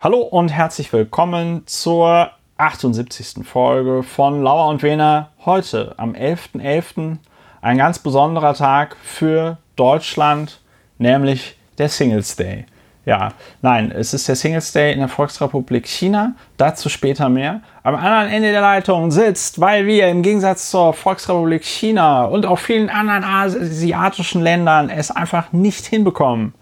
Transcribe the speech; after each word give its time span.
Hallo 0.00 0.20
und 0.20 0.50
herzlich 0.50 0.92
willkommen 0.92 1.62
zur 1.66 2.30
78. 2.56 3.44
Folge 3.44 4.04
von 4.04 4.44
Lauer 4.44 4.68
und 4.68 4.84
Wiener. 4.84 5.30
Heute 5.44 5.94
am 5.96 6.12
11.11. 6.12 6.60
.11. 6.60 7.16
ein 7.62 7.78
ganz 7.78 7.98
besonderer 7.98 8.54
Tag 8.54 8.96
für 9.02 9.58
Deutschland, 9.74 10.60
nämlich 10.98 11.56
der 11.78 11.88
Singles 11.88 12.36
Day. 12.36 12.66
Ja, 13.06 13.32
nein, 13.60 13.90
es 13.90 14.14
ist 14.14 14.28
der 14.28 14.36
Singles 14.36 14.70
Day 14.70 14.92
in 14.92 15.00
der 15.00 15.08
Volksrepublik 15.08 15.88
China. 15.88 16.36
Dazu 16.58 16.88
später 16.88 17.28
mehr. 17.28 17.62
Am 17.82 17.96
anderen 17.96 18.28
Ende 18.28 18.52
der 18.52 18.60
Leitung 18.60 19.10
sitzt, 19.10 19.60
weil 19.60 19.86
wir 19.86 20.06
im 20.06 20.22
Gegensatz 20.22 20.70
zur 20.70 20.92
Volksrepublik 20.92 21.64
China 21.64 22.26
und 22.26 22.46
auch 22.46 22.60
vielen 22.60 22.88
anderen 22.88 23.24
asiatischen 23.24 24.42
Ländern 24.42 24.90
es 24.90 25.10
einfach 25.10 25.50
nicht 25.50 25.86
hinbekommen, 25.86 26.54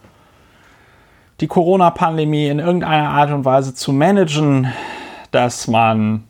die 1.41 1.47
Corona-Pandemie 1.47 2.49
in 2.49 2.59
irgendeiner 2.59 3.11
Art 3.11 3.31
und 3.31 3.45
Weise 3.45 3.75
zu 3.75 3.93
managen, 3.93 4.73
dass 5.31 5.69
man 5.69 6.25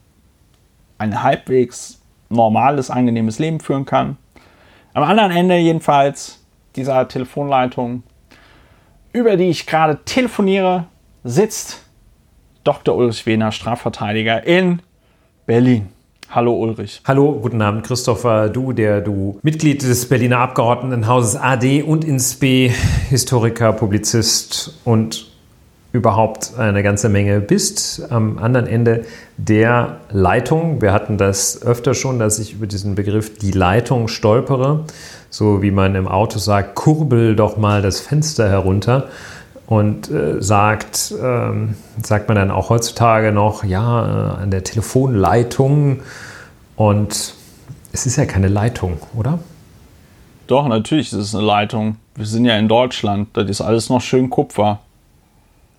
ein 0.99 1.23
halbwegs 1.23 2.01
normales, 2.29 2.91
angenehmes 2.91 3.39
Leben 3.39 3.61
führen 3.61 3.85
kann. 3.85 4.17
Am 4.95 5.05
anderen 5.05 5.31
Ende 5.31 5.57
jedenfalls 5.59 6.45
dieser 6.75 7.07
Telefonleitung, 7.07 8.03
über 9.13 9.37
die 9.37 9.49
ich 9.51 9.67
gerade 9.67 10.05
telefoniere, 10.05 10.87
sitzt 11.23 11.85
Dr. 12.65 12.97
Ulrich 12.97 13.27
Wehner, 13.27 13.53
Strafverteidiger 13.53 14.45
in 14.45 14.83
Berlin. 15.47 15.96
Hallo 16.29 16.55
Ulrich. 16.55 17.01
Hallo, 17.05 17.39
guten 17.41 17.63
Abend 17.63 17.87
Christopher. 17.87 18.49
Du, 18.49 18.73
der 18.73 19.01
du 19.01 19.39
Mitglied 19.43 19.83
des 19.83 20.09
Berliner 20.09 20.39
Abgeordnetenhauses 20.39 21.37
AD 21.37 21.83
und 21.83 22.05
INSB, 22.05 22.71
Historiker, 23.09 23.73
Publizist 23.73 24.79
und 24.85 25.31
überhaupt 25.93 26.59
eine 26.59 26.83
ganze 26.83 27.09
Menge 27.09 27.41
bist. 27.41 28.11
Am 28.11 28.39
anderen 28.39 28.67
Ende 28.67 29.07
der 29.37 30.01
Leitung. 30.11 30.83
Wir 30.83 30.93
hatten 30.93 31.17
das 31.17 31.63
öfter 31.63 31.95
schon, 31.95 32.19
dass 32.19 32.39
ich 32.41 32.55
über 32.55 32.67
diesen 32.67 32.97
Begriff 32.97 33.39
die 33.39 33.53
Leitung 33.53 34.09
stolpere. 34.09 34.85
So 35.31 35.63
wie 35.63 35.71
man 35.71 35.95
im 35.95 36.09
Auto 36.09 36.39
sagt, 36.39 36.75
kurbel 36.75 37.37
doch 37.37 37.57
mal 37.57 37.83
das 37.83 38.01
Fenster 38.01 38.49
herunter 38.51 39.09
und 39.67 40.11
äh, 40.11 40.41
sagt, 40.41 41.13
ähm, 41.21 41.75
sagt 42.03 42.29
man 42.29 42.37
dann 42.37 42.51
auch 42.51 42.71
heutzutage 42.71 43.33
noch, 43.33 43.65
ja, 43.65 44.37
äh, 44.39 44.43
an 44.43 44.51
der 44.51 44.63
Telefonleitung. 44.63 46.01
Und 46.77 47.35
es 47.93 48.07
ist 48.07 48.17
ja 48.17 48.27
keine 48.27 48.49
Leitung, 48.49 48.99
oder? 49.17 49.41
Doch, 50.47 50.69
natürlich 50.69 51.13
ist 51.13 51.19
es 51.19 51.35
eine 51.35 51.45
Leitung. 51.45 51.97
Wir 52.15 52.27
sind 52.27 52.45
ja 52.45 52.57
in 52.57 52.69
Deutschland, 52.69 53.29
das 53.33 53.51
ist 53.51 53.61
alles 53.61 53.89
noch 53.91 54.01
schön 54.01 54.31
Kupfer. 54.31 54.79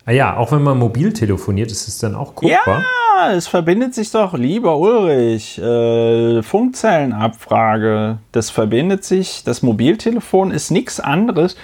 Ah 0.06 0.12
ja, 0.12 0.38
auch 0.38 0.52
wenn 0.52 0.64
man 0.64 0.78
mobil 0.78 1.14
telefoniert, 1.14 1.72
ist 1.72 1.88
es 1.88 1.98
dann 1.98 2.16
auch 2.16 2.36
Kupfer? 2.36 2.84
Ja, 3.18 3.32
es 3.32 3.48
verbindet 3.48 3.94
sich 3.94 4.12
doch, 4.12 4.34
lieber 4.34 4.78
Ulrich, 4.78 5.58
äh, 5.60 6.42
Funkzellenabfrage, 6.44 8.20
das 8.32 8.50
verbindet 8.50 9.04
sich, 9.04 9.44
das 9.44 9.64
Mobiltelefon 9.64 10.52
ist 10.52 10.72
nichts 10.72 11.00
anderes 11.00 11.56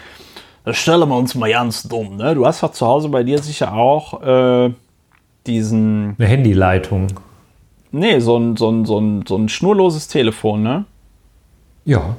das 0.66 0.78
stellen 0.78 1.08
wir 1.09 1.17
uns 1.17 1.36
mal 1.36 1.52
ganz 1.52 1.83
dumm. 1.83 2.17
Ne? 2.17 2.36
Du 2.36 2.45
hast 2.45 2.64
doch 2.64 2.72
zu 2.72 2.86
Hause 2.88 3.09
bei 3.09 3.23
dir 3.23 3.39
sicher 3.39 3.73
auch 3.73 4.22
äh, 4.22 4.73
diesen. 5.45 6.16
Eine 6.17 6.28
Handyleitung. 6.28 7.08
Nee, 7.92 8.19
so 8.19 8.38
ein, 8.38 8.56
so, 8.56 8.69
ein, 8.72 8.86
so, 8.86 9.00
ein, 9.00 9.25
so 9.28 9.36
ein 9.36 9.50
schnurloses 9.50 10.08
Telefon, 10.08 10.64
ne? 10.64 10.86
Ja. 11.86 12.16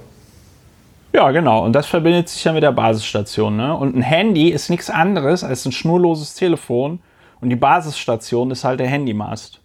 Ja, 1.12 1.30
genau. 1.30 1.64
Und 1.64 1.72
das 1.72 1.86
verbindet 1.86 2.28
sich 2.28 2.44
ja 2.44 2.52
mit 2.52 2.62
der 2.62 2.72
Basisstation. 2.72 3.56
Ne? 3.56 3.74
Und 3.74 3.96
ein 3.96 4.02
Handy 4.02 4.50
ist 4.50 4.68
nichts 4.68 4.90
anderes 4.90 5.42
als 5.44 5.64
ein 5.64 5.72
schnurloses 5.72 6.34
Telefon. 6.34 7.00
Und 7.40 7.50
die 7.50 7.56
Basisstation 7.56 8.50
ist 8.50 8.64
halt 8.64 8.80
der 8.80 8.88
Handymast. 8.88 9.60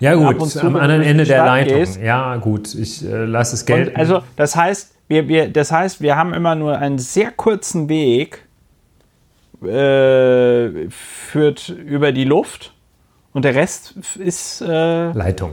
Ja, 0.00 0.14
gut, 0.14 0.50
zu, 0.50 0.60
am 0.66 0.76
anderen 0.76 1.02
Ende 1.02 1.24
der 1.24 1.44
Leitung. 1.44 1.78
Gehst, 1.78 2.00
ja, 2.00 2.36
gut, 2.36 2.74
ich 2.74 3.04
äh, 3.04 3.24
lasse 3.24 3.54
es 3.54 3.64
gelten. 3.64 3.94
also, 3.94 4.20
das 4.34 4.56
heißt, 4.56 4.91
wir, 5.08 5.28
wir, 5.28 5.48
das 5.48 5.72
heißt, 5.72 6.00
wir 6.00 6.16
haben 6.16 6.32
immer 6.32 6.54
nur 6.54 6.78
einen 6.78 6.98
sehr 6.98 7.30
kurzen 7.30 7.88
Weg, 7.88 8.46
äh, 9.62 10.88
führt 10.90 11.68
über 11.68 12.12
die 12.12 12.24
Luft 12.24 12.72
und 13.32 13.44
der 13.44 13.54
Rest 13.54 13.94
ist 14.18 14.60
äh, 14.60 15.12
Leitung. 15.12 15.52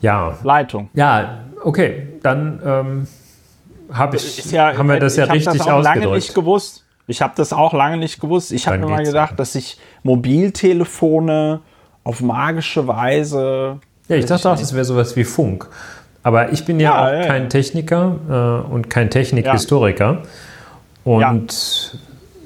Ja. 0.00 0.38
Leitung. 0.42 0.90
Ja, 0.94 1.44
okay, 1.62 2.08
dann 2.22 2.60
ähm, 2.64 3.06
hab 3.92 4.14
ich, 4.14 4.50
ja, 4.50 4.76
haben 4.76 4.88
wir 4.88 4.98
das 4.98 5.16
ja 5.16 5.24
richtig 5.24 5.58
das 5.58 5.68
auch 5.68 5.82
lange 5.82 6.06
nicht 6.08 6.34
gewusst. 6.34 6.84
Ich 7.06 7.20
habe 7.20 7.34
das 7.36 7.52
auch 7.52 7.72
lange 7.72 7.96
nicht 7.96 8.20
gewusst. 8.20 8.52
Ich 8.52 8.66
habe 8.66 8.78
mir 8.78 8.86
mal 8.86 9.04
gedacht, 9.04 9.38
dass 9.38 9.52
sich 9.52 9.78
Mobiltelefone 10.02 11.60
auf 12.04 12.20
magische 12.20 12.86
Weise. 12.86 13.80
Ja, 14.08 14.16
ich 14.16 14.24
dachte 14.24 14.50
auch, 14.50 14.58
das 14.58 14.72
wäre 14.72 14.84
sowas 14.84 15.14
wie 15.16 15.24
Funk. 15.24 15.68
Aber 16.22 16.52
ich 16.52 16.64
bin 16.64 16.78
ja, 16.78 16.90
ja 16.90 17.06
auch 17.06 17.22
ja, 17.22 17.26
kein 17.26 17.50
Techniker 17.50 18.64
äh, 18.68 18.72
und 18.72 18.88
kein 18.90 19.10
Technikhistoriker 19.10 20.22
und 21.04 21.98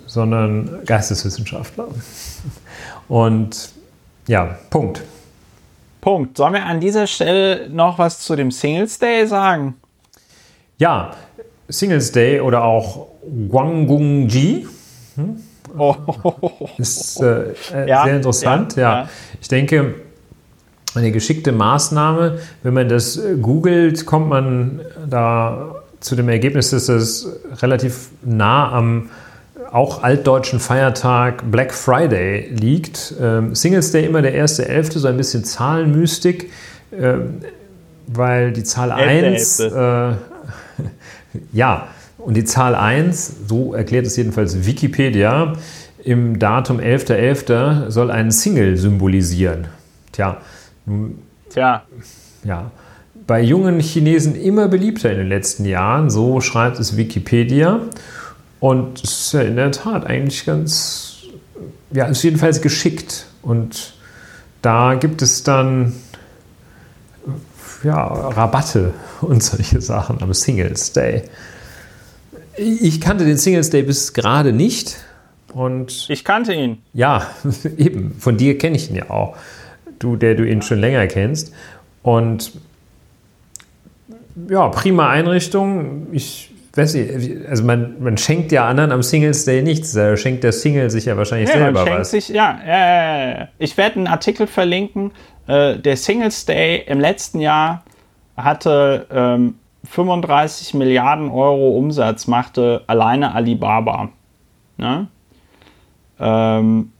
sondern 0.07 0.85
Geisteswissenschaftler. 0.87 1.89
Und 3.09 3.71
ja, 4.27 4.59
Punkt. 4.71 5.03
Punkt. 6.01 6.37
Sollen 6.37 6.55
wir 6.55 6.65
an 6.65 6.81
dieser 6.81 7.07
Stelle 7.07 7.69
noch 7.69 7.99
was 7.99 8.21
zu 8.21 8.35
dem 8.35 8.51
Singles 8.51 8.99
Day 8.99 9.27
sagen? 9.27 9.75
Ja, 10.79 11.13
Singles 11.69 12.13
Day 12.13 12.41
oder 12.41 12.65
auch 12.65 13.09
Guanggung-ji. 13.49 14.67
Hm? 15.17 15.41
Oh. 15.77 15.95
Ist 16.79 17.21
äh, 17.21 17.55
ja, 17.87 18.05
sehr 18.05 18.17
interessant. 18.17 18.77
Ja, 18.77 19.01
ja. 19.01 19.09
Ich 19.41 19.49
denke, 19.49 19.97
eine 20.97 21.13
geschickte 21.13 21.53
Maßnahme. 21.53 22.39
Wenn 22.63 22.75
man 22.75 22.89
das 22.89 23.21
googelt, 23.41 24.07
kommt 24.07 24.29
man 24.29 24.81
da 25.09 25.83
zu 26.01 26.17
dem 26.17 26.29
Ergebnis, 26.29 26.71
dass 26.71 26.89
es 26.89 27.29
relativ 27.61 28.11
nah 28.25 28.73
am 28.73 29.11
auch 29.73 30.03
altdeutschen 30.03 30.61
Feiertag 30.61 31.51
Black 31.51 31.75
Friday 31.75 32.51
liegt. 32.51 33.15
Ähm, 33.21 33.55
Singles 33.55 33.91
Day 33.93 34.07
immer 34.07 34.23
der 34.23 34.33
erste 34.33 34.69
Elfte, 34.69 34.99
so 34.99 35.09
ein 35.09 35.17
bisschen 35.17 35.45
Zahlenmystik, 35.45 36.51
ähm, 36.99 37.41
weil 38.07 38.53
die 38.53 38.65
Zahl 38.65 38.93
1, 38.93 39.61
äh, 39.61 40.13
ja, 41.53 41.89
und 42.19 42.35
die 42.35 42.45
Zahl 42.45 42.75
1, 42.75 43.49
so 43.49 43.75
erklärt 43.75 44.07
es 44.07 44.17
jedenfalls 44.17 44.65
Wikipedia, 44.65 45.55
im 46.05 46.39
Datum 46.39 46.79
11.11. 46.79 47.47
.11. 47.47 47.91
soll 47.91 48.11
einen 48.11 48.31
Single 48.31 48.77
symbolisieren. 48.77 49.67
Tja, 50.13 50.41
Tja. 51.51 51.83
Ja. 52.45 52.71
Bei 53.27 53.41
jungen 53.41 53.81
Chinesen 53.81 54.37
immer 54.37 54.69
beliebter 54.69 55.11
in 55.11 55.19
den 55.19 55.29
letzten 55.29 55.65
Jahren, 55.65 56.11
so 56.11 56.41
schreibt 56.41 56.79
es 56.79 56.97
Wikipedia. 56.97 57.81
Und 58.61 59.03
es 59.03 59.11
ist 59.11 59.33
ja 59.33 59.43
in 59.43 59.57
der 59.57 59.73
Tat 59.73 60.07
eigentlich 60.07 60.45
ganz, 60.45 61.25
ja, 61.93 62.07
ist 62.07 62.23
jedenfalls 62.23 62.61
geschickt. 62.61 63.27
Und 63.43 63.95
da 64.63 64.95
gibt 64.95 65.23
es 65.23 65.43
dann 65.43 65.95
ja, 67.83 68.05
Rabatte 68.05 68.95
und 69.21 69.43
solche 69.43 69.81
Sachen 69.81 70.23
am 70.23 70.33
Singles 70.33 70.93
Day. 70.93 71.25
Ich 72.57 73.01
kannte 73.01 73.25
den 73.25 73.37
Singles 73.37 73.71
Day 73.71 73.83
bis 73.83 74.13
gerade 74.13 74.53
nicht. 74.53 74.97
Und 75.53 76.07
ich 76.09 76.25
kannte 76.25 76.53
ihn. 76.55 76.79
Ja, 76.93 77.31
eben. 77.77 78.15
Von 78.19 78.37
dir 78.37 78.59
kenne 78.59 78.77
ich 78.77 78.91
ihn 78.91 78.97
ja 78.97 79.11
auch 79.11 79.37
du, 79.99 80.17
der 80.17 80.35
du 80.35 80.45
ihn 80.45 80.63
schon 80.63 80.79
länger 80.79 81.07
kennst. 81.07 81.53
Und 82.03 82.53
ja, 84.49 84.69
prima 84.69 85.11
Einrichtung. 85.11 86.09
Ich 86.13 86.51
weiß 86.75 86.95
nicht, 86.95 87.47
also 87.49 87.65
man, 87.65 87.97
man 88.01 88.17
schenkt 88.19 88.53
ja 88.53 88.69
anderen 88.69 88.93
am 88.93 89.03
Singles 89.03 89.45
Day 89.45 89.63
nichts. 89.63 89.93
Da 89.93 90.17
schenkt 90.17 90.45
der 90.45 90.53
Single 90.53 90.91
sich 90.91 91.07
ja 91.07 91.17
wahrscheinlich 91.17 91.49
ja, 91.49 91.57
selber 91.57 91.87
was. 91.87 92.11
Sich, 92.11 92.29
ja, 92.29 92.59
äh, 92.67 93.47
ich 93.59 93.77
werde 93.77 93.97
einen 93.97 94.07
Artikel 94.07 94.47
verlinken. 94.47 95.13
Äh, 95.47 95.79
der 95.79 95.97
Singles 95.97 96.45
Day 96.45 96.85
im 96.87 97.01
letzten 97.01 97.41
Jahr 97.41 97.83
hatte 98.37 99.07
ähm, 99.11 99.55
35 99.85 100.75
Milliarden 100.75 101.31
Euro 101.31 101.71
Umsatz, 101.71 102.27
machte 102.27 102.83
alleine 102.87 103.35
Alibaba. 103.35 104.11
Ne? 104.77 105.07
Ähm, 106.21 106.93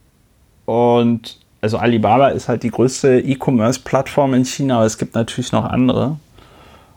und 0.65 1.39
also 1.67 1.79
Alibaba 1.79 2.29
ist 2.29 2.47
halt 2.47 2.63
die 2.63 2.71
größte 2.71 3.19
E-Commerce-Plattform 3.19 4.33
in 4.35 4.45
China, 4.45 4.77
aber 4.77 4.85
es 4.85 4.97
gibt 4.97 5.15
natürlich 5.15 5.51
noch 5.51 5.65
andere. 5.65 6.15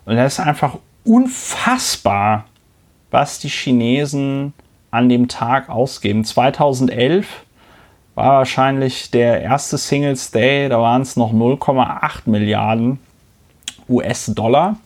Und 0.04 0.14
das 0.14 0.34
ist 0.34 0.46
einfach 0.46 0.78
unfassbar, 1.02 2.44
was 3.10 3.40
die 3.40 3.48
Chinesen 3.48 4.52
an 4.92 5.08
dem 5.08 5.26
Tag 5.26 5.68
ausgeben. 5.68 6.24
2011 6.24 7.26
war 8.14 8.34
wahrscheinlich 8.34 9.10
der 9.10 9.42
erste 9.42 9.76
Singles 9.76 10.30
Day, 10.30 10.68
da 10.68 10.80
waren 10.80 11.02
es 11.02 11.16
noch 11.16 11.32
0,8 11.32 12.20
Milliarden 12.26 13.00
US-Dollar. 13.88 14.76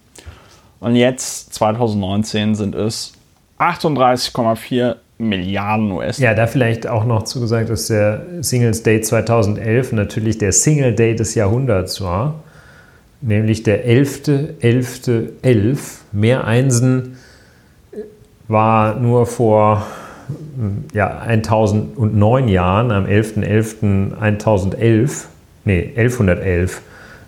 Und 0.81 0.97
jetzt, 0.97 1.53
2019, 1.53 2.55
sind 2.55 2.75
es 2.75 3.13
38,4 3.59 4.97
Milliarden 5.19 5.93
US. 5.93 6.19
Ja, 6.19 6.35
da 6.35 6.47
vielleicht 6.47 6.87
auch 6.87 7.05
noch 7.05 7.23
zugesagt, 7.23 7.71
dass 7.71 7.87
der 7.87 8.23
Singles 8.41 8.83
Day 8.83 9.01
2011 9.01 9.93
natürlich 9.93 10.39
der 10.39 10.53
Single 10.53 10.95
Day 10.95 11.15
des 11.15 11.35
Jahrhunderts 11.35 12.01
war. 12.01 12.41
Nämlich 13.21 13.63
der 13.63 13.87
11.11.11. 13.87 14.61
11. 14.61 15.33
11. 15.43 16.01
Mehr 16.13 16.45
Einsen 16.45 17.17
war 18.49 18.97
nur 18.97 19.27
vor 19.27 19.87
ja, 20.93 21.19
1009 21.19 22.49
Jahren, 22.49 22.91
am 22.91 23.07
11.11.1011, 23.07 25.27
nee, 25.65 25.93
1111 25.97 26.83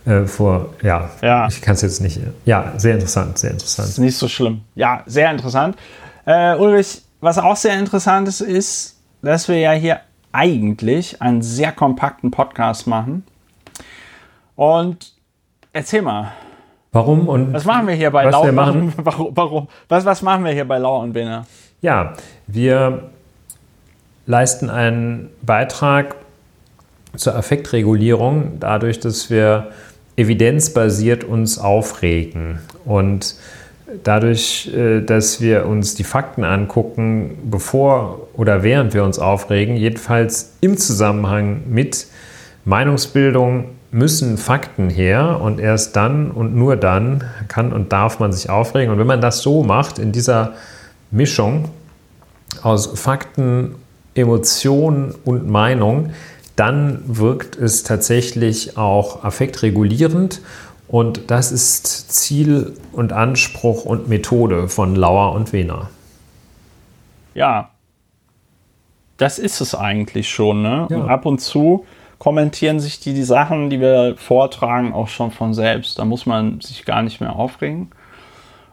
äh, 0.07 0.25
vor, 0.25 0.75
ja, 0.83 1.11
ja. 1.23 1.47
ich 1.49 1.61
kann 1.61 1.75
es 1.75 1.83
jetzt 1.83 2.01
nicht. 2.01 2.19
Ja, 2.45 2.73
sehr 2.77 2.95
interessant, 2.95 3.39
sehr 3.39 3.51
interessant. 3.51 3.89
Ist 3.89 3.99
nicht 3.99 4.17
so 4.17 4.29
schlimm. 4.29 4.61
Ja, 4.75 5.03
sehr 5.07 5.31
interessant. 5.31 5.77
Äh, 6.25 6.57
Ulrich, 6.57 7.03
was 7.21 7.39
auch 7.39 7.57
sehr 7.57 7.79
interessant 7.79 8.29
ist, 8.29 8.41
ist, 8.41 9.01
dass 9.23 9.49
wir 9.49 9.59
ja 9.59 9.73
hier 9.73 10.01
eigentlich 10.33 11.23
einen 11.23 11.43
sehr 11.43 11.73
kompakten 11.73 12.31
Podcast 12.31 12.87
machen. 12.87 13.25
Und 14.55 15.13
erzähl 15.73 16.03
mal. 16.03 16.33
Warum 16.93 17.29
und 17.29 17.53
was 17.53 17.65
machen 17.65 17.89
wir 17.89 17.95
hier 17.95 18.11
bei 18.11 18.25
Lau? 18.25 18.43
Warum, 18.55 18.93
warum, 18.97 19.69
Was, 19.89 20.05
was 20.05 20.23
machen 20.23 20.45
wir 20.45 20.53
hier 20.53 20.67
bei 20.67 20.79
Lau 20.79 21.03
und 21.03 21.13
Bene? 21.13 21.45
Ja, 21.83 22.15
wir 22.47 23.11
leisten 24.27 24.71
einen 24.71 25.31
Beitrag 25.43 26.17
zur 27.17 27.35
Affektregulierung 27.35 28.59
dadurch, 28.61 28.99
dass 29.01 29.31
wir 29.31 29.71
evidenzbasiert 30.17 31.25
uns 31.25 31.59
aufregen 31.59 32.61
und 32.85 33.37
dadurch, 34.03 34.73
äh, 34.75 35.01
dass 35.01 35.41
wir 35.41 35.67
uns 35.67 35.95
die 35.95 36.05
Fakten 36.05 36.45
angucken, 36.45 37.39
bevor 37.51 38.29
oder 38.35 38.63
während 38.63 38.95
wir 38.95 39.05
uns 39.05 39.19
aufregen, 39.19 39.77
jedenfalls 39.77 40.55
im 40.61 40.77
Zusammenhang 40.77 41.63
mit 41.69 42.07
Meinungsbildung 42.65 43.67
müssen 43.93 44.37
Fakten 44.37 44.91
her 44.91 45.41
und 45.41 45.61
erst 45.61 45.97
dann 45.97 46.31
und 46.31 46.55
nur 46.55 46.77
dann 46.77 47.25
kann 47.49 47.73
und 47.73 47.93
darf 47.93 48.19
man 48.19 48.33
sich 48.33 48.51
aufregen. 48.51 48.93
Und 48.93 48.99
wenn 48.99 49.07
man 49.07 49.21
das 49.21 49.41
so 49.41 49.63
macht, 49.63 49.99
in 49.99 50.13
dieser 50.13 50.55
Mischung 51.11 51.71
aus 52.63 52.87
Fakten, 52.99 53.77
Emotionen 54.15 55.15
und 55.25 55.49
Meinung, 55.49 56.11
dann 56.57 57.03
wirkt 57.07 57.57
es 57.57 57.85
tatsächlich 57.85 58.77
auch 58.79 59.23
affektregulierend 59.25 60.41
und 60.89 61.31
das 61.31 61.53
ist 61.53 62.13
Ziel 62.13 62.77
und 62.93 63.13
Anspruch 63.13 63.85
und 63.85 64.09
Methode 64.09 64.69
von 64.69 64.95
Lauer 64.95 65.33
und 65.33 65.53
Wehner. 65.53 65.91
Ja, 67.35 67.71
das 69.17 69.39
ist 69.39 69.61
es 69.61 69.75
eigentlich 69.75 70.29
schon. 70.29 70.63
Ne? 70.63 70.87
Ja. 70.91 70.97
Und 70.97 71.09
ab 71.09 71.27
und 71.27 71.41
zu 71.41 71.85
kommentieren 72.19 72.81
sich 72.81 73.01
die, 73.01 73.15
die 73.15 73.23
Sachen, 73.23 73.71
die 73.71 73.81
wir 73.81 74.15
vortragen, 74.17 74.93
auch 74.93 75.09
schon 75.09 75.31
von 75.31 75.55
selbst. 75.55 75.99
Da 75.99 76.05
muss 76.05 76.27
man 76.27 76.61
sich 76.61 76.85
gar 76.85 77.03
nicht 77.03 77.21
mehr 77.21 77.37
aufregen. 77.37 77.91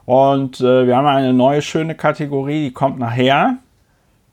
Und 0.06 0.59
äh, 0.59 0.86
wir 0.86 0.98
haben 0.98 1.07
eine 1.07 1.33
neue 1.33 1.62
schöne 1.62 1.95
Kategorie, 1.95 2.66
die 2.66 2.74
kommt 2.74 3.00
nachher. 3.00 3.57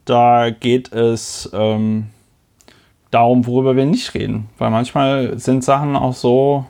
Da 0.05 0.51
geht 0.51 0.93
es 0.93 1.49
ähm, 1.53 2.09
darum, 3.11 3.47
worüber 3.47 3.77
wir 3.77 3.87
nicht 3.87 4.15
reden. 4.15 4.49
Weil 4.59 4.71
manchmal 4.71 5.39
sind 5.39 5.63
Sachen 5.63 5.97
auch 5.97 6.15
so 6.15 6.67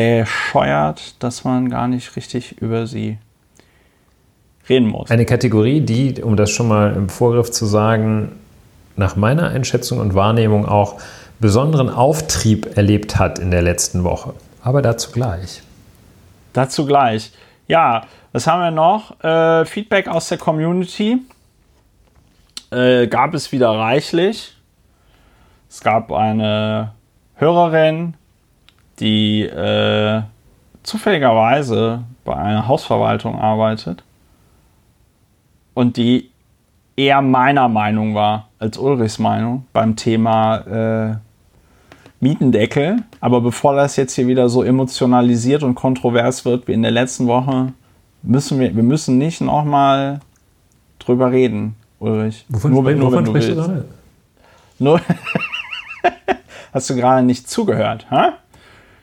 bescheuert, 0.00 1.22
dass 1.22 1.44
man 1.44 1.68
gar 1.68 1.88
nicht 1.88 2.16
richtig 2.16 2.60
über 2.60 2.86
sie 2.86 3.18
reden 4.68 4.88
muss. 4.88 5.10
Eine 5.10 5.26
Kategorie, 5.26 5.80
die, 5.80 6.22
um 6.22 6.36
das 6.36 6.50
schon 6.50 6.68
mal 6.68 6.94
im 6.94 7.08
Vorgriff 7.08 7.50
zu 7.50 7.66
sagen, 7.66 8.32
nach 8.96 9.16
meiner 9.16 9.48
Einschätzung 9.48 9.98
und 9.98 10.14
Wahrnehmung 10.14 10.66
auch 10.66 11.00
besonderen 11.38 11.90
Auftrieb 11.90 12.76
erlebt 12.76 13.18
hat 13.18 13.38
in 13.38 13.50
der 13.50 13.62
letzten 13.62 14.04
Woche. 14.04 14.34
Aber 14.62 14.82
dazu 14.82 15.10
gleich. 15.10 15.62
Dazu 16.52 16.86
gleich. 16.86 17.32
Ja, 17.66 18.04
was 18.32 18.46
haben 18.46 18.62
wir 18.62 18.70
noch? 18.70 19.22
Äh, 19.22 19.64
Feedback 19.64 20.08
aus 20.08 20.28
der 20.28 20.38
Community 20.38 21.18
äh, 22.70 23.06
gab 23.06 23.34
es 23.34 23.52
wieder 23.52 23.70
reichlich. 23.70 24.54
Es 25.68 25.80
gab 25.80 26.12
eine 26.12 26.92
Hörerin, 27.36 28.14
die 29.00 29.42
äh, 29.42 30.22
zufälligerweise 30.82 32.02
bei 32.24 32.36
einer 32.36 32.68
Hausverwaltung 32.68 33.38
arbeitet 33.38 34.02
und 35.74 35.96
die 35.96 36.30
eher 36.96 37.22
meiner 37.22 37.68
Meinung 37.68 38.14
war 38.14 38.48
als 38.58 38.78
Ulrichs 38.78 39.18
Meinung 39.18 39.66
beim 39.72 39.96
Thema 39.96 40.58
äh, 41.12 41.16
Mietendeckel. 42.20 43.02
Aber 43.20 43.40
bevor 43.40 43.74
das 43.74 43.96
jetzt 43.96 44.14
hier 44.14 44.26
wieder 44.26 44.48
so 44.48 44.62
emotionalisiert 44.62 45.62
und 45.62 45.74
kontrovers 45.74 46.44
wird 46.44 46.68
wie 46.68 46.72
in 46.72 46.82
der 46.82 46.90
letzten 46.90 47.26
Woche, 47.26 47.72
müssen 48.22 48.60
wir, 48.60 48.74
wir 48.76 48.82
müssen 48.82 49.16
nicht 49.16 49.40
nochmal 49.40 50.20
drüber 50.98 51.30
reden, 51.32 51.74
Ulrich. 51.98 52.44
Wovon, 52.48 52.72
nur, 52.72 52.82
nur, 52.92 53.12
wovon 53.12 53.26
sprichst 53.26 53.50
du 53.50 53.54
gerade? 53.54 53.84
Nur 54.78 55.00
Hast 56.72 56.88
du 56.88 56.94
gerade 56.94 57.26
nicht 57.26 57.48
zugehört, 57.48 58.06
hä? 58.10 58.30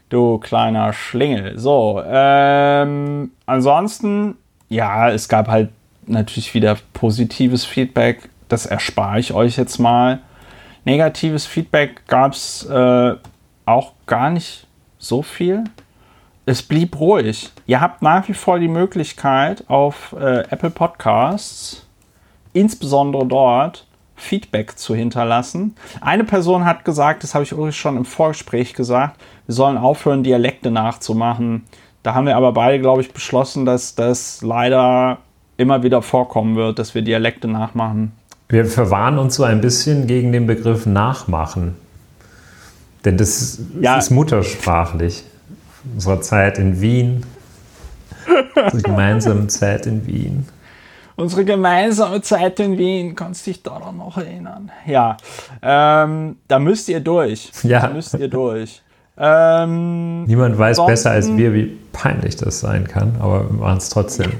Du 0.09 0.37
kleiner 0.37 0.93
Schlingel. 0.93 1.57
So, 1.59 2.01
ähm, 2.05 3.31
ansonsten, 3.45 4.35
ja, 4.69 5.09
es 5.09 5.27
gab 5.27 5.49
halt 5.49 5.69
natürlich 6.05 6.53
wieder 6.53 6.77
positives 6.93 7.65
Feedback. 7.65 8.29
Das 8.47 8.65
erspare 8.65 9.19
ich 9.19 9.33
euch 9.33 9.57
jetzt 9.57 9.79
mal. 9.79 10.19
Negatives 10.85 11.45
Feedback 11.45 12.07
gab 12.07 12.31
es 12.31 12.65
äh, 12.65 13.15
auch 13.65 13.91
gar 14.05 14.29
nicht 14.29 14.65
so 14.97 15.21
viel. 15.21 15.65
Es 16.45 16.63
blieb 16.63 16.97
ruhig. 16.97 17.51
Ihr 17.65 17.81
habt 17.81 18.01
nach 18.01 18.25
wie 18.29 18.33
vor 18.33 18.59
die 18.59 18.69
Möglichkeit 18.69 19.65
auf 19.69 20.15
äh, 20.17 20.45
Apple 20.49 20.69
Podcasts, 20.69 21.85
insbesondere 22.53 23.25
dort, 23.25 23.85
Feedback 24.15 24.77
zu 24.79 24.95
hinterlassen. 24.95 25.75
Eine 25.99 26.23
Person 26.23 26.65
hat 26.65 26.85
gesagt, 26.85 27.23
das 27.23 27.35
habe 27.35 27.43
ich 27.43 27.51
übrigens 27.51 27.75
schon 27.75 27.97
im 27.97 28.05
Vorgespräch 28.05 28.73
gesagt, 28.73 29.21
wir 29.47 29.55
sollen 29.55 29.77
aufhören, 29.77 30.23
Dialekte 30.23 30.71
nachzumachen. 30.71 31.63
Da 32.03 32.13
haben 32.13 32.27
wir 32.27 32.35
aber 32.35 32.51
beide, 32.51 32.79
glaube 32.79 33.01
ich, 33.01 33.11
beschlossen, 33.11 33.65
dass 33.65 33.95
das 33.95 34.41
leider 34.41 35.19
immer 35.55 35.83
wieder 35.83 36.01
vorkommen 36.01 36.55
wird, 36.55 36.79
dass 36.79 36.93
wir 36.93 37.01
Dialekte 37.01 37.47
nachmachen. 37.47 38.11
Wir 38.49 38.65
verwahren 38.65 39.17
uns 39.17 39.35
so 39.35 39.43
ein 39.43 39.61
bisschen 39.61 40.05
gegen 40.07 40.31
den 40.31 40.47
Begriff 40.47 40.85
nachmachen. 40.85 41.75
Denn 43.05 43.17
das, 43.17 43.59
ja. 43.79 43.97
ist 43.97 44.09
muttersprachlich. 44.09 45.23
Unserer 45.93 46.21
Zeit 46.21 46.59
in 46.59 46.81
Wien. 46.81 47.25
Unsere 48.55 48.81
gemeinsame 48.81 49.47
Zeit 49.47 49.85
in 49.85 50.05
Wien. 50.05 50.45
Unsere 51.15 51.45
gemeinsame 51.45 52.21
Zeit 52.21 52.59
in 52.59 52.77
Wien, 52.77 53.15
kannst 53.15 53.47
dich 53.47 53.63
daran 53.63 53.97
noch 53.97 54.17
erinnern? 54.17 54.71
Ja, 54.85 55.17
ähm, 55.61 56.37
da 56.47 56.59
müsst 56.59 56.89
ihr 56.89 56.99
durch. 56.99 57.49
Ja. 57.63 57.79
Da 57.79 57.89
müsst 57.89 58.13
ihr 58.13 58.27
durch. 58.27 58.83
Ähm, 59.19 60.25
Niemand 60.25 60.57
weiß 60.57 60.85
besser 60.85 61.11
als 61.11 61.35
wir, 61.35 61.53
wie 61.53 61.77
peinlich 61.91 62.35
das 62.35 62.59
sein 62.59 62.87
kann, 62.87 63.15
aber 63.19 63.49
wir 63.49 63.57
machen 63.59 63.77
es 63.77 63.89
trotzdem. 63.89 64.31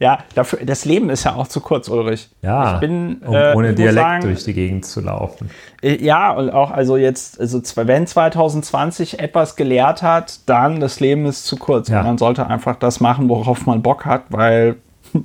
Ja, 0.00 0.18
dafür, 0.36 0.60
das 0.64 0.84
Leben 0.84 1.10
ist 1.10 1.24
ja 1.24 1.34
auch 1.34 1.48
zu 1.48 1.60
kurz, 1.60 1.88
Ulrich. 1.88 2.28
Ja, 2.40 2.74
ich 2.74 2.80
bin, 2.80 3.20
um 3.26 3.34
äh, 3.34 3.52
ohne 3.56 3.74
Dialekt 3.74 4.06
sagen, 4.06 4.22
durch 4.22 4.44
die 4.44 4.54
Gegend 4.54 4.86
zu 4.86 5.00
laufen. 5.00 5.50
Äh, 5.82 6.02
ja, 6.04 6.30
und 6.30 6.50
auch, 6.50 6.70
also 6.70 6.96
jetzt, 6.96 7.40
also 7.40 7.60
wenn 7.74 8.06
2020 8.06 9.18
etwas 9.18 9.56
gelehrt 9.56 10.02
hat, 10.02 10.38
dann 10.46 10.78
das 10.78 11.00
Leben 11.00 11.26
ist 11.26 11.46
zu 11.46 11.56
kurz. 11.56 11.88
Ja. 11.88 12.04
man 12.04 12.16
sollte 12.16 12.46
einfach 12.46 12.76
das 12.76 13.00
machen, 13.00 13.28
worauf 13.28 13.66
man 13.66 13.82
Bock 13.82 14.04
hat, 14.04 14.22
weil 14.28 14.76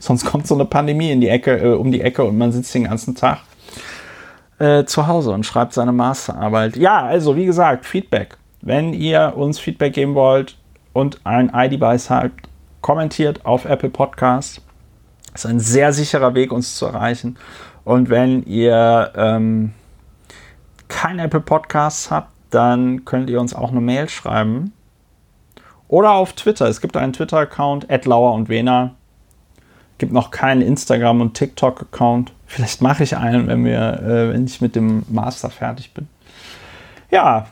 sonst 0.00 0.24
kommt 0.24 0.46
so 0.46 0.54
eine 0.54 0.64
Pandemie 0.64 1.10
in 1.10 1.20
die 1.20 1.28
Ecke, 1.28 1.58
äh, 1.58 1.74
um 1.74 1.92
die 1.92 2.00
Ecke 2.00 2.24
und 2.24 2.38
man 2.38 2.52
sitzt 2.52 2.74
den 2.74 2.84
ganzen 2.84 3.16
Tag 3.16 3.40
äh, 4.58 4.84
zu 4.84 5.06
Hause 5.06 5.30
und 5.32 5.44
schreibt 5.44 5.72
seine 5.72 5.92
Masterarbeit. 5.92 6.76
Ja, 6.76 7.04
also 7.04 7.36
wie 7.36 7.46
gesagt, 7.46 7.86
Feedback. 7.86 8.36
Wenn 8.62 8.92
ihr 8.92 9.34
uns 9.36 9.58
Feedback 9.58 9.92
geben 9.92 10.14
wollt 10.14 10.56
und 10.92 11.20
ein 11.24 11.52
ID-Bice 11.54 12.10
habt, 12.10 12.48
kommentiert 12.80 13.44
auf 13.44 13.64
Apple 13.64 13.90
Podcasts. 13.90 14.60
Das 15.32 15.44
ist 15.44 15.50
ein 15.50 15.60
sehr 15.60 15.92
sicherer 15.92 16.34
Weg, 16.34 16.52
uns 16.52 16.76
zu 16.76 16.86
erreichen. 16.86 17.36
Und 17.84 18.08
wenn 18.08 18.42
ihr 18.44 19.12
ähm, 19.14 19.72
kein 20.88 21.18
Apple 21.18 21.40
Podcasts 21.40 22.10
habt, 22.10 22.32
dann 22.50 23.04
könnt 23.04 23.28
ihr 23.28 23.40
uns 23.40 23.54
auch 23.54 23.70
eine 23.70 23.80
Mail 23.80 24.08
schreiben. 24.08 24.72
Oder 25.88 26.12
auf 26.12 26.32
Twitter. 26.32 26.66
Es 26.66 26.80
gibt 26.80 26.96
einen 26.96 27.12
Twitter-Account, 27.12 27.86
Lauer 28.06 28.32
und 28.34 28.48
Wena. 28.48 28.94
Gibt 29.98 30.12
noch 30.12 30.30
keinen 30.30 30.62
Instagram- 30.62 31.20
und 31.20 31.34
TikTok-Account. 31.34 32.32
Vielleicht 32.46 32.80
mache 32.80 33.02
ich 33.02 33.16
einen, 33.16 33.48
wenn, 33.48 33.64
wir, 33.64 34.00
äh, 34.00 34.32
wenn 34.32 34.44
ich 34.44 34.60
mit 34.60 34.76
dem 34.76 35.02
Master 35.08 35.50
fertig 35.50 35.92
bin. 35.92 36.08
Ja, 37.10 37.46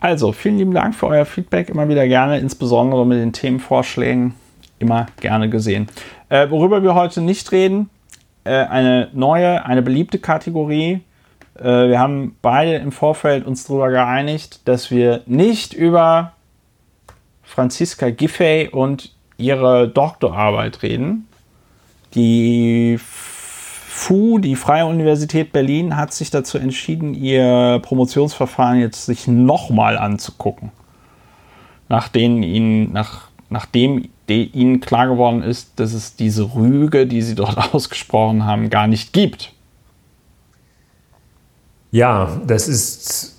also 0.00 0.32
vielen 0.32 0.58
lieben 0.58 0.74
Dank 0.74 0.94
für 0.94 1.08
euer 1.08 1.24
Feedback. 1.24 1.68
Immer 1.68 1.88
wieder 1.88 2.06
gerne, 2.06 2.38
insbesondere 2.38 3.04
mit 3.06 3.18
den 3.18 3.32
Themenvorschlägen 3.32 4.34
immer 4.78 5.06
gerne 5.20 5.48
gesehen. 5.48 5.88
Äh, 6.28 6.50
worüber 6.50 6.82
wir 6.82 6.94
heute 6.94 7.20
nicht 7.20 7.50
reden, 7.52 7.90
äh, 8.44 8.50
eine 8.50 9.08
neue, 9.12 9.64
eine 9.64 9.82
beliebte 9.82 10.18
Kategorie. 10.18 11.00
Äh, 11.58 11.88
wir 11.88 11.98
haben 11.98 12.36
beide 12.42 12.76
im 12.76 12.92
Vorfeld 12.92 13.46
uns 13.46 13.64
darüber 13.64 13.90
geeinigt, 13.90 14.60
dass 14.66 14.90
wir 14.90 15.22
nicht 15.26 15.74
über 15.74 16.32
Franziska 17.42 18.10
Giffey 18.10 18.68
und 18.70 19.14
ihre 19.36 19.88
Doktorarbeit 19.88 20.82
reden. 20.82 21.26
Die 22.14 22.98
FU, 23.98 24.38
die 24.38 24.54
Freie 24.54 24.86
Universität 24.86 25.52
Berlin, 25.52 25.96
hat 25.96 26.12
sich 26.12 26.30
dazu 26.30 26.56
entschieden, 26.56 27.14
ihr 27.14 27.80
Promotionsverfahren 27.82 28.78
jetzt 28.78 29.06
sich 29.06 29.26
nochmal 29.26 29.98
anzugucken. 29.98 30.70
Nachdem 31.88 32.44
ihnen, 32.44 32.92
nach, 32.92 33.28
nachdem 33.50 34.08
ihnen 34.28 34.78
klar 34.78 35.08
geworden 35.08 35.42
ist, 35.42 35.80
dass 35.80 35.94
es 35.94 36.14
diese 36.14 36.54
Rüge, 36.54 37.08
die 37.08 37.22
sie 37.22 37.34
dort 37.34 37.58
ausgesprochen 37.74 38.44
haben, 38.44 38.70
gar 38.70 38.86
nicht 38.86 39.12
gibt. 39.12 39.52
Ja, 41.90 42.40
das 42.46 42.68
ist 42.68 43.36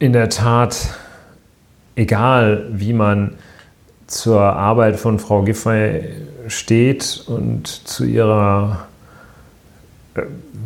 in 0.00 0.12
der 0.12 0.30
Tat 0.30 0.98
egal, 1.94 2.66
wie 2.72 2.92
man 2.92 3.34
zur 4.08 4.40
Arbeit 4.40 4.98
von 4.98 5.20
Frau 5.20 5.42
Giffey 5.42 6.08
steht 6.48 7.22
und 7.28 7.68
zu 7.68 8.04
ihrer 8.04 8.88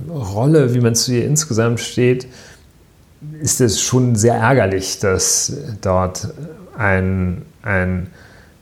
Rolle, 0.09 0.75
wie 0.75 0.81
man 0.81 0.95
zu 0.95 1.13
ihr 1.13 1.25
insgesamt 1.25 1.81
steht, 1.81 2.27
ist 3.41 3.61
es 3.61 3.81
schon 3.81 4.17
sehr 4.17 4.35
ärgerlich, 4.35 4.99
dass 4.99 5.53
dort 5.81 6.29
ein, 6.77 7.43
ein 7.63 8.09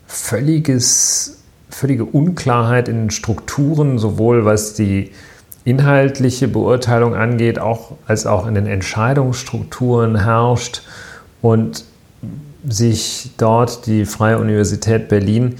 völliges, 0.07 1.39
völlige 1.69 2.05
Unklarheit 2.05 2.87
in 2.87 2.97
den 2.97 3.09
Strukturen, 3.09 3.99
sowohl 3.99 4.45
was 4.45 4.73
die 4.73 5.11
inhaltliche 5.65 6.47
Beurteilung 6.47 7.15
angeht, 7.15 7.59
auch, 7.59 7.95
als 8.05 8.25
auch 8.25 8.47
in 8.47 8.55
den 8.55 8.67
Entscheidungsstrukturen 8.67 10.23
herrscht 10.23 10.81
und 11.41 11.85
sich 12.67 13.31
dort 13.37 13.85
die 13.85 14.05
Freie 14.05 14.39
Universität 14.39 15.09
Berlin 15.09 15.55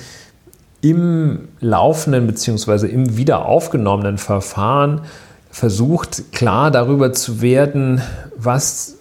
im 0.83 1.47
laufenden 1.61 2.27
bzw. 2.27 2.87
im 2.87 3.15
wieder 3.15 3.45
aufgenommenen 3.45 4.17
Verfahren 4.17 5.01
versucht, 5.49 6.33
klar 6.33 6.71
darüber 6.71 7.13
zu 7.13 7.41
werden, 7.41 8.01
was 8.35 8.95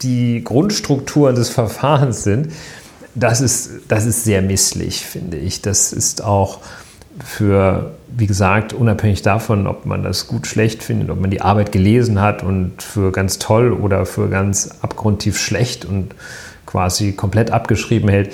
die 0.00 0.44
Grundstrukturen 0.44 1.34
des 1.34 1.50
Verfahrens 1.50 2.22
sind. 2.22 2.52
Das 3.16 3.40
ist, 3.40 3.70
das 3.88 4.06
ist 4.06 4.22
sehr 4.22 4.42
misslich, 4.42 5.04
finde 5.04 5.38
ich. 5.38 5.60
Das 5.60 5.92
ist 5.92 6.22
auch 6.22 6.60
für, 7.24 7.94
wie 8.16 8.28
gesagt, 8.28 8.72
unabhängig 8.72 9.22
davon, 9.22 9.66
ob 9.66 9.86
man 9.86 10.04
das 10.04 10.28
gut, 10.28 10.46
schlecht 10.46 10.84
findet, 10.84 11.10
ob 11.10 11.20
man 11.20 11.30
die 11.30 11.40
Arbeit 11.40 11.72
gelesen 11.72 12.20
hat 12.20 12.44
und 12.44 12.80
für 12.80 13.10
ganz 13.10 13.40
toll 13.40 13.72
oder 13.72 14.06
für 14.06 14.28
ganz 14.28 14.70
abgrundtief 14.82 15.36
schlecht 15.36 15.84
und 15.84 16.14
quasi 16.64 17.12
komplett 17.12 17.50
abgeschrieben 17.50 18.08
hält. 18.08 18.32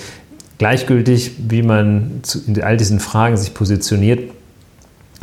Gleichgültig, 0.59 1.33
wie 1.39 1.63
man 1.63 2.23
in 2.47 2.63
all 2.63 2.77
diesen 2.77 3.01
Fragen 3.01 3.37
sich 3.37 3.55
positioniert, 3.55 4.31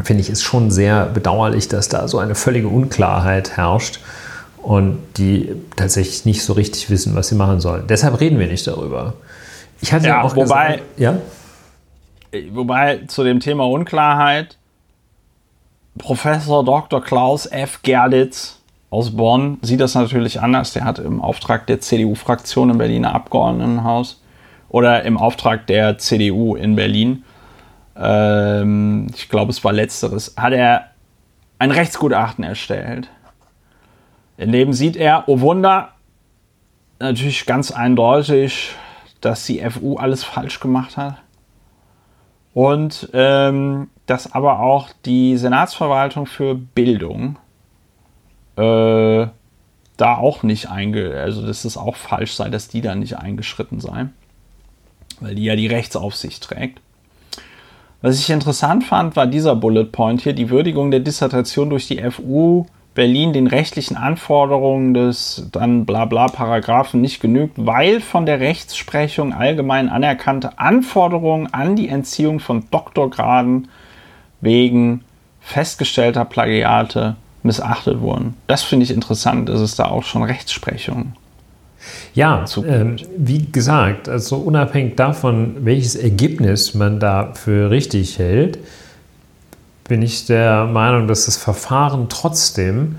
finde 0.04 0.22
ich 0.22 0.30
es 0.30 0.42
schon 0.42 0.72
sehr 0.72 1.06
bedauerlich, 1.06 1.68
dass 1.68 1.90
da 1.90 2.08
so 2.08 2.20
eine 2.20 2.36
völlige 2.36 2.68
Unklarheit 2.68 3.58
herrscht 3.58 4.00
und 4.58 5.00
die 5.18 5.50
tatsächlich 5.76 6.26
nicht 6.26 6.44
so 6.44 6.54
richtig 6.54 6.90
wissen, 6.90 7.16
was 7.16 7.30
sie 7.30 7.36
machen 7.36 7.60
sollen. 7.60 7.86
Deshalb 7.88 8.20
reden 8.20 8.40
wir 8.40 8.48
nicht 8.48 8.66
darüber. 8.68 9.14
Ich 9.82 9.92
hatte 9.94 10.08
ja, 10.08 10.22
auch 10.22 10.36
wobei, 10.36 10.74
gesagt, 10.74 10.82
ja? 10.98 11.18
Wobei 12.52 13.02
zu 13.08 13.24
dem 13.24 13.40
Thema 13.40 13.68
Unklarheit 13.68 14.58
Professor 15.98 16.64
Dr. 16.64 17.02
Klaus 17.02 17.46
F. 17.46 17.82
Gerlitz 17.84 18.60
aus 18.90 19.12
Bonn 19.12 19.58
sieht 19.62 19.80
das 19.80 19.96
natürlich 19.96 20.42
anders. 20.42 20.74
Der 20.74 20.86
hat 20.86 21.00
im 21.00 21.22
Auftrag 21.22 21.68
der 21.68 21.82
CDU-Fraktion 21.82 22.70
im 22.70 22.78
Berliner 22.78 23.14
Abgeordnetenhaus 23.14 24.21
oder 24.72 25.04
im 25.04 25.18
Auftrag 25.18 25.68
der 25.68 25.98
CDU 25.98 26.56
in 26.56 26.78
Berlin, 26.78 27.24
ähm, 27.98 29.08
ich 29.14 29.28
glaube 29.28 29.52
es 29.52 29.64
war 29.64 29.74
letzteres, 29.74 30.34
hat 30.38 30.54
er 30.54 30.88
ein 31.60 31.72
Rechtsgutachten 31.72 32.44
erstellt. 32.44 33.10
In 34.38 34.52
dem 34.52 34.72
sieht 34.74 34.96
er, 34.96 35.26
oh 35.28 35.42
Wunder, 35.42 35.90
natürlich 37.00 37.46
ganz 37.46 37.72
eindeutig, 37.72 38.74
dass 39.20 39.46
die 39.46 39.60
FU 39.70 39.98
alles 39.98 40.24
falsch 40.24 40.60
gemacht 40.62 40.96
hat. 40.96 41.18
Und 42.54 43.10
ähm, 43.14 43.90
dass 44.06 44.34
aber 44.34 44.62
auch 44.62 44.90
die 45.06 45.38
Senatsverwaltung 45.38 46.26
für 46.26 46.56
Bildung 46.56 47.38
äh, 48.56 49.28
da 49.98 50.16
auch 50.18 50.44
nicht 50.44 50.70
einge, 50.70 51.14
also 51.14 51.46
dass 51.46 51.66
es 51.66 51.78
auch 51.78 51.96
falsch 51.96 52.34
sei, 52.34 52.50
dass 52.50 52.68
die 52.68 52.82
da 52.82 52.96
nicht 52.96 53.18
eingeschritten 53.18 53.80
sei, 53.80 54.08
weil 55.22 55.36
die 55.36 55.46
ja 55.46 55.56
die 55.56 55.68
Rechtsaufsicht 55.68 56.44
trägt. 56.44 56.82
Was 58.02 58.20
ich 58.20 58.30
interessant 58.30 58.84
fand, 58.84 59.16
war 59.16 59.28
dieser 59.28 59.56
Bullet 59.56 59.86
Point 59.86 60.22
hier, 60.22 60.34
die 60.34 60.50
Würdigung 60.50 60.92
der 60.92 61.00
Dissertation 61.00 61.70
durch 61.70 61.88
die 61.88 62.02
FU 62.12 62.66
Berlin 62.94 63.32
den 63.32 63.48
rechtlichen 63.48 63.96
Anforderungen 63.96 64.94
des 64.94 65.48
dann 65.52 65.86
bla 65.86 66.06
bla 66.06 66.28
Paragraphen 66.28 67.00
nicht 67.00 67.22
genügt, 67.22 67.54
weil 67.56 68.02
von 68.02 68.26
der 68.26 68.42
Rechtsprechung 68.42 69.34
allgemein 69.34 69.88
anerkannte 69.88 70.60
Anforderungen 70.60 71.48
an 71.54 71.78
die 71.78 71.88
Entziehung 71.88 72.42
von 72.42 72.66
Doktorgraden 72.70 73.70
wegen 74.42 75.06
festgestellter 75.40 76.26
Plagiate 76.26 77.16
missachtet 77.44 78.02
wurden. 78.02 78.36
Das 78.48 78.64
finde 78.64 78.84
ich 78.84 78.92
interessant, 78.92 79.48
dass 79.48 79.62
es 79.62 79.76
da 79.76 79.86
auch 79.86 80.04
schon 80.04 80.24
Rechtsprechung 80.24 81.14
ja, 82.14 82.44
äh, 82.44 82.86
wie 83.18 83.52
gesagt, 83.52 84.10
also 84.10 84.38
unabhängig 84.38 84.96
davon, 84.96 85.58
welches 85.62 85.96
Ergebnis 85.96 86.74
man 86.74 87.00
da 87.00 87.34
für 87.34 87.70
richtig 87.70 88.20
hält, 88.20 88.60
bin 89.88 90.02
ich 90.02 90.26
der 90.26 90.66
Meinung, 90.66 91.08
dass 91.08 91.26
das 91.26 91.38
Verfahren 91.38 92.08
trotzdem, 92.10 92.98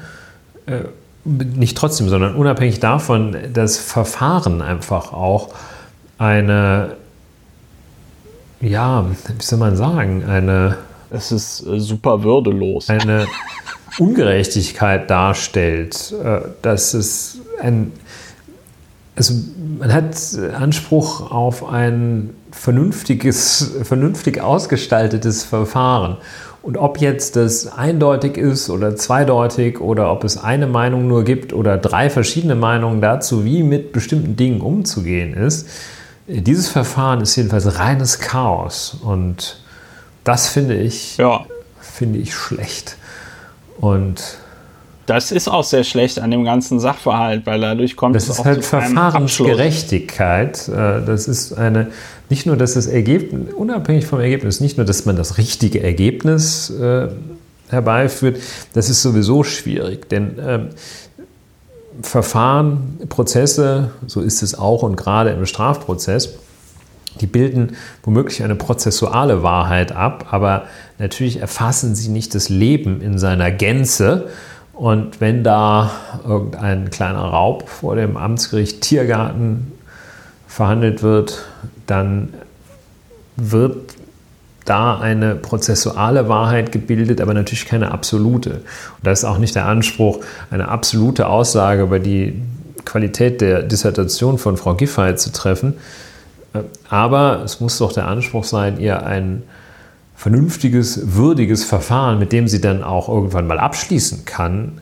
äh, 0.66 0.81
nicht 1.25 1.76
trotzdem, 1.76 2.09
sondern 2.09 2.35
unabhängig 2.35 2.81
davon, 2.81 3.37
das 3.52 3.78
Verfahren 3.78 4.61
einfach 4.61 5.12
auch 5.12 5.54
eine, 6.19 6.97
ja, 8.61 9.07
wie 9.09 9.42
soll 9.42 9.59
man 9.59 9.76
sagen, 9.76 10.25
eine. 10.25 10.76
Es 11.11 11.31
ist 11.31 11.66
äh, 11.66 11.78
super 11.78 12.23
würdelos. 12.23 12.88
Eine 12.88 13.26
Ungerechtigkeit 13.99 15.11
darstellt, 15.11 16.14
äh, 16.25 16.40
dass 16.62 16.95
es 16.95 17.38
ein, 17.61 17.92
also 19.14 19.35
man 19.78 19.92
hat 19.92 20.16
Anspruch 20.59 21.31
auf 21.31 21.69
ein 21.69 22.31
vernünftiges, 22.50 23.73
vernünftig 23.83 24.40
ausgestaltetes 24.40 25.45
Verfahren. 25.45 26.16
Und 26.62 26.76
ob 26.76 27.00
jetzt 27.00 27.35
das 27.35 27.66
eindeutig 27.66 28.37
ist 28.37 28.71
oder 28.71 28.95
zweideutig 28.95 29.81
oder 29.81 30.12
ob 30.12 30.23
es 30.23 30.38
eine 30.38 30.69
Meinung 30.69 31.09
nur 31.09 31.25
gibt 31.25 31.52
oder 31.52 31.76
drei 31.76 32.09
verschiedene 32.09 32.54
Meinungen 32.54 33.00
dazu, 33.00 33.45
wie 33.45 33.64
mit 33.64 33.92
bestimmten 33.92 34.37
Dingen 34.37 34.61
umzugehen 34.61 35.35
ist, 35.35 35.69
dieses 36.28 36.69
Verfahren 36.69 37.21
ist 37.21 37.35
jedenfalls 37.35 37.78
reines 37.78 38.21
Chaos. 38.21 38.97
Und 39.02 39.61
das 40.23 40.49
finde 40.49 40.76
ich, 40.76 41.16
ja. 41.16 41.45
finde 41.81 42.21
ich 42.21 42.35
schlecht. 42.35 42.97
Und 43.81 44.38
das 45.06 45.32
ist 45.32 45.49
auch 45.49 45.64
sehr 45.64 45.85
schlecht 45.85 46.21
an 46.21 46.30
dem 46.30 46.44
ganzen 46.44 46.80
Sachverhalt, 46.80 47.47
weil 47.47 47.61
dadurch 47.61 47.97
kommt 47.97 48.14
das 48.14 48.28
es 48.28 48.38
ist 48.38 48.44
halt 48.44 48.64
Verfahrensgerechtigkeit. 48.64 50.68
Äh, 50.68 51.04
das 51.04 51.28
ist 51.28 51.54
eine 51.54 51.88
nicht 52.30 52.47
nur, 52.47 52.56
dass 52.56 52.75
das 52.75 52.87
Ergebnis 52.87 53.52
unabhängig 53.52 54.06
vom 54.06 54.21
Ergebnis, 54.21 54.61
nicht 54.61 54.78
nur, 54.78 54.87
dass 54.87 55.04
man 55.04 55.16
das 55.16 55.37
richtige 55.37 55.82
Ergebnis 55.82 56.71
äh, 56.71 57.09
herbeiführt, 57.68 58.38
das 58.73 58.88
ist 58.88 59.02
sowieso 59.02 59.44
schwierig, 59.44 60.09
denn 60.09 60.38
ähm, 60.40 60.68
Verfahren, 62.00 62.99
Prozesse, 63.09 63.90
so 64.06 64.23
ist 64.23 64.42
es 64.42 64.59
auch 64.59 64.82
und 64.82 64.97
gerade 64.97 65.30
im 65.30 65.44
Strafprozess, 65.44 66.30
die 67.21 67.26
bilden 67.26 67.76
womöglich 68.02 68.42
eine 68.42 68.54
prozessuale 68.54 69.42
Wahrheit 69.42 69.92
ab, 69.92 70.28
aber 70.30 70.64
natürlich 70.99 71.40
erfassen 71.40 71.94
sie 71.94 72.09
nicht 72.09 72.35
das 72.35 72.49
Leben 72.49 73.02
in 73.02 73.18
seiner 73.18 73.50
Gänze. 73.50 74.28
Und 74.82 75.20
wenn 75.20 75.44
da 75.44 75.92
irgendein 76.26 76.90
kleiner 76.90 77.20
Raub 77.20 77.68
vor 77.68 77.94
dem 77.94 78.16
Amtsgericht 78.16 78.80
Tiergarten 78.80 79.70
verhandelt 80.48 81.04
wird, 81.04 81.44
dann 81.86 82.34
wird 83.36 83.76
da 84.64 84.98
eine 84.98 85.36
prozessuale 85.36 86.28
Wahrheit 86.28 86.72
gebildet, 86.72 87.20
aber 87.20 87.32
natürlich 87.32 87.64
keine 87.66 87.92
absolute. 87.92 88.54
Und 88.54 89.04
da 89.04 89.12
ist 89.12 89.24
auch 89.24 89.38
nicht 89.38 89.54
der 89.54 89.66
Anspruch, 89.66 90.18
eine 90.50 90.66
absolute 90.66 91.28
Aussage 91.28 91.82
über 91.82 92.00
die 92.00 92.42
Qualität 92.84 93.40
der 93.40 93.62
Dissertation 93.62 94.36
von 94.36 94.56
Frau 94.56 94.74
Giffey 94.74 95.14
zu 95.14 95.30
treffen, 95.30 95.74
aber 96.88 97.42
es 97.44 97.60
muss 97.60 97.78
doch 97.78 97.92
der 97.92 98.08
Anspruch 98.08 98.42
sein, 98.42 98.80
ihr 98.80 99.06
ein 99.06 99.44
vernünftiges, 100.23 101.17
würdiges 101.17 101.64
Verfahren, 101.64 102.21
mit 102.21 102.31
dem 102.31 102.47
sie 102.47 102.61
dann 102.61 102.85
auch 102.85 103.09
irgendwann 103.09 103.49
mal 103.49 103.59
abschließen 103.59 104.25
kann, 104.25 104.81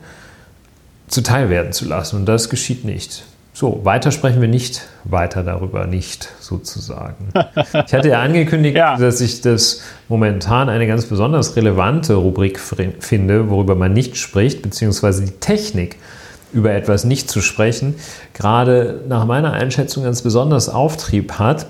zuteil 1.07 1.49
werden 1.49 1.73
zu 1.73 1.85
lassen. 1.85 2.17
Und 2.17 2.27
das 2.27 2.51
geschieht 2.51 2.85
nicht. 2.85 3.23
So, 3.51 3.81
weiter 3.83 4.11
sprechen 4.11 4.39
wir 4.39 4.47
nicht 4.47 4.83
weiter 5.03 5.41
darüber, 5.41 5.87
nicht 5.87 6.29
sozusagen. 6.39 7.29
Ich 7.87 7.91
hatte 7.91 8.09
ja 8.09 8.21
angekündigt, 8.21 8.77
ja. 8.77 8.97
dass 8.97 9.19
ich 9.19 9.41
das 9.41 9.81
momentan 10.09 10.69
eine 10.69 10.85
ganz 10.85 11.07
besonders 11.07 11.55
relevante 11.55 12.13
Rubrik 12.13 12.59
finde, 12.59 13.49
worüber 13.49 13.73
man 13.73 13.93
nicht 13.93 14.17
spricht, 14.17 14.61
beziehungsweise 14.61 15.25
die 15.25 15.31
Technik 15.31 15.95
über 16.53 16.71
etwas 16.71 17.03
nicht 17.03 17.31
zu 17.31 17.41
sprechen, 17.41 17.95
gerade 18.35 19.01
nach 19.07 19.25
meiner 19.25 19.53
Einschätzung 19.53 20.03
ganz 20.03 20.21
besonders 20.21 20.69
Auftrieb 20.69 21.39
hat. 21.39 21.65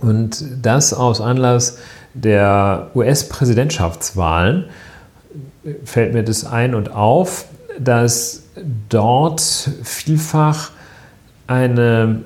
Und 0.00 0.44
das 0.62 0.92
aus 0.92 1.20
Anlass 1.20 1.78
der 2.16 2.90
US-Präsidentschaftswahlen 2.94 4.64
fällt 5.84 6.14
mir 6.14 6.22
das 6.22 6.44
ein 6.44 6.74
und 6.74 6.90
auf, 6.90 7.46
dass 7.78 8.44
dort 8.88 9.40
vielfach 9.82 10.70
eine 11.46 12.22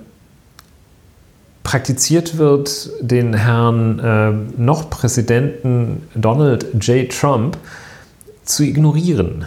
praktiziert 1.63 2.39
wird, 2.39 2.91
den 3.01 3.35
Herrn 3.35 3.99
äh, 3.99 4.61
noch 4.61 4.91
Präsidenten 4.91 6.03
Donald 6.15 6.67
J. 6.85 7.11
Trump 7.11 7.59
zu 8.45 8.63
ignorieren 8.63 9.45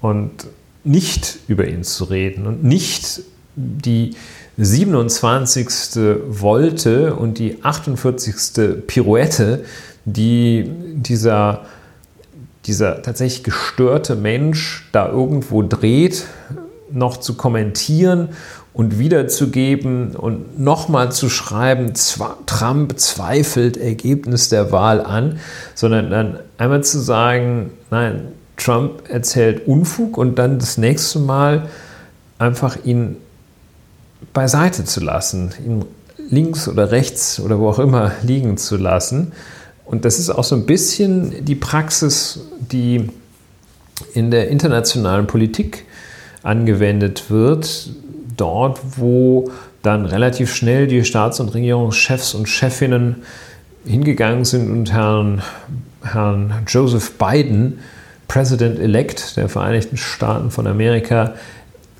und 0.00 0.46
nicht 0.84 1.38
über 1.48 1.66
ihn 1.66 1.84
zu 1.84 2.04
reden 2.04 2.46
und 2.46 2.64
nicht 2.64 3.22
die 3.54 4.16
27. 4.62 5.66
Wolte 6.28 7.14
und 7.14 7.38
die 7.38 7.62
48. 7.62 8.86
Pirouette, 8.86 9.64
die 10.04 10.70
dieser, 10.94 11.64
dieser 12.66 13.00
tatsächlich 13.02 13.42
gestörte 13.42 14.16
Mensch 14.16 14.88
da 14.92 15.08
irgendwo 15.08 15.62
dreht, 15.62 16.26
noch 16.92 17.16
zu 17.16 17.34
kommentieren 17.34 18.30
und 18.74 18.98
wiederzugeben 18.98 20.14
und 20.14 20.60
nochmal 20.60 21.10
zu 21.10 21.30
schreiben, 21.30 21.92
Trump 22.44 22.98
zweifelt 22.98 23.78
Ergebnis 23.78 24.50
der 24.50 24.72
Wahl 24.72 25.00
an, 25.00 25.38
sondern 25.74 26.10
dann 26.10 26.38
einmal 26.58 26.84
zu 26.84 26.98
sagen, 26.98 27.70
nein, 27.90 28.28
Trump 28.58 29.08
erzählt 29.08 29.66
Unfug 29.66 30.18
und 30.18 30.38
dann 30.38 30.58
das 30.58 30.76
nächste 30.76 31.18
Mal 31.18 31.68
einfach 32.38 32.76
ihn 32.84 33.16
beiseite 34.32 34.84
zu 34.84 35.00
lassen, 35.00 35.52
ihn 35.64 35.84
links 36.30 36.68
oder 36.68 36.90
rechts 36.90 37.40
oder 37.40 37.58
wo 37.58 37.68
auch 37.68 37.78
immer 37.78 38.12
liegen 38.22 38.56
zu 38.56 38.76
lassen. 38.76 39.32
Und 39.84 40.04
das 40.04 40.18
ist 40.18 40.30
auch 40.30 40.44
so 40.44 40.54
ein 40.54 40.66
bisschen 40.66 41.44
die 41.44 41.56
Praxis, 41.56 42.40
die 42.58 43.10
in 44.14 44.30
der 44.30 44.48
internationalen 44.48 45.26
Politik 45.26 45.84
angewendet 46.42 47.30
wird, 47.30 47.90
dort, 48.36 48.80
wo 48.96 49.50
dann 49.82 50.06
relativ 50.06 50.54
schnell 50.54 50.86
die 50.86 51.04
Staats- 51.04 51.40
und 51.40 51.54
Regierungschefs 51.54 52.34
und 52.34 52.48
Chefinnen 52.48 53.16
hingegangen 53.84 54.44
sind 54.44 54.70
und 54.70 54.92
Herrn, 54.92 55.42
Herrn 56.02 56.52
Joseph 56.66 57.12
Biden 57.18 57.80
President-elect 58.28 59.36
der 59.36 59.48
Vereinigten 59.48 59.96
Staaten 59.96 60.50
von 60.52 60.66
Amerika 60.68 61.34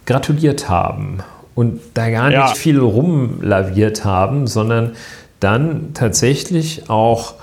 gratuliert 0.06 0.68
haben 0.68 1.24
und 1.54 1.80
da 1.94 2.10
gar 2.10 2.30
ja. 2.30 2.44
nicht 2.44 2.56
viel 2.56 2.78
rumlaviert 2.78 4.04
haben, 4.04 4.46
sondern 4.46 4.92
dann 5.40 5.92
tatsächlich 5.94 6.88
auch 6.88 7.34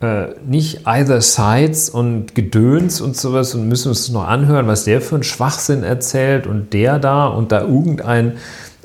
äh, 0.00 0.26
nicht 0.46 0.86
either 0.86 1.20
sides 1.20 1.88
und 1.88 2.34
Gedöns 2.34 3.00
und 3.00 3.16
sowas 3.16 3.54
und 3.54 3.68
müssen 3.68 3.88
uns 3.88 4.08
noch 4.10 4.28
anhören, 4.28 4.66
was 4.66 4.84
der 4.84 5.00
für 5.00 5.14
einen 5.14 5.24
Schwachsinn 5.24 5.82
erzählt 5.82 6.46
und 6.46 6.72
der 6.72 6.98
da 6.98 7.26
und 7.26 7.52
da 7.52 7.62
irgendein 7.62 8.34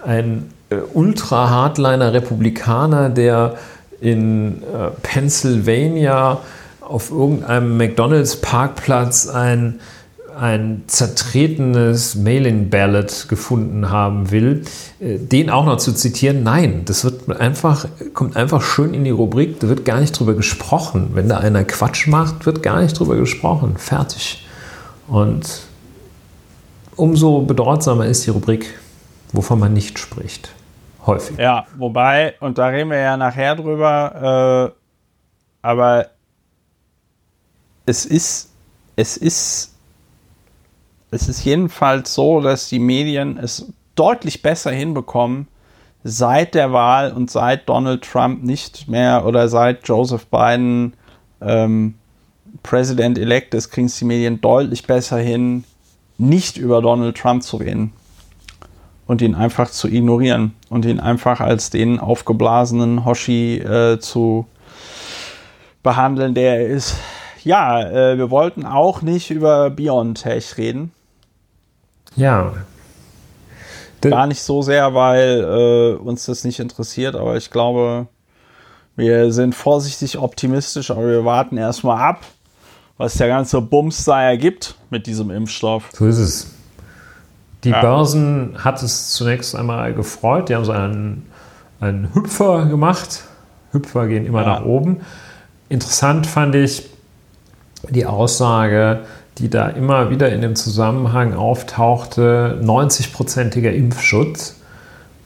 ein 0.05 0.49
äh, 0.69 0.75
Ultra-Hardliner-Republikaner, 0.93 3.09
der 3.09 3.55
in 3.99 4.63
äh, 4.63 4.91
Pennsylvania 5.01 6.39
auf 6.79 7.11
irgendeinem 7.11 7.77
McDonalds-Parkplatz 7.77 9.27
ein, 9.27 9.81
ein 10.39 10.83
zertretenes 10.87 12.15
Mail-in-Ballot 12.15 13.27
gefunden 13.29 13.89
haben 13.89 14.31
will, 14.31 14.63
äh, 14.99 15.17
den 15.17 15.49
auch 15.49 15.65
noch 15.65 15.77
zu 15.77 15.93
zitieren, 15.93 16.43
nein, 16.43 16.83
das 16.85 17.03
wird 17.03 17.29
einfach, 17.39 17.87
kommt 18.13 18.35
einfach 18.35 18.61
schön 18.61 18.93
in 18.93 19.03
die 19.03 19.09
Rubrik, 19.09 19.59
da 19.59 19.69
wird 19.69 19.85
gar 19.85 19.99
nicht 19.99 20.17
drüber 20.17 20.33
gesprochen. 20.33 21.11
Wenn 21.13 21.29
da 21.29 21.37
einer 21.37 21.63
Quatsch 21.63 22.07
macht, 22.07 22.45
wird 22.45 22.63
gar 22.63 22.81
nicht 22.81 22.97
drüber 22.97 23.15
gesprochen. 23.17 23.75
Fertig. 23.77 24.45
Und 25.07 25.61
umso 26.95 27.41
bedeutsamer 27.41 28.05
ist 28.05 28.25
die 28.25 28.29
Rubrik, 28.29 28.79
wovon 29.33 29.59
man 29.59 29.73
nicht 29.73 29.99
spricht. 29.99 30.51
Häufig. 31.05 31.37
Ja, 31.37 31.65
wobei, 31.77 32.35
und 32.39 32.57
da 32.57 32.67
reden 32.67 32.91
wir 32.91 32.99
ja 32.99 33.17
nachher 33.17 33.55
drüber, 33.55 34.71
äh, 34.71 34.75
aber 35.61 36.07
es 37.85 38.05
ist, 38.05 38.51
es 38.95 39.17
ist, 39.17 39.73
es 41.11 41.27
ist 41.27 41.43
jedenfalls 41.43 42.13
so, 42.13 42.41
dass 42.41 42.69
die 42.69 42.79
Medien 42.79 43.37
es 43.37 43.71
deutlich 43.95 44.41
besser 44.41 44.71
hinbekommen, 44.71 45.47
seit 46.03 46.55
der 46.55 46.71
Wahl 46.71 47.11
und 47.11 47.29
seit 47.29 47.67
Donald 47.67 48.03
Trump 48.03 48.43
nicht 48.43 48.87
mehr 48.87 49.25
oder 49.25 49.49
seit 49.49 49.87
Joseph 49.87 50.27
Biden 50.27 50.93
ähm, 51.41 51.95
President-elect 52.63 53.53
ist, 53.53 53.69
kriegen 53.71 53.87
es 53.87 53.97
die 53.97 54.05
Medien 54.05 54.39
deutlich 54.39 54.85
besser 54.87 55.17
hin, 55.17 55.63
nicht 56.17 56.57
über 56.57 56.81
Donald 56.81 57.17
Trump 57.17 57.43
zu 57.43 57.57
reden 57.57 57.91
und 59.07 59.21
ihn 59.21 59.35
einfach 59.35 59.69
zu 59.69 59.87
ignorieren 59.87 60.53
und 60.69 60.85
ihn 60.85 60.99
einfach 60.99 61.41
als 61.41 61.69
den 61.69 61.99
aufgeblasenen 61.99 63.05
Hoshi 63.05 63.57
äh, 63.57 63.99
zu 63.99 64.45
behandeln, 65.83 66.33
der 66.33 66.59
er 66.59 66.67
ist 66.67 66.95
ja, 67.43 67.81
äh, 67.81 68.17
wir 68.17 68.29
wollten 68.29 68.65
auch 68.65 69.01
nicht 69.01 69.31
über 69.31 69.69
BioNTech 69.69 70.57
reden. 70.57 70.91
Ja. 72.15 72.53
Gar 74.01 74.27
nicht 74.27 74.41
so 74.41 74.61
sehr, 74.61 74.93
weil 74.93 75.41
äh, 75.41 76.01
uns 76.01 76.25
das 76.25 76.43
nicht 76.43 76.59
interessiert, 76.59 77.15
aber 77.15 77.35
ich 77.35 77.51
glaube, 77.51 78.07
wir 78.95 79.31
sind 79.31 79.55
vorsichtig 79.55 80.17
optimistisch, 80.17 80.91
aber 80.91 81.07
wir 81.07 81.25
warten 81.25 81.57
erstmal 81.57 82.01
ab, 82.01 82.21
was 82.97 83.15
der 83.15 83.27
ganze 83.27 83.61
Bums 83.61 84.05
da 84.05 84.21
ergibt 84.21 84.75
mit 84.89 85.05
diesem 85.05 85.31
Impfstoff. 85.31 85.89
So 85.93 86.05
ist 86.05 86.17
es. 86.17 86.53
Die 87.63 87.69
ja. 87.69 87.81
Börsen 87.81 88.55
hat 88.63 88.81
es 88.83 89.11
zunächst 89.11 89.55
einmal 89.55 89.93
gefreut. 89.93 90.49
Die 90.49 90.55
haben 90.55 90.65
so 90.65 90.71
einen, 90.71 91.25
einen 91.81 92.13
Hüpfer 92.13 92.65
gemacht. 92.67 93.23
Hüpfer 93.71 94.07
gehen 94.07 94.25
immer 94.25 94.41
ja. 94.41 94.59
nach 94.59 94.65
oben. 94.65 95.01
Interessant 95.67 96.25
fand 96.25 96.55
ich, 96.55 96.89
die 97.89 98.05
Aussage, 98.05 99.01
die 99.39 99.49
da 99.49 99.69
immer 99.69 100.09
wieder 100.09 100.31
in 100.31 100.41
dem 100.41 100.55
Zusammenhang 100.55 101.33
auftauchte, 101.33 102.59
90-prozentiger 102.63 103.71
Impfschutz. 103.71 104.55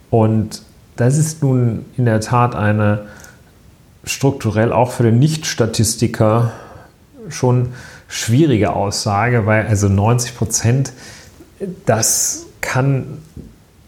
Und 0.09 0.61
das 0.95 1.17
ist 1.17 1.41
nun 1.41 1.85
in 1.97 2.05
der 2.05 2.21
Tat 2.21 2.55
eine 2.55 3.05
strukturell 4.03 4.71
auch 4.71 4.91
für 4.91 5.03
den 5.03 5.19
Nicht-Statistiker 5.19 6.51
schon 7.29 7.73
schwierige 8.07 8.73
Aussage, 8.73 9.45
weil 9.45 9.65
also 9.65 9.89
90 9.89 10.37
Prozent, 10.37 10.93
das 11.85 12.45
kann, 12.61 13.19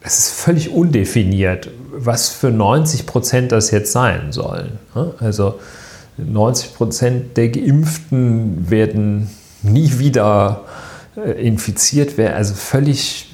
es 0.01 0.19
ist 0.19 0.29
völlig 0.31 0.71
undefiniert, 0.71 1.69
was 1.91 2.29
für 2.29 2.49
90 2.49 3.05
Prozent 3.05 3.51
das 3.51 3.71
jetzt 3.71 3.91
sein 3.91 4.31
sollen. 4.31 4.79
Also 5.19 5.59
90 6.17 6.73
Prozent 6.73 7.37
der 7.37 7.49
Geimpften 7.49 8.69
werden 8.69 9.29
nie 9.65 9.99
wieder 9.99 10.61
äh, 11.17 11.31
infiziert 11.45 12.17
werden. 12.17 12.35
Also 12.35 12.53
völlig, 12.53 13.33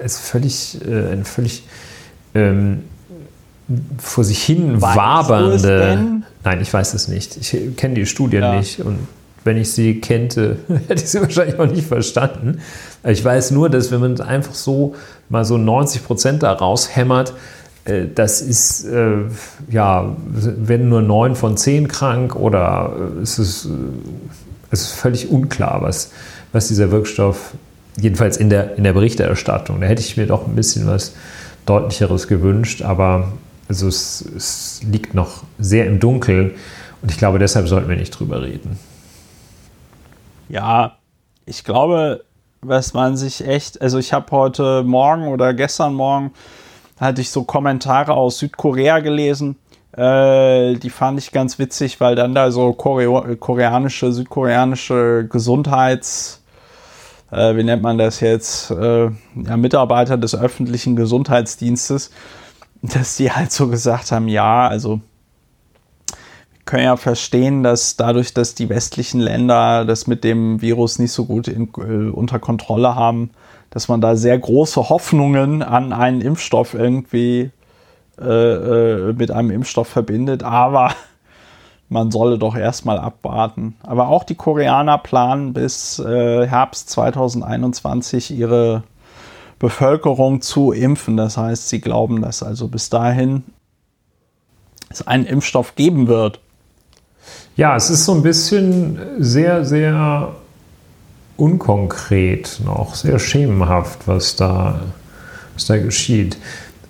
also 0.00 0.18
völlig, 0.18 0.78
äh, 0.86 1.12
eine 1.12 1.24
völlig 1.24 1.64
ähm, 2.34 2.84
vor 3.98 4.24
sich 4.24 4.42
hin 4.42 4.80
weißt 4.80 4.96
wabernde. 4.96 6.22
Nein, 6.44 6.60
ich 6.60 6.72
weiß 6.72 6.94
es 6.94 7.08
nicht. 7.08 7.36
Ich 7.36 7.76
kenne 7.76 7.94
die 7.94 8.06
Studien 8.06 8.42
ja. 8.42 8.56
nicht 8.56 8.80
und 8.80 8.98
wenn 9.44 9.56
ich 9.56 9.72
sie 9.72 10.00
kennte, 10.00 10.58
hätte 10.88 11.02
ich 11.02 11.10
sie 11.10 11.20
wahrscheinlich 11.20 11.58
auch 11.58 11.66
nicht 11.66 11.86
verstanden. 11.86 12.60
Ich 13.04 13.24
weiß 13.24 13.52
nur, 13.52 13.70
dass 13.70 13.90
wenn 13.90 14.00
man 14.00 14.20
einfach 14.20 14.54
so 14.54 14.94
mal 15.28 15.44
so 15.44 15.56
90 15.56 16.04
Prozent 16.04 16.42
da 16.42 16.52
raushämmert, 16.52 17.32
äh, 17.84 18.06
das 18.12 18.42
ist, 18.42 18.84
äh, 18.84 19.18
ja, 19.70 20.14
wenn 20.26 20.88
nur 20.88 21.02
neun 21.02 21.36
von 21.36 21.56
zehn 21.56 21.88
krank 21.88 22.36
oder 22.36 22.92
es 23.22 23.38
ist, 23.38 23.68
es 24.70 24.82
ist 24.82 24.92
völlig 24.92 25.30
unklar, 25.30 25.82
was, 25.82 26.12
was 26.52 26.68
dieser 26.68 26.90
Wirkstoff, 26.90 27.54
jedenfalls 27.96 28.36
in 28.36 28.50
der, 28.50 28.76
in 28.76 28.84
der 28.84 28.92
Berichterstattung, 28.92 29.80
da 29.80 29.86
hätte 29.86 30.02
ich 30.02 30.16
mir 30.16 30.26
doch 30.26 30.46
ein 30.46 30.54
bisschen 30.54 30.86
was 30.86 31.14
Deutlicheres 31.64 32.28
gewünscht, 32.28 32.82
aber 32.82 33.32
also 33.68 33.88
es, 33.88 34.24
es 34.36 34.80
liegt 34.82 35.14
noch 35.14 35.42
sehr 35.58 35.86
im 35.86 35.98
Dunkeln. 35.98 36.52
Und 37.02 37.10
ich 37.10 37.18
glaube, 37.18 37.38
deshalb 37.38 37.68
sollten 37.68 37.88
wir 37.88 37.96
nicht 37.96 38.10
drüber 38.10 38.42
reden. 38.42 38.78
Ja, 40.48 40.96
ich 41.44 41.64
glaube, 41.64 42.24
was 42.60 42.94
man 42.94 43.16
sich 43.16 43.46
echt, 43.46 43.80
also 43.82 43.98
ich 43.98 44.12
habe 44.12 44.30
heute 44.30 44.82
Morgen 44.82 45.28
oder 45.28 45.54
gestern 45.54 45.94
Morgen 45.94 46.32
hatte 46.98 47.20
ich 47.20 47.30
so 47.30 47.44
Kommentare 47.44 48.14
aus 48.14 48.38
Südkorea 48.38 49.00
gelesen. 49.00 49.56
Äh, 49.96 50.74
die 50.74 50.90
fand 50.90 51.18
ich 51.18 51.32
ganz 51.32 51.58
witzig, 51.58 52.00
weil 52.00 52.16
dann 52.16 52.34
da 52.34 52.50
so 52.50 52.72
Choreo 52.74 53.36
koreanische, 53.36 54.12
südkoreanische 54.12 55.26
Gesundheits, 55.30 56.42
äh, 57.30 57.56
wie 57.56 57.64
nennt 57.64 57.82
man 57.82 57.96
das 57.96 58.20
jetzt, 58.20 58.70
äh, 58.70 59.04
ja, 59.06 59.56
Mitarbeiter 59.56 60.18
des 60.18 60.34
öffentlichen 60.34 60.96
Gesundheitsdienstes, 60.96 62.10
dass 62.82 63.16
die 63.16 63.32
halt 63.32 63.52
so 63.52 63.68
gesagt 63.68 64.12
haben, 64.12 64.28
ja, 64.28 64.68
also 64.68 65.00
können 66.66 66.84
ja 66.84 66.96
verstehen, 66.96 67.62
dass 67.62 67.96
dadurch, 67.96 68.34
dass 68.34 68.54
die 68.54 68.68
westlichen 68.68 69.20
Länder 69.20 69.84
das 69.86 70.06
mit 70.06 70.24
dem 70.24 70.60
Virus 70.60 70.98
nicht 70.98 71.12
so 71.12 71.24
gut 71.24 71.48
in, 71.48 71.70
äh, 71.78 72.10
unter 72.10 72.38
Kontrolle 72.38 72.94
haben, 72.96 73.30
dass 73.70 73.88
man 73.88 74.02
da 74.02 74.16
sehr 74.16 74.38
große 74.38 74.90
Hoffnungen 74.90 75.62
an 75.62 75.92
einen 75.94 76.20
Impfstoff 76.20 76.74
irgendwie 76.74 77.50
äh, 78.20 78.24
äh, 78.24 79.12
mit 79.12 79.30
einem 79.30 79.50
Impfstoff 79.50 79.88
verbindet. 79.88 80.42
Aber 80.42 80.92
man 81.88 82.10
solle 82.10 82.38
doch 82.38 82.56
erstmal 82.56 82.98
abwarten. 82.98 83.76
Aber 83.82 84.08
auch 84.08 84.24
die 84.24 84.34
Koreaner 84.34 84.98
planen 84.98 85.52
bis 85.52 85.98
äh, 85.98 86.46
Herbst 86.46 86.90
2021 86.90 88.30
ihre 88.30 88.82
Bevölkerung 89.58 90.40
zu 90.42 90.72
impfen. 90.72 91.16
Das 91.16 91.36
heißt, 91.36 91.68
sie 91.68 91.80
glauben, 91.80 92.22
dass 92.22 92.42
also 92.42 92.68
bis 92.68 92.90
dahin 92.90 93.44
es 94.88 95.06
einen 95.06 95.26
Impfstoff 95.26 95.74
geben 95.74 96.08
wird. 96.08 96.40
Ja, 97.56 97.76
es 97.76 97.90
ist 97.90 98.04
so 98.04 98.12
ein 98.12 98.22
bisschen 98.22 98.98
sehr, 99.18 99.64
sehr 99.64 100.34
unkonkret 101.36 102.60
noch, 102.64 102.94
sehr 102.94 103.18
schemenhaft, 103.18 104.06
was 104.06 104.36
da, 104.36 104.80
was 105.54 105.66
da 105.66 105.78
geschieht. 105.78 106.36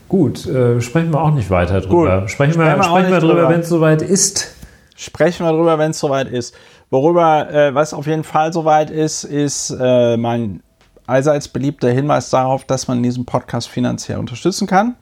Gut, 0.08 0.46
äh, 0.46 0.80
sprechen 0.80 1.12
wir 1.12 1.20
auch 1.20 1.32
nicht 1.32 1.50
weiter 1.50 1.80
drüber. 1.80 2.20
Gut, 2.20 2.30
sprechen, 2.30 2.60
wir, 2.60 2.82
sprechen 2.82 3.10
wir 3.10 3.20
drüber, 3.20 3.48
wenn 3.48 3.60
es 3.60 3.68
soweit 3.68 4.02
ist. 4.02 4.54
Sprechen 4.94 5.44
wir 5.44 5.52
drüber, 5.52 5.78
wenn 5.78 5.90
es 5.90 5.98
soweit 5.98 6.28
ist. 6.28 6.54
Worüber, 6.90 7.50
äh, 7.52 7.74
was 7.74 7.92
auf 7.92 8.06
jeden 8.06 8.22
Fall 8.22 8.52
soweit 8.52 8.90
ist, 8.90 9.24
ist 9.24 9.76
äh, 9.78 10.16
mein 10.16 10.62
allseits 11.06 11.48
beliebter 11.48 11.90
Hinweis 11.90 12.30
darauf, 12.30 12.64
dass 12.64 12.86
man 12.86 13.02
diesen 13.02 13.26
Podcast 13.26 13.68
finanziell 13.68 14.18
unterstützen 14.18 14.66
kann. 14.66 14.94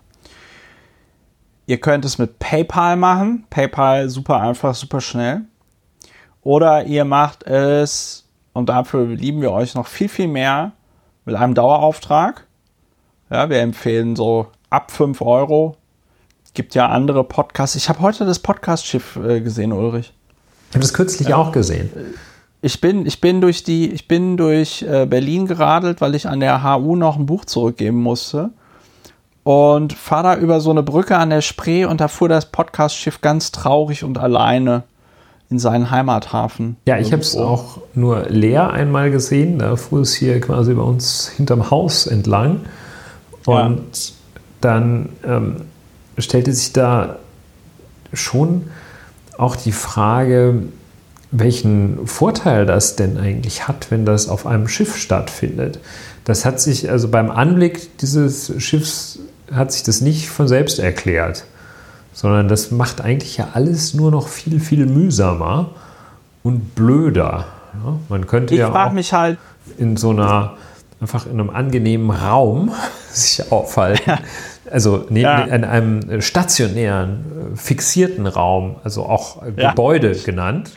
Ihr 1.66 1.78
könnt 1.78 2.04
es 2.04 2.18
mit 2.18 2.38
PayPal 2.38 2.96
machen. 2.96 3.46
PayPal 3.50 4.08
super 4.08 4.40
einfach, 4.40 4.74
super 4.74 5.00
schnell. 5.00 5.42
Oder 6.42 6.84
ihr 6.84 7.04
macht 7.04 7.42
es, 7.44 8.26
und 8.52 8.68
dafür 8.68 9.06
lieben 9.06 9.40
wir 9.40 9.52
euch 9.52 9.74
noch 9.74 9.86
viel, 9.86 10.08
viel 10.08 10.28
mehr, 10.28 10.72
mit 11.24 11.36
einem 11.36 11.54
Dauerauftrag. 11.54 12.46
Ja, 13.30 13.48
wir 13.48 13.60
empfehlen 13.60 14.14
so 14.14 14.48
ab 14.74 14.90
5 14.90 15.20
Euro. 15.22 15.76
Gibt 16.52 16.74
ja 16.74 16.88
andere 16.88 17.24
Podcasts. 17.24 17.76
Ich 17.76 17.88
habe 17.88 18.00
heute 18.00 18.24
das 18.26 18.38
Podcast-Schiff 18.38 19.16
äh, 19.16 19.40
gesehen, 19.40 19.72
Ulrich. 19.72 20.12
Ich 20.70 20.74
habe 20.74 20.82
das 20.82 20.92
kürzlich 20.92 21.28
ja. 21.28 21.36
auch 21.36 21.52
gesehen. 21.52 21.90
Ich 22.60 22.80
bin, 22.80 23.06
ich 23.06 23.20
bin 23.20 23.40
durch 23.40 23.62
die, 23.64 23.90
ich 23.90 24.08
bin 24.08 24.36
durch 24.36 24.82
äh, 24.82 25.06
Berlin 25.06 25.46
geradelt, 25.46 26.00
weil 26.00 26.14
ich 26.14 26.28
an 26.28 26.40
der 26.40 26.62
HU 26.62 26.96
noch 26.96 27.16
ein 27.16 27.26
Buch 27.26 27.44
zurückgeben 27.44 28.00
musste. 28.02 28.50
Und 29.44 29.92
fahre 29.92 30.22
da 30.22 30.36
über 30.36 30.60
so 30.60 30.70
eine 30.70 30.82
Brücke 30.82 31.18
an 31.18 31.30
der 31.30 31.42
Spree 31.42 31.84
und 31.84 32.00
da 32.00 32.08
fuhr 32.08 32.28
das 32.28 32.46
Podcast-Schiff 32.46 33.20
ganz 33.20 33.52
traurig 33.52 34.02
und 34.02 34.18
alleine 34.18 34.84
in 35.50 35.58
seinen 35.58 35.90
Heimathafen. 35.90 36.76
Ja, 36.88 36.98
ich 36.98 37.12
habe 37.12 37.22
es 37.22 37.36
auch 37.36 37.78
nur 37.94 38.24
leer 38.28 38.70
einmal 38.70 39.10
gesehen. 39.10 39.58
Da 39.58 39.76
fuhr 39.76 40.00
es 40.00 40.14
hier 40.14 40.40
quasi 40.40 40.74
bei 40.74 40.82
uns 40.82 41.28
hinterm 41.28 41.70
Haus 41.70 42.06
entlang. 42.06 42.60
Und. 43.44 44.13
Dann 44.64 45.10
ähm, 45.24 45.56
stellte 46.18 46.52
sich 46.52 46.72
da 46.72 47.16
schon 48.12 48.70
auch 49.36 49.56
die 49.56 49.72
Frage, 49.72 50.62
welchen 51.30 52.06
Vorteil 52.06 52.66
das 52.66 52.96
denn 52.96 53.18
eigentlich 53.18 53.66
hat, 53.66 53.90
wenn 53.90 54.04
das 54.04 54.28
auf 54.28 54.46
einem 54.46 54.68
Schiff 54.68 54.96
stattfindet. 54.96 55.80
Das 56.24 56.44
hat 56.44 56.60
sich 56.60 56.90
also 56.90 57.08
beim 57.08 57.30
Anblick 57.30 57.98
dieses 57.98 58.52
Schiffs 58.62 59.18
hat 59.52 59.72
sich 59.72 59.82
das 59.82 60.00
nicht 60.00 60.28
von 60.28 60.48
selbst 60.48 60.78
erklärt 60.78 61.44
sondern 62.14 62.46
das 62.48 62.70
macht 62.70 63.00
eigentlich 63.00 63.36
ja 63.36 63.48
alles 63.52 63.92
nur 63.92 64.10
noch 64.10 64.28
viel, 64.28 64.60
viel 64.60 64.86
mühsamer 64.86 65.70
und 66.42 66.74
blöder. 66.74 67.46
Ja, 67.84 67.98
man 68.08 68.26
könnte 68.26 68.54
ich 68.54 68.60
ja 68.60 68.70
auch 68.70 69.12
halt 69.12 69.38
in 69.76 69.96
so 69.96 70.10
einer, 70.10 70.56
einfach 71.00 71.26
in 71.26 71.32
einem 71.32 71.50
angenehmen 71.50 72.10
Raum 72.10 72.72
sich 73.12 73.50
aufhalten. 73.50 74.18
Also 74.70 75.04
ne, 75.08 75.20
ja. 75.20 75.40
in 75.44 75.64
einem 75.64 76.20
stationären, 76.20 77.52
fixierten 77.54 78.26
Raum, 78.26 78.76
also 78.84 79.04
auch 79.04 79.42
ja. 79.56 79.70
Gebäude 79.70 80.14
genannt. 80.14 80.70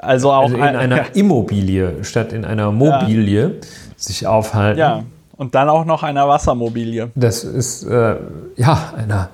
Also 0.00 0.32
auch 0.32 0.44
also 0.44 0.56
in 0.56 0.62
ein, 0.62 0.76
einer 0.76 1.04
Immobilie 1.14 2.04
statt 2.04 2.32
in 2.32 2.44
einer 2.44 2.70
Mobilie 2.70 3.56
sich 3.96 4.26
aufhalten. 4.26 4.78
Ja, 4.78 5.02
und 5.36 5.54
dann 5.54 5.68
auch 5.68 5.84
noch 5.84 6.02
einer 6.02 6.28
Wassermobilie. 6.28 7.10
Das 7.14 7.44
ist 7.44 7.84
äh, 7.84 8.16
ja 8.56 8.92
einer 8.96 9.30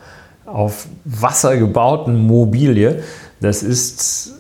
auf 0.47 0.87
Wasser 1.05 1.57
gebauten 1.57 2.17
Mobilie. 2.27 3.03
Das 3.41 3.63
ist, 3.63 4.35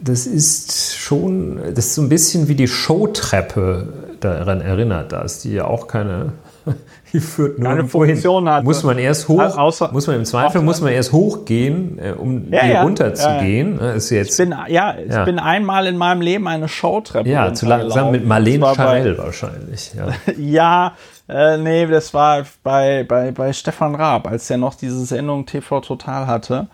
das 0.00 0.26
ist 0.26 0.96
schon, 0.96 1.60
das 1.74 1.86
ist 1.86 1.94
so 1.94 2.02
ein 2.02 2.08
bisschen 2.08 2.48
wie 2.48 2.54
die 2.54 2.68
Showtreppe 2.68 3.88
daran 4.20 4.60
erinnert 4.60 5.12
das, 5.12 5.40
die 5.42 5.52
ja 5.52 5.66
auch 5.66 5.88
keine, 5.88 6.32
die 7.12 7.20
führt 7.20 7.58
nur 7.58 7.68
keine 7.68 7.84
Funktion 7.84 8.48
hat. 8.48 8.64
Muss 8.64 8.82
man 8.82 8.98
erst 8.98 9.28
hoch, 9.28 9.40
außer, 9.40 9.90
muss 9.92 10.06
man 10.06 10.16
im 10.16 10.24
Zweifel 10.24 10.62
muss 10.62 10.80
man 10.80 10.92
erst 10.92 11.12
hochgehen, 11.12 11.98
äh, 11.98 12.12
um 12.12 12.52
ja, 12.52 12.62
hier 12.62 12.74
ja, 12.74 12.82
runter 12.82 13.14
zu 13.14 13.28
ja, 13.28 13.42
gehen. 13.42 13.78
Ist 13.78 14.10
jetzt, 14.10 14.38
ich 14.38 14.48
bin, 14.48 14.56
ja, 14.68 14.94
ich 14.98 15.24
bin 15.24 15.38
einmal 15.38 15.86
in 15.86 15.96
meinem 15.96 16.20
Leben 16.20 16.48
eine 16.48 16.68
Showtreppe. 16.68 17.28
Ja, 17.28 17.52
zusammen 17.54 18.10
mit 18.10 18.26
Marlene 18.26 18.66
Charell 18.74 19.16
wahrscheinlich. 19.18 19.92
Ja, 20.38 20.94
äh, 21.28 21.56
nee, 21.56 21.86
das 21.86 22.14
war 22.14 22.44
bei, 22.62 23.04
bei, 23.04 23.30
bei 23.32 23.52
Stefan 23.52 23.94
Raab, 23.94 24.28
als 24.28 24.46
der 24.48 24.58
noch 24.58 24.74
diese 24.74 25.04
Sendung 25.04 25.46
TV 25.46 25.80
Total 25.80 26.26
hatte. 26.26 26.68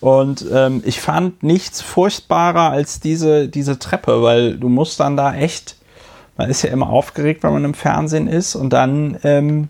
Und 0.00 0.44
ähm, 0.52 0.82
ich 0.84 1.00
fand 1.00 1.42
nichts 1.42 1.82
furchtbarer 1.82 2.70
als 2.70 3.00
diese, 3.00 3.48
diese 3.48 3.78
Treppe, 3.78 4.22
weil 4.22 4.56
du 4.56 4.68
musst 4.68 5.00
dann 5.00 5.16
da 5.16 5.34
echt, 5.34 5.76
man 6.38 6.48
ist 6.48 6.62
ja 6.62 6.70
immer 6.70 6.88
aufgeregt, 6.88 7.42
wenn 7.42 7.52
man 7.52 7.64
im 7.64 7.74
Fernsehen 7.74 8.28
ist 8.28 8.54
und 8.54 8.72
dann 8.72 9.18
ähm, 9.24 9.68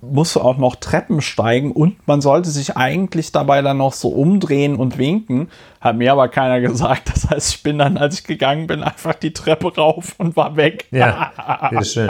musst 0.00 0.34
du 0.34 0.40
auch 0.40 0.56
noch 0.56 0.76
Treppen 0.76 1.20
steigen 1.20 1.70
und 1.70 2.06
man 2.08 2.20
sollte 2.20 2.50
sich 2.50 2.76
eigentlich 2.76 3.32
dabei 3.32 3.60
dann 3.62 3.76
noch 3.76 3.92
so 3.92 4.08
umdrehen 4.08 4.76
und 4.76 4.98
winken. 4.98 5.48
Hat 5.80 5.96
mir 5.96 6.12
aber 6.12 6.28
keiner 6.28 6.60
gesagt. 6.60 7.12
Das 7.14 7.30
heißt, 7.30 7.54
ich 7.54 7.62
bin 7.62 7.78
dann, 7.78 7.96
als 7.96 8.18
ich 8.18 8.24
gegangen 8.24 8.66
bin, 8.66 8.82
einfach 8.82 9.14
die 9.14 9.32
Treppe 9.32 9.74
rauf 9.74 10.14
und 10.18 10.36
war 10.36 10.56
weg. 10.56 10.86
Ja, 10.90 11.70
sehr 11.70 11.84
schön. 11.84 12.08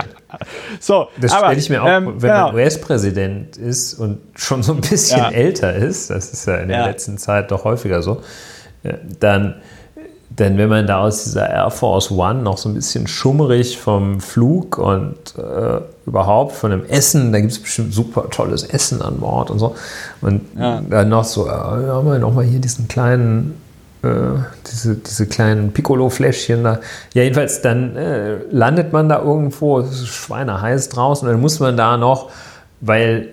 So, 0.80 1.08
das 1.20 1.34
stelle 1.34 1.54
ich 1.54 1.68
mir 1.68 1.82
auch, 1.82 1.88
ähm, 1.88 2.22
wenn 2.22 2.30
genau. 2.30 2.46
man 2.46 2.54
US-Präsident 2.54 3.56
ist 3.56 3.94
und 3.94 4.18
schon 4.34 4.62
so 4.62 4.72
ein 4.72 4.80
bisschen 4.80 5.18
ja. 5.18 5.30
älter 5.30 5.74
ist, 5.74 6.10
das 6.10 6.32
ist 6.32 6.46
ja 6.46 6.56
in 6.56 6.68
der 6.68 6.78
ja. 6.78 6.86
letzten 6.86 7.18
Zeit 7.18 7.50
doch 7.50 7.64
häufiger 7.64 8.02
so, 8.02 8.22
äh, 8.82 8.94
dann 9.20 9.60
denn 10.38 10.58
wenn 10.58 10.68
man 10.68 10.86
da 10.86 11.00
aus 11.00 11.24
dieser 11.24 11.48
Air 11.48 11.70
Force 11.70 12.10
One 12.10 12.42
noch 12.42 12.58
so 12.58 12.68
ein 12.68 12.74
bisschen 12.74 13.06
schummerig 13.06 13.78
vom 13.78 14.20
Flug 14.20 14.78
und 14.78 15.16
äh, 15.38 15.80
überhaupt 16.06 16.52
von 16.52 16.70
dem 16.72 16.84
Essen, 16.86 17.32
da 17.32 17.40
gibt 17.40 17.52
es 17.52 17.62
bestimmt 17.62 17.94
super 17.94 18.28
tolles 18.30 18.64
Essen 18.64 19.00
an 19.00 19.18
Bord 19.18 19.50
und 19.50 19.60
so. 19.60 19.76
Und 20.20 20.40
ja. 20.58 20.80
dann 20.88 21.08
noch 21.08 21.24
so, 21.24 21.46
äh, 21.46 21.50
haben 21.50 22.06
wir 22.06 22.18
nochmal 22.18 22.44
hier 22.44 22.58
diesen 22.58 22.88
kleinen, 22.88 23.54
äh, 24.02 24.08
diese, 24.66 24.96
diese 24.96 25.26
kleinen 25.26 25.72
Piccolo-Fläschchen 25.72 26.64
da. 26.64 26.80
Ja, 27.14 27.22
jedenfalls, 27.22 27.62
dann 27.62 27.94
äh, 27.94 28.38
landet 28.50 28.92
man 28.92 29.08
da 29.08 29.22
irgendwo, 29.22 29.78
es 29.78 30.00
ist 30.00 30.08
schweineheiß 30.08 30.88
draußen, 30.88 31.28
und 31.28 31.34
dann 31.34 31.40
muss 31.40 31.60
man 31.60 31.76
da 31.76 31.96
noch, 31.96 32.30
weil 32.80 33.28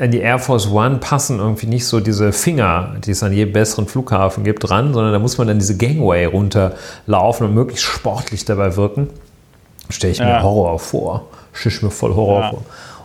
an 0.00 0.10
die 0.10 0.20
Air 0.20 0.38
Force 0.38 0.70
One 0.70 0.96
passen 0.96 1.38
irgendwie 1.38 1.66
nicht 1.66 1.86
so 1.86 2.00
diese 2.00 2.32
Finger, 2.32 2.96
die 3.04 3.10
es 3.10 3.22
an 3.22 3.32
jedem 3.32 3.52
besseren 3.52 3.86
Flughafen 3.86 4.44
gibt, 4.44 4.68
dran, 4.68 4.94
sondern 4.94 5.12
da 5.12 5.18
muss 5.18 5.36
man 5.36 5.46
dann 5.46 5.58
diese 5.58 5.76
Gangway 5.76 6.24
runterlaufen 6.24 7.46
und 7.46 7.54
möglichst 7.54 7.84
sportlich 7.84 8.44
dabei 8.46 8.76
wirken. 8.76 9.08
Stelle 9.90 10.12
ich 10.12 10.18
ja. 10.18 10.26
mir 10.26 10.42
Horror 10.42 10.78
vor. 10.78 11.28
Ich 11.52 11.82
mir 11.82 11.90
voll 11.90 12.14
Horror 12.14 12.40
ja. 12.40 12.50
vor. 12.50 12.62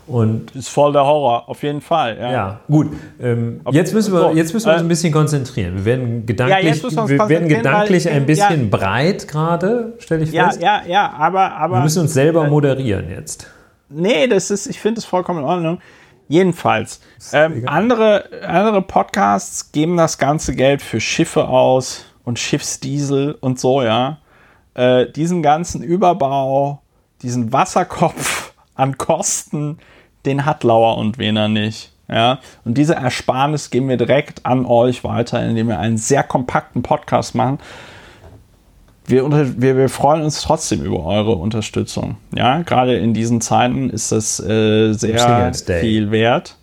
Und 0.07 0.55
ist 0.55 0.69
voll 0.69 0.93
der 0.93 1.03
Horror, 1.03 1.49
auf 1.49 1.63
jeden 1.63 1.81
Fall. 1.81 2.15
Ja, 2.19 2.31
ja 2.31 2.59
gut. 2.67 2.91
Ähm, 3.19 3.61
jetzt, 3.71 3.91
müssen 3.91 4.13
wir, 4.13 4.33
jetzt 4.35 4.53
müssen 4.53 4.67
wir 4.67 4.73
uns 4.73 4.83
ein 4.83 4.87
bisschen 4.87 5.11
konzentrieren. 5.11 5.77
Wir 5.77 5.85
werden 5.85 6.25
gedanklich, 6.27 6.81
ja, 6.81 7.07
wir, 7.07 7.09
wir 7.09 7.29
werden 7.29 7.49
gedanklich 7.49 8.07
ein 8.07 8.25
bisschen 8.27 8.69
ja, 8.69 8.77
breit 8.77 9.27
gerade, 9.27 9.93
stelle 9.97 10.23
ich 10.23 10.29
fest. 10.29 10.61
Ja, 10.61 10.83
ja, 10.83 10.87
ja, 10.87 11.13
aber, 11.17 11.53
aber. 11.53 11.77
Wir 11.77 11.83
müssen 11.83 12.03
uns 12.03 12.13
selber 12.13 12.47
moderieren 12.47 13.09
jetzt. 13.09 13.47
Nee, 13.89 14.27
das 14.27 14.51
ist, 14.51 14.67
ich 14.67 14.79
finde 14.79 14.99
es 14.99 15.05
vollkommen 15.05 15.39
in 15.39 15.45
Ordnung. 15.45 15.79
Jedenfalls, 16.27 17.01
ähm, 17.33 17.63
andere, 17.67 18.29
andere 18.47 18.81
Podcasts 18.81 19.71
geben 19.71 19.95
das 19.97 20.17
ganze 20.17 20.55
Geld 20.55 20.81
für 20.81 20.99
Schiffe 20.99 21.47
aus 21.47 22.05
und 22.23 22.39
Schiffsdiesel 22.39 23.37
und 23.39 23.59
so, 23.59 23.83
ja. 23.83 24.17
Äh, 24.73 25.11
diesen 25.11 25.43
ganzen 25.43 25.83
Überbau, 25.83 26.81
diesen 27.21 27.53
Wasserkopf 27.53 28.53
an 28.75 28.97
Kosten, 28.97 29.77
den 30.25 30.45
hat 30.45 30.63
Lauer 30.63 30.97
und 30.97 31.17
Wener 31.17 31.47
nicht. 31.47 31.91
Ja, 32.07 32.39
und 32.63 32.77
diese 32.77 32.95
Ersparnis 32.95 33.71
geben 33.71 33.89
wir 33.89 33.97
direkt 33.97 34.45
an 34.45 34.65
euch 34.65 35.03
weiter, 35.03 35.43
indem 35.43 35.69
wir 35.69 35.79
einen 35.79 35.97
sehr 35.97 36.21
kompakten 36.21 36.83
Podcast 36.83 37.33
machen. 37.33 37.59
Wir, 39.07 39.29
wir, 39.61 39.77
wir 39.77 39.89
freuen 39.89 40.23
uns 40.23 40.41
trotzdem 40.41 40.83
über 40.83 41.05
eure 41.05 41.35
Unterstützung. 41.35 42.17
Ja, 42.35 42.63
gerade 42.63 42.97
in 42.97 43.13
diesen 43.13 43.39
Zeiten 43.39 43.89
ist 43.89 44.11
das 44.11 44.39
äh, 44.39 44.93
sehr 44.93 45.53
viel 45.53 46.11
wert. 46.11 46.55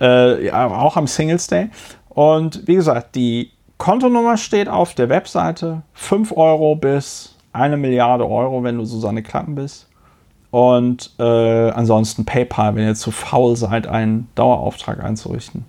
Äh, 0.00 0.46
ja, 0.46 0.66
auch 0.66 0.96
am 0.96 1.06
Singles 1.06 1.46
Day. 1.48 1.68
Und 2.08 2.66
wie 2.66 2.76
gesagt, 2.76 3.14
die 3.14 3.50
Kontonummer 3.76 4.36
steht 4.36 4.68
auf 4.68 4.94
der 4.94 5.08
Webseite. 5.08 5.82
5 5.94 6.32
Euro 6.32 6.76
bis 6.76 7.34
eine 7.52 7.76
Milliarde 7.76 8.28
Euro, 8.28 8.62
wenn 8.62 8.78
du 8.78 8.84
Susanne 8.84 9.22
Klappen 9.22 9.54
bist. 9.54 9.88
Und 10.50 11.12
äh, 11.18 11.70
ansonsten 11.70 12.24
PayPal, 12.24 12.74
wenn 12.76 12.86
ihr 12.86 12.94
zu 12.94 13.10
faul 13.10 13.56
seid, 13.56 13.86
einen 13.86 14.28
Dauerauftrag 14.34 15.02
einzurichten. 15.02 15.64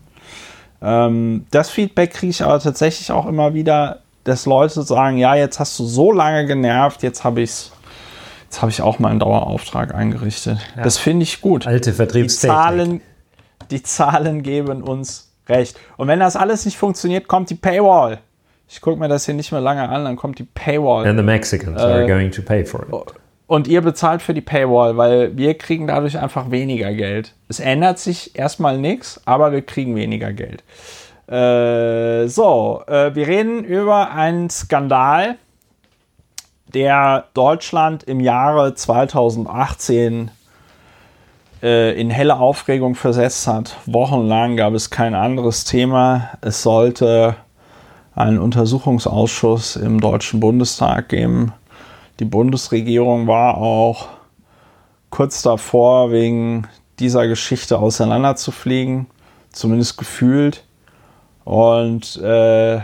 Ähm, 0.82 1.46
das 1.52 1.70
Feedback 1.70 2.12
kriege 2.14 2.30
ich 2.30 2.44
aber 2.44 2.60
tatsächlich 2.60 3.12
auch 3.12 3.26
immer 3.26 3.54
wieder, 3.54 4.00
dass 4.28 4.46
Leute 4.46 4.82
sagen, 4.84 5.18
ja, 5.18 5.36
jetzt 5.36 5.60
hast 5.60 5.78
du 5.80 5.86
so 5.86 6.12
lange 6.12 6.46
genervt, 6.46 7.04
jetzt 7.04 7.24
habe 7.24 7.42
ich 7.42 7.72
Jetzt 8.50 8.62
habe 8.62 8.72
ich 8.72 8.82
auch 8.82 8.98
mal 8.98 9.10
einen 9.10 9.20
Dauerauftrag 9.20 9.94
eingerichtet. 9.94 10.58
Ja. 10.78 10.84
Das 10.84 10.98
finde 10.98 11.24
ich 11.24 11.42
gut. 11.42 11.68
Alte 11.68 11.92
Vertriebstechnik. 11.92 12.56
Die 12.56 12.64
Zahlen, 12.64 13.02
die 13.72 13.84
Zahlen 13.84 14.42
geben 14.42 14.84
uns 14.84 15.34
recht. 15.50 15.78
Und 15.98 16.08
wenn 16.08 16.22
das 16.22 16.38
alles 16.38 16.64
nicht 16.64 16.78
funktioniert, 16.78 17.28
kommt 17.28 17.50
die 17.50 17.56
Paywall. 17.56 18.20
Ich 18.70 18.80
gucke 18.80 19.00
mir 19.00 19.10
das 19.10 19.26
hier 19.26 19.34
nicht 19.34 19.52
mehr 19.52 19.60
lange 19.62 19.88
an, 19.88 20.06
dann 20.06 20.16
kommt 20.16 20.40
die 20.40 20.46
Paywall. 20.46 21.08
And 21.08 21.20
the 21.20 21.24
Mexicans 21.24 21.82
äh, 21.82 21.86
are 21.86 22.08
going 22.08 22.32
to 22.32 22.42
pay 22.42 22.66
for 22.66 22.84
it. 22.84 23.14
Und 23.48 23.68
ihr 23.68 23.82
bezahlt 23.82 24.22
für 24.22 24.34
die 24.34 24.42
Paywall, 24.42 24.98
weil 24.98 25.36
wir 25.38 25.58
kriegen 25.58 25.88
dadurch 25.88 26.18
einfach 26.18 26.52
weniger 26.52 26.94
Geld. 26.94 27.34
Es 27.48 27.60
ändert 27.60 28.00
sich 28.00 28.38
erstmal 28.38 28.78
nichts, 28.78 29.22
aber 29.26 29.52
wir 29.54 29.62
kriegen 29.62 29.96
weniger 29.96 30.34
Geld. 30.34 30.64
Äh, 31.28 32.28
so, 32.28 32.84
äh, 32.88 33.14
wir 33.16 33.28
reden 33.28 33.64
über 33.64 34.12
einen 34.12 34.50
Skandal, 34.50 35.38
der 36.74 37.26
Deutschland 37.34 38.04
im 38.04 38.20
Jahre 38.20 38.76
2018 38.76 40.32
äh, 41.62 42.00
in 42.00 42.10
helle 42.10 42.38
Aufregung 42.40 42.96
versetzt 42.96 43.48
hat. 43.48 43.76
Wochenlang 43.86 44.58
gab 44.58 44.74
es 44.74 44.90
kein 44.90 45.16
anderes 45.16 45.64
Thema. 45.64 46.30
Es 46.42 46.64
sollte 46.64 47.36
einen 48.16 48.40
Untersuchungsausschuss 48.40 49.76
im 49.76 50.02
Deutschen 50.02 50.40
Bundestag 50.40 51.10
geben 51.10 51.54
die 52.20 52.26
Bundesregierung 52.26 53.28
war 53.28 53.58
auch 53.58 54.08
kurz 55.10 55.42
davor, 55.42 56.12
wegen 56.12 56.68
dieser 57.00 57.28
Geschichte 57.28 57.78
auseinanderzufliegen, 57.78 59.08
zumindest 59.52 59.98
gefühlt. 59.98 60.64
Und 61.48 62.18
äh, 62.18 62.78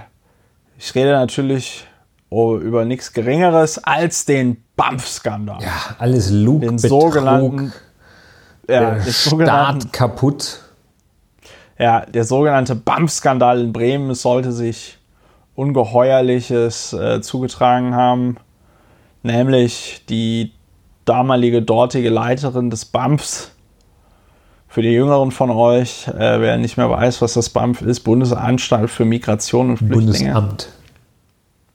ich 0.78 0.96
rede 0.96 1.12
natürlich 1.12 1.86
über 2.32 2.86
nichts 2.86 3.14
Geringeres 3.14 3.84
als 3.84 4.26
den 4.26 4.64
BAMF-Skandal. 4.76 5.62
Ja, 5.62 5.96
alles 6.00 6.32
Lug, 6.32 6.62
den 6.62 6.78
Betrug, 6.78 7.14
sogenannten, 7.14 7.74
ja, 8.68 8.96
der 8.96 9.12
Staat 9.12 9.94
kaputt. 9.94 10.62
Ja, 11.78 12.06
der 12.06 12.24
sogenannte 12.24 12.76
BAMF-Skandal 12.76 13.62
in 13.62 13.74
Bremen. 13.74 14.10
Es 14.12 14.22
sollte 14.22 14.52
sich 14.52 14.98
Ungeheuerliches 15.56 16.94
äh, 16.94 17.22
zugetragen 17.22 17.94
haben 17.94 18.38
nämlich 19.24 20.04
die 20.08 20.52
damalige 21.06 21.62
dortige 21.62 22.10
Leiterin 22.10 22.70
des 22.70 22.86
BAMFs. 22.86 23.53
Für 24.74 24.82
die 24.82 24.90
Jüngeren 24.90 25.30
von 25.30 25.52
euch, 25.52 26.08
äh, 26.08 26.42
wer 26.42 26.58
nicht 26.58 26.78
mehr 26.78 26.90
weiß, 26.90 27.22
was 27.22 27.34
das 27.36 27.50
BAMF 27.50 27.84
ist, 27.84 28.00
Bundesanstalt 28.00 28.90
für 28.90 29.06
Migration 29.06 29.70
und 29.70 29.78
Flüchtlinge. 29.78 30.34
Bundesamt. 30.34 30.70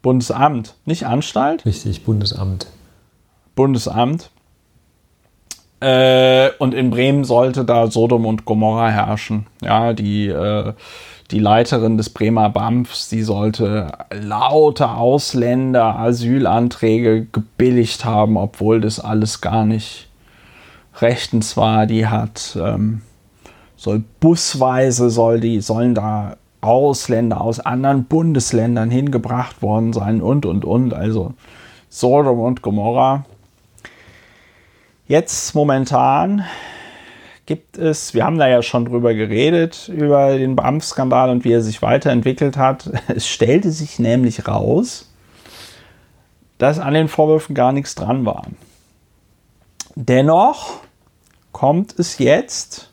Bundesamt, 0.03 0.75
nicht 0.85 1.07
Anstalt? 1.07 1.65
Richtig, 1.65 2.03
Bundesamt. 2.03 2.67
Bundesamt. 3.55 4.31
Äh, 5.79 6.51
und 6.59 6.75
in 6.75 6.91
Bremen 6.91 7.23
sollte 7.23 7.65
da 7.65 7.89
Sodom 7.89 8.27
und 8.27 8.45
Gomorra 8.45 8.89
herrschen. 8.89 9.47
Ja, 9.63 9.93
die 9.93 10.27
äh, 10.27 10.73
die 11.31 11.39
Leiterin 11.39 11.99
des 11.99 12.11
Bremer 12.11 12.51
BAMFs, 12.51 13.11
die 13.11 13.23
sollte 13.23 13.93
lauter 14.11 14.99
Ausländer 14.99 15.97
Asylanträge 15.97 17.27
gebilligt 17.31 18.05
haben, 18.05 18.37
obwohl 18.37 18.81
das 18.81 18.99
alles 18.99 19.41
gar 19.41 19.65
nicht 19.65 20.08
rechtens 21.03 21.57
war. 21.57 21.87
Die 21.87 22.07
hat 22.07 22.59
ähm, 22.61 23.03
soll 23.77 24.03
busweise 24.21 25.11
soll 25.11 25.41
die 25.41 25.61
sollen 25.61 25.95
da 25.95 26.37
Ausländer 26.61 27.41
aus 27.41 27.61
anderen 27.61 28.05
Bundesländern 28.05 28.91
hingebracht 28.91 29.63
worden 29.63 29.93
sein 29.93 30.21
und 30.21 30.45
und 30.45 30.65
und 30.65 30.93
also 30.93 31.35
Sodom 31.89 32.41
und 32.41 32.63
Gomorra. 32.63 33.25
Jetzt 35.07 35.55
momentan 35.55 36.45
gibt 37.47 37.79
es, 37.79 38.13
wir 38.13 38.27
haben 38.27 38.37
da 38.37 38.47
ja 38.47 38.61
schon 38.61 38.85
drüber 38.85 39.15
geredet, 39.15 39.89
über 39.89 40.37
den 40.37 40.55
BAMF-Skandal 40.55 41.31
und 41.31 41.45
wie 41.45 41.53
er 41.53 41.63
sich 41.63 41.81
weiterentwickelt 41.81 42.59
hat. 42.59 42.91
Es 43.09 43.27
stellte 43.27 43.71
sich 43.71 43.99
nämlich 43.99 44.47
raus, 44.47 45.11
dass 46.59 46.79
an 46.79 46.93
den 46.93 47.09
Vorwürfen 47.09 47.55
gar 47.55 47.73
nichts 47.73 47.95
dran 47.95 48.27
war. 48.27 48.45
Dennoch 49.95 50.81
kommt 51.59 51.99
es 51.99 52.19
jetzt 52.19 52.93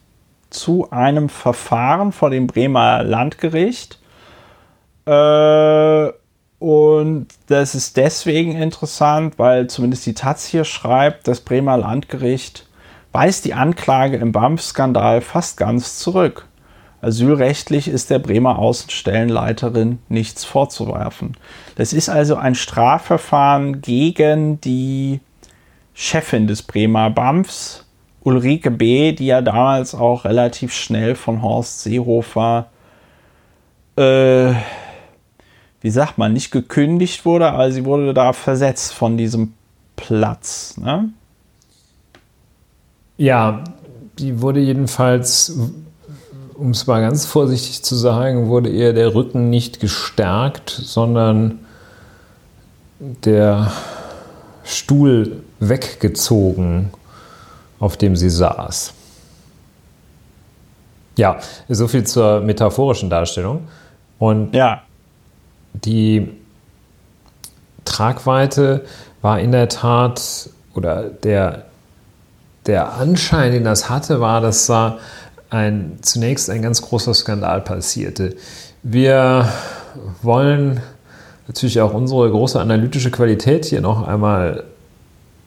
zu 0.49 0.89
einem 0.89 1.29
Verfahren 1.29 2.11
vor 2.11 2.31
dem 2.31 2.47
Bremer 2.47 3.03
Landgericht. 3.03 3.99
Äh, 5.05 6.09
und 6.57 7.27
das 7.45 7.75
ist 7.75 7.95
deswegen 7.95 8.55
interessant, 8.55 9.37
weil 9.37 9.67
zumindest 9.67 10.07
die 10.07 10.15
Taz 10.15 10.47
hier 10.47 10.63
schreibt, 10.63 11.27
das 11.27 11.41
Bremer 11.41 11.77
Landgericht 11.77 12.67
weist 13.11 13.45
die 13.45 13.53
Anklage 13.53 14.17
im 14.17 14.31
BAMF-Skandal 14.31 15.21
fast 15.21 15.57
ganz 15.57 15.99
zurück. 15.99 16.47
Asylrechtlich 17.01 17.87
ist 17.87 18.09
der 18.09 18.17
Bremer 18.17 18.57
Außenstellenleiterin 18.57 19.99
nichts 20.09 20.43
vorzuwerfen. 20.43 21.37
Das 21.75 21.93
ist 21.93 22.09
also 22.09 22.35
ein 22.35 22.55
Strafverfahren 22.55 23.83
gegen 23.83 24.59
die 24.59 25.19
Chefin 25.93 26.47
des 26.47 26.63
Bremer 26.63 27.11
BAMFs, 27.11 27.84
Ulrike 28.25 28.71
B., 28.71 29.11
die 29.11 29.27
ja 29.27 29.41
damals 29.41 29.93
auch 29.93 30.25
relativ 30.25 30.73
schnell 30.73 31.15
von 31.15 31.43
Horst 31.43 31.83
Seehofer, 31.83 32.67
äh, 33.95 34.53
wie 35.81 35.89
sagt 35.91 36.17
man, 36.17 36.33
nicht 36.33 36.49
gekündigt 36.49 37.23
wurde, 37.25 37.51
aber 37.51 37.71
sie 37.71 37.85
wurde 37.85 38.15
da 38.15 38.33
versetzt 38.33 38.93
von 38.93 39.17
diesem 39.17 39.53
Platz. 39.95 40.75
Ne? 40.77 41.09
Ja, 43.17 43.63
die 44.17 44.41
wurde 44.41 44.59
jedenfalls, 44.59 45.55
um 46.55 46.71
es 46.71 46.87
mal 46.87 47.01
ganz 47.01 47.27
vorsichtig 47.27 47.83
zu 47.83 47.95
sagen, 47.95 48.47
wurde 48.47 48.71
eher 48.71 48.93
der 48.93 49.13
Rücken 49.13 49.51
nicht 49.51 49.79
gestärkt, 49.79 50.71
sondern 50.71 51.59
der 52.99 53.71
Stuhl 54.63 55.43
weggezogen, 55.59 56.89
auf 57.79 57.97
dem 57.97 58.15
sie 58.15 58.29
saß. 58.29 58.93
Ja, 61.17 61.39
so 61.69 61.87
viel 61.87 62.05
zur 62.05 62.41
metaphorischen 62.41 63.09
Darstellung. 63.09 63.67
Und 64.19 64.53
ja. 64.53 64.81
die 65.73 66.29
Tragweite 67.85 68.85
war 69.21 69.39
in 69.39 69.51
der 69.51 69.69
Tat, 69.69 70.49
oder 70.73 71.03
der, 71.09 71.65
der 72.65 72.93
Anschein, 72.93 73.51
den 73.51 73.63
das 73.63 73.89
hatte, 73.89 74.19
war, 74.19 74.41
dass 74.41 74.65
da 74.65 74.97
ein, 75.49 75.99
zunächst 76.01 76.49
ein 76.49 76.61
ganz 76.61 76.81
großer 76.81 77.13
Skandal 77.13 77.61
passierte. 77.61 78.35
Wir 78.83 79.47
wollen 80.21 80.81
natürlich 81.47 81.79
auch 81.79 81.93
unsere 81.93 82.29
große 82.29 82.59
analytische 82.59 83.11
Qualität 83.11 83.65
hier 83.65 83.81
noch 83.81 84.07
einmal, 84.07 84.63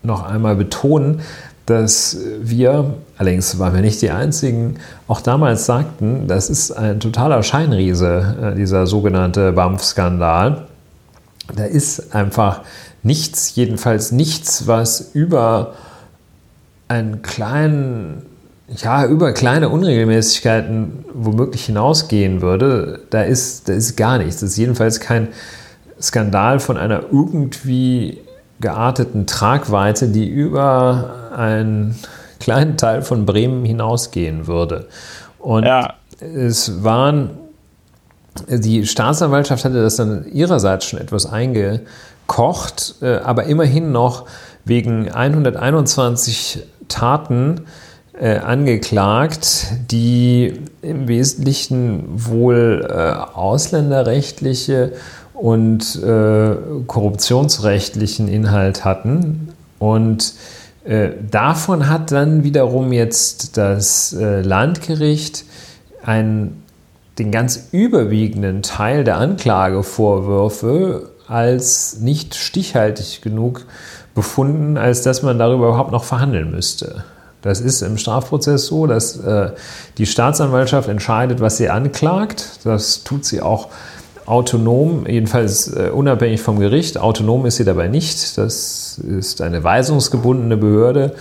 noch 0.02 0.24
einmal 0.24 0.56
betonen, 0.56 1.20
dass 1.68 2.16
wir, 2.40 2.94
allerdings 3.18 3.58
waren 3.58 3.74
wir 3.74 3.82
nicht 3.82 4.00
die 4.00 4.10
Einzigen, 4.10 4.76
auch 5.06 5.20
damals 5.20 5.66
sagten, 5.66 6.26
das 6.26 6.48
ist 6.48 6.72
ein 6.72 6.98
totaler 6.98 7.42
Scheinriese, 7.42 8.36
äh, 8.40 8.54
dieser 8.54 8.86
sogenannte 8.86 9.52
BAMF-Skandal. 9.52 10.66
Da 11.54 11.64
ist 11.64 12.14
einfach 12.14 12.62
nichts, 13.02 13.54
jedenfalls 13.54 14.12
nichts, 14.12 14.66
was 14.66 15.10
über 15.12 15.74
einen 16.88 17.20
kleinen, 17.20 18.22
ja, 18.68 19.04
über 19.04 19.32
kleine 19.32 19.68
Unregelmäßigkeiten 19.68 21.04
womöglich 21.12 21.66
hinausgehen 21.66 22.40
würde, 22.40 23.00
da 23.10 23.22
ist, 23.22 23.68
da 23.68 23.74
ist 23.74 23.96
gar 23.96 24.16
nichts. 24.18 24.40
Das 24.40 24.50
ist 24.50 24.56
jedenfalls 24.56 25.00
kein 25.00 25.28
Skandal 26.00 26.60
von 26.60 26.78
einer 26.78 27.02
irgendwie 27.12 28.18
gearteten 28.60 29.26
Tragweite, 29.26 30.08
die 30.08 30.28
über 30.28 31.30
einen 31.36 31.96
kleinen 32.40 32.76
Teil 32.76 33.02
von 33.02 33.26
Bremen 33.26 33.64
hinausgehen 33.64 34.46
würde. 34.46 34.86
Und 35.38 35.64
ja. 35.64 35.94
es 36.20 36.82
waren, 36.82 37.30
die 38.48 38.86
Staatsanwaltschaft 38.86 39.64
hatte 39.64 39.82
das 39.82 39.96
dann 39.96 40.26
ihrerseits 40.32 40.86
schon 40.86 41.00
etwas 41.00 41.26
eingekocht, 41.26 42.96
äh, 43.02 43.16
aber 43.18 43.44
immerhin 43.44 43.92
noch 43.92 44.26
wegen 44.64 45.10
121 45.10 46.64
Taten 46.88 47.62
äh, 48.20 48.38
angeklagt, 48.38 49.66
die 49.90 50.60
im 50.82 51.08
Wesentlichen 51.08 52.04
wohl 52.08 52.86
äh, 52.88 53.12
ausländerrechtliche 53.34 54.92
und 55.38 56.02
äh, 56.02 56.56
korruptionsrechtlichen 56.86 58.28
Inhalt 58.28 58.84
hatten. 58.84 59.54
Und 59.78 60.34
äh, 60.84 61.10
davon 61.30 61.88
hat 61.88 62.10
dann 62.10 62.42
wiederum 62.42 62.92
jetzt 62.92 63.56
das 63.56 64.12
äh, 64.12 64.42
Landgericht 64.42 65.44
einen, 66.04 66.64
den 67.18 67.30
ganz 67.30 67.68
überwiegenden 67.70 68.62
Teil 68.62 69.04
der 69.04 69.18
Anklagevorwürfe 69.18 71.10
als 71.28 71.98
nicht 72.00 72.34
stichhaltig 72.34 73.20
genug 73.22 73.64
befunden, 74.14 74.76
als 74.76 75.02
dass 75.02 75.22
man 75.22 75.38
darüber 75.38 75.68
überhaupt 75.68 75.92
noch 75.92 76.04
verhandeln 76.04 76.50
müsste. 76.50 77.04
Das 77.42 77.60
ist 77.60 77.82
im 77.82 77.98
Strafprozess 77.98 78.66
so, 78.66 78.88
dass 78.88 79.18
äh, 79.18 79.50
die 79.98 80.06
Staatsanwaltschaft 80.06 80.88
entscheidet, 80.88 81.40
was 81.40 81.58
sie 81.58 81.68
anklagt. 81.68 82.60
Das 82.64 83.04
tut 83.04 83.24
sie 83.24 83.40
auch 83.40 83.68
autonom, 84.28 85.06
jedenfalls 85.06 85.74
äh, 85.74 85.90
unabhängig 85.90 86.42
vom 86.42 86.58
Gericht. 86.58 86.98
Autonom 86.98 87.46
ist 87.46 87.56
sie 87.56 87.64
dabei 87.64 87.88
nicht. 87.88 88.36
Das 88.36 88.98
ist 88.98 89.40
eine 89.40 89.64
weisungsgebundene 89.64 90.56
Behörde. 90.56 91.14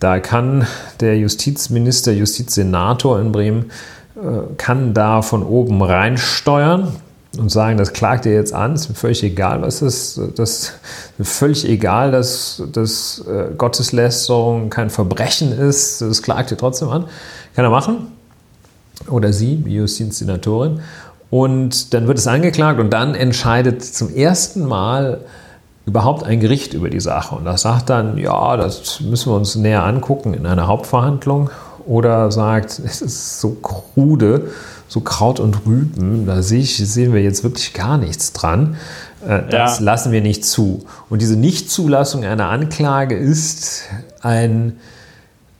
Da 0.00 0.20
kann 0.20 0.66
der 1.00 1.18
Justizminister, 1.18 2.12
Justizsenator 2.12 3.20
in 3.20 3.32
Bremen, 3.32 3.70
äh, 4.16 4.54
kann 4.56 4.94
da 4.94 5.22
von 5.22 5.42
oben 5.42 5.82
reinsteuern 5.82 6.88
und 7.36 7.50
sagen, 7.50 7.76
das 7.76 7.92
klagt 7.92 8.26
ihr 8.26 8.32
jetzt 8.32 8.52
an, 8.52 8.74
ist 8.74 8.88
mir 8.88 8.94
völlig 8.94 9.22
egal, 9.22 9.62
was 9.62 9.82
ist, 9.82 10.20
das 10.36 10.72
ist 11.18 11.28
völlig 11.28 11.68
egal, 11.68 12.10
dass, 12.10 12.62
dass 12.72 13.24
äh, 13.28 13.54
Gotteslästerung 13.56 14.70
kein 14.70 14.90
Verbrechen 14.90 15.52
ist, 15.52 16.00
das 16.00 16.22
klagt 16.22 16.50
ihr 16.50 16.56
trotzdem 16.56 16.88
an. 16.88 17.04
Kann 17.54 17.64
er 17.64 17.70
machen. 17.70 18.08
Oder 19.08 19.32
sie, 19.32 19.56
die 19.56 19.74
Justizsenatorin. 19.74 20.80
Und 21.30 21.92
dann 21.92 22.06
wird 22.06 22.18
es 22.18 22.26
angeklagt 22.26 22.80
und 22.80 22.90
dann 22.90 23.14
entscheidet 23.14 23.84
zum 23.84 24.14
ersten 24.14 24.64
Mal 24.64 25.20
überhaupt 25.84 26.22
ein 26.22 26.40
Gericht 26.40 26.74
über 26.74 26.90
die 26.90 27.00
Sache. 27.00 27.34
Und 27.34 27.44
das 27.44 27.62
sagt 27.62 27.90
dann, 27.90 28.18
ja, 28.18 28.56
das 28.56 29.00
müssen 29.00 29.32
wir 29.32 29.36
uns 29.36 29.54
näher 29.56 29.84
angucken 29.84 30.34
in 30.34 30.46
einer 30.46 30.66
Hauptverhandlung. 30.66 31.50
Oder 31.86 32.30
sagt, 32.30 32.78
es 32.84 33.02
ist 33.02 33.40
so 33.40 33.50
krude, 33.50 34.50
so 34.88 35.00
Kraut 35.00 35.40
und 35.40 35.66
Rüben, 35.66 36.26
da 36.26 36.40
sehen 36.42 37.12
wir 37.12 37.22
jetzt 37.22 37.44
wirklich 37.44 37.74
gar 37.74 37.98
nichts 37.98 38.32
dran. 38.32 38.76
Äh, 39.26 39.42
das 39.50 39.78
ja. 39.78 39.84
lassen 39.84 40.12
wir 40.12 40.22
nicht 40.22 40.44
zu. 40.44 40.84
Und 41.10 41.20
diese 41.20 41.36
Nichtzulassung 41.36 42.24
einer 42.24 42.48
Anklage 42.48 43.16
ist 43.16 43.82
ein 44.20 44.78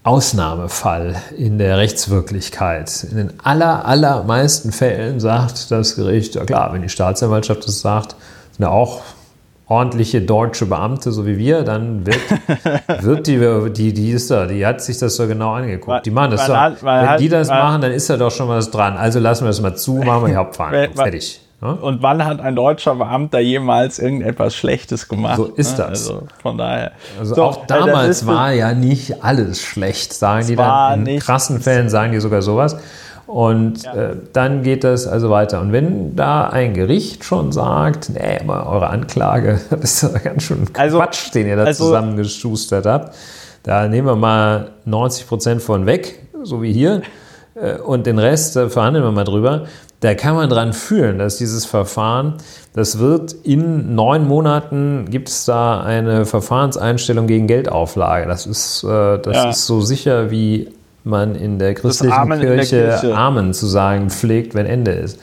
Ausnahmefall 0.09 1.17
in 1.37 1.59
der 1.59 1.77
Rechtswirklichkeit. 1.77 3.07
In 3.11 3.19
den 3.19 3.33
aller, 3.45 3.85
allermeisten 3.85 4.73
Fällen 4.73 5.21
sagt 5.21 5.71
das 5.71 5.97
Gericht, 5.97 6.35
ja 6.35 6.47
klar, 6.47 6.73
wenn 6.73 6.81
die 6.81 6.89
Staatsanwaltschaft 6.89 7.67
das 7.67 7.83
sagt, 7.83 8.17
sind 8.53 8.65
ja 8.65 8.71
auch 8.71 9.03
ordentliche 9.67 10.23
deutsche 10.23 10.65
Beamte, 10.65 11.13
so 11.13 11.27
wie 11.27 11.37
wir, 11.37 11.63
dann 11.63 12.07
wird, 12.07 12.21
wird 13.03 13.27
die, 13.27 13.71
die, 13.75 13.93
die 13.93 14.11
ist 14.13 14.31
da, 14.31 14.47
die 14.47 14.65
hat 14.65 14.81
sich 14.81 14.97
das 14.97 15.15
so 15.17 15.27
genau 15.27 15.53
angeguckt. 15.53 16.07
Die 16.07 16.11
machen 16.11 16.31
das 16.31 16.47
doch, 16.47 16.83
wenn 16.83 17.19
die 17.19 17.29
das 17.29 17.49
machen, 17.49 17.83
dann 17.83 17.93
ist 17.93 18.09
da 18.09 18.17
doch 18.17 18.31
schon 18.31 18.49
was 18.49 18.71
dran. 18.71 18.97
Also 18.97 19.19
lassen 19.19 19.45
wir 19.45 19.49
das 19.49 19.61
mal 19.61 19.77
zu, 19.77 19.97
machen 19.97 20.23
wir 20.23 20.29
die 20.29 20.37
Hauptverhandlung. 20.37 20.97
Fertig. 20.97 21.43
Ja? 21.61 21.71
Und 21.71 22.03
wann 22.03 22.25
hat 22.25 22.41
ein 22.41 22.55
deutscher 22.55 22.95
Beamter 22.95 23.41
jemals 23.41 23.99
irgendetwas 23.99 24.55
Schlechtes 24.55 25.09
gemacht? 25.09 25.37
So 25.37 25.47
ist 25.47 25.79
ne? 25.79 25.87
das. 25.89 26.09
Also 26.09 26.29
von 26.41 26.57
daher. 26.57 26.93
Also 27.19 27.35
so, 27.35 27.43
auch 27.43 27.67
damals 27.67 28.27
war 28.27 28.53
ja 28.53 28.75
nicht 28.75 29.25
alles 29.25 29.61
schlecht, 29.61 30.13
sagen 30.13 30.47
die 30.47 30.57
dann. 30.57 31.07
In 31.07 31.19
krassen 31.19 31.61
Fällen 31.61 31.89
sagen 31.89 32.13
die 32.13 32.21
sogar 32.21 32.43
sowas. 32.43 32.77
Und 33.27 33.83
ja. 33.83 33.95
äh, 33.95 34.17
dann 34.33 34.63
geht 34.63 34.85
das 34.85 35.07
also 35.07 35.29
weiter. 35.29 35.61
Und 35.61 35.71
wenn 35.73 36.17
da 36.17 36.49
ein 36.49 36.73
Gericht 36.73 37.25
schon 37.25 37.53
sagt, 37.53 38.09
nee, 38.09 38.43
mal 38.45 38.63
eure 38.63 38.89
Anklage, 38.89 39.61
das 39.71 40.03
ist 40.03 40.25
ganz 40.25 40.45
schön 40.45 40.65
also, 40.73 40.99
Quatsch, 40.99 41.35
den 41.35 41.47
ihr 41.47 41.57
da 41.57 41.65
also, 41.65 41.87
zusammengeschustert 41.87 42.87
habt, 42.87 43.15
da 43.65 43.87
nehmen 43.87 44.07
wir 44.07 44.17
mal 44.17 44.71
90 44.87 45.29
Prozent 45.29 45.61
von 45.61 45.85
weg, 45.85 46.27
so 46.43 46.63
wie 46.63 46.73
hier, 46.73 47.03
äh, 47.55 47.75
und 47.75 48.07
den 48.07 48.19
Rest 48.19 48.57
äh, 48.57 48.71
verhandeln 48.71 49.05
wir 49.05 49.13
mal 49.13 49.25
drüber 49.25 49.67
da 50.01 50.15
kann 50.15 50.37
man 50.37 50.49
dran 50.49 50.73
fühlen, 50.73 51.19
dass 51.19 51.39
dieses 51.39 51.65
Verfahren, 51.65 52.35
das 52.73 53.01
wird 53.01 53.33
in 53.33 53.97
neun 53.97 54.29
Monaten, 54.29 55.07
gibt 55.11 55.29
es 55.29 55.45
da 55.45 55.83
eine 55.83 56.25
Verfahrenseinstellung 56.25 57.27
gegen 57.27 57.49
Geldauflage. 57.49 58.29
Das 58.29 58.47
ist, 58.47 58.85
äh, 58.85 59.19
das 59.19 59.37
ja. 59.37 59.51
ist 59.51 59.67
so 59.67 59.81
sicher, 59.81 60.31
wie 60.31 60.73
man 61.03 61.35
in 61.35 61.59
der 61.59 61.75
christlichen 61.75 62.13
Amen 62.13 62.39
Kirche, 62.41 62.77
der 62.77 63.01
Kirche, 63.01 63.17
Amen 63.17 63.53
zu 63.55 63.67
sagen 63.67 64.11
pflegt, 64.11 64.55
wenn 64.55 64.67
Ende 64.67 64.93
ist. 64.93 65.19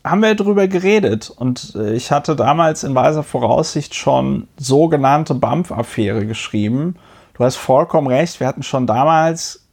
haben 0.03 0.21
wir 0.21 0.33
darüber 0.35 0.67
geredet 0.67 1.29
und 1.29 1.75
äh, 1.75 1.93
ich 1.93 2.11
hatte 2.11 2.35
damals 2.35 2.83
in 2.83 2.95
weiser 2.95 3.23
Voraussicht 3.23 3.93
schon 3.93 4.47
sogenannte 4.57 5.35
BAMF-Affäre 5.35 6.25
geschrieben. 6.25 6.95
Du 7.35 7.43
hast 7.43 7.55
vollkommen 7.55 8.07
recht, 8.07 8.39
wir 8.39 8.47
hatten 8.47 8.63
schon 8.63 8.87
damals 8.87 9.67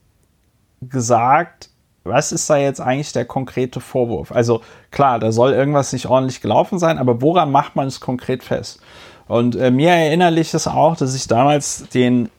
gesagt, 0.83 1.71
was 2.05 2.33
ist 2.33 2.49
da 2.49 2.57
jetzt 2.57 2.81
eigentlich 2.81 3.13
der 3.13 3.25
konkrete 3.25 3.81
Vorwurf? 3.81 4.33
Also 4.33 4.61
klar, 4.91 5.19
da 5.19 5.33
soll 5.33 5.53
irgendwas 5.53 5.93
nicht 5.93 6.07
ordentlich 6.07 6.41
gelaufen 6.41 6.79
sein, 6.79 6.99
aber 6.99 7.21
woran 7.23 7.51
macht 7.51 7.77
man 7.77 7.87
es 7.87 8.01
konkret 8.01 8.43
fest? 8.43 8.81
Und 9.27 9.57
äh, 9.57 9.71
mir 9.71 9.91
erinnerlich 9.91 10.55
ist 10.55 10.67
auch, 10.67 10.97
dass 10.97 11.15
ich 11.15 11.27
damals 11.27 11.89
den 11.91 12.31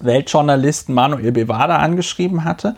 Weltjournalisten 0.00 0.94
Manuel 0.94 1.32
Bevada 1.32 1.76
angeschrieben 1.76 2.44
hatte, 2.44 2.76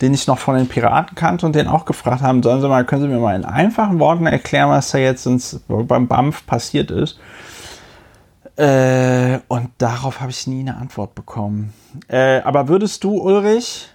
den 0.00 0.14
ich 0.14 0.26
noch 0.26 0.38
von 0.38 0.56
den 0.56 0.68
Piraten 0.68 1.14
kannte 1.14 1.46
und 1.46 1.54
den 1.54 1.68
auch 1.68 1.84
gefragt 1.84 2.22
haben, 2.22 2.42
sollen 2.42 2.60
Sie 2.60 2.68
mal, 2.68 2.84
können 2.84 3.02
Sie 3.02 3.08
mir 3.08 3.18
mal 3.18 3.36
in 3.36 3.44
einfachen 3.44 3.98
Worten 3.98 4.26
erklären, 4.26 4.70
was 4.70 4.90
da 4.90 4.98
jetzt 4.98 5.26
ins, 5.26 5.60
beim 5.68 6.08
BAMF 6.08 6.46
passiert 6.46 6.90
ist? 6.90 7.18
Äh, 8.56 9.40
und 9.48 9.70
darauf 9.78 10.20
habe 10.20 10.30
ich 10.30 10.46
nie 10.46 10.60
eine 10.60 10.76
Antwort 10.76 11.14
bekommen. 11.14 11.74
Äh, 12.08 12.40
aber 12.40 12.68
würdest 12.68 13.04
du, 13.04 13.20
Ulrich, 13.20 13.88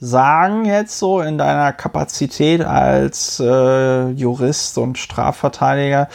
sagen 0.00 0.64
jetzt 0.64 0.98
so 0.98 1.20
in 1.20 1.38
deiner 1.38 1.72
Kapazität 1.72 2.62
als 2.62 3.40
äh, 3.40 4.10
Jurist 4.10 4.76
und 4.76 4.98
Strafverteidiger, 4.98 6.08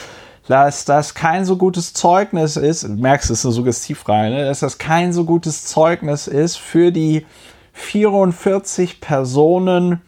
dass 0.49 0.83
das 0.83 1.13
kein 1.13 1.45
so 1.45 1.57
gutes 1.57 1.93
Zeugnis 1.93 2.57
ist, 2.57 2.81
du 2.81 2.89
merkst, 2.89 3.29
es 3.29 3.39
ist 3.39 3.45
eine 3.45 3.53
Suggestivfrage, 3.53 4.31
ne? 4.31 4.45
dass 4.45 4.61
das 4.61 4.79
kein 4.79 5.13
so 5.13 5.23
gutes 5.23 5.65
Zeugnis 5.65 6.25
ist 6.25 6.57
für 6.57 6.91
die 6.91 7.27
44 7.73 8.99
Personen 8.99 10.01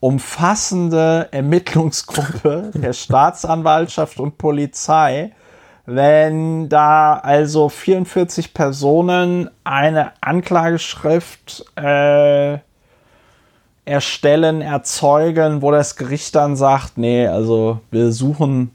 umfassende 0.00 1.28
Ermittlungsgruppe 1.30 2.70
der 2.74 2.92
Staatsanwaltschaft 2.92 4.20
und 4.20 4.36
Polizei, 4.36 5.32
wenn 5.86 6.68
da 6.68 7.14
also 7.14 7.70
44 7.70 8.52
Personen 8.52 9.48
eine 9.64 10.12
Anklageschrift 10.20 11.64
äh, 11.76 12.58
erstellen, 13.86 14.60
erzeugen, 14.60 15.62
wo 15.62 15.70
das 15.70 15.96
Gericht 15.96 16.34
dann 16.34 16.56
sagt, 16.56 16.98
nee, 16.98 17.26
also 17.26 17.80
wir 17.90 18.12
suchen 18.12 18.72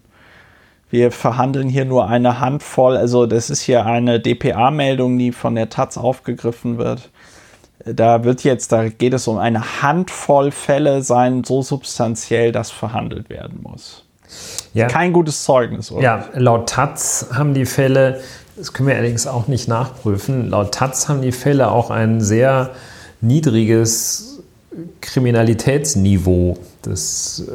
wir 0.94 1.12
verhandeln 1.12 1.70
hier 1.70 1.86
nur 1.86 2.08
eine 2.08 2.39
Handvoll, 2.39 2.96
also 2.96 3.26
das 3.26 3.50
ist 3.50 3.62
hier 3.62 3.84
eine 3.88 4.20
DPA-Meldung, 4.20 5.18
die 5.18 5.32
von 5.32 5.56
der 5.56 5.70
Taz 5.70 5.98
aufgegriffen 5.98 6.78
wird. 6.78 7.10
Da 7.84 8.24
wird 8.24 8.44
jetzt, 8.44 8.72
da 8.72 8.89
geht 8.89 9.16
es 9.16 9.28
um 9.28 9.39
eine 9.39 9.82
Handvoll 9.82 10.52
Fälle 10.52 11.02
sein, 11.02 11.44
so 11.44 11.64
substanziell, 11.64 12.52
dass 12.52 12.70
verhandelt 12.70 13.32
werden 13.32 13.62
muss. 13.64 14.06
Ja. 14.76 14.86
Kein 14.86 15.14
gutes 15.14 15.44
Zeugnis, 15.44 15.91
oder? 15.91 16.04
Ja, 16.04 16.26
laut 16.36 16.70
Taz 16.70 17.26
haben 17.34 17.56
die 17.56 17.66
Fälle, 17.66 18.22
das 18.56 18.72
können 18.72 18.88
wir 18.88 18.96
allerdings 18.96 19.26
auch 19.26 19.48
nicht 19.48 19.68
nachprüfen, 19.68 20.52
laut 20.52 20.76
Taz 20.76 21.10
haben 21.10 21.24
die 21.24 21.32
Fälle 21.32 21.72
auch 21.72 21.89
ein 21.89 22.22
sehr 22.22 22.70
niedriges 23.20 24.44
Kriminalitätsniveau. 25.02 26.60
Das 26.84 27.44
äh, 27.48 27.52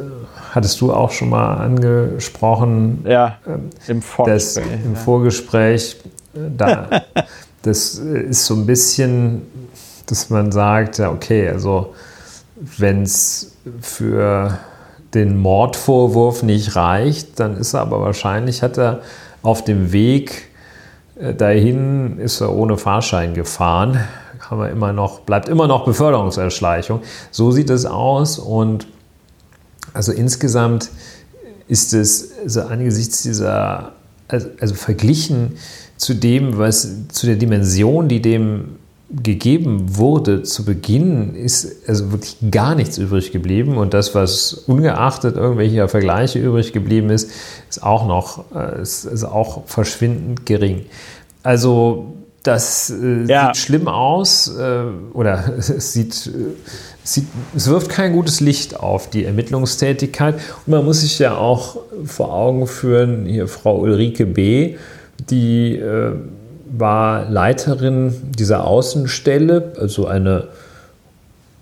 hattest 0.53 0.81
du 0.81 0.91
auch 0.91 1.11
schon 1.11 1.29
mal 1.29 1.55
angesprochen. 1.55 3.05
Ja, 3.07 3.37
ähm, 3.47 3.69
im 3.87 4.01
Vorgespräch. 4.01 4.65
Das, 4.65 4.85
Im 4.85 4.95
Vorgespräch. 4.95 5.97
Äh, 6.33 6.39
da, 6.57 6.89
das 7.61 7.95
ist 7.95 8.45
so 8.45 8.55
ein 8.55 8.65
bisschen, 8.65 9.43
dass 10.07 10.29
man 10.29 10.51
sagt, 10.51 10.97
ja, 10.97 11.11
okay, 11.11 11.47
also 11.47 11.93
wenn 12.77 13.03
es 13.03 13.55
für 13.81 14.57
den 15.13 15.37
Mordvorwurf 15.37 16.43
nicht 16.43 16.75
reicht, 16.75 17.39
dann 17.39 17.55
ist 17.55 17.73
er 17.73 17.81
aber 17.81 18.01
wahrscheinlich, 18.01 18.63
hat 18.63 18.77
er 18.77 19.01
auf 19.43 19.63
dem 19.63 19.91
Weg 19.91 20.49
äh, 21.19 21.35
dahin, 21.35 22.19
ist 22.19 22.41
er 22.41 22.51
ohne 22.51 22.77
Fahrschein 22.77 23.35
gefahren 23.35 23.99
haben 24.49 24.61
wir 24.61 24.69
immer 24.69 24.93
noch, 24.93 25.19
bleibt 25.19 25.47
immer 25.47 25.67
noch 25.67 25.85
Beförderungserschleichung. 25.85 27.01
So 27.29 27.51
sieht 27.51 27.69
es 27.69 27.85
aus 27.85 28.39
und 28.39 28.87
also 29.99 30.13
insgesamt 30.13 30.91
ist 31.67 31.93
es 31.93 32.31
also 32.41 32.61
angesichts 32.61 33.21
dieser, 33.21 33.91
also, 34.29 34.47
also 34.61 34.73
verglichen 34.73 35.57
zu 35.97 36.13
dem, 36.13 36.57
was 36.57 36.87
zu 37.09 37.25
der 37.25 37.35
Dimension, 37.35 38.07
die 38.07 38.21
dem 38.21 38.77
gegeben 39.11 39.97
wurde 39.97 40.43
zu 40.43 40.63
Beginn, 40.63 41.35
ist 41.35 41.85
also 41.85 42.13
wirklich 42.13 42.37
gar 42.49 42.75
nichts 42.75 42.97
übrig 42.97 43.33
geblieben. 43.33 43.75
Und 43.75 43.93
das, 43.93 44.15
was 44.15 44.53
ungeachtet 44.53 45.35
irgendwelcher 45.35 45.89
Vergleiche 45.89 46.39
übrig 46.39 46.71
geblieben 46.71 47.09
ist, 47.09 47.29
ist 47.69 47.83
auch 47.83 48.07
noch 48.07 48.45
äh, 48.55 48.81
ist, 48.81 49.03
ist 49.03 49.25
auch 49.25 49.67
verschwindend 49.67 50.45
gering. 50.45 50.85
Also 51.43 52.13
das 52.43 52.89
äh, 52.89 53.25
ja. 53.25 53.47
sieht 53.47 53.57
schlimm 53.57 53.89
aus 53.89 54.47
äh, 54.47 54.83
oder 55.11 55.53
es 55.57 55.91
sieht, 55.91 56.31
sieht, 57.13 57.25
es 57.55 57.67
wirft 57.67 57.89
kein 57.89 58.13
gutes 58.13 58.39
Licht 58.39 58.79
auf 58.79 59.09
die 59.09 59.25
Ermittlungstätigkeit. 59.25 60.35
Und 60.35 60.67
man 60.67 60.85
muss 60.85 61.01
sich 61.01 61.19
ja 61.19 61.35
auch 61.35 61.77
vor 62.05 62.33
Augen 62.33 62.67
führen, 62.67 63.25
hier 63.25 63.47
Frau 63.47 63.79
Ulrike 63.79 64.25
B., 64.25 64.75
die 65.29 65.75
äh, 65.75 66.13
war 66.71 67.29
Leiterin 67.29 68.13
dieser 68.37 68.65
Außenstelle, 68.65 69.73
also 69.79 70.07
eine, 70.07 70.47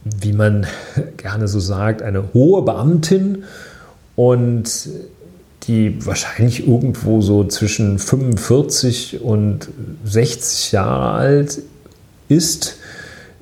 wie 0.04 0.34
man 0.34 0.68
gerne 1.18 1.48
so 1.48 1.60
sagt, 1.60 2.02
eine 2.02 2.34
hohe 2.34 2.62
Beamtin 2.62 3.44
und 4.16 4.90
die 5.64 6.06
wahrscheinlich 6.06 6.68
irgendwo 6.68 7.22
so 7.22 7.44
zwischen 7.46 8.00
45 8.00 9.22
und 9.22 9.70
60 10.06 10.72
Jahre 10.72 11.12
alt 11.12 11.60
ist, 12.30 12.78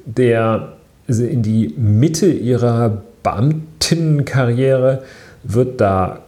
der 0.05 0.74
in 1.07 1.43
die 1.43 1.73
Mitte 1.77 2.27
ihrer 2.27 3.01
Beamtinnenkarriere 3.23 5.03
wird 5.43 5.81
da 5.81 6.19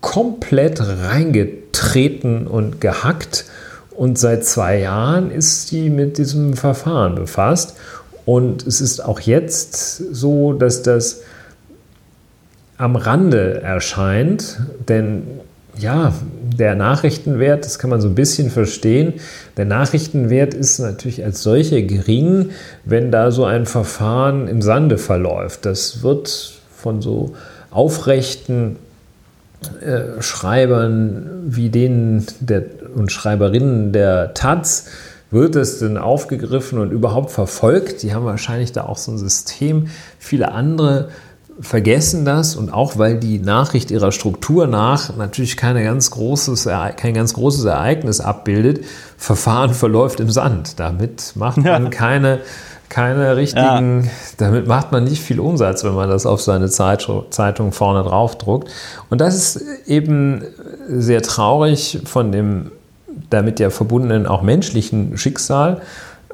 komplett 0.00 0.80
reingetreten 0.80 2.46
und 2.46 2.80
gehackt. 2.80 3.44
Und 3.90 4.18
seit 4.18 4.44
zwei 4.44 4.78
Jahren 4.78 5.30
ist 5.30 5.68
sie 5.68 5.90
mit 5.90 6.18
diesem 6.18 6.54
Verfahren 6.54 7.16
befasst. 7.16 7.76
Und 8.24 8.66
es 8.66 8.80
ist 8.80 9.00
auch 9.00 9.20
jetzt 9.20 9.96
so, 10.14 10.52
dass 10.52 10.82
das 10.82 11.22
am 12.78 12.96
Rande 12.96 13.60
erscheint, 13.60 14.60
denn 14.88 15.24
ja, 15.80 16.12
der 16.56 16.74
Nachrichtenwert, 16.74 17.64
das 17.64 17.78
kann 17.78 17.90
man 17.90 18.00
so 18.00 18.08
ein 18.08 18.14
bisschen 18.14 18.50
verstehen. 18.50 19.14
Der 19.56 19.64
Nachrichtenwert 19.64 20.54
ist 20.54 20.78
natürlich 20.78 21.24
als 21.24 21.42
solcher 21.42 21.82
gering, 21.82 22.50
wenn 22.84 23.10
da 23.10 23.30
so 23.30 23.44
ein 23.44 23.66
Verfahren 23.66 24.48
im 24.48 24.62
Sande 24.62 24.98
verläuft. 24.98 25.64
Das 25.66 26.02
wird 26.02 26.52
von 26.76 27.02
so 27.02 27.34
aufrechten 27.70 28.76
äh, 29.80 30.22
Schreibern 30.22 31.44
wie 31.46 31.68
denen 31.68 32.26
der, 32.40 32.64
und 32.94 33.12
Schreiberinnen 33.12 33.92
der 33.92 34.34
Taz 34.34 34.86
wird 35.30 35.54
es 35.54 35.78
denn 35.78 35.96
aufgegriffen 35.96 36.78
und 36.78 36.90
überhaupt 36.90 37.30
verfolgt. 37.30 38.02
Die 38.02 38.14
haben 38.14 38.24
wahrscheinlich 38.24 38.72
da 38.72 38.84
auch 38.84 38.96
so 38.96 39.12
ein 39.12 39.18
System. 39.18 39.88
Viele 40.18 40.52
andere 40.52 41.08
vergessen 41.60 42.24
das 42.24 42.56
und 42.56 42.72
auch 42.72 42.98
weil 42.98 43.18
die 43.18 43.38
Nachricht 43.38 43.90
ihrer 43.90 44.12
Struktur 44.12 44.66
nach 44.66 45.16
natürlich 45.16 45.56
keine 45.56 45.82
ganz 45.84 46.10
großes, 46.10 46.64
kein 46.96 47.14
ganz 47.14 47.34
großes 47.34 47.64
Ereignis 47.64 48.20
abbildet, 48.20 48.84
Verfahren 49.16 49.74
verläuft 49.74 50.20
im 50.20 50.30
Sand. 50.30 50.78
Damit 50.80 51.32
macht 51.34 51.58
man 51.58 51.84
ja. 51.84 51.90
keine, 51.90 52.40
keine 52.88 53.36
richtigen, 53.36 54.04
ja. 54.04 54.10
damit 54.38 54.66
macht 54.66 54.92
man 54.92 55.04
nicht 55.04 55.22
viel 55.22 55.40
Umsatz, 55.40 55.84
wenn 55.84 55.94
man 55.94 56.08
das 56.08 56.26
auf 56.26 56.40
seine 56.40 56.68
Zeitung 56.70 57.72
vorne 57.72 58.02
drauf 58.02 58.38
druckt. 58.38 58.68
Und 59.10 59.20
das 59.20 59.56
ist 59.56 59.88
eben 59.88 60.42
sehr 60.88 61.22
traurig 61.22 62.00
von 62.04 62.32
dem 62.32 62.72
damit 63.28 63.60
ja 63.60 63.70
verbundenen 63.70 64.26
auch 64.26 64.42
menschlichen 64.42 65.16
Schicksal 65.18 65.82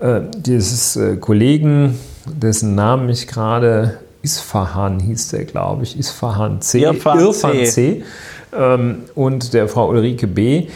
äh, 0.01 0.21
dieses 0.37 0.97
äh, 0.97 1.17
Kollegen, 1.17 1.99
dessen 2.27 2.75
Namen 2.75 3.09
ich 3.09 3.27
gerade 3.27 3.99
Isfahan 4.27 4.99
hieß 4.99 5.29
der, 5.29 5.45
glaube 5.45 5.85
ich, 5.85 5.97
Isfahan 5.97 6.61
C. 6.61 6.83
Irfan, 6.83 7.21
Irfan 7.21 7.53
C. 7.53 7.67
C. 7.67 8.05
Ähm, 8.53 9.05
und 9.15 9.55
der 9.55 9.69
Frau 9.69 9.89
Ulrike 9.89 10.27
B. 10.27 10.67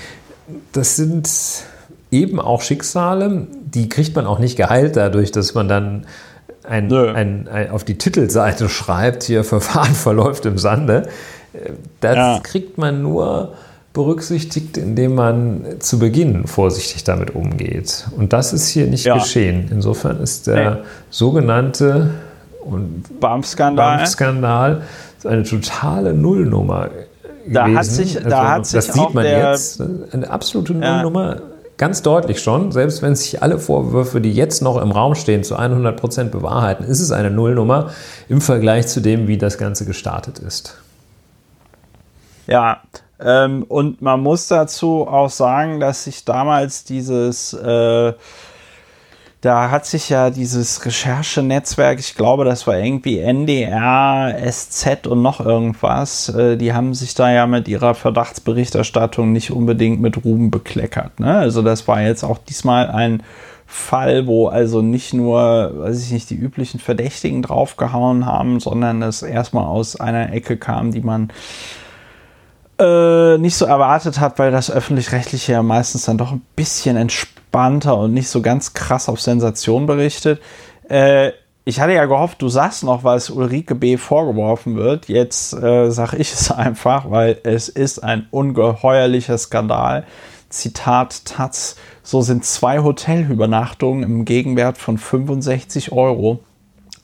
Das 0.73 0.95
sind 0.95 1.29
eben 2.13 2.41
auch 2.41 2.63
Schicksale, 2.63 3.47
die 3.65 3.89
kriegt 3.89 4.15
man 4.15 4.27
auch 4.27 4.39
nicht 4.39 4.57
geheilt 4.57 4.97
dadurch, 4.97 5.33
dass 5.33 5.55
man 5.55 5.69
dann 5.69 6.07
ein, 6.63 6.93
ein, 6.93 7.49
ein, 7.49 7.71
auf 7.71 7.85
die 7.85 7.99
Titelseite 7.99 8.69
schreibt, 8.69 9.25
hier 9.25 9.43
Verfahren 9.43 9.95
verläuft 10.07 10.47
im 10.47 10.59
Sande. 10.59 11.09
Das 12.01 12.17
ja. 12.17 12.41
kriegt 12.43 12.79
man 12.79 13.03
nur 13.03 13.55
berücksichtigt, 13.93 14.77
indem 14.77 15.17
man 15.17 15.65
zu 15.81 15.99
Beginn 15.99 16.47
vorsichtig 16.47 17.03
damit 17.03 17.35
umgeht. 17.35 18.07
Und 18.17 18.33
das 18.33 18.53
ist 18.53 18.69
hier 18.69 18.87
nicht 18.87 19.05
ja. 19.05 19.19
geschehen. 19.19 19.69
Insofern 19.73 20.21
ist 20.21 20.47
der 20.47 20.71
nee. 20.71 20.81
sogenannte 21.11 22.11
und 22.65 23.21
Bump-Skandal. 23.21 23.97
Bump-Skandal 23.99 24.83
ist 25.19 25.27
eine 25.27 25.43
totale 25.43 26.15
Nullnummer. 26.15 26.91
Da 27.47 27.65
gewesen. 27.65 27.79
hat 27.79 27.87
sich, 27.87 28.17
also, 28.17 28.29
da 28.29 28.49
hat 28.51 28.67
sich 28.67 28.87
das 28.87 28.95
sieht 28.95 29.15
man 29.15 29.25
jetzt, 29.25 29.81
eine 30.13 30.31
absolute 30.31 30.75
Nullnummer. 30.75 31.37
Ja. 31.37 31.43
Ganz 31.79 32.03
deutlich 32.03 32.43
schon, 32.43 32.73
selbst 32.73 33.01
wenn 33.01 33.17
sich 33.17 33.43
alle 33.43 33.59
Vorwürfe, 33.59 34.21
die 34.21 34.33
jetzt 34.33 34.61
noch 34.61 34.77
im 34.83 34.91
Raum 34.91 35.15
stehen, 35.15 35.43
zu 35.45 35.57
100 35.57 35.99
Prozent 35.99 36.31
bewahrheiten, 36.31 36.85
ist 36.85 37.01
es 37.01 37.11
eine 37.11 37.31
Nullnummer 37.31 37.91
im 38.29 38.43
Vergleich 38.43 38.87
zu 38.87 39.01
dem, 39.01 39.29
wie 39.29 39.39
das 39.39 39.57
Ganze 39.57 39.87
gestartet 39.87 40.39
ist. 40.41 40.77
Ja, 42.47 42.83
ähm, 43.19 43.65
und 43.69 44.03
man 44.03 44.21
muss 44.21 44.49
dazu 44.49 45.07
auch 45.07 45.31
sagen, 45.31 45.81
dass 45.81 46.05
sich 46.05 46.25
damals 46.25 46.85
dieses 46.85 47.53
äh, 47.55 48.13
da 49.41 49.71
hat 49.71 49.87
sich 49.87 50.11
ja 50.11 50.29
dieses 50.29 50.85
Recherchenetzwerk, 50.85 51.99
ich 51.99 52.15
glaube, 52.15 52.45
das 52.45 52.67
war 52.67 52.79
irgendwie 52.79 53.19
NDR, 53.19 54.37
SZ 54.51 55.07
und 55.07 55.23
noch 55.23 55.41
irgendwas, 55.41 56.29
äh, 56.29 56.59
die 56.59 56.75
haben 56.75 56.93
sich 56.93 57.15
da 57.15 57.31
ja 57.33 57.47
mit 57.47 57.67
ihrer 57.67 57.95
Verdachtsberichterstattung 57.95 59.33
nicht 59.33 59.51
unbedingt 59.51 60.01
mit 60.01 60.25
Ruhm 60.25 60.51
bekleckert. 60.51 61.21
Ne? 61.21 61.39
Also 61.39 61.63
das 61.63 61.89
war 61.89 62.03
jetzt 62.03 62.23
auch 62.23 62.37
diesmal 62.37 62.91
ein 62.91 63.23
Fall, 63.67 64.27
wo 64.27 64.49
also 64.49 64.83
nicht 64.83 65.15
nur, 65.15 65.73
weiß 65.75 66.05
ich 66.05 66.11
nicht, 66.11 66.29
die 66.29 66.37
üblichen 66.37 66.81
Verdächtigen 66.81 67.41
draufgehauen 67.41 68.27
haben, 68.27 68.61
sondern 68.61 69.01
es 69.01 69.23
erstmal 69.23 69.65
aus 69.65 69.99
einer 69.99 70.33
Ecke 70.35 70.59
kam, 70.59 70.91
die 70.91 71.01
man 71.01 71.33
äh, 72.79 73.39
nicht 73.39 73.55
so 73.55 73.65
erwartet 73.65 74.21
hat, 74.21 74.39
weil 74.39 74.51
das 74.51 74.71
öffentlich-rechtliche 74.71 75.53
ja 75.53 75.63
meistens 75.63 76.05
dann 76.05 76.19
doch 76.19 76.33
ein 76.33 76.43
bisschen 76.57 76.97
entspannter 77.51 77.99
und 77.99 78.15
nicht 78.15 78.29
so 78.29 78.43
ganz 78.43 78.75
krass 78.75 79.09
auf 79.09 79.21
Sensation 79.21 79.87
berichtet. 79.87 80.41
Äh, 80.89 81.33
ich 81.65 81.81
hatte 81.81 81.93
ja 81.93 82.07
gehofft, 82.07 82.41
du 82.43 82.49
sagst 82.49 82.85
noch, 82.85 83.05
was 83.05 83.31
Ulrike 83.31 83.75
B. 83.75 83.97
vorgeworfen 83.97 84.77
wird. 84.77 85.09
Jetzt 85.09 85.53
äh, 85.53 85.91
sage 85.91 86.17
ich 86.17 86.33
es 86.33 86.51
einfach, 86.51 87.11
weil 87.11 87.39
es 87.43 87.69
ist 87.69 88.03
ein 88.03 88.27
ungeheuerlicher 88.31 89.37
Skandal. 89.37 90.05
Zitat 90.49 91.25
Taz, 91.27 91.77
so 92.03 92.23
sind 92.23 92.45
zwei 92.45 92.81
Hotelübernachtungen 92.81 94.03
im 94.03 94.25
Gegenwert 94.25 94.79
von 94.79 94.99
65 94.99 95.93
Euro 95.93 96.41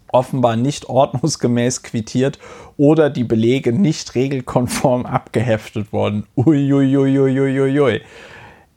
offenbar 0.08 0.56
nicht 0.56 0.88
ordnungsgemäß 0.88 1.82
quittiert 1.82 2.38
oder 2.76 3.10
die 3.10 3.24
Belege 3.24 3.72
nicht 3.72 4.14
regelkonform 4.14 5.06
abgeheftet 5.06 5.92
worden. 5.92 6.26
Uiuiuiuiuiui. 6.36 8.00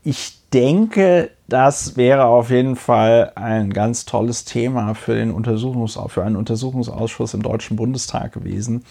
Ich 0.03 0.39
denke, 0.51 1.31
das 1.49 1.97
wäre 1.97 2.25
auf 2.25 2.49
jeden 2.49 2.75
Fall 2.75 3.31
ein 3.35 3.71
ganz 3.73 4.05
tolles 4.05 4.45
Thema 4.45 4.93
für, 4.93 5.15
den 5.15 5.31
Untersuchungs 5.31 5.99
für 6.07 6.23
einen 6.23 6.35
Untersuchungsausschuss 6.35 7.33
im 7.33 7.41
Deutschen 7.41 7.75
Bundestag 7.75 8.33
gewesen. 8.33 8.85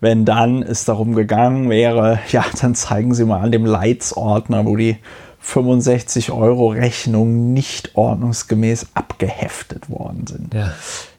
Wenn 0.00 0.24
dann 0.24 0.62
es 0.62 0.84
darum 0.84 1.14
gegangen 1.14 1.68
wäre, 1.70 2.20
ja, 2.30 2.44
dann 2.60 2.74
zeigen 2.74 3.14
Sie 3.14 3.24
mal 3.24 3.40
an 3.40 3.52
dem 3.52 3.66
Leitsordner, 3.66 4.64
wo 4.64 4.76
die 4.76 4.96
65 5.40 6.32
Euro 6.32 6.68
Rechnungen 6.68 7.52
nicht 7.52 7.96
ordnungsgemäß 7.96 8.88
abgeheftet 8.94 9.88
worden 9.90 10.26
sind. 10.26 10.54
Ja. 10.54 10.72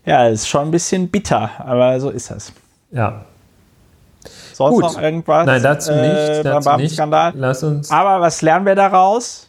Ja, 0.06 0.28
ist 0.28 0.48
schon 0.48 0.68
ein 0.68 0.72
bisschen 0.72 1.10
bitter, 1.10 1.52
aber 1.60 2.00
so 2.00 2.10
ist 2.10 2.32
es. 2.32 2.52
Ja. 2.92 3.26
Sonst 4.54 4.74
Gut. 4.74 4.84
noch 4.84 5.02
irgendwas? 5.02 5.46
Nein, 5.46 5.64
dazu 5.64 5.92
nicht. 5.92 6.04
Äh, 6.04 6.44
dazu 6.44 6.72
nicht. 6.78 6.98
Lass 7.36 7.64
uns. 7.64 7.92
Aber 7.92 8.20
was 8.22 8.42
lernen 8.42 8.66
wir 8.66 8.76
daraus? 8.76 9.49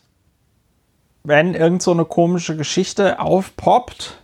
Wenn 1.22 1.54
irgend 1.54 1.82
so 1.82 1.92
eine 1.92 2.04
komische 2.04 2.56
Geschichte 2.56 3.20
aufpoppt, 3.20 4.20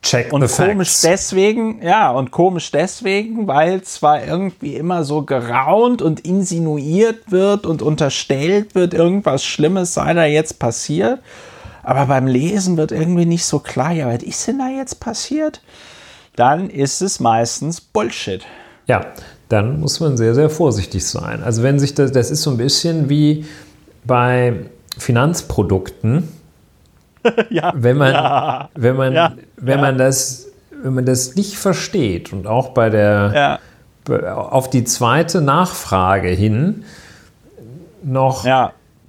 Check 0.00 0.32
und 0.32 0.40
komisch 0.48 0.90
facts. 0.90 1.00
deswegen, 1.02 1.82
ja, 1.82 2.12
und 2.12 2.30
komisch 2.30 2.70
deswegen, 2.70 3.48
weil 3.48 3.82
zwar 3.82 4.24
irgendwie 4.24 4.76
immer 4.76 5.02
so 5.02 5.22
geraunt 5.22 6.02
und 6.02 6.20
insinuiert 6.20 7.32
wird 7.32 7.66
und 7.66 7.82
unterstellt 7.82 8.74
wird, 8.76 8.94
irgendwas 8.94 9.44
Schlimmes 9.44 9.94
sei 9.94 10.14
da 10.14 10.24
jetzt 10.24 10.60
passiert, 10.60 11.20
aber 11.82 12.06
beim 12.06 12.28
Lesen 12.28 12.76
wird 12.76 12.92
irgendwie 12.92 13.26
nicht 13.26 13.44
so 13.44 13.58
klar, 13.58 13.92
ja, 13.92 14.06
was 14.06 14.22
ist 14.22 14.46
denn 14.46 14.58
da 14.58 14.68
jetzt 14.68 15.00
passiert? 15.00 15.62
Dann 16.36 16.70
ist 16.70 17.00
es 17.00 17.18
meistens 17.18 17.80
Bullshit. 17.80 18.46
Ja, 18.86 19.04
dann 19.48 19.80
muss 19.80 19.98
man 19.98 20.16
sehr, 20.16 20.34
sehr 20.34 20.48
vorsichtig 20.48 21.04
sein. 21.04 21.42
Also 21.42 21.64
wenn 21.64 21.80
sich 21.80 21.94
das, 21.94 22.12
das 22.12 22.30
ist 22.30 22.42
so 22.42 22.50
ein 22.50 22.56
bisschen 22.56 23.08
wie 23.08 23.46
bei 24.04 24.54
Finanzprodukten 24.98 26.28
ja. 27.50 27.72
Wenn 27.76 27.96
man, 27.96 28.12
ja. 28.12 28.68
wenn 28.74 28.96
man, 28.96 29.12
ja. 29.14 29.32
wenn 29.56 29.80
man 29.80 29.98
das, 29.98 30.46
wenn 30.70 30.94
man 30.94 31.06
das 31.06 31.34
nicht 31.34 31.56
versteht 31.56 32.32
und 32.32 32.46
auch 32.46 32.70
bei 32.70 32.90
der 32.90 33.58
auf 34.08 34.70
die 34.70 34.84
zweite 34.84 35.42
Nachfrage 35.42 36.28
hin 36.28 36.84
noch 38.02 38.46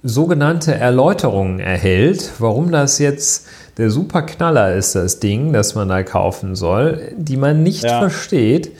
sogenannte 0.02 0.74
Erläuterungen 0.74 1.58
erhält, 1.58 2.32
warum 2.38 2.70
das 2.70 2.98
jetzt 2.98 3.46
der 3.78 3.90
Superknaller 3.90 4.74
ist, 4.74 4.94
das 4.94 5.20
Ding, 5.20 5.54
das 5.54 5.74
man 5.74 5.88
da 5.88 6.02
kaufen 6.02 6.54
soll, 6.54 7.12
die 7.16 7.38
man 7.38 7.62
nicht 7.62 7.86
versteht, 7.86 8.72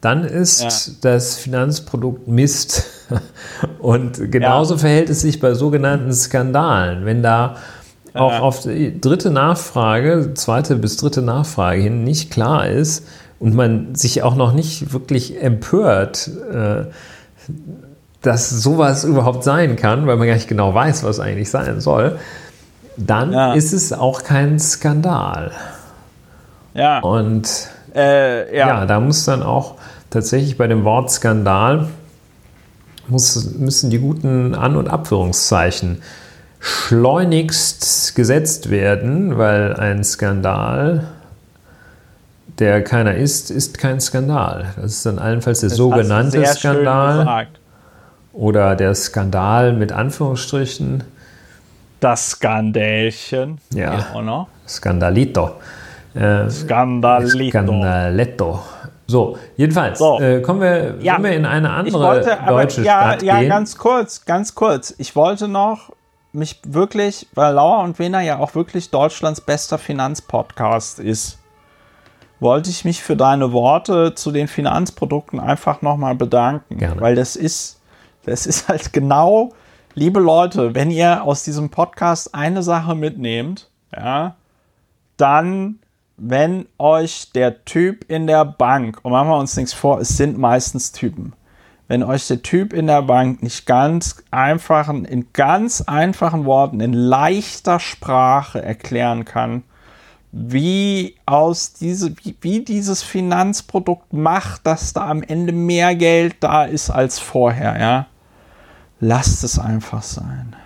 dann 0.00 0.24
ist 0.24 0.62
ja. 0.62 0.92
das 1.00 1.36
Finanzprodukt 1.36 2.28
Mist. 2.28 2.84
Und 3.78 4.30
genauso 4.30 4.74
ja. 4.74 4.78
verhält 4.78 5.10
es 5.10 5.20
sich 5.20 5.40
bei 5.40 5.54
sogenannten 5.54 6.12
Skandalen. 6.12 7.04
Wenn 7.04 7.22
da 7.22 7.56
auch 8.14 8.32
ja. 8.32 8.40
auf 8.40 8.62
die 8.62 9.00
dritte 9.00 9.30
Nachfrage, 9.30 10.34
zweite 10.34 10.76
bis 10.76 10.96
dritte 10.96 11.22
Nachfrage 11.22 11.80
hin 11.80 12.04
nicht 12.04 12.30
klar 12.30 12.68
ist 12.68 13.06
und 13.38 13.54
man 13.54 13.94
sich 13.94 14.22
auch 14.22 14.34
noch 14.34 14.52
nicht 14.52 14.92
wirklich 14.92 15.42
empört, 15.42 16.30
äh, 16.52 16.84
dass 18.22 18.50
sowas 18.50 19.04
überhaupt 19.04 19.44
sein 19.44 19.76
kann, 19.76 20.06
weil 20.06 20.16
man 20.16 20.26
gar 20.26 20.34
nicht 20.34 20.48
genau 20.48 20.74
weiß, 20.74 21.04
was 21.04 21.20
eigentlich 21.20 21.50
sein 21.50 21.80
soll, 21.80 22.18
dann 22.96 23.56
ist 23.56 23.72
es 23.72 23.92
auch 23.92 24.24
kein 24.24 24.58
Skandal. 24.58 25.52
Ja. 26.74 26.98
Und 26.98 27.68
äh, 27.98 28.56
ja. 28.56 28.68
ja, 28.68 28.86
da 28.86 29.00
muss 29.00 29.24
dann 29.24 29.42
auch 29.42 29.74
tatsächlich 30.10 30.56
bei 30.56 30.66
dem 30.66 30.84
Wort 30.84 31.10
Skandal 31.10 31.88
muss, 33.08 33.54
müssen 33.54 33.90
die 33.90 33.98
guten 33.98 34.54
An- 34.54 34.76
und 34.76 34.88
Abführungszeichen 34.88 36.02
schleunigst 36.60 38.14
gesetzt 38.14 38.70
werden, 38.70 39.38
weil 39.38 39.74
ein 39.74 40.02
Skandal, 40.04 41.08
der 42.58 42.82
keiner 42.82 43.14
ist, 43.14 43.50
ist 43.50 43.78
kein 43.78 44.00
Skandal. 44.00 44.66
Das 44.76 44.92
ist 44.92 45.06
dann 45.06 45.18
allenfalls 45.18 45.60
der 45.60 45.68
das 45.68 45.78
sogenannte 45.78 46.44
Skandal 46.46 47.46
oder 48.32 48.74
der 48.76 48.94
Skandal 48.94 49.72
mit 49.72 49.92
Anführungsstrichen. 49.92 51.04
Das 52.00 52.30
Skandälchen. 52.30 53.58
Ja. 53.72 53.92
Skandalito. 54.66 55.52
Äh, 56.14 56.48
Skandalito. 56.50 57.50
Scandaletto. 57.50 58.60
So, 59.06 59.38
jedenfalls 59.56 59.98
so. 59.98 60.20
Äh, 60.20 60.42
kommen 60.42 60.60
wir, 60.60 60.96
ja. 61.00 61.22
wir 61.22 61.32
in 61.32 61.46
eine 61.46 61.70
andere 61.70 61.98
wollte, 61.98 62.38
deutsche 62.46 62.82
ja, 62.82 63.00
Stadt 63.00 63.22
ja, 63.22 63.36
gehen. 63.36 63.44
Ja, 63.44 63.48
ganz 63.48 63.78
kurz, 63.78 64.24
ganz 64.24 64.54
kurz. 64.54 64.94
Ich 64.98 65.16
wollte 65.16 65.48
noch 65.48 65.90
mich 66.32 66.60
wirklich, 66.66 67.26
weil 67.34 67.54
Lauer 67.54 67.82
und 67.82 67.98
Wiener 67.98 68.20
ja 68.20 68.38
auch 68.38 68.54
wirklich 68.54 68.90
Deutschlands 68.90 69.40
bester 69.40 69.78
Finanzpodcast 69.78 71.00
ist, 71.00 71.38
wollte 72.40 72.70
ich 72.70 72.84
mich 72.84 73.02
für 73.02 73.16
deine 73.16 73.52
Worte 73.52 74.14
zu 74.14 74.30
den 74.30 74.46
Finanzprodukten 74.46 75.40
einfach 75.40 75.82
nochmal 75.82 76.14
bedanken. 76.14 76.78
Gerne. 76.78 77.00
Weil 77.00 77.14
das 77.14 77.34
ist, 77.34 77.80
das 78.24 78.46
ist 78.46 78.68
halt 78.68 78.92
genau, 78.92 79.52
liebe 79.94 80.20
Leute, 80.20 80.74
wenn 80.74 80.90
ihr 80.90 81.22
aus 81.24 81.42
diesem 81.42 81.70
Podcast 81.70 82.34
eine 82.34 82.62
Sache 82.62 82.94
mitnehmt, 82.94 83.68
ja, 83.94 84.36
dann, 85.16 85.80
wenn 86.18 86.66
euch 86.78 87.30
der 87.32 87.64
Typ 87.64 88.04
in 88.10 88.26
der 88.26 88.44
Bank, 88.44 88.98
und 89.02 89.12
machen 89.12 89.28
wir 89.28 89.38
uns 89.38 89.56
nichts 89.56 89.72
vor, 89.72 90.00
es 90.00 90.16
sind 90.16 90.36
meistens 90.36 90.92
Typen, 90.92 91.32
wenn 91.86 92.02
euch 92.02 92.26
der 92.26 92.42
Typ 92.42 92.72
in 92.72 92.88
der 92.88 93.02
Bank 93.02 93.42
nicht 93.42 93.64
ganz 93.66 94.22
einfachen, 94.30 95.04
in 95.04 95.32
ganz 95.32 95.80
einfachen 95.82 96.44
Worten, 96.44 96.80
in 96.80 96.92
leichter 96.92 97.80
Sprache 97.80 98.62
erklären 98.62 99.24
kann, 99.24 99.62
wie 100.32 101.16
aus 101.24 101.72
diese, 101.72 102.14
wie, 102.18 102.36
wie 102.40 102.64
dieses 102.64 103.02
Finanzprodukt 103.02 104.12
macht, 104.12 104.66
dass 104.66 104.92
da 104.92 105.08
am 105.08 105.22
Ende 105.22 105.52
mehr 105.52 105.94
Geld 105.94 106.36
da 106.40 106.64
ist 106.64 106.90
als 106.90 107.18
vorher, 107.18 107.80
ja. 107.80 108.06
Lasst 109.00 109.44
es 109.44 109.58
einfach 109.58 110.02
sein. 110.02 110.56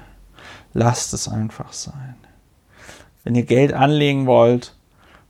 Lasst 0.72 1.12
es 1.12 1.28
einfach 1.28 1.72
sein. 1.74 2.16
Wenn 3.22 3.34
ihr 3.34 3.44
Geld 3.44 3.74
anlegen 3.74 4.26
wollt, 4.26 4.74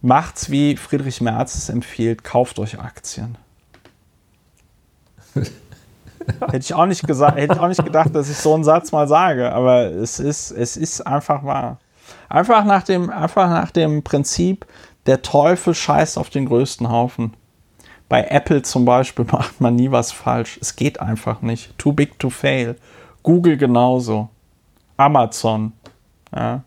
macht's 0.03 0.51
wie 0.51 0.77
Friedrich 0.77 1.21
Merz 1.21 1.55
es 1.55 1.69
empfiehlt, 1.69 2.25
kauft 2.25 2.59
euch 2.59 2.79
Aktien. 2.79 3.39
Hätte 6.41 6.59
ich 6.59 6.75
auch 6.75 6.87
nicht 6.87 7.07
gesagt, 7.07 7.37
hätte 7.37 7.55
ich 7.55 7.61
auch 7.61 7.69
nicht 7.69 7.85
gedacht, 7.85 8.15
dass 8.15 8.31
ich 8.31 8.37
so 8.37 8.55
einen 8.55 8.63
Satz 8.63 8.93
mal 8.93 9.09
sage, 9.09 9.53
aber 9.53 9.87
es 9.87 10.21
ist, 10.21 10.53
es 10.53 10.77
ist 10.77 11.01
einfach 11.01 11.43
wahr. 11.43 11.79
Einfach 12.29 12.65
nach 12.65 12.85
dem, 12.85 13.11
einfach 13.11 13.49
nach 13.49 13.71
dem 13.73 14.05
Prinzip, 14.05 14.67
der 15.07 15.23
Teufel 15.23 15.75
scheißt 15.75 16.19
auf 16.19 16.31
den 16.31 16.47
größten 16.47 16.89
Haufen. 16.89 17.35
Bei 18.09 18.25
Apple 18.25 18.63
zum 18.63 18.85
Beispiel 18.85 19.25
macht 19.33 19.61
man 19.61 19.75
nie 19.75 19.91
was 19.91 20.13
falsch. 20.13 20.59
Es 20.61 20.77
geht 20.77 21.01
einfach 21.01 21.43
nicht. 21.43 21.77
Too 21.79 21.93
big 21.93 22.19
to 22.19 22.31
fail. 22.31 22.77
Google 23.23 23.57
genauso. 23.57 24.29
Amazon. 24.97 25.73
Ja. 26.35 26.63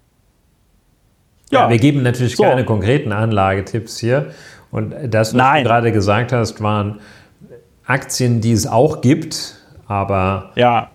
Ja, 1.52 1.64
ja 1.64 1.70
wir 1.70 1.78
geben 1.78 2.04
natürlich 2.04 2.36
so. 2.36 2.44
keine 2.44 2.66
konkreten 2.66 3.12
Anlagetipps 3.12 4.00
hier. 4.00 4.32
Und 4.72 4.94
das, 5.10 5.30
was 5.30 5.34
Nein. 5.34 5.64
du 5.64 5.70
gerade 5.70 5.92
gesagt 5.92 6.32
hast, 6.32 6.62
waren 6.62 7.00
Aktien, 7.86 8.42
die 8.42 8.52
es 8.52 8.68
auch 8.68 9.02
gibt, 9.02 9.56
aber 9.88 10.52
ja. 10.56 10.90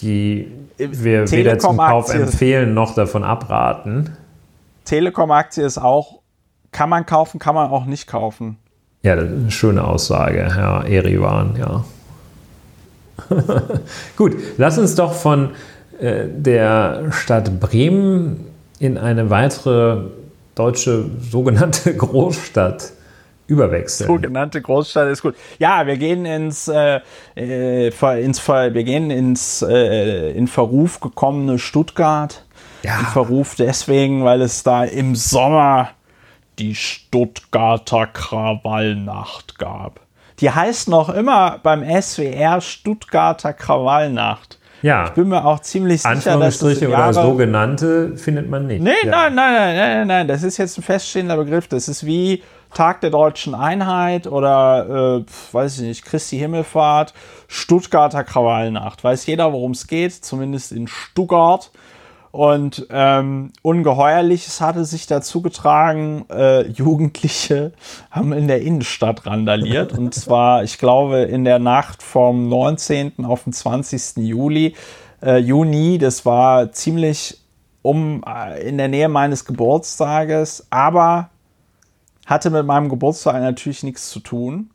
die 0.00 0.50
wir 0.76 1.30
weder 1.30 1.58
zum 1.58 1.76
Kauf 1.78 2.12
empfehlen 2.12 2.74
noch 2.74 2.94
davon 2.94 3.22
abraten. 3.22 4.16
Telekom-Aktie 4.84 5.64
ist 5.64 5.78
auch, 5.78 6.20
kann 6.72 6.90
man 6.90 7.06
kaufen, 7.06 7.38
kann 7.38 7.54
man 7.54 7.70
auch 7.70 7.86
nicht 7.86 8.06
kaufen. 8.06 8.58
Ja, 9.02 9.16
das 9.16 9.26
ist 9.26 9.32
eine 9.32 9.50
schöne 9.50 9.84
Aussage, 9.84 10.48
ja, 10.56 10.82
Eriwan, 10.82 11.56
ja. 11.58 11.84
Gut, 14.16 14.36
lass 14.58 14.76
uns 14.76 14.96
doch 14.96 15.14
von 15.14 15.50
äh, 16.00 16.24
der 16.28 17.12
Stadt 17.12 17.60
Bremen 17.60 18.53
in 18.78 18.98
eine 18.98 19.30
weitere 19.30 20.02
deutsche 20.54 21.06
sogenannte 21.20 21.96
Großstadt 21.96 22.92
überwechseln. 23.46 24.08
Sogenannte 24.08 24.62
Großstadt 24.62 25.08
ist 25.08 25.22
gut. 25.22 25.34
Ja, 25.58 25.86
wir 25.86 25.96
gehen 25.96 26.24
ins, 26.24 26.68
äh, 26.68 27.00
äh 27.36 27.88
ins 28.22 28.46
wir 28.48 28.84
gehen 28.84 29.10
ins 29.10 29.62
äh, 29.62 30.30
in 30.32 30.48
Verruf 30.48 31.00
gekommene 31.00 31.58
Stuttgart. 31.58 32.44
Ja. 32.82 33.00
In 33.00 33.06
Verruf 33.06 33.54
deswegen, 33.56 34.24
weil 34.24 34.42
es 34.42 34.62
da 34.62 34.84
im 34.84 35.14
Sommer 35.14 35.90
die 36.58 36.74
Stuttgarter 36.74 38.06
Krawallnacht 38.06 39.58
gab. 39.58 40.00
Die 40.40 40.50
heißt 40.50 40.88
noch 40.88 41.08
immer 41.08 41.58
beim 41.62 41.82
SWR 41.82 42.60
Stuttgarter 42.60 43.52
Krawallnacht. 43.52 44.58
Ja. 44.84 45.06
Ich 45.06 45.12
bin 45.12 45.28
mir 45.28 45.42
auch 45.42 45.60
ziemlich 45.60 46.02
sicher, 46.02 46.38
dass 46.38 46.58
das 46.58 46.80
Jahre 46.80 47.08
oder 47.08 47.12
sogenannte 47.14 48.18
findet 48.18 48.50
man 48.50 48.66
nicht. 48.66 48.82
Nee, 48.82 48.90
ja. 49.02 49.10
nein, 49.10 49.34
nein, 49.34 49.54
nein, 49.54 49.76
nein, 49.76 50.06
nein, 50.06 50.28
das 50.28 50.42
ist 50.42 50.58
jetzt 50.58 50.76
ein 50.76 50.82
feststehender 50.82 51.38
Begriff. 51.38 51.68
Das 51.68 51.88
ist 51.88 52.04
wie 52.04 52.42
Tag 52.74 53.00
der 53.00 53.08
deutschen 53.08 53.54
Einheit 53.54 54.26
oder, 54.26 55.22
äh, 55.22 55.54
weiß 55.54 55.78
ich 55.78 55.86
nicht, 55.86 56.04
Christi 56.04 56.36
Himmelfahrt, 56.36 57.14
Stuttgarter 57.48 58.24
Krawallnacht. 58.24 59.02
Weiß 59.02 59.24
jeder, 59.24 59.54
worum 59.54 59.70
es 59.70 59.86
geht, 59.86 60.12
zumindest 60.12 60.70
in 60.70 60.86
Stuttgart. 60.86 61.70
Und 62.34 62.88
ähm, 62.90 63.52
Ungeheuerliches 63.62 64.60
hatte 64.60 64.84
sich 64.84 65.06
dazu 65.06 65.40
getragen, 65.40 66.26
äh, 66.28 66.66
Jugendliche 66.66 67.70
haben 68.10 68.32
in 68.32 68.48
der 68.48 68.60
Innenstadt 68.60 69.24
randaliert. 69.24 69.96
und 69.96 70.12
zwar, 70.16 70.64
ich 70.64 70.78
glaube, 70.78 71.18
in 71.18 71.44
der 71.44 71.60
Nacht 71.60 72.02
vom 72.02 72.48
19. 72.48 73.24
auf 73.24 73.44
den 73.44 73.52
20. 73.52 74.16
Juli, 74.16 74.74
äh, 75.22 75.36
Juni. 75.36 75.98
Das 75.98 76.26
war 76.26 76.72
ziemlich 76.72 77.38
um 77.82 78.24
äh, 78.26 78.68
in 78.68 78.78
der 78.78 78.88
Nähe 78.88 79.08
meines 79.08 79.44
Geburtstages, 79.44 80.66
aber 80.70 81.30
hatte 82.26 82.50
mit 82.50 82.66
meinem 82.66 82.88
Geburtstag 82.88 83.40
natürlich 83.40 83.84
nichts 83.84 84.10
zu 84.10 84.18
tun. 84.18 84.70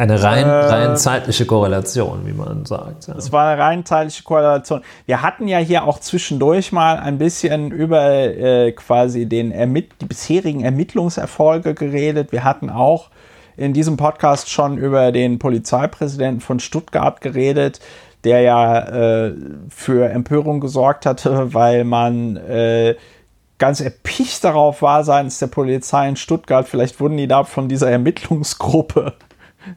Eine 0.00 0.22
rein, 0.22 0.46
äh, 0.46 0.48
rein 0.48 0.96
zeitliche 0.96 1.44
Korrelation, 1.44 2.24
wie 2.24 2.32
man 2.32 2.64
sagt. 2.64 3.08
Ja. 3.08 3.16
Es 3.16 3.32
war 3.32 3.48
eine 3.48 3.60
rein 3.60 3.84
zeitliche 3.84 4.22
Korrelation. 4.22 4.82
Wir 5.06 5.22
hatten 5.22 5.48
ja 5.48 5.58
hier 5.58 5.82
auch 5.82 5.98
zwischendurch 5.98 6.70
mal 6.70 7.00
ein 7.00 7.18
bisschen 7.18 7.72
über 7.72 8.08
äh, 8.08 8.70
quasi 8.70 9.26
den 9.26 9.50
Ermitt 9.50 9.90
die 10.00 10.06
bisherigen 10.06 10.60
Ermittlungserfolge 10.60 11.74
geredet. 11.74 12.30
Wir 12.30 12.44
hatten 12.44 12.70
auch 12.70 13.10
in 13.56 13.72
diesem 13.72 13.96
Podcast 13.96 14.48
schon 14.48 14.78
über 14.78 15.10
den 15.10 15.40
Polizeipräsidenten 15.40 16.42
von 16.42 16.60
Stuttgart 16.60 17.20
geredet, 17.20 17.80
der 18.22 18.42
ja 18.42 18.78
äh, 19.26 19.34
für 19.68 20.10
Empörung 20.10 20.60
gesorgt 20.60 21.06
hatte, 21.06 21.52
weil 21.54 21.82
man 21.82 22.36
äh, 22.36 22.94
ganz 23.58 23.80
erpicht 23.80 24.44
darauf 24.44 24.80
war 24.80 25.02
seitens 25.02 25.40
der 25.40 25.48
Polizei 25.48 26.08
in 26.08 26.14
Stuttgart. 26.14 26.68
Vielleicht 26.68 27.00
wurden 27.00 27.16
die 27.16 27.26
da 27.26 27.42
von 27.42 27.68
dieser 27.68 27.90
Ermittlungsgruppe 27.90 29.14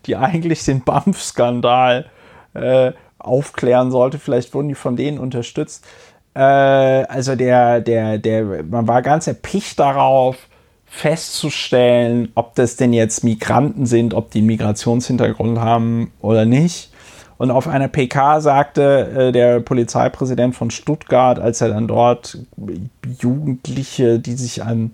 die 0.06 0.16
eigentlich 0.16 0.64
den 0.66 0.84
BAMF-Skandal 0.84 2.06
äh, 2.54 2.92
aufklären 3.18 3.92
sollte. 3.92 4.20
Vielleicht 4.20 4.54
wurden 4.54 4.70
die 4.70 4.76
von 4.76 4.96
denen 4.96 5.20
unterstützt. 5.20 5.86
Äh, 6.34 6.40
also 6.40 7.36
der, 7.36 7.82
der, 7.82 8.18
der, 8.18 8.64
man 8.64 8.88
war 8.88 9.02
ganz 9.02 9.28
erpicht 9.28 9.80
darauf, 9.80 10.38
festzustellen, 10.86 12.34
ob 12.36 12.54
das 12.56 12.76
denn 12.76 12.92
jetzt 12.92 13.24
Migranten 13.24 13.86
sind, 13.86 14.14
ob 14.14 14.30
die 14.32 14.40
einen 14.40 14.48
Migrationshintergrund 14.48 15.58
haben 15.58 16.12
oder 16.20 16.46
nicht. 16.46 16.92
Und 17.38 17.50
auf 17.50 17.68
einer 17.68 17.88
PK 17.88 18.42
sagte 18.42 19.30
äh, 19.30 19.32
der 19.32 19.62
Polizeipräsident 19.62 20.54
von 20.54 20.70
Stuttgart, 20.70 21.40
als 21.40 21.62
er 21.62 21.70
dann 21.70 21.88
dort 21.88 22.38
Jugendliche, 23.20 24.20
die 24.20 24.34
sich 24.34 24.64
an 24.64 24.92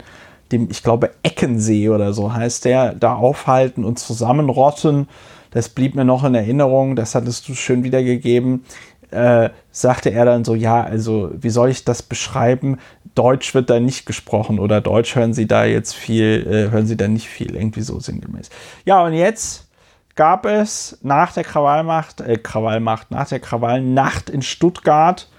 dem, 0.52 0.70
ich 0.70 0.84
glaube, 0.84 1.12
Eckensee 1.24 1.89
oder 1.89 2.14
so 2.14 2.34
heißt 2.34 2.66
der, 2.66 2.93
da 2.93 3.16
aufhalten 3.16 3.84
und 3.84 4.00
zusammenrotten. 4.00 5.08
Das 5.52 5.70
blieb 5.70 5.95
mir 5.95 6.06
noch 6.06 6.24
in 6.24 6.36
Erinnerung, 6.36 6.95
das 6.95 7.16
hattest 7.16 7.48
du 7.48 7.56
schön 7.56 7.84
wiedergegeben. 7.84 8.64
Äh, 9.10 9.50
sagte 9.72 10.10
er 10.10 10.26
dann 10.26 10.43
so, 10.43 10.54
ja, 10.54 10.84
also 10.84 11.32
wie 11.34 11.50
soll 11.50 11.70
ich 11.70 11.86
das 11.86 12.04
beschreiben? 12.04 12.78
Deutsch 13.16 13.56
wird 13.56 13.70
da 13.70 13.80
nicht 13.80 14.06
gesprochen 14.06 14.60
oder 14.60 14.82
Deutsch 14.82 15.16
hören 15.16 15.34
Sie 15.34 15.48
da 15.48 15.64
jetzt 15.64 15.95
viel, 15.95 16.45
äh, 16.45 16.72
hören 16.72 16.88
Sie 16.88 16.98
da 16.98 17.08
nicht 17.08 17.28
viel, 17.28 17.56
irgendwie 17.56 17.82
so 17.82 18.00
sinngemäß. 18.00 18.50
Ja, 18.84 19.04
und 19.04 19.14
jetzt 19.14 19.68
gab 20.16 20.45
es 20.45 20.98
nach 21.04 21.32
der 21.32 21.45
Krawallmacht, 21.45 22.20
äh, 22.20 22.38
Krawallmacht, 22.38 23.12
nach 23.12 23.30
der 23.30 23.39
Krawallnacht 23.39 24.30
in 24.30 24.41
Stuttgart 24.41 25.30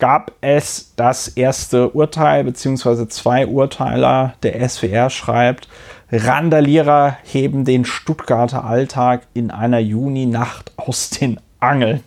gab 0.00 0.32
es 0.40 0.92
das 0.96 1.28
erste 1.28 1.90
Urteil, 1.90 2.44
beziehungsweise 2.44 3.06
zwei 3.08 3.46
Urteiler. 3.46 4.34
Der 4.42 4.68
SWR 4.68 5.10
schreibt, 5.10 5.68
Randalierer 6.10 7.16
heben 7.22 7.64
den 7.64 7.84
Stuttgarter 7.84 8.64
Alltag 8.64 9.22
in 9.32 9.50
einer 9.52 9.78
Juninacht 9.78 10.72
aus 10.76 11.10
den 11.10 11.38
Angeln. 11.60 12.02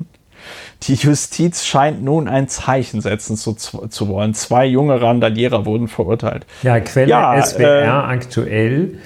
Die 0.83 0.95
Justiz 0.95 1.63
scheint 1.63 2.03
nun 2.03 2.27
ein 2.27 2.49
Zeichen 2.49 2.99
setzen 2.99 3.37
zu, 3.37 3.53
zu 3.53 4.07
wollen. 4.09 4.33
Zwei 4.33 4.65
junge 4.65 5.01
Randalierer 5.01 5.65
wurden 5.65 5.87
verurteilt. 5.87 6.45
Ja, 6.63 6.81
Quelle 6.81 7.09
ja, 7.09 7.41
SWR 7.41 7.83
äh, 7.83 7.87
aktuell. 7.87 8.97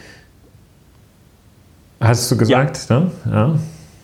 Hast 2.00 2.32
du 2.32 2.38
gesagt, 2.38 2.88
ja. 2.90 3.00
ne? 3.00 3.12
Ja. 3.32 3.56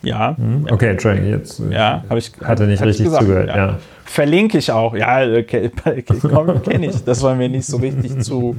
Ja. 0.02 0.36
Hm, 0.36 0.66
okay, 0.70 0.90
Entschuldigung, 0.90 1.30
jetzt 1.30 1.60
ja, 1.70 2.04
ich, 2.14 2.32
hatte 2.44 2.66
nicht 2.66 2.82
richtig 2.82 3.10
zugehört. 3.10 3.48
Ja. 3.48 3.78
Verlinke 4.04 4.58
ich 4.58 4.70
auch. 4.70 4.94
Ja, 4.94 5.22
äh, 5.22 5.42
kenne 5.42 6.86
ich. 6.86 7.04
Das 7.04 7.22
war 7.22 7.34
mir 7.34 7.48
nicht 7.48 7.66
so 7.66 7.78
richtig 7.78 8.20
zu. 8.22 8.56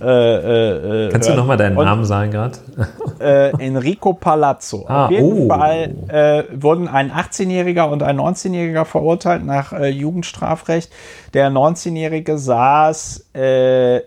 Äh, 0.00 0.04
äh, 0.04 1.06
äh 1.06 1.10
Kannst 1.10 1.28
hören. 1.28 1.36
du 1.36 1.42
nochmal 1.42 1.56
deinen 1.56 1.76
Und, 1.76 1.84
Namen 1.84 2.04
sagen 2.04 2.30
gerade? 2.30 2.58
Äh, 3.20 3.50
Enrico 3.64 4.12
Palazzo. 4.12 4.84
Ah, 4.88 5.04
Auf 5.04 5.10
jeden 5.12 5.44
oh. 5.44 5.48
Fall 5.48 5.94
äh, 6.08 6.44
wurden 6.52 6.88
ein 6.88 7.12
18-Jähriger 7.12 7.84
und 7.84 8.02
ein 8.02 8.18
19-Jähriger 8.18 8.84
verurteilt 8.84 9.44
nach 9.46 9.72
Jugendstrafrecht. 9.72 10.90
Der 11.32 11.48
19-Jährige 11.50 12.36
saß. 12.36 13.30
der 13.32 14.02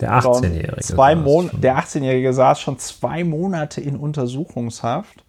18-Jährige. 0.00 1.58
Der 1.58 1.78
18-Jährige 1.78 2.32
saß 2.32 2.60
schon 2.60 2.78
zwei 2.78 3.24
Monate 3.24 3.80
in 3.80 3.96
Untersuchungshaft. 3.96 5.24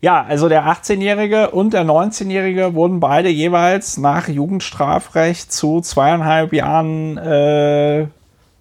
Ja, 0.00 0.24
also 0.28 0.48
der 0.48 0.66
18-Jährige 0.66 1.50
und 1.50 1.72
der 1.72 1.84
19-Jährige 1.84 2.74
wurden 2.74 3.00
beide 3.00 3.28
jeweils 3.28 3.98
nach 3.98 4.28
Jugendstrafrecht 4.28 5.52
zu 5.52 5.80
zweieinhalb 5.80 6.52
Jahren 6.52 7.18
äh, 7.18 8.06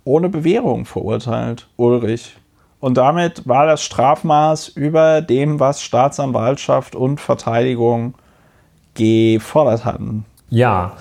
ohne 0.04 0.30
Bewährung 0.30 0.86
verurteilt, 0.86 1.68
Ulrich. 1.76 2.36
Und 2.80 2.98
damit 2.98 3.48
war 3.48 3.68
das 3.68 3.84
Strafmaß 3.84 4.70
über 4.70 5.22
dem, 5.22 5.60
was 5.60 5.82
Staatsanwaltschaft 5.82 6.96
und 6.96 7.20
Verteidigung 7.20 8.16
gefordert 8.96 9.86
hatten. 9.86 10.26
Ja, 10.50 10.94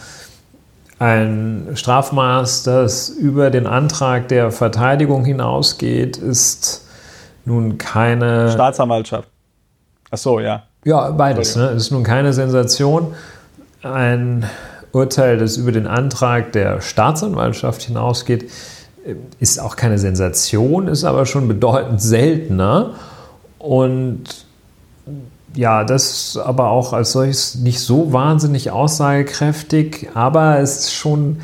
ein 0.99 1.69
Strafmaß, 1.75 2.63
das 2.63 3.09
über 3.09 3.51
den 3.51 3.67
Antrag 3.67 4.29
der 4.29 4.51
Verteidigung 4.51 5.25
hinausgeht, 5.25 6.17
ist 6.17 6.87
nun 7.45 7.79
keine 7.79 8.51
Staatsanwaltschaft. 8.51 9.29
Ach 10.11 10.19
so, 10.19 10.41
ja. 10.41 10.65
Ja, 10.85 11.11
beides. 11.11 11.57
Ne? 11.57 11.71
Es 11.71 11.85
ist 11.85 11.91
nun 11.91 12.05
keine 12.05 12.33
Sensation. 12.33 13.15
Ein 13.83 14.45
Urteil, 14.93 15.39
das 15.39 15.57
über 15.57 15.73
den 15.73 15.87
Antrag 15.87 16.53
der 16.53 16.81
Staatsanwaltschaft 16.81 17.83
hinausgeht, 17.83 18.51
ist 19.41 19.61
auch 19.61 19.77
keine 19.77 19.99
Sensation, 19.99 20.89
ist 20.89 21.05
aber 21.05 21.27
schon 21.27 21.49
bedeutend 21.49 22.01
seltener. 22.01 22.95
Und 23.59 24.47
ja, 25.55 25.85
das 25.85 26.37
aber 26.37 26.71
auch 26.71 26.93
als 26.93 27.13
solches 27.13 27.57
nicht 27.57 27.81
so 27.81 28.13
wahnsinnig 28.13 28.71
aussagekräftig, 28.71 30.11
aber 30.15 30.59
es 30.59 30.81
ist 30.81 30.95
schon 30.95 31.41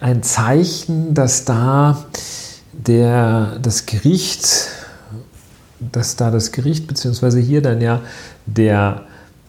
ein 0.00 0.22
Zeichen, 0.22 1.14
dass 1.14 1.44
da 1.44 2.04
der, 2.72 3.58
das 3.60 3.86
Gericht 3.86 4.68
dass 5.80 6.16
da 6.16 6.30
das 6.30 6.52
Gericht, 6.52 6.86
beziehungsweise 6.86 7.40
hier 7.40 7.62
dann 7.62 7.80
ja 7.80 8.00
der 8.46 9.02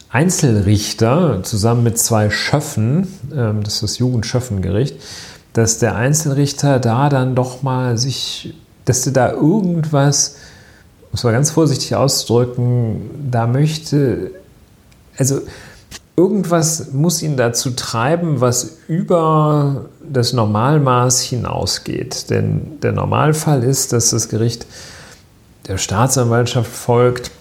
Einzelrichter 0.10 1.42
zusammen 1.44 1.84
mit 1.84 1.98
zwei 1.98 2.30
Schöffen, 2.30 3.08
ähm, 3.36 3.64
das 3.64 3.76
ist 3.76 3.84
das 3.84 3.98
Jugendschöffengericht, 4.00 4.96
dass 5.54 5.80
der 5.80 5.96
Einzelrichter 5.96 6.80
da 6.80 7.10
dann 7.10 7.36
doch 7.36 7.64
mal 7.64 7.98
sich, 7.98 8.56
dass 8.86 9.02
der 9.02 9.14
da 9.14 9.32
irgendwas, 9.32 10.36
muss 11.12 11.24
man 11.24 11.34
ganz 11.34 11.52
vorsichtig 11.52 11.96
ausdrücken, 11.96 13.30
da 13.32 13.48
möchte, 13.48 14.32
also 15.18 15.42
irgendwas 16.16 16.94
muss 16.94 17.22
ihn 17.22 17.38
dazu 17.38 17.72
treiben, 17.72 18.42
was 18.42 18.78
über 18.88 19.86
das 20.08 20.34
Normalmaß 20.34 21.22
hinausgeht. 21.22 22.30
Denn 22.30 22.80
der 22.82 22.92
Normalfall 22.92 23.64
ist, 23.64 23.94
dass 23.94 24.10
das 24.10 24.30
Gericht 24.30 24.66
der 25.68 25.78
Staatsanwaltschaft 25.78 26.72
folgt, 26.72 27.32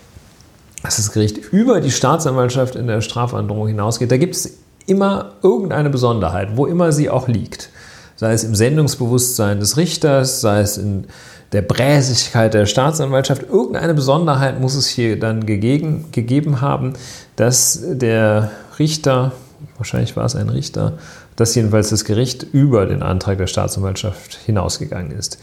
dass 0.82 0.96
das 0.96 1.12
Gericht 1.12 1.38
über 1.52 1.80
die 1.80 1.90
Staatsanwaltschaft 1.90 2.76
in 2.76 2.86
der 2.86 3.00
Strafandrohung 3.00 3.68
hinausgeht. 3.68 4.10
Da 4.10 4.16
gibt 4.16 4.36
es 4.36 4.58
immer 4.86 5.32
irgendeine 5.42 5.90
Besonderheit, 5.90 6.56
wo 6.56 6.66
immer 6.66 6.92
sie 6.92 7.10
auch 7.10 7.28
liegt. 7.28 7.70
Sei 8.16 8.32
es 8.32 8.44
im 8.44 8.54
Sendungsbewusstsein 8.54 9.60
des 9.60 9.76
Richters, 9.76 10.40
sei 10.40 10.60
es 10.60 10.78
in 10.78 11.06
der 11.52 11.62
Bräsigkeit 11.62 12.54
der 12.54 12.66
Staatsanwaltschaft. 12.66 13.42
Irgendeine 13.42 13.94
Besonderheit 13.94 14.60
muss 14.60 14.74
es 14.74 14.86
hier 14.86 15.18
dann 15.18 15.46
gegeben, 15.46 16.06
gegeben 16.12 16.60
haben, 16.60 16.94
dass 17.36 17.80
der 17.82 18.50
Richter, 18.78 19.32
wahrscheinlich 19.76 20.16
war 20.16 20.24
es 20.24 20.36
ein 20.36 20.48
Richter, 20.48 20.94
dass 21.36 21.54
jedenfalls 21.54 21.90
das 21.90 22.04
Gericht 22.04 22.42
über 22.42 22.86
den 22.86 23.02
Antrag 23.02 23.38
der 23.38 23.46
Staatsanwaltschaft 23.46 24.38
hinausgegangen 24.46 25.12
ist. 25.12 25.38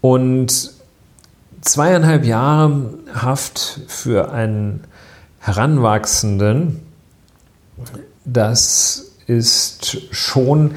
Und 0.00 0.72
zweieinhalb 1.62 2.24
Jahre 2.24 2.90
Haft 3.14 3.80
für 3.88 4.32
einen 4.32 4.84
Heranwachsenden, 5.40 6.80
das 8.24 9.12
ist 9.26 9.96
schon 10.10 10.72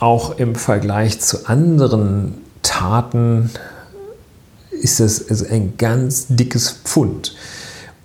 auch 0.00 0.38
im 0.38 0.54
Vergleich 0.54 1.20
zu 1.20 1.46
anderen 1.46 2.34
Taten 2.62 3.50
ist 4.70 4.98
das 4.98 5.28
also 5.28 5.46
ein 5.48 5.74
ganz 5.76 6.26
dickes 6.28 6.72
Pfund. 6.72 7.36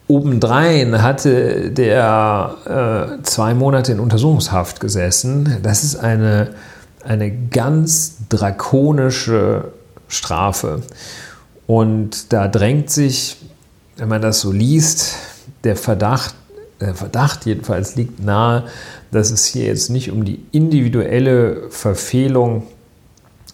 Obendrein 0.08 1.02
hatte 1.02 1.72
der 1.72 3.18
äh, 3.20 3.24
zwei 3.24 3.54
Monate 3.54 3.92
in 3.92 4.00
Untersuchungshaft 4.00 4.80
gesessen. 4.80 5.58
Das 5.64 5.84
ist 5.84 5.98
eine, 5.98 6.50
eine 7.04 7.32
ganz 7.32 8.18
drakonische 8.30 9.66
Strafe. 10.08 10.84
Und 11.68 12.32
da 12.32 12.48
drängt 12.48 12.90
sich, 12.90 13.38
wenn 13.98 14.08
man 14.08 14.22
das 14.22 14.40
so 14.42 14.52
liest, 14.52 15.16
der 15.64 15.76
Verdacht, 15.76 16.34
der 16.80 16.96
Verdacht 16.96 17.46
jedenfalls 17.46 17.96
liegt 17.96 18.24
nahe, 18.24 18.64
dass 19.12 19.32
es 19.32 19.46
hier 19.46 19.66
jetzt 19.66 19.90
nicht 19.90 20.12
um 20.12 20.24
die 20.26 20.40
individuelle 20.52 21.70
Verfehlung 21.70 22.64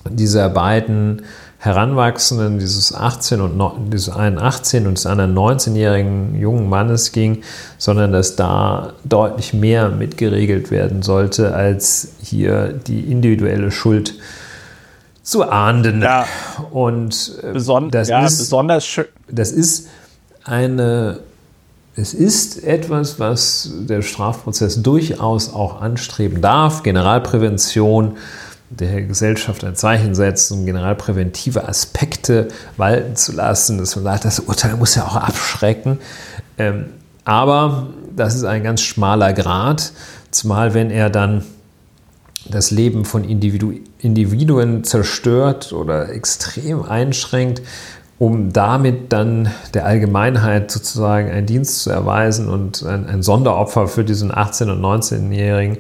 dieser 0.10 0.50
beiden 0.50 1.24
Heranwachsenden, 1.58 2.60
dieses 2.60 2.94
18 2.94 3.40
und 3.40 3.94
dieses 3.94 4.10
einen 4.10 4.38
18 4.38 4.86
und 4.86 4.98
des 4.98 5.06
anderen 5.06 5.34
19-jährigen 5.34 6.36
jungen 6.36 6.68
Mannes 6.68 7.14
ging, 7.14 7.42
sondern 7.78 8.12
dass 8.12 8.36
da 8.36 8.94
deutlich 9.06 9.54
mehr 9.54 9.88
mitgeregelt 9.88 10.72
werden 10.72 11.04
sollte, 11.04 11.56
als 11.56 12.10
hier 12.22 12.74
die 12.74 13.00
individuelle 13.00 13.72
Schuld 13.72 14.16
zu 15.24 15.50
ahnden. 15.50 16.02
Ja. 16.02 16.28
Und 16.72 17.40
äh, 17.42 17.54
Beson 17.54 17.90
das, 17.90 18.10
ja, 18.10 18.26
ist, 18.26 18.38
besonders 18.38 18.86
schön. 18.86 19.06
das 19.30 19.52
ist 19.52 19.88
eine 20.44 21.20
es 21.96 22.14
ist 22.16 22.64
etwas, 22.64 23.20
was 23.20 23.72
der 23.72 24.02
Strafprozess 24.02 24.82
durchaus 24.82 25.54
auch 25.54 25.80
anstreben 25.80 26.42
darf. 26.42 26.82
Generalprävention, 26.82 28.18
der 28.72 29.04
Gesellschaft 29.04 29.64
ein 29.64 29.76
Zeichen 29.76 30.16
setzt, 30.16 30.52
um 30.52 30.66
generalpräventive 30.66 31.68
Aspekte 31.68 32.48
walten 32.78 33.16
zu 33.16 33.34
lassen, 33.34 33.78
dass 33.78 33.96
man 33.96 34.06
sagt, 34.06 34.26
das 34.26 34.40
Urteil 34.40 34.76
muss 34.76 34.96
ja 34.96 35.06
auch 35.06 35.18
abschrecken. 35.18 36.00
Ähm, 36.58 36.86
aber 37.26 37.90
das 38.16 38.34
ist 38.34 38.44
ein 38.44 38.64
ganz 38.64 38.82
schmaler 38.82 39.34
Grad, 39.34 39.94
zumal 40.32 40.74
wenn 40.74 40.90
er 40.90 41.12
dann 41.12 41.44
das 42.50 42.72
Leben 42.72 43.06
von 43.06 43.24
Individu 43.24 43.74
Individuen 44.00 44.84
zerstört 44.84 45.72
oder 45.72 46.10
extrem 46.10 46.84
einschränkt, 46.84 47.62
um 48.20 48.52
damit 48.52 49.14
dann 49.14 49.50
der 49.74 49.86
Allgemeinheit 49.86 50.70
sozusagen 50.70 51.30
einen 51.30 51.46
Dienst 51.46 51.84
zu 51.84 51.90
erweisen 51.90 52.50
und 52.50 52.84
ein, 52.84 53.08
ein 53.08 53.24
Sonderopfer 53.24 53.88
für 53.88 54.04
diesen 54.04 54.32
18- 54.32 54.72
und 54.72 54.82
19-Jährigen 54.82 55.78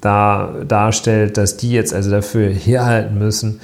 da 0.00 0.54
darstellt, 0.66 1.36
dass 1.36 1.56
die 1.56 1.72
jetzt 1.72 1.92
also 1.92 2.10
dafür 2.10 2.48
herhalten 2.48 3.18
müssen, 3.18 3.60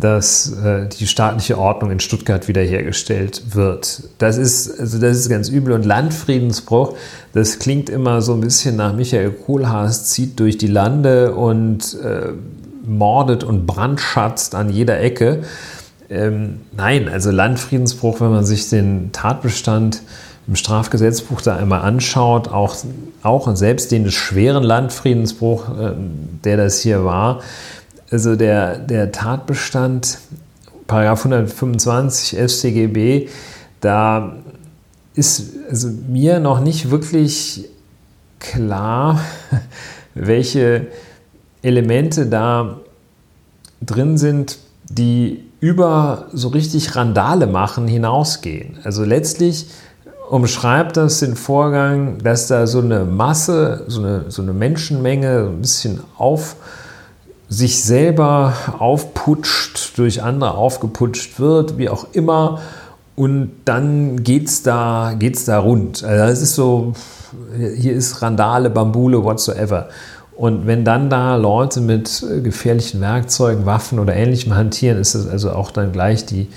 dass 0.00 0.52
äh, 0.52 0.86
die 0.88 1.06
staatliche 1.06 1.58
Ordnung 1.58 1.90
in 1.90 2.00
Stuttgart 2.00 2.46
wiederhergestellt 2.46 3.54
wird. 3.54 4.04
Das 4.18 4.36
ist, 4.36 4.78
also 4.78 4.98
das 4.98 5.16
ist 5.16 5.28
ganz 5.28 5.48
übel. 5.48 5.72
Und 5.72 5.84
Landfriedensbruch, 5.84 6.94
das 7.32 7.58
klingt 7.58 7.90
immer 7.90 8.22
so 8.22 8.34
ein 8.34 8.40
bisschen 8.40 8.76
nach 8.76 8.94
Michael 8.94 9.30
Kohlhaas, 9.30 10.04
zieht 10.04 10.38
durch 10.38 10.56
die 10.58 10.68
Lande 10.68 11.34
und 11.34 11.96
äh, 12.02 12.32
mordet 12.86 13.42
und 13.44 13.66
brandschatzt 13.66 14.54
an 14.54 14.70
jeder 14.70 15.00
Ecke. 15.00 15.42
Ähm, 16.10 16.60
nein, 16.76 17.08
also 17.08 17.30
Landfriedensbruch, 17.30 18.20
wenn 18.20 18.30
man 18.30 18.44
sich 18.44 18.68
den 18.70 19.10
Tatbestand 19.12 20.02
im 20.46 20.56
Strafgesetzbuch 20.56 21.42
da 21.42 21.56
einmal 21.56 21.82
anschaut, 21.82 22.48
auch, 22.48 22.74
auch 23.22 23.46
und 23.46 23.56
selbst 23.56 23.92
den 23.92 24.10
schweren 24.10 24.62
Landfriedensbruch, 24.62 25.68
äh, 25.68 25.92
der 26.44 26.56
das 26.56 26.80
hier 26.80 27.04
war, 27.04 27.40
also 28.10 28.36
der, 28.36 28.78
der 28.78 29.12
Tatbestand, 29.12 30.18
Paragraph 30.86 31.24
125 31.26 32.38
StGB, 32.38 33.28
da 33.80 34.36
ist 35.14 35.52
also 35.68 35.90
mir 36.08 36.40
noch 36.40 36.60
nicht 36.60 36.90
wirklich 36.90 37.68
klar, 38.38 39.20
welche 40.14 40.86
Elemente 41.62 42.26
da 42.26 42.78
drin 43.82 44.16
sind, 44.16 44.58
die 44.88 45.44
über 45.60 46.28
so 46.32 46.48
richtig 46.48 46.94
Randale 46.96 47.46
machen 47.46 47.88
hinausgehen. 47.88 48.78
Also 48.84 49.04
letztlich 49.04 49.66
umschreibt 50.30 50.96
das 50.96 51.20
den 51.20 51.36
Vorgang, 51.36 52.18
dass 52.18 52.46
da 52.46 52.66
so 52.66 52.80
eine 52.80 53.04
Masse, 53.04 53.84
so 53.88 54.00
eine, 54.00 54.24
so 54.28 54.42
eine 54.42 54.52
Menschenmenge 54.52 55.48
ein 55.48 55.60
bisschen 55.60 56.00
auf 56.16 56.56
sich 57.48 57.82
selber 57.82 58.52
aufputscht, 58.78 59.96
durch 59.96 60.22
andere 60.22 60.54
aufgeputscht 60.54 61.40
wird, 61.40 61.78
wie 61.78 61.88
auch 61.88 62.06
immer. 62.12 62.60
Und 63.16 63.50
dann 63.64 64.22
geht's 64.22 64.62
da, 64.62 65.14
geht's 65.18 65.44
da 65.44 65.58
rund. 65.58 66.04
Also 66.04 66.32
es 66.32 66.42
ist 66.42 66.54
so, 66.54 66.92
hier 67.76 67.94
ist 67.94 68.22
Randale, 68.22 68.70
Bambule, 68.70 69.24
whatsoever. 69.24 69.88
Und 70.36 70.68
wenn 70.68 70.84
dann 70.84 71.10
da 71.10 71.34
Leute 71.34 71.80
mit 71.80 72.24
gefährlichen 72.44 73.00
Werkzeugen, 73.00 73.66
Waffen 73.66 73.98
oder 73.98 74.14
ähnlichem 74.14 74.54
hantieren, 74.54 74.98
ist 74.98 75.16
das 75.16 75.26
also 75.26 75.50
auch 75.50 75.72
dann 75.72 75.90
gleich 75.90 76.26
die, 76.26 76.48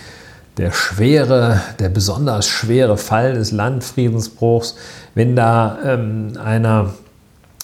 der 0.58 0.72
schwere, 0.72 1.62
der 1.80 1.90
besonders 1.90 2.46
schwere 2.46 2.96
Fall 2.98 3.34
des 3.34 3.52
Landfriedensbruchs, 3.52 4.76
wenn 5.16 5.36
da 5.36 5.80
ähm, 5.84 6.34
einer, 6.44 6.94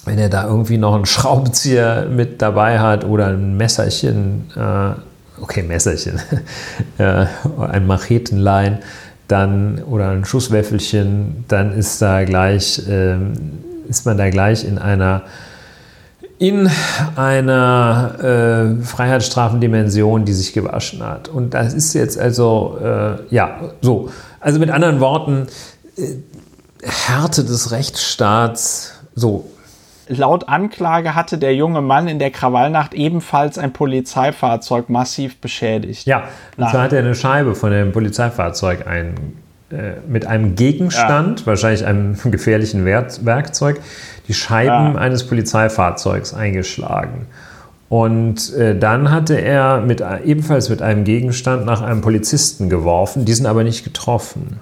wenn 0.08 0.18
er 0.18 0.30
da 0.30 0.48
irgendwie 0.48 0.78
noch 0.78 0.96
einen 0.96 1.06
Schraubenzieher 1.06 2.08
mit 2.10 2.42
dabei 2.42 2.80
hat 2.80 3.06
oder 3.06 3.28
ein 3.28 3.58
Messerchen, 3.58 4.50
äh, 4.56 5.42
okay, 5.42 5.64
Messerchen, 5.64 6.20
äh, 6.98 7.26
ein 7.60 7.86
Machetenlein, 7.86 8.80
dann 9.28 9.84
oder 9.84 10.10
ein 10.10 10.26
Schusswäffelchen, 10.26 11.44
dann 11.48 11.74
ist 11.74 12.02
da 12.02 12.24
gleich, 12.24 12.88
äh, 12.88 13.18
ist 13.90 14.06
man 14.06 14.18
da 14.18 14.30
gleich 14.30 14.64
in 14.64 14.78
einer 14.78 15.24
in 16.40 16.70
einer 17.16 18.78
äh, 18.80 18.84
Freiheitsstrafendimension, 18.84 20.24
die 20.24 20.34
sich 20.34 20.54
gewaschen 20.54 21.02
hat. 21.02 21.30
Und 21.30 21.56
das 21.56 21.74
ist 21.74 21.94
jetzt 21.94 22.20
also, 22.20 22.78
äh, 22.80 23.34
ja, 23.34 23.72
so. 23.82 24.10
Also 24.40 24.60
mit 24.60 24.70
anderen 24.70 25.00
Worten, 25.00 25.48
äh, 25.98 26.14
Härte 26.84 27.44
des 27.44 27.72
Rechtsstaats, 27.72 28.94
so. 29.16 29.50
Laut 30.10 30.48
Anklage 30.48 31.16
hatte 31.16 31.38
der 31.38 31.56
junge 31.56 31.82
Mann 31.82 32.08
in 32.08 32.20
der 32.20 32.32
Krawallnacht 32.32 32.94
ebenfalls 32.94 33.58
ein 33.58 33.74
Polizeifahrzeug 33.74 34.90
massiv 34.90 35.38
beschädigt. 35.38 36.08
Ja, 36.08 36.24
und 36.56 36.70
zwar 36.70 36.84
hat 36.84 36.94
er 36.94 37.00
eine 37.00 37.16
Scheibe 37.16 37.56
von 37.56 37.72
dem 37.72 37.92
Polizeifahrzeug 37.92 38.88
ein, 38.88 39.16
äh, 39.72 40.00
mit 40.08 40.26
einem 40.26 40.56
Gegenstand, 40.56 41.42
ja. 41.42 41.46
wahrscheinlich 41.46 41.86
einem 41.86 42.18
gefährlichen 42.32 42.86
Werkzeug, 42.86 43.82
die 44.28 44.34
Scheiben 44.34 44.94
ja. 44.94 44.96
eines 44.96 45.28
Polizeifahrzeugs 45.28 46.34
eingeschlagen. 46.34 47.28
Und 47.90 48.54
äh, 48.54 48.78
dann 48.78 49.12
hatte 49.12 49.40
er 49.40 49.80
mit, 49.80 50.04
ebenfalls 50.26 50.70
mit 50.70 50.82
einem 50.82 51.06
Gegenstand 51.06 51.66
nach 51.66 51.82
einem 51.82 52.02
Polizisten 52.02 52.70
geworfen, 52.70 53.24
diesen 53.24 53.46
aber 53.46 53.64
nicht 53.64 53.84
getroffen. 53.84 54.60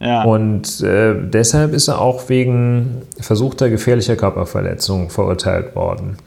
Ja. 0.00 0.22
Und 0.22 0.80
äh, 0.80 1.14
deshalb 1.14 1.72
ist 1.72 1.88
er 1.88 2.00
auch 2.00 2.28
wegen 2.28 3.02
versuchter 3.20 3.68
gefährlicher 3.68 4.16
Körperverletzung 4.16 5.10
verurteilt 5.10 5.74
worden. 5.74 6.18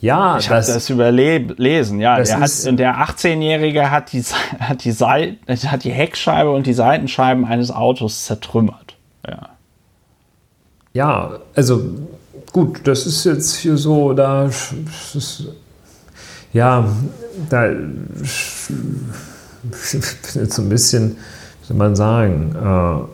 Ja, 0.00 0.38
ich 0.38 0.48
habe 0.48 0.64
das 0.64 0.88
überlesen. 0.88 2.00
Ja, 2.00 2.22
der, 2.22 2.40
hat, 2.40 2.50
der 2.78 2.96
18-Jährige 2.96 3.90
hat 3.90 4.12
die, 4.12 4.22
hat, 4.58 4.84
die 4.84 4.92
hat 4.92 5.84
die 5.84 5.90
Heckscheibe 5.90 6.50
und 6.50 6.66
die 6.66 6.72
Seitenscheiben 6.72 7.44
eines 7.44 7.70
Autos 7.70 8.24
zertrümmert. 8.24 8.96
Ja. 9.28 9.50
Ja, 10.92 11.38
also 11.54 11.82
gut, 12.52 12.80
das 12.84 13.06
ist 13.06 13.24
jetzt 13.24 13.56
hier 13.56 13.76
so, 13.76 14.12
da 14.12 14.46
ist, 14.46 15.44
ja, 16.52 16.84
da 17.48 17.66
ist 19.70 20.34
jetzt 20.34 20.54
so 20.54 20.62
ein 20.62 20.68
bisschen, 20.68 21.16
soll 21.70 21.76
man 21.76 21.94
sagen, 21.94 23.08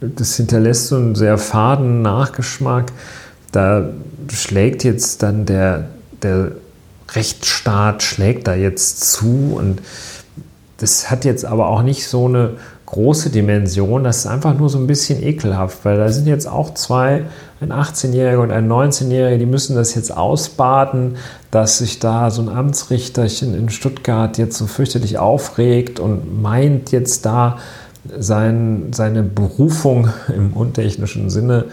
äh, 0.00 0.06
das 0.16 0.36
hinterlässt 0.36 0.86
so 0.86 0.96
einen 0.96 1.14
sehr 1.14 1.36
faden 1.36 2.00
Nachgeschmack. 2.00 2.90
Da 3.52 3.90
schlägt 4.32 4.82
jetzt 4.82 5.22
dann 5.22 5.44
der, 5.44 5.90
der 6.22 6.52
Rechtsstaat, 7.12 8.02
schlägt 8.02 8.46
da 8.46 8.54
jetzt 8.54 9.12
zu 9.12 9.56
und 9.58 9.82
das 10.78 11.10
hat 11.10 11.26
jetzt 11.26 11.44
aber 11.44 11.66
auch 11.68 11.82
nicht 11.82 12.08
so 12.08 12.28
eine 12.28 12.52
große 12.86 13.28
Dimension. 13.28 14.04
Das 14.04 14.18
ist 14.18 14.26
einfach 14.26 14.56
nur 14.56 14.70
so 14.70 14.78
ein 14.78 14.86
bisschen 14.86 15.22
ekelhaft, 15.22 15.84
weil 15.84 15.98
da 15.98 16.10
sind 16.10 16.26
jetzt 16.28 16.48
auch 16.48 16.72
zwei, 16.72 17.24
ein 17.60 17.72
18-Jähriger 17.72 18.38
und 18.38 18.52
ein 18.52 18.68
19-Jähriger, 18.70 19.36
die 19.36 19.46
müssen 19.46 19.76
das 19.76 19.94
jetzt 19.94 20.16
ausbaden, 20.16 21.16
dass 21.50 21.78
sich 21.78 21.98
da 21.98 22.30
so 22.30 22.42
ein 22.42 22.48
Amtsrichterchen 22.48 23.54
in 23.54 23.68
Stuttgart 23.68 24.38
jetzt 24.38 24.56
so 24.56 24.66
fürchterlich 24.66 25.18
aufregt 25.18 26.00
und 26.00 26.40
meint 26.40 26.90
jetzt 26.90 27.26
da 27.26 27.58
sein, 28.18 28.88
seine 28.92 29.22
Berufung 29.22 30.08
im 30.34 30.54
untechnischen 30.54 31.28
Sinne 31.28 31.66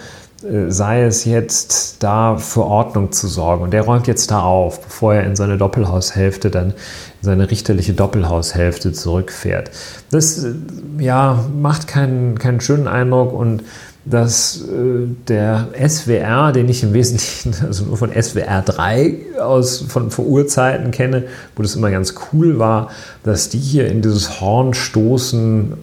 äh, 0.43 0.69
sei 0.69 1.03
es 1.03 1.25
jetzt 1.25 2.03
da 2.03 2.38
für 2.38 2.65
Ordnung 2.65 3.11
zu 3.11 3.27
sorgen. 3.27 3.63
Und 3.63 3.71
der 3.71 3.83
räumt 3.83 4.07
jetzt 4.07 4.29
da 4.29 4.41
auf, 4.41 4.81
bevor 4.81 5.15
er 5.15 5.23
in 5.23 5.35
seine 5.35 5.57
Doppelhaushälfte 5.57 6.51
dann 6.51 6.73
seine 7.21 7.49
richterliche 7.49 7.93
Doppelhaushälfte 7.93 8.91
zurückfährt. 8.91 9.71
Das 10.11 10.43
äh, 10.43 10.53
ja, 10.99 11.43
macht 11.59 11.88
keinen, 11.88 12.38
keinen 12.38 12.61
schönen 12.61 12.88
Eindruck 12.88 13.33
und 13.33 13.63
dass 14.09 14.61
äh, 14.61 15.07
der 15.27 15.67
SWR, 15.87 16.51
den 16.51 16.69
ich 16.69 16.83
im 16.83 16.93
Wesentlichen 16.93 17.53
also 17.65 17.85
nur 17.85 17.97
von 17.97 18.11
SWR 18.11 18.61
3 18.61 19.15
aus 19.41 19.85
von 19.87 20.11
vor 20.11 20.25
Urzeiten 20.25 20.91
kenne, 20.91 21.23
wo 21.55 21.63
das 21.63 21.75
immer 21.75 21.91
ganz 21.91 22.15
cool 22.31 22.59
war, 22.59 22.89
dass 23.23 23.49
die 23.49 23.59
hier 23.59 23.87
in 23.87 24.01
dieses 24.01 24.41
Horn 24.41 24.73
stoßen, 24.73 25.73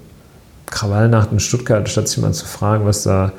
Krawallnacht 0.67 1.31
in 1.33 1.41
Stuttgart, 1.41 1.89
statt 1.89 2.09
sich 2.09 2.19
mal 2.19 2.33
zu 2.33 2.47
fragen, 2.47 2.87
was 2.87 3.03
da 3.03 3.33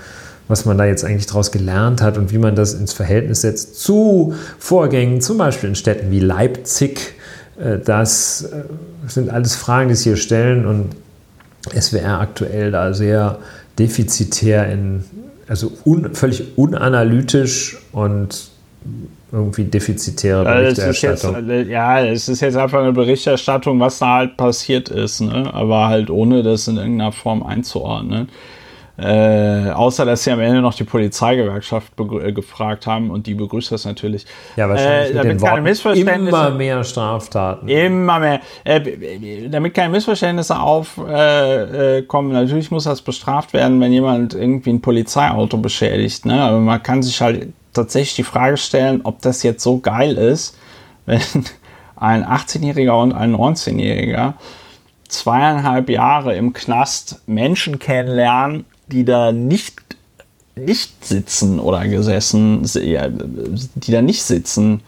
was 0.48 0.64
man 0.66 0.78
da 0.78 0.86
jetzt 0.86 1.04
eigentlich 1.04 1.26
daraus 1.26 1.52
gelernt 1.52 2.04
hat 2.04 2.20
und 2.20 2.32
wie 2.32 2.38
man 2.38 2.56
das 2.56 2.76
ins 2.76 2.94
Verhältnis 2.94 3.42
setzt 3.42 3.82
zu 3.82 4.36
Vorgängen, 4.60 5.20
zum 5.20 5.40
Beispiel 5.40 5.70
in 5.70 5.76
Städten 5.76 6.12
wie 6.12 6.20
Leipzig, 6.20 7.16
Äh, 7.60 7.80
das 7.80 8.44
äh, 8.44 8.64
sind 9.08 9.30
alles 9.30 9.56
Fragen, 9.56 9.90
die 9.90 9.96
sich 9.96 10.04
hier 10.06 10.18
stellen 10.18 10.66
und 10.66 10.96
SWR 11.80 12.20
aktuell 12.20 12.72
da 12.72 12.94
sehr 12.94 13.40
defizitär 13.80 14.72
in, 14.72 15.04
also 15.48 15.72
un, 15.84 16.14
völlig 16.16 16.58
unanalytisch 16.58 17.78
und 17.92 18.50
irgendwie 19.32 19.66
defizitäre 19.66 20.44
Berichterstattung. 20.44 21.36
Jetzt, 21.36 21.50
äh, 21.50 21.72
ja, 21.72 22.06
es 22.06 22.30
ist 22.30 22.42
jetzt 22.42 22.56
einfach 22.56 22.80
eine 22.80 22.94
Berichterstattung, 22.94 23.80
was 23.80 24.00
da 24.00 24.16
halt 24.16 24.38
passiert 24.38 24.90
ist, 24.90 25.22
ne? 25.22 25.54
aber 25.54 25.88
halt 25.88 26.10
ohne 26.10 26.44
das 26.44 26.68
in 26.68 26.78
irgendeiner 26.78 27.12
Form 27.12 27.44
einzuordnen. 27.44 28.30
Äh, 28.98 29.72
außer, 29.72 30.06
dass 30.06 30.24
sie 30.24 30.32
am 30.32 30.40
Ende 30.40 30.62
noch 30.62 30.74
die 30.74 30.86
Polizeigewerkschaft 30.86 31.92
äh, 32.00 32.32
gefragt 32.32 32.88
haben 32.88 33.12
und 33.12 33.28
die 33.28 33.34
begrüßt 33.34 33.72
das 33.74 33.84
natürlich. 33.84 34.26
Ja, 34.56 34.70
wahrscheinlich 34.70 35.12
äh, 35.12 35.14
damit 35.14 35.42
keine 35.42 35.62
Missverständnisse, 35.62 36.38
immer 36.38 36.50
mehr 36.52 36.84
Straftaten. 36.86 37.68
Immer 37.68 38.20
mehr. 38.20 38.40
Äh, 38.64 39.50
damit 39.50 39.74
keine 39.74 39.90
Missverständnisse 39.90 40.58
aufkommen. 40.58 42.32
Äh, 42.32 42.34
natürlich 42.34 42.72
muss 42.72 42.86
das 42.86 43.02
bestraft 43.02 43.52
werden, 43.52 43.82
wenn 43.82 43.92
jemand 43.92 44.34
irgendwie 44.34 44.70
ein 44.70 44.82
Polizeiauto 44.82 45.58
beschädigt. 45.58 46.26
Ne? 46.26 46.42
Aber 46.42 46.60
man 46.60 46.82
kann 46.82 47.04
sich 47.04 47.20
halt 47.20 47.50
tatsächlich 47.74 48.16
die 48.16 48.24
Frage 48.24 48.56
stellen, 48.56 49.02
ob 49.04 49.22
das 49.22 49.44
jetzt 49.44 49.62
so 49.62 49.80
geil 49.80 50.18
ist, 50.18 50.58
wenn 51.06 51.20
ein 51.98 52.26
18-Jähriger 52.26 53.02
und 53.02 53.12
ein 53.12 53.36
19-Jähriger 53.36 54.36
zweieinhalb 55.08 55.90
Jahre 55.90 56.36
im 56.36 56.54
Knast 56.54 57.22
Menschen 57.28 57.78
kennenlernen, 57.78 58.66
die 58.88 59.06
da 59.06 59.32
nicht, 59.32 59.76
nicht 60.56 61.06
sitzen 61.06 61.60
oder 61.60 61.88
gesessen, 61.88 62.64
die 62.64 63.92
da 63.92 64.02
nicht 64.02 64.24
sitzen, 64.24 64.82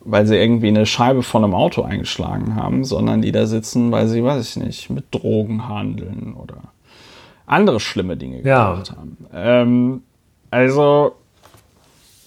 weil 0.00 0.26
sie 0.26 0.36
irgendwie 0.36 0.68
eine 0.68 0.86
Scheibe 0.86 1.22
von 1.22 1.42
einem 1.42 1.54
Auto 1.54 1.82
eingeschlagen 1.82 2.54
haben, 2.54 2.84
sondern 2.84 3.22
die 3.22 3.32
da 3.32 3.46
sitzen, 3.46 3.90
weil 3.90 4.08
sie, 4.08 4.22
weiß 4.22 4.48
ich 4.48 4.56
nicht, 4.56 4.90
mit 4.90 5.06
Drogen 5.10 5.68
handeln 5.68 6.34
oder 6.34 6.58
andere 7.46 7.80
schlimme 7.80 8.16
Dinge 8.16 8.42
gemacht 8.42 8.88
ja. 8.88 8.96
haben. 8.96 9.16
Ähm, 9.32 10.02
also 10.50 11.16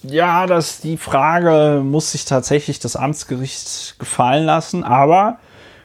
ja, 0.02 0.46
das, 0.46 0.80
die 0.80 0.96
Frage 0.96 1.82
muss 1.84 2.12
sich 2.12 2.24
tatsächlich 2.24 2.78
das 2.78 2.96
Amtsgericht 2.96 3.98
gefallen 3.98 4.44
lassen, 4.44 4.82
aber 4.82 5.38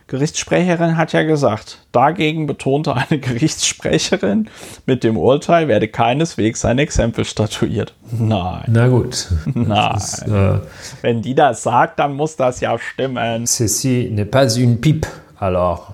Gerichtssprecherin 0.07 0.97
hat 0.97 1.13
ja 1.13 1.23
gesagt, 1.23 1.79
dagegen 1.91 2.45
betonte 2.45 2.95
eine 2.95 3.19
Gerichtssprecherin, 3.19 4.49
mit 4.85 5.03
dem 5.03 5.17
Urteil 5.17 5.67
werde 5.67 5.87
keineswegs 5.87 6.63
ein 6.63 6.77
Exempel 6.77 7.25
statuiert. 7.25 7.95
Nein. 8.11 8.63
Na 8.67 8.87
gut. 8.87 9.27
Nein. 9.53 9.95
Ist, 9.95 10.21
äh, 10.27 10.59
Wenn 11.01 11.23
die 11.23 11.33
das 11.33 11.63
sagt, 11.63 11.97
dann 11.97 12.15
muss 12.15 12.35
das 12.35 12.59
ja 12.59 12.77
stimmen. 12.77 13.47
Ceci 13.47 14.11
n'est 14.13 14.29
pas 14.29 14.55
une 14.57 14.79
pipe, 14.79 15.07
alors. 15.39 15.93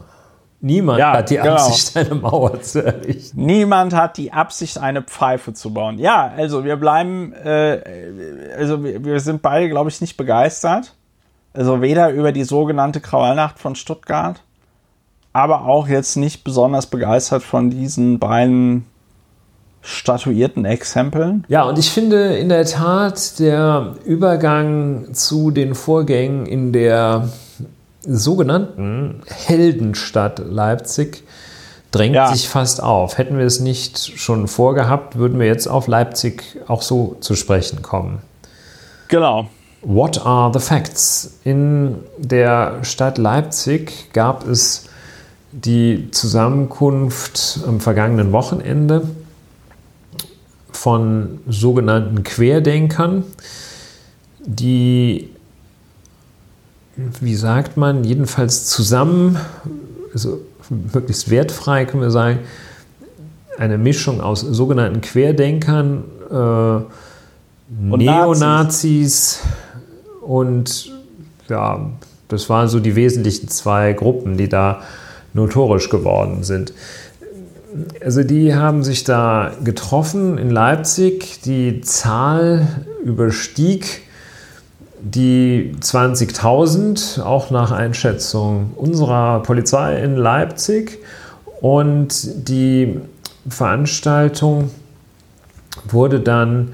Niemand 0.64 1.00
ja, 1.00 1.14
hat 1.14 1.30
die 1.32 1.38
genau. 1.38 1.56
Absicht, 1.56 1.98
eine 1.98 2.14
Mauer 2.14 2.62
zu 2.62 2.86
errichten. 2.86 3.46
Niemand 3.46 3.96
hat 3.96 4.18
die 4.18 4.32
Absicht, 4.32 4.78
eine 4.78 5.02
Pfeife 5.02 5.54
zu 5.54 5.74
bauen. 5.74 5.98
Ja, 5.98 6.32
also 6.38 6.64
wir 6.64 6.76
bleiben, 6.76 7.34
äh, 7.34 7.82
also 8.56 8.84
wir, 8.84 9.04
wir 9.04 9.20
sind 9.22 9.42
beide, 9.42 9.70
glaube 9.70 9.90
ich, 9.90 10.02
nicht 10.02 10.18
begeistert. 10.18 10.94
Also 11.54 11.82
weder 11.82 12.12
über 12.12 12.32
die 12.32 12.44
sogenannte 12.44 13.02
Krawallnacht 13.02 13.60
von 13.60 13.76
Stuttgart, 13.76 14.42
aber 15.34 15.66
auch 15.66 15.88
jetzt 15.88 16.16
nicht 16.16 16.44
besonders 16.44 16.88
begeistert 16.88 17.44
von 17.44 17.70
diesen 17.70 18.20
beiden 18.20 18.86
statuierten 19.82 20.66
Exempeln. 20.66 21.44
Ja, 21.48 21.64
und 21.64 21.80
ich 21.80 21.90
finde 21.90 22.38
in 22.38 22.50
der 22.50 22.66
Tat 22.66 23.40
der 23.40 23.96
Übergang 24.06 25.14
zu 25.14 25.52
den 25.52 25.76
Vorgängen 25.76 26.46
in 26.46 26.72
der 26.72 27.30
sogenannten 28.04 29.22
Heldenstadt 29.28 30.40
Leipzig 30.40 31.24
drängt 31.92 32.16
ja. 32.16 32.32
sich 32.32 32.48
fast 32.48 32.82
auf. 32.82 33.18
Hätten 33.18 33.38
wir 33.38 33.46
es 33.46 33.60
nicht 33.60 34.20
schon 34.20 34.48
vorgehabt, 34.48 35.18
würden 35.18 35.40
wir 35.40 35.48
jetzt 35.48 35.68
auf 35.68 35.88
Leipzig 35.88 36.44
auch 36.68 36.82
so 36.82 37.18
zu 37.20 37.36
sprechen 37.36 37.82
kommen. 37.82 38.22
Genau. 39.08 39.50
What 39.84 40.24
are 40.26 40.52
the 40.54 40.60
facts? 40.60 41.40
In 41.44 41.96
der 42.18 42.84
Stadt 42.84 43.18
Leipzig 43.18 44.14
gab 44.14 44.48
es 44.48 44.86
die 45.52 46.10
Zusammenkunft 46.12 47.62
am 47.68 47.80
vergangenen 47.80 48.32
Wochenende 48.32 49.08
von 50.72 51.40
sogenannten 51.48 52.24
Querdenkern, 52.24 53.24
die 54.40 55.30
wie 57.20 57.36
sagt 57.36 57.78
man, 57.78 58.04
jedenfalls 58.04 58.68
zusammen, 58.68 59.38
also 60.14 60.42
möglichst 60.70 61.30
wertfrei 61.30 61.86
können 61.86 62.04
wir 62.04 62.12
sagen, 62.12 62.40
eine 63.58 63.78
Mischung 63.78 64.22
aus 64.22 64.42
sogenannten 64.42 65.02
Querdenkern, 65.02 66.04
äh, 66.30 66.80
Neonazis 67.80 69.40
und 70.22 70.92
ja, 71.50 71.92
das 72.28 72.50
waren 72.50 72.68
so 72.70 72.80
die 72.80 72.96
wesentlichen 72.96 73.50
zwei 73.50 73.94
Gruppen, 73.94 74.38
die 74.38 74.48
da 74.48 74.82
notorisch 75.34 75.90
geworden 75.90 76.44
sind. 76.44 76.74
Also 78.04 78.24
die 78.24 78.54
haben 78.56 78.84
sich 78.84 79.04
da 79.04 79.52
getroffen 79.64 80.38
in 80.38 80.50
Leipzig. 80.50 81.42
Die 81.42 81.82
Zahl 81.82 82.68
überstieg 83.04 84.04
die 85.02 85.74
20.000, 85.80 87.22
auch 87.22 87.50
nach 87.50 87.72
Einschätzung 87.72 88.72
unserer 88.76 89.42
Polizei 89.42 90.02
in 90.02 90.16
Leipzig. 90.16 91.00
Und 91.60 92.50
die 92.50 93.00
Veranstaltung 93.48 94.70
wurde 95.90 96.20
dann, 96.20 96.74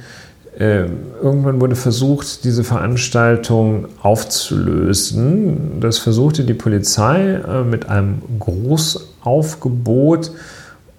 äh, 0.60 0.86
irgendwann 1.22 1.62
wurde 1.62 1.76
versucht, 1.76 2.44
diese 2.44 2.64
Veranstaltung 2.64 3.90
aufzulösen. 4.02 5.80
Das 5.80 6.00
versuchte 6.00 6.44
die 6.44 6.56
Polizei 6.56 7.36
äh, 7.36 7.64
mit 7.64 7.90
einem 7.90 8.22
Großaufgebot. 8.40 10.32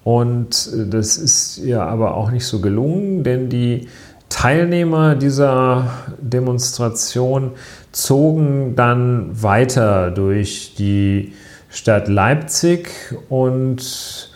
Und 0.05 0.71
das 0.89 1.17
ist 1.17 1.57
ja 1.57 1.85
aber 1.85 2.15
auch 2.15 2.31
nicht 2.31 2.45
so 2.45 2.59
gelungen, 2.59 3.23
denn 3.23 3.49
die 3.49 3.87
Teilnehmer 4.29 5.15
dieser 5.15 5.91
Demonstration 6.21 7.51
zogen 7.91 8.75
dann 8.75 9.29
weiter 9.41 10.11
durch 10.11 10.75
die 10.77 11.33
Stadt 11.69 12.07
Leipzig 12.07 12.91
und 13.27 14.28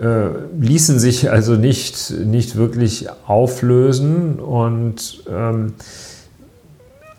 äh, 0.00 0.28
ließen 0.60 0.98
sich 0.98 1.30
also 1.30 1.54
nicht, 1.54 2.10
nicht 2.10 2.56
wirklich 2.56 3.06
auflösen. 3.26 4.38
Und 4.38 5.24
ähm, 5.28 5.74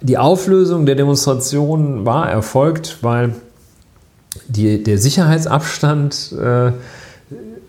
die 0.01 0.17
Auflösung 0.17 0.85
der 0.85 0.95
Demonstration 0.95 2.05
war 2.05 2.29
erfolgt, 2.29 2.97
weil 3.01 3.33
die, 4.47 4.83
der 4.83 4.97
Sicherheitsabstand 4.97 6.33
äh, 6.41 6.71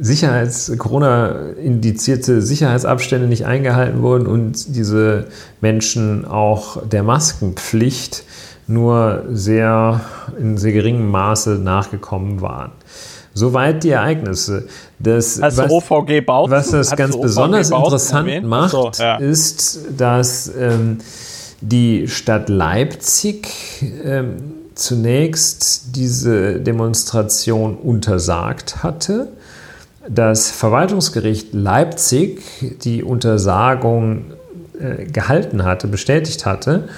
Sicherheits, 0.02 0.72
Corona-indizierte 0.78 2.40
Sicherheitsabstände 2.40 3.26
nicht 3.26 3.44
eingehalten 3.44 4.00
wurden 4.00 4.26
und 4.26 4.74
diese 4.74 5.26
Menschen 5.60 6.24
auch 6.24 6.86
der 6.86 7.02
Maskenpflicht 7.02 8.24
nur 8.66 9.24
sehr 9.30 10.00
in 10.38 10.56
sehr 10.56 10.72
geringem 10.72 11.10
Maße 11.10 11.58
nachgekommen 11.62 12.40
waren. 12.40 12.72
Soweit 13.32 13.84
die 13.84 13.90
Ereignisse. 13.90 14.66
Das, 14.98 15.40
was, 15.40 15.58
OVG 15.58 16.20
baut, 16.24 16.50
was 16.50 16.70
das 16.70 16.94
ganz 16.96 17.14
OVG 17.14 17.22
besonders 17.22 17.70
interessant 17.70 18.28
erwähnt? 18.28 18.46
macht, 18.46 18.70
so, 18.70 18.90
ja. 18.98 19.16
ist, 19.16 19.80
dass 19.96 20.50
ähm, 20.58 20.98
die 21.60 22.08
Stadt 22.08 22.48
Leipzig 22.48 23.48
ähm, 24.04 24.36
zunächst 24.74 25.96
diese 25.96 26.60
Demonstration 26.60 27.76
untersagt 27.76 28.82
hatte 28.82 29.28
das 30.08 30.50
Verwaltungsgericht 30.50 31.52
Leipzig 31.52 32.42
die 32.82 33.02
Untersagung 33.02 34.32
äh, 34.78 35.04
gehalten 35.04 35.64
hatte, 35.64 35.86
bestätigt 35.86 36.46
hatte 36.46 36.88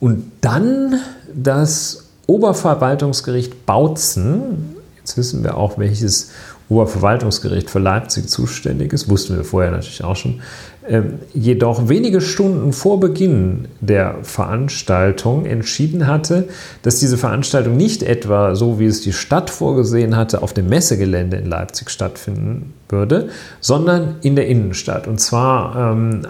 und 0.00 0.32
dann 0.40 1.00
das 1.34 2.08
Oberverwaltungsgericht 2.26 3.66
Bautzen, 3.66 4.76
jetzt 5.10 5.18
wissen 5.18 5.42
wir 5.42 5.56
auch, 5.56 5.78
welches 5.78 6.30
Oberverwaltungsgericht 6.68 7.68
für 7.68 7.80
Leipzig 7.80 8.28
zuständig 8.28 8.92
ist, 8.92 9.08
wussten 9.08 9.36
wir 9.36 9.44
vorher 9.44 9.72
natürlich 9.72 10.04
auch 10.04 10.14
schon, 10.14 10.40
ähm, 10.88 11.14
jedoch 11.34 11.88
wenige 11.88 12.20
Stunden 12.20 12.72
vor 12.72 13.00
Beginn 13.00 13.66
der 13.80 14.18
Veranstaltung 14.22 15.46
entschieden 15.46 16.06
hatte, 16.06 16.48
dass 16.82 17.00
diese 17.00 17.18
Veranstaltung 17.18 17.76
nicht 17.76 18.04
etwa 18.04 18.54
so, 18.54 18.78
wie 18.78 18.86
es 18.86 19.00
die 19.00 19.12
Stadt 19.12 19.50
vorgesehen 19.50 20.16
hatte, 20.16 20.42
auf 20.42 20.52
dem 20.52 20.68
Messegelände 20.68 21.38
in 21.38 21.46
Leipzig 21.46 21.90
stattfinden 21.90 22.72
würde, 22.88 23.30
sondern 23.60 24.16
in 24.22 24.36
der 24.36 24.46
Innenstadt. 24.46 25.08
Und 25.08 25.20
zwar 25.20 25.92
ähm, 25.92 26.22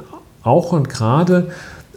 auch 0.42 0.72
und 0.72 0.88
gerade 0.88 1.48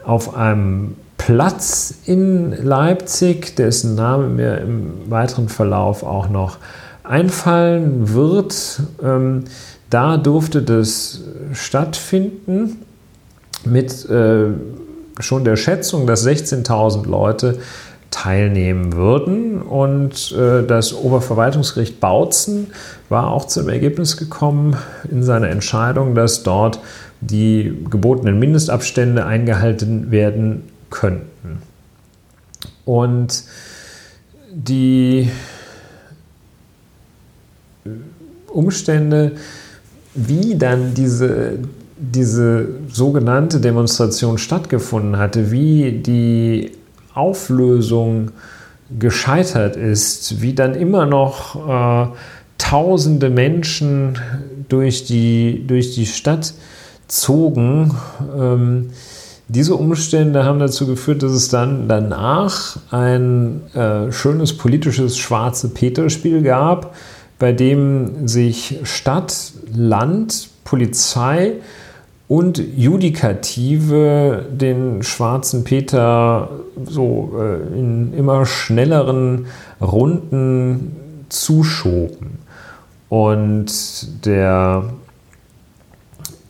auf 0.03 0.35
einem 0.35 0.95
Platz 1.25 1.93
in 2.05 2.51
Leipzig, 2.51 3.55
dessen 3.55 3.95
Name 3.95 4.27
mir 4.27 4.57
im 4.57 5.09
weiteren 5.09 5.47
Verlauf 5.47 6.03
auch 6.03 6.27
noch 6.27 6.57
einfallen 7.03 8.13
wird. 8.13 8.81
Ähm, 9.01 9.45
da 9.89 10.17
durfte 10.17 10.61
das 10.61 11.21
stattfinden 11.53 12.81
mit 13.63 14.03
äh, 14.09 14.47
schon 15.19 15.45
der 15.45 15.55
Schätzung, 15.55 16.07
dass 16.07 16.27
16.000 16.27 17.07
Leute 17.07 17.59
teilnehmen 18.11 18.91
würden. 18.91 19.61
Und 19.61 20.35
äh, 20.37 20.67
das 20.67 20.93
Oberverwaltungsgericht 20.93 22.01
Bautzen 22.01 22.71
war 23.07 23.31
auch 23.31 23.45
zum 23.45 23.69
Ergebnis 23.69 24.17
gekommen 24.17 24.75
in 25.09 25.23
seiner 25.23 25.47
Entscheidung, 25.47 26.15
dass 26.15 26.43
dort 26.43 26.79
die 27.21 27.85
gebotenen 27.89 28.39
Mindestabstände 28.39 29.25
eingehalten 29.25 30.11
werden 30.11 30.63
könnten. 30.93 31.63
Und 32.85 33.43
die 34.51 35.29
Umstände, 38.47 39.31
wie 40.13 40.55
dann 40.55 40.93
diese, 40.93 41.57
diese 41.97 42.67
sogenannte 42.89 43.59
Demonstration 43.59 44.37
stattgefunden 44.37 45.17
hatte, 45.17 45.51
wie 45.51 45.91
die 45.93 46.71
Auflösung 47.15 48.31
gescheitert 48.99 49.75
ist, 49.75 50.41
wie 50.41 50.53
dann 50.53 50.75
immer 50.75 51.07
noch 51.07 51.55
äh, 51.67 52.07
tausende 52.59 53.31
Menschen 53.31 54.19
durch 54.69 55.05
die, 55.05 55.65
durch 55.65 55.95
die 55.95 56.05
Stadt 56.05 56.53
zogen. 57.07 57.95
Ähm, 58.37 58.91
diese 59.47 59.75
Umstände 59.75 60.45
haben 60.45 60.59
dazu 60.59 60.87
geführt, 60.87 61.21
dass 61.21 61.31
es 61.33 61.49
dann 61.49 61.87
danach 61.87 62.77
ein 62.91 63.61
äh, 63.73 64.11
schönes 64.11 64.57
politisches 64.57 65.17
schwarze 65.17 65.69
Peter-Spiel 65.69 66.41
gab, 66.41 66.95
bei 67.39 67.51
dem 67.51 68.27
sich 68.27 68.79
Stadt, 68.83 69.51
Land, 69.73 70.49
Polizei 70.63 71.53
und 72.27 72.57
Judikative 72.57 74.45
den 74.49 75.03
schwarzen 75.03 75.63
Peter 75.63 76.49
so 76.85 77.33
äh, 77.37 77.77
in 77.77 78.13
immer 78.17 78.45
schnelleren 78.45 79.47
Runden 79.81 80.95
zuschoben. 81.29 82.39
Und 83.09 84.25
der 84.25 84.85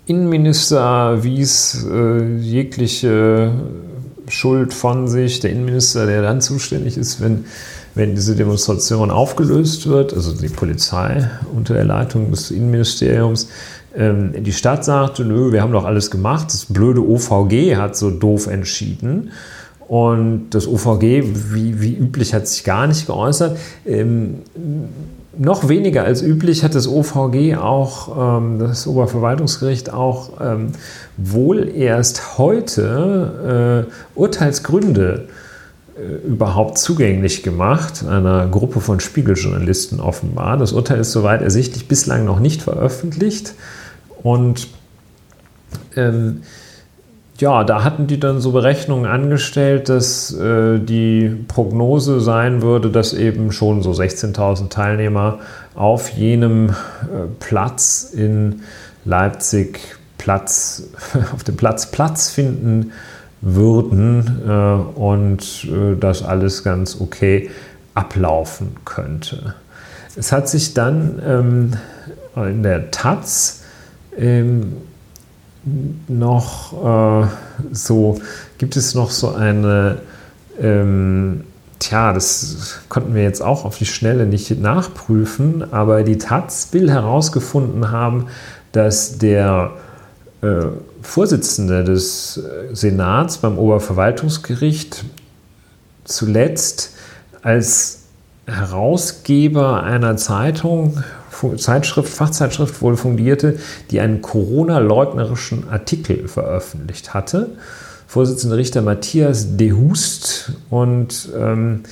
Innenminister 0.06 1.24
wies 1.24 1.86
äh, 1.90 2.38
jegliche 2.38 3.52
Schuld 4.28 4.74
von 4.74 5.08
sich. 5.08 5.40
Der 5.40 5.52
Innenminister, 5.52 6.06
der 6.06 6.22
dann 6.22 6.42
zuständig 6.42 6.98
ist, 6.98 7.22
wenn, 7.22 7.46
wenn 7.96 8.16
diese 8.16 8.36
Demonstration 8.36 9.12
aufgelöst 9.12 9.88
wird, 9.88 10.14
also 10.14 10.34
die 10.34 10.50
Polizei 10.50 11.30
unter 11.56 11.74
der 11.74 11.86
Leitung 11.86 12.32
des 12.32 12.52
Innenministeriums, 12.52 13.48
ähm, 13.96 14.34
die 14.44 14.54
Stadt 14.54 14.84
sagte, 14.84 15.24
nö, 15.24 15.52
wir 15.52 15.62
haben 15.62 15.72
doch 15.72 15.86
alles 15.86 16.12
gemacht. 16.12 16.48
Das 16.48 16.66
blöde 16.66 17.02
OVG 17.02 17.78
hat 17.78 17.96
so 17.96 18.10
doof 18.10 18.48
entschieden. 18.48 19.32
Und 19.88 20.50
das 20.52 20.68
OVG, 20.68 21.24
wie, 21.54 21.82
wie 21.82 21.96
üblich, 21.96 22.34
hat 22.34 22.48
sich 22.48 22.64
gar 22.64 22.88
nicht 22.88 23.06
geäußert. 23.06 23.58
Ähm, 23.86 24.40
noch 25.38 25.68
weniger 25.68 26.04
als 26.04 26.22
üblich 26.22 26.64
hat 26.64 26.76
das 26.76 26.88
OVG 26.88 27.56
auch, 27.56 28.38
ähm, 28.38 28.60
das 28.60 28.88
Oberverwaltungsgericht 28.88 29.92
auch 29.92 30.42
ähm, 30.42 30.74
wohl 31.18 31.70
erst 31.70 32.38
heute 32.38 33.88
äh, 33.90 34.20
Urteilsgründe 34.20 35.28
äh, 35.96 36.28
überhaupt 36.28 36.78
zugänglich 36.78 37.44
gemacht, 37.44 38.06
einer 38.08 38.48
Gruppe 38.48 38.80
von 38.80 39.00
Spiegeljournalisten 39.00 40.00
offenbar. 40.00 40.58
Das 40.58 40.72
Urteil 40.72 41.00
ist 41.00 41.12
soweit 41.12 41.42
ersichtlich 41.42 41.88
bislang 41.88 42.26
noch 42.26 42.40
nicht 42.40 42.62
veröffentlicht. 42.62 43.56
Und 44.22 44.68
ähm, 45.96 46.42
ja, 47.40 47.64
da 47.64 47.84
hatten 47.84 48.08
die 48.08 48.20
dann 48.20 48.40
so 48.40 48.52
Berechnungen 48.52 49.06
angestellt, 49.06 49.90
dass 49.90 50.34
äh, 50.34 50.80
die 50.80 51.30
Prognose 51.48 52.20
sein 52.20 52.62
würde, 52.62 52.90
dass 52.90 53.14
eben 53.14 53.52
schon 53.52 53.82
so 53.82 53.92
16.000 53.92 54.70
Teilnehmer 54.70 55.40
auf 55.76 56.10
jenem 56.10 56.70
äh, 56.70 56.74
Platz 57.40 58.12
in 58.14 58.62
Leipzig 59.06 59.80
Platz, 60.18 60.84
auf 61.34 61.44
dem 61.44 61.58
Platz 61.58 61.92
Platz 61.92 62.30
finden 62.30 62.92
würden 63.42 64.42
äh, 64.48 65.00
und 65.00 65.66
äh, 65.66 65.98
das 66.00 66.24
alles 66.24 66.64
ganz 66.64 67.02
okay 67.02 67.50
ablaufen 67.96 68.76
könnte. 68.86 69.56
Es 70.16 70.32
hat 70.32 70.48
sich 70.48 70.74
dann 70.74 71.22
ähm, 71.26 71.74
in 72.36 72.64
der 72.64 72.92
Taz 72.92 73.64
ähm, 74.18 74.78
noch 76.08 77.24
äh, 77.24 77.28
so, 77.72 78.20
gibt 78.58 78.76
es 78.76 78.96
noch 78.96 79.12
so 79.12 79.34
eine, 79.34 80.00
ähm, 80.60 81.46
tja, 81.80 82.14
das 82.14 82.80
konnten 82.90 83.16
wir 83.16 83.24
jetzt 83.24 83.42
auch 83.42 83.66
auf 83.66 83.78
die 83.78 83.86
Schnelle 83.86 84.26
nicht 84.26 84.60
nachprüfen, 84.60 85.74
aber 85.74 86.04
die 86.04 86.18
Taz 86.18 86.70
will 86.72 86.92
herausgefunden 86.92 87.92
haben, 87.92 88.28
dass 88.72 89.18
der 89.18 89.72
äh, 90.42 90.66
Vorsitzende 91.02 91.84
des 91.84 92.42
Senats 92.72 93.38
beim 93.38 93.58
Oberverwaltungsgericht 93.58 95.04
zuletzt 96.06 96.92
als 97.42 98.00
Herausgeber 98.46 99.84
einer 99.84 100.18
Zeitung 100.18 101.04
Zeitschrift, 101.58 102.10
Fachzeitschrift 102.10 102.82
wohl 102.82 102.98
fungierte, 102.98 103.58
die 103.92 104.00
einen 104.00 104.22
Corona-leugnerischen 104.22 105.70
Artikel 105.70 106.28
veröffentlicht 106.28 107.14
hatte. 107.14 107.50
Vorsitzender 108.08 108.58
Richter 108.58 108.82
Matthias 108.82 109.58
de 109.58 109.72
Hust 109.74 110.52
und 110.70 111.30
ähm, 111.38 111.84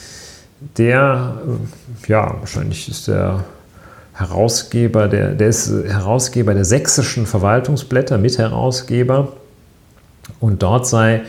der, 0.78 1.38
äh, 1.48 2.12
ja, 2.12 2.36
wahrscheinlich 2.40 2.90
ist 2.90 3.08
der 3.08 3.44
Herausgeber, 4.14 5.08
der, 5.08 5.34
der 5.34 5.48
ist 5.48 5.72
Herausgeber 5.72 6.54
der 6.54 6.66
sächsischen 6.66 7.26
Verwaltungsblätter, 7.26 8.18
Mitherausgeber. 8.18 9.34
Und 10.40 10.62
dort 10.62 10.86
sei 10.86 11.22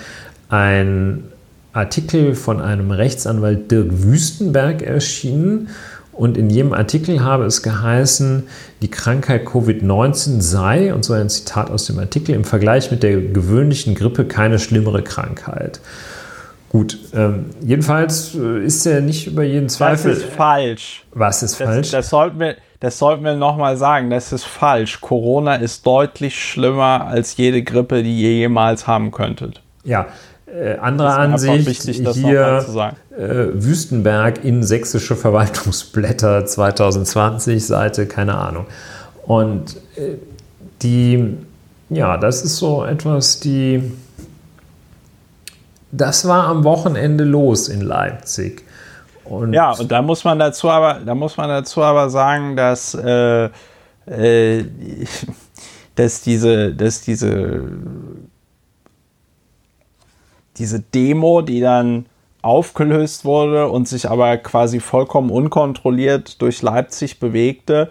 ein 0.49 1.25
Artikel 1.73 2.35
von 2.35 2.61
einem 2.61 2.91
Rechtsanwalt 2.91 3.71
Dirk 3.71 3.89
Wüstenberg 3.91 4.83
erschienen, 4.83 5.69
und 6.13 6.37
in 6.37 6.51
jedem 6.51 6.73
Artikel 6.73 7.23
habe 7.23 7.45
es 7.45 7.63
geheißen, 7.63 8.49
die 8.83 8.91
Krankheit 8.91 9.47
Covid-19 9.47 10.41
sei, 10.41 10.93
und 10.93 11.05
so 11.05 11.15
ein 11.15 11.31
Zitat 11.31 11.71
aus 11.71 11.87
dem 11.87 11.99
Artikel, 11.99 12.35
im 12.35 12.45
Vergleich 12.45 12.91
mit 12.91 13.03
der 13.03 13.21
gewöhnlichen 13.21 13.95
Grippe 13.95 14.27
keine 14.27 14.59
schlimmere 14.59 15.03
Krankheit. 15.03 15.81
Gut, 16.69 16.99
ähm, 17.15 17.51
jedenfalls 17.63 18.35
äh, 18.35 18.65
ist 18.65 18.87
er 18.87 19.03
nicht 19.03 19.27
über 19.27 19.43
jeden 19.43 19.69
Zweifel. 19.69 20.15
Das 20.15 20.23
ist 20.23 20.33
falsch. 20.33 21.05
Was 21.13 21.43
ist 21.43 21.61
das, 21.61 21.69
falsch? 21.69 21.91
Das 21.91 22.09
sollten 22.09 22.41
wir, 22.41 22.57
das 22.81 22.99
sollten 22.99 23.25
wir 23.25 23.35
nochmal 23.35 23.77
sagen. 23.77 24.09
Das 24.09 24.33
ist 24.33 24.45
falsch. 24.45 25.03
Corona 25.03 25.57
ist 25.57 25.85
deutlich 25.87 26.43
schlimmer 26.43 27.07
als 27.07 27.37
jede 27.37 27.63
Grippe, 27.63 28.03
die 28.03 28.23
ihr 28.23 28.33
jemals 28.33 28.87
haben 28.87 29.11
könntet. 29.11 29.61
Ja, 29.85 30.07
äh, 30.53 30.77
andere 30.77 31.15
Ansicht, 31.15 31.67
wichtig, 31.67 32.09
hier 32.13 32.65
äh, 33.17 33.47
Wüstenberg 33.55 34.45
in 34.45 34.63
sächsische 34.63 35.17
Verwaltungsblätter 35.17 36.45
2020, 36.47 37.65
Seite, 37.65 38.07
keine 38.07 38.37
Ahnung. 38.37 38.67
Und 39.27 39.77
äh, 39.97 40.17
die, 40.83 41.39
ja, 41.89 42.19
das 42.19 42.45
ist 42.45 42.59
so 42.59 42.85
etwas, 42.85 43.41
die, 43.41 43.93
das 45.91 46.29
war 46.29 46.49
am 46.49 46.65
Wochenende 46.65 47.25
los 47.25 47.69
in 47.69 47.81
Leipzig. 47.81 48.65
Und 49.25 49.55
ja, 49.55 49.71
und 49.71 49.91
da 49.91 50.03
muss 50.03 50.25
man 50.25 50.39
dazu 50.39 50.69
aber, 50.69 51.01
da 51.05 51.15
muss 51.15 51.37
man 51.37 51.49
dazu 51.49 51.83
aber 51.83 52.11
sagen, 52.11 52.57
dass, 52.57 52.95
äh, 52.95 53.49
äh 54.07 54.65
dass 55.95 56.23
diese, 56.23 56.75
dass 56.75 57.01
diese 57.01 57.63
diese 60.59 60.81
Demo, 60.81 61.43
die 61.43 61.61
dann 61.61 62.07
aufgelöst 62.43 63.25
wurde 63.25 63.69
und 63.69 63.87
sich 63.89 64.11
aber 64.11 64.37
quasi 64.37 64.81
vollkommen 64.81 65.31
unkontrolliert 65.31 66.43
durch 66.43 66.61
Leipzig 66.61 67.21
bewegte. 67.21 67.91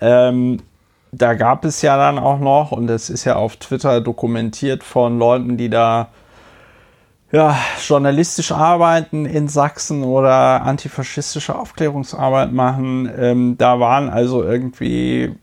Ähm, 0.00 0.58
da 1.10 1.34
gab 1.34 1.64
es 1.64 1.80
ja 1.80 1.96
dann 1.96 2.18
auch 2.18 2.38
noch, 2.38 2.70
und 2.72 2.86
das 2.86 3.08
ist 3.08 3.24
ja 3.24 3.36
auf 3.36 3.56
Twitter 3.56 4.02
dokumentiert 4.02 4.84
von 4.84 5.18
Leuten, 5.18 5.56
die 5.56 5.70
da 5.70 6.08
ja, 7.32 7.58
journalistisch 7.86 8.52
arbeiten 8.52 9.26
in 9.26 9.48
Sachsen 9.48 10.02
oder 10.02 10.62
antifaschistische 10.62 11.58
Aufklärungsarbeit 11.58 12.52
machen. 12.52 13.10
Ähm, 13.18 13.58
da 13.58 13.80
waren 13.80 14.08
also 14.08 14.42
irgendwie 14.42 15.34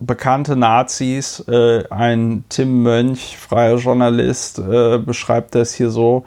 bekannte 0.00 0.56
Nazis, 0.56 1.40
äh, 1.48 1.84
ein 1.90 2.44
Tim 2.48 2.82
Mönch, 2.82 3.36
freier 3.36 3.76
Journalist, 3.76 4.58
äh, 4.58 4.98
beschreibt 4.98 5.54
das 5.54 5.74
hier 5.74 5.90
so, 5.90 6.24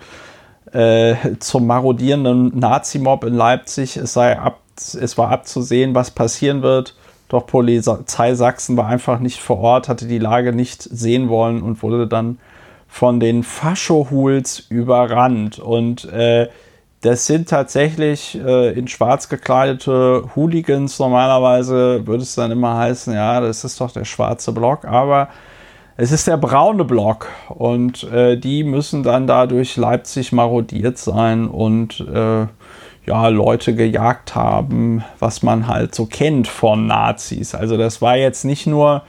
äh, 0.74 1.16
zum 1.40 1.68
marodierenden 1.68 2.58
Nazi-Mob 2.58 3.24
in 3.24 3.34
Leipzig. 3.34 3.98
Es, 3.98 4.14
sei 4.14 4.38
ab, 4.38 4.60
es 4.76 5.18
war 5.18 5.30
abzusehen, 5.30 5.96
was 5.96 6.12
passieren 6.12 6.62
wird. 6.62 6.96
Doch 7.30 7.46
Polizei 7.46 8.36
Sachsen 8.36 8.76
war 8.76 8.88
einfach 8.88 9.20
nicht 9.20 9.40
vor 9.40 9.60
Ort, 9.60 9.88
hatte 9.88 10.06
die 10.06 10.20
Lage 10.20 10.54
nicht 10.54 10.84
sehen 10.84 11.30
wollen 11.30 11.62
und 11.62 11.82
wurde 11.82 12.08
dann 12.08 12.40
von 12.90 13.22
den 13.22 13.44
Faschohuls 13.44 14.60
überrannt. 14.60 15.58
Und 15.58 16.06
äh, 16.12 16.50
das 17.02 17.26
sind 17.26 17.50
tatsächlich 17.50 18.40
äh, 18.40 18.78
in 18.78 18.88
schwarz 18.88 19.28
gekleidete 19.28 20.24
Hooligans. 20.36 21.00
Normalerweise 21.00 22.06
würde 22.06 22.24
es 22.24 22.36
dann 22.36 22.52
immer 22.52 22.78
heißen, 22.78 23.14
ja, 23.14 23.42
das 23.42 23.64
ist 23.64 23.82
doch 23.82 23.92
der 23.92 24.06
schwarze 24.06 24.52
Block, 24.52 24.86
aber 24.86 25.30
es 25.98 26.12
ist 26.12 26.28
der 26.28 26.38
braune 26.38 26.86
Block 26.86 27.28
und 27.50 28.04
äh, 28.12 28.38
die 28.38 28.64
müssen 28.64 29.04
dann 29.04 29.28
da 29.28 29.48
durch 29.48 29.78
Leipzig 29.78 30.32
marodiert 30.32 30.98
sein 30.98 31.48
und 31.48 32.00
äh, 32.02 32.46
ja, 33.06 33.28
Leute 33.30 33.76
gejagt 33.76 34.36
haben, 34.36 35.04
was 35.20 35.42
man 35.42 35.68
halt 35.68 35.96
so 35.96 36.06
kennt 36.06 36.48
von 36.48 36.86
Nazis. 36.86 37.56
Also 37.56 37.78
das 37.78 38.02
war 38.02 38.16
jetzt 38.16 38.46
nicht 38.46 38.68
nur 38.68 39.04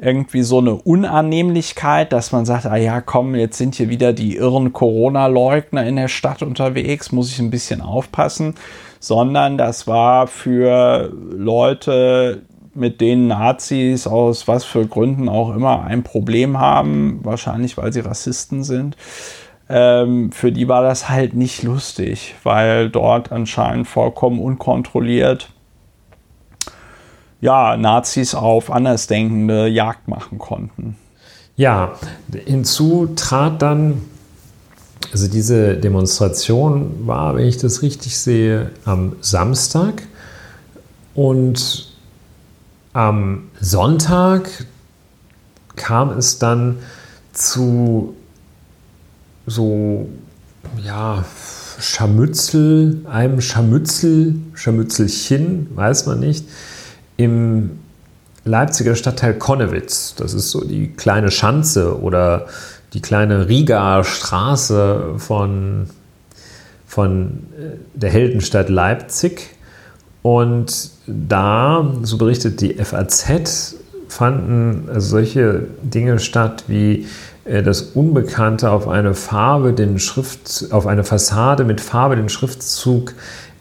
irgendwie 0.00 0.42
so 0.42 0.58
eine 0.58 0.74
Unannehmlichkeit, 0.74 2.12
dass 2.12 2.32
man 2.32 2.46
sagt, 2.46 2.66
ah 2.66 2.76
ja, 2.76 3.00
komm, 3.00 3.34
jetzt 3.34 3.58
sind 3.58 3.74
hier 3.74 3.90
wieder 3.90 4.12
die 4.12 4.36
irren 4.36 4.72
Corona-Leugner 4.72 5.84
in 5.86 5.96
der 5.96 6.08
Stadt 6.08 6.42
unterwegs, 6.42 7.12
muss 7.12 7.30
ich 7.30 7.38
ein 7.38 7.50
bisschen 7.50 7.82
aufpassen, 7.82 8.54
sondern 8.98 9.58
das 9.58 9.86
war 9.86 10.26
für 10.26 11.12
Leute, 11.30 12.42
mit 12.74 13.00
denen 13.00 13.26
Nazis 13.26 14.06
aus 14.06 14.48
was 14.48 14.64
für 14.64 14.86
Gründen 14.86 15.28
auch 15.28 15.54
immer 15.54 15.82
ein 15.82 16.02
Problem 16.02 16.58
haben, 16.58 17.20
wahrscheinlich 17.22 17.76
weil 17.76 17.92
sie 17.92 18.00
Rassisten 18.00 18.64
sind, 18.64 18.96
ähm, 19.68 20.32
für 20.32 20.50
die 20.50 20.68
war 20.68 20.82
das 20.82 21.10
halt 21.10 21.34
nicht 21.34 21.62
lustig, 21.62 22.34
weil 22.42 22.88
dort 22.88 23.32
anscheinend 23.32 23.86
vollkommen 23.86 24.40
unkontrolliert 24.40 25.50
ja, 27.40 27.76
Nazis 27.76 28.34
auf 28.34 28.70
Andersdenkende 28.70 29.66
Jagd 29.68 30.08
machen 30.08 30.38
konnten. 30.38 30.96
Ja, 31.56 31.94
hinzu 32.46 33.10
trat 33.16 33.62
dann, 33.62 34.02
also 35.12 35.28
diese 35.28 35.76
Demonstration 35.76 37.06
war, 37.06 37.36
wenn 37.36 37.46
ich 37.46 37.58
das 37.58 37.82
richtig 37.82 38.16
sehe, 38.18 38.70
am 38.84 39.16
Samstag 39.20 40.02
und 41.14 41.90
am 42.92 43.48
Sonntag 43.60 44.48
kam 45.76 46.10
es 46.10 46.38
dann 46.38 46.78
zu 47.32 48.14
so, 49.46 50.08
ja, 50.82 51.24
Scharmützel, 51.78 53.04
einem 53.10 53.40
Scharmützel, 53.40 54.34
Scharmützelchen, 54.54 55.68
weiß 55.74 56.06
man 56.06 56.20
nicht, 56.20 56.44
im 57.20 57.80
Leipziger 58.46 58.96
Stadtteil 58.96 59.34
Konnewitz. 59.34 60.14
Das 60.16 60.32
ist 60.32 60.50
so 60.50 60.64
die 60.64 60.88
kleine 60.88 61.30
Schanze 61.30 62.00
oder 62.00 62.46
die 62.94 63.02
kleine 63.02 63.48
Riga 63.48 64.02
Straße 64.02 65.16
von, 65.18 65.90
von 66.86 67.46
äh, 67.58 67.76
der 67.94 68.10
Heldenstadt 68.10 68.70
Leipzig. 68.70 69.50
Und 70.22 70.90
da, 71.06 71.92
so 72.02 72.16
berichtet 72.16 72.62
die 72.62 72.74
FAZ, 72.74 73.76
fanden 74.08 74.88
solche 74.96 75.66
Dinge 75.82 76.18
statt 76.18 76.64
wie 76.68 77.06
äh, 77.44 77.62
das 77.62 77.82
Unbekannte 77.82 78.70
auf 78.70 78.88
eine 78.88 79.12
Farbe 79.12 79.74
den 79.74 79.98
Schrift, 79.98 80.68
auf 80.70 80.86
eine 80.86 81.04
Fassade 81.04 81.64
mit 81.64 81.82
Farbe 81.82 82.16
den 82.16 82.30
Schriftzug 82.30 83.12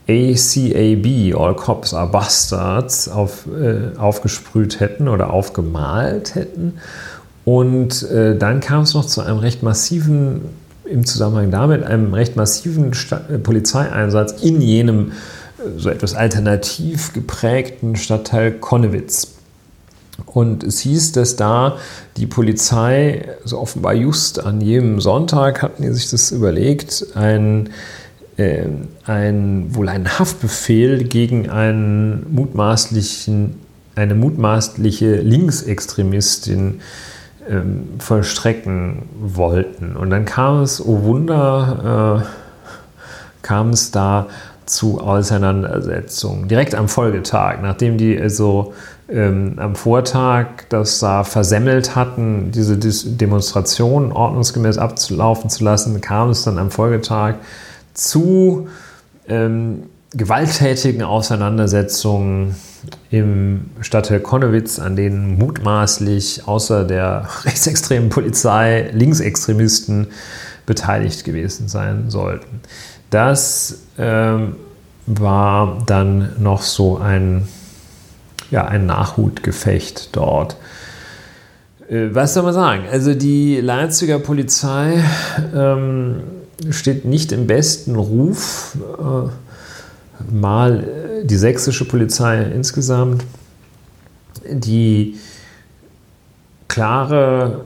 ACAB, 0.09 1.35
All 1.39 1.55
Cops 1.55 1.93
Are 1.93 2.09
Bastards, 2.09 3.07
auf, 3.07 3.45
äh, 3.47 3.95
aufgesprüht 3.97 4.79
hätten 4.79 5.07
oder 5.07 5.31
aufgemalt 5.31 6.33
hätten. 6.33 6.79
Und 7.45 8.03
äh, 8.09 8.35
dann 8.37 8.59
kam 8.59 8.81
es 8.83 8.93
noch 8.95 9.05
zu 9.05 9.21
einem 9.21 9.37
recht 9.37 9.61
massiven, 9.61 10.41
im 10.85 11.05
Zusammenhang 11.05 11.51
damit, 11.51 11.83
einem 11.83 12.13
recht 12.13 12.35
massiven 12.35 12.93
Stadt, 12.93 13.29
äh, 13.29 13.37
Polizeieinsatz 13.37 14.41
in 14.41 14.61
jenem 14.61 15.11
äh, 15.11 15.77
so 15.77 15.89
etwas 15.89 16.15
alternativ 16.15 17.13
geprägten 17.13 17.95
Stadtteil 17.95 18.51
Konnewitz. 18.53 19.35
Und 20.25 20.63
es 20.63 20.79
hieß, 20.79 21.13
dass 21.13 21.35
da 21.35 21.77
die 22.17 22.27
Polizei, 22.27 23.29
so 23.45 23.59
offenbar 23.59 23.93
just 23.93 24.43
an 24.43 24.59
jedem 24.59 24.99
Sonntag, 24.99 25.61
hatten 25.61 25.83
die 25.83 25.93
sich 25.93 26.09
das 26.09 26.31
überlegt, 26.31 27.05
ein 27.15 27.69
ein, 28.39 29.75
wohl 29.75 29.89
ein 29.89 30.19
Haftbefehl 30.19 31.03
gegen 31.03 31.49
einen 31.49 32.33
mutmaßlichen, 32.33 33.55
eine 33.95 34.15
mutmaßliche 34.15 35.15
Linksextremistin 35.15 36.81
ähm, 37.49 37.87
vollstrecken 37.99 39.03
wollten. 39.19 39.95
Und 39.95 40.09
dann 40.09 40.25
kam 40.25 40.61
es, 40.61 40.85
oh 40.85 41.03
Wunder, 41.03 42.23
äh, 42.23 43.41
kam 43.41 43.71
es 43.71 43.91
da 43.91 44.27
zu 44.65 45.01
Auseinandersetzungen. 45.01 46.47
Direkt 46.47 46.75
am 46.75 46.87
Folgetag, 46.87 47.57
nachdem 47.61 47.97
die 47.97 48.19
also 48.19 48.73
ähm, 49.09 49.55
am 49.57 49.75
Vortag 49.75 50.45
das 50.69 50.99
da 50.99 51.23
versemmelt 51.23 51.95
hatten, 51.95 52.51
diese 52.51 52.77
Demonstration 52.77 54.11
ordnungsgemäß 54.11 54.77
abzulaufen 54.77 55.49
zu 55.49 55.63
lassen, 55.63 55.99
kam 56.01 56.29
es 56.29 56.43
dann 56.43 56.59
am 56.59 56.69
Folgetag 56.69 57.35
zu 57.99 58.67
ähm, 59.27 59.83
gewalttätigen 60.11 61.03
Auseinandersetzungen 61.03 62.55
im 63.11 63.65
Stadtteil 63.81 64.21
Konnewitz, 64.21 64.79
an 64.79 64.95
denen 64.95 65.37
mutmaßlich 65.37 66.47
außer 66.47 66.85
der 66.85 67.27
rechtsextremen 67.43 68.09
Polizei 68.09 68.89
Linksextremisten 68.93 70.07
beteiligt 70.65 71.23
gewesen 71.25 71.67
sein 71.67 72.09
sollten. 72.09 72.61
Das 73.09 73.79
ähm, 73.97 74.55
war 75.05 75.83
dann 75.85 76.33
noch 76.39 76.61
so 76.61 76.97
ein, 76.97 77.47
ja, 78.51 78.65
ein 78.65 78.85
Nachhutgefecht 78.85 80.15
dort. 80.15 80.57
Äh, 81.89 82.09
was 82.11 82.35
soll 82.35 82.43
man 82.43 82.53
sagen? 82.53 82.83
Also 82.91 83.13
die 83.15 83.59
Leipziger 83.59 84.19
Polizei 84.19 85.03
ähm, 85.55 86.21
steht 86.71 87.05
nicht 87.05 87.31
im 87.31 87.47
besten 87.47 87.95
Ruf. 87.95 88.77
Äh, 88.99 89.29
mal 90.31 90.83
äh, 90.83 91.25
die 91.25 91.37
sächsische 91.37 91.85
Polizei 91.85 92.41
insgesamt, 92.43 93.23
die 94.49 95.17
klare 96.67 97.65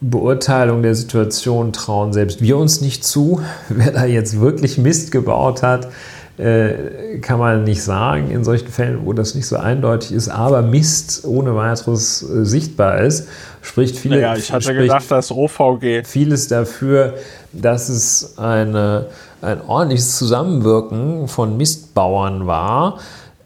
Beurteilung 0.00 0.82
der 0.82 0.94
Situation 0.94 1.72
trauen 1.72 2.12
selbst 2.12 2.42
wir 2.42 2.56
uns 2.58 2.80
nicht 2.80 3.04
zu. 3.04 3.40
Wer 3.68 3.92
da 3.92 4.04
jetzt 4.04 4.40
wirklich 4.40 4.78
Mist 4.78 5.12
gebaut 5.12 5.62
hat, 5.62 5.88
äh, 6.36 7.18
kann 7.20 7.38
man 7.38 7.64
nicht 7.64 7.82
sagen 7.82 8.30
in 8.30 8.44
solchen 8.44 8.68
Fällen, 8.68 9.06
wo 9.06 9.12
das 9.12 9.34
nicht 9.34 9.46
so 9.46 9.56
eindeutig 9.56 10.12
ist, 10.12 10.28
aber 10.28 10.62
Mist 10.62 11.24
ohne 11.24 11.54
weiteres 11.54 12.22
äh, 12.22 12.44
sichtbar 12.44 13.00
ist, 13.02 13.28
spricht 13.64 13.96
viele. 13.96 14.20
Ja, 14.20 14.36
ich 14.36 14.52
hatte 14.52 14.74
gedacht, 14.74 15.04
das 15.08 15.30
OVG. 15.30 16.04
Vieles 16.04 16.48
dafür, 16.48 17.14
dass 17.52 17.88
es 17.88 18.38
eine, 18.38 19.06
ein 19.42 19.60
ordentliches 19.66 20.16
Zusammenwirken 20.16 21.28
von 21.28 21.56
Mistbauern 21.56 22.46
war. 22.46 22.98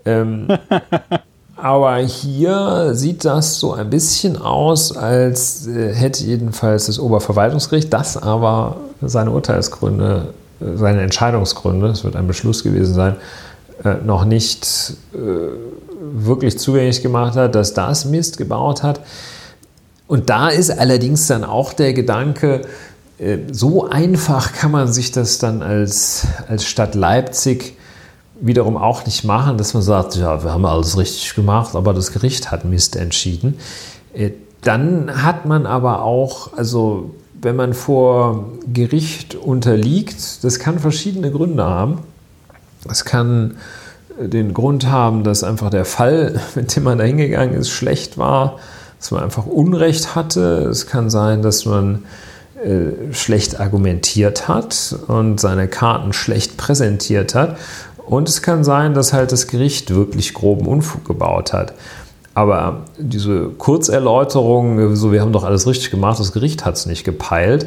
Ähm, 0.05 0.49
aber 1.57 1.97
hier 1.99 2.91
sieht 2.95 3.25
das 3.25 3.59
so 3.59 3.73
ein 3.73 3.91
bisschen 3.91 4.37
aus, 4.37 4.97
als 4.97 5.67
äh, 5.67 5.95
hätte 5.95 6.25
jedenfalls 6.25 6.87
das 6.87 6.99
Oberverwaltungsgericht, 6.99 7.93
das 7.93 8.17
aber 8.17 8.77
seine 9.01 9.31
Urteilsgründe 9.31 10.35
seine 10.61 11.03
Entscheidungsgründe, 11.03 11.89
es 11.89 12.05
wird 12.05 12.17
ein 12.17 12.27
Beschluss 12.27 12.65
gewesen 12.65 12.95
sein, 12.95 13.17
äh, 13.85 13.95
noch 14.05 14.25
nicht 14.25 14.95
äh, 15.15 15.19
wirklich 16.01 16.59
zugänglich 16.59 17.03
gemacht 17.03 17.37
hat, 17.37 17.55
dass 17.55 17.75
das 17.75 18.05
Mist 18.05 18.39
gebaut 18.39 18.83
hat. 18.83 19.01
Und 20.09 20.31
da 20.31 20.49
ist 20.49 20.71
allerdings 20.71 21.29
dann 21.29 21.45
auch 21.45 21.73
der 21.73 21.93
Gedanke, 21.93 22.63
äh, 23.19 23.39
so 23.53 23.89
einfach 23.89 24.53
kann 24.53 24.73
man 24.73 24.93
sich 24.93 25.13
das 25.13 25.39
dann 25.39 25.63
als, 25.63 26.27
als 26.49 26.65
Stadt 26.65 26.97
Leipzig 26.97 27.77
wiederum 28.41 28.77
auch 28.77 29.05
nicht 29.05 29.25
machen, 29.25 29.59
dass 29.59 29.75
man 29.75 29.83
sagt, 29.83 30.17
ja, 30.17 30.43
wir 30.43 30.53
haben 30.53 30.65
alles 30.65 30.97
richtig 30.97 31.35
gemacht, 31.35 31.77
aber 31.77 31.95
das 31.95 32.13
Gericht 32.13 32.51
hat 32.51 32.65
Mist 32.65 32.97
entschieden. 32.97 33.59
Dann 34.63 35.23
hat 35.23 35.47
man 35.47 35.67
aber 35.67 36.03
auch, 36.03 36.57
also 36.57 37.15
wenn 37.41 37.57
man 37.57 37.75
vor 37.75 38.53
Gericht 38.73 39.35
unterliegt, 39.35 40.43
das 40.43 40.59
kann 40.59 40.79
verschiedene 40.79 41.31
Gründe 41.31 41.65
haben. 41.65 42.01
Es 42.89 43.05
kann 43.05 43.57
den 44.21 44.53
Grund 44.53 44.87
haben, 44.87 45.23
dass 45.23 45.45
einfach 45.45 45.71
der 45.71 45.85
Fall, 45.85 46.41
mit 46.55 46.75
dem 46.75 46.83
man 46.83 46.99
da 46.99 47.05
hingegangen 47.05 47.55
ist, 47.55 47.71
schlecht 47.71 48.19
war, 48.19 48.59
dass 48.99 49.11
man 49.11 49.23
einfach 49.23 49.47
Unrecht 49.47 50.15
hatte. 50.15 50.69
Es 50.71 50.87
kann 50.87 51.11
sein, 51.11 51.43
dass 51.43 51.65
man 51.65 52.05
äh, 52.65 53.13
schlecht 53.13 53.61
argumentiert 53.61 54.49
hat 54.49 54.97
und 55.07 55.41
seine 55.41 55.69
Karten 55.69 56.13
schlecht 56.13 56.57
präsentiert 56.57 57.35
hat. 57.35 57.57
Und 58.05 58.29
es 58.29 58.43
kann 58.43 58.65
sein, 58.65 58.95
dass 58.95 59.13
halt 59.13 59.33
das 59.33 59.47
Gericht 59.47 59.95
wirklich 59.95 60.35
groben 60.35 60.67
Unfug 60.67 61.05
gebaut 61.05 61.53
hat. 61.53 61.75
Aber 62.35 62.85
diese 62.99 63.49
Kurzerläuterung, 63.49 64.97
so 64.97 65.13
wir 65.13 65.21
haben 65.21 65.33
doch 65.33 65.45
alles 65.45 65.67
richtig 65.67 65.91
gemacht, 65.91 66.21
das 66.21 66.33
Gericht 66.33 66.65
hat 66.65 66.77
es 66.77 66.87
nicht 66.87 67.05
gepeilt, 67.05 67.67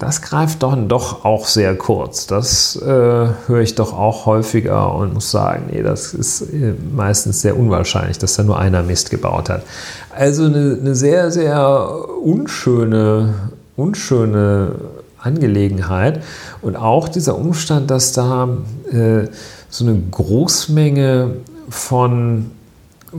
das 0.00 0.22
greift 0.22 0.62
doch, 0.62 0.76
doch 0.88 1.26
auch 1.26 1.46
sehr 1.46 1.76
kurz. 1.76 2.26
Das 2.26 2.74
äh, 2.74 2.86
höre 2.86 3.60
ich 3.60 3.74
doch 3.74 3.92
auch 3.92 4.24
häufiger 4.24 4.94
und 4.94 5.12
muss 5.12 5.30
sagen, 5.30 5.66
nee, 5.70 5.82
das 5.82 6.14
ist 6.14 6.40
äh, 6.40 6.72
meistens 6.94 7.42
sehr 7.42 7.58
unwahrscheinlich, 7.58 8.16
dass 8.18 8.34
da 8.34 8.42
nur 8.42 8.58
einer 8.58 8.82
Mist 8.82 9.10
gebaut 9.10 9.50
hat. 9.50 9.62
Also 10.10 10.46
eine, 10.46 10.78
eine 10.80 10.94
sehr, 10.94 11.30
sehr 11.30 11.90
unschöne, 12.22 13.34
unschöne 13.76 14.72
Angelegenheit. 15.18 16.22
Und 16.62 16.76
auch 16.76 17.06
dieser 17.08 17.36
Umstand, 17.36 17.90
dass 17.90 18.12
da 18.12 18.48
äh, 18.90 19.28
so 19.68 19.84
eine 19.84 20.00
Großmenge 20.10 21.34
von, 21.68 22.50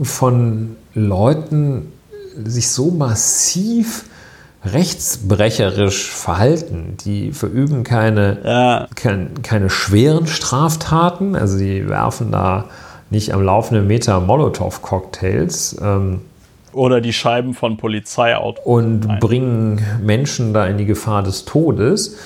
von 0.02 0.76
Leuten 0.94 1.92
sich 2.44 2.70
so 2.70 2.90
massiv 2.90 4.06
rechtsbrecherisch 4.64 6.10
verhalten. 6.10 6.96
Die 7.04 7.32
verüben 7.32 7.82
keine, 7.82 8.38
ja. 8.44 8.88
kein, 8.94 9.42
keine 9.42 9.70
schweren 9.70 10.26
Straftaten, 10.26 11.34
also 11.34 11.58
die 11.58 11.88
werfen 11.88 12.30
da 12.32 12.66
nicht 13.10 13.34
am 13.34 13.42
laufenden 13.42 13.86
Meter 13.86 14.20
Molotow-Cocktails. 14.20 15.76
Ähm, 15.82 16.22
Oder 16.72 17.00
die 17.00 17.12
Scheiben 17.12 17.54
von 17.54 17.76
Polizeiautos. 17.76 18.64
Und 18.64 19.06
Nein. 19.06 19.18
bringen 19.18 19.86
Menschen 20.02 20.54
da 20.54 20.66
in 20.66 20.78
die 20.78 20.86
Gefahr 20.86 21.22
des 21.22 21.44
Todes. 21.44 22.16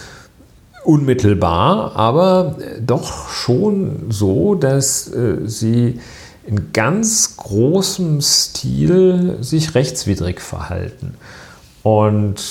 Unmittelbar, 0.84 1.96
aber 1.96 2.54
doch 2.80 3.28
schon 3.28 4.06
so, 4.10 4.54
dass 4.54 5.12
äh, 5.12 5.38
sie 5.46 5.98
in 6.46 6.72
ganz 6.72 7.36
großem 7.36 8.20
Stil 8.20 9.38
sich 9.40 9.74
rechtswidrig 9.74 10.40
verhalten. 10.40 11.14
Und 11.86 12.42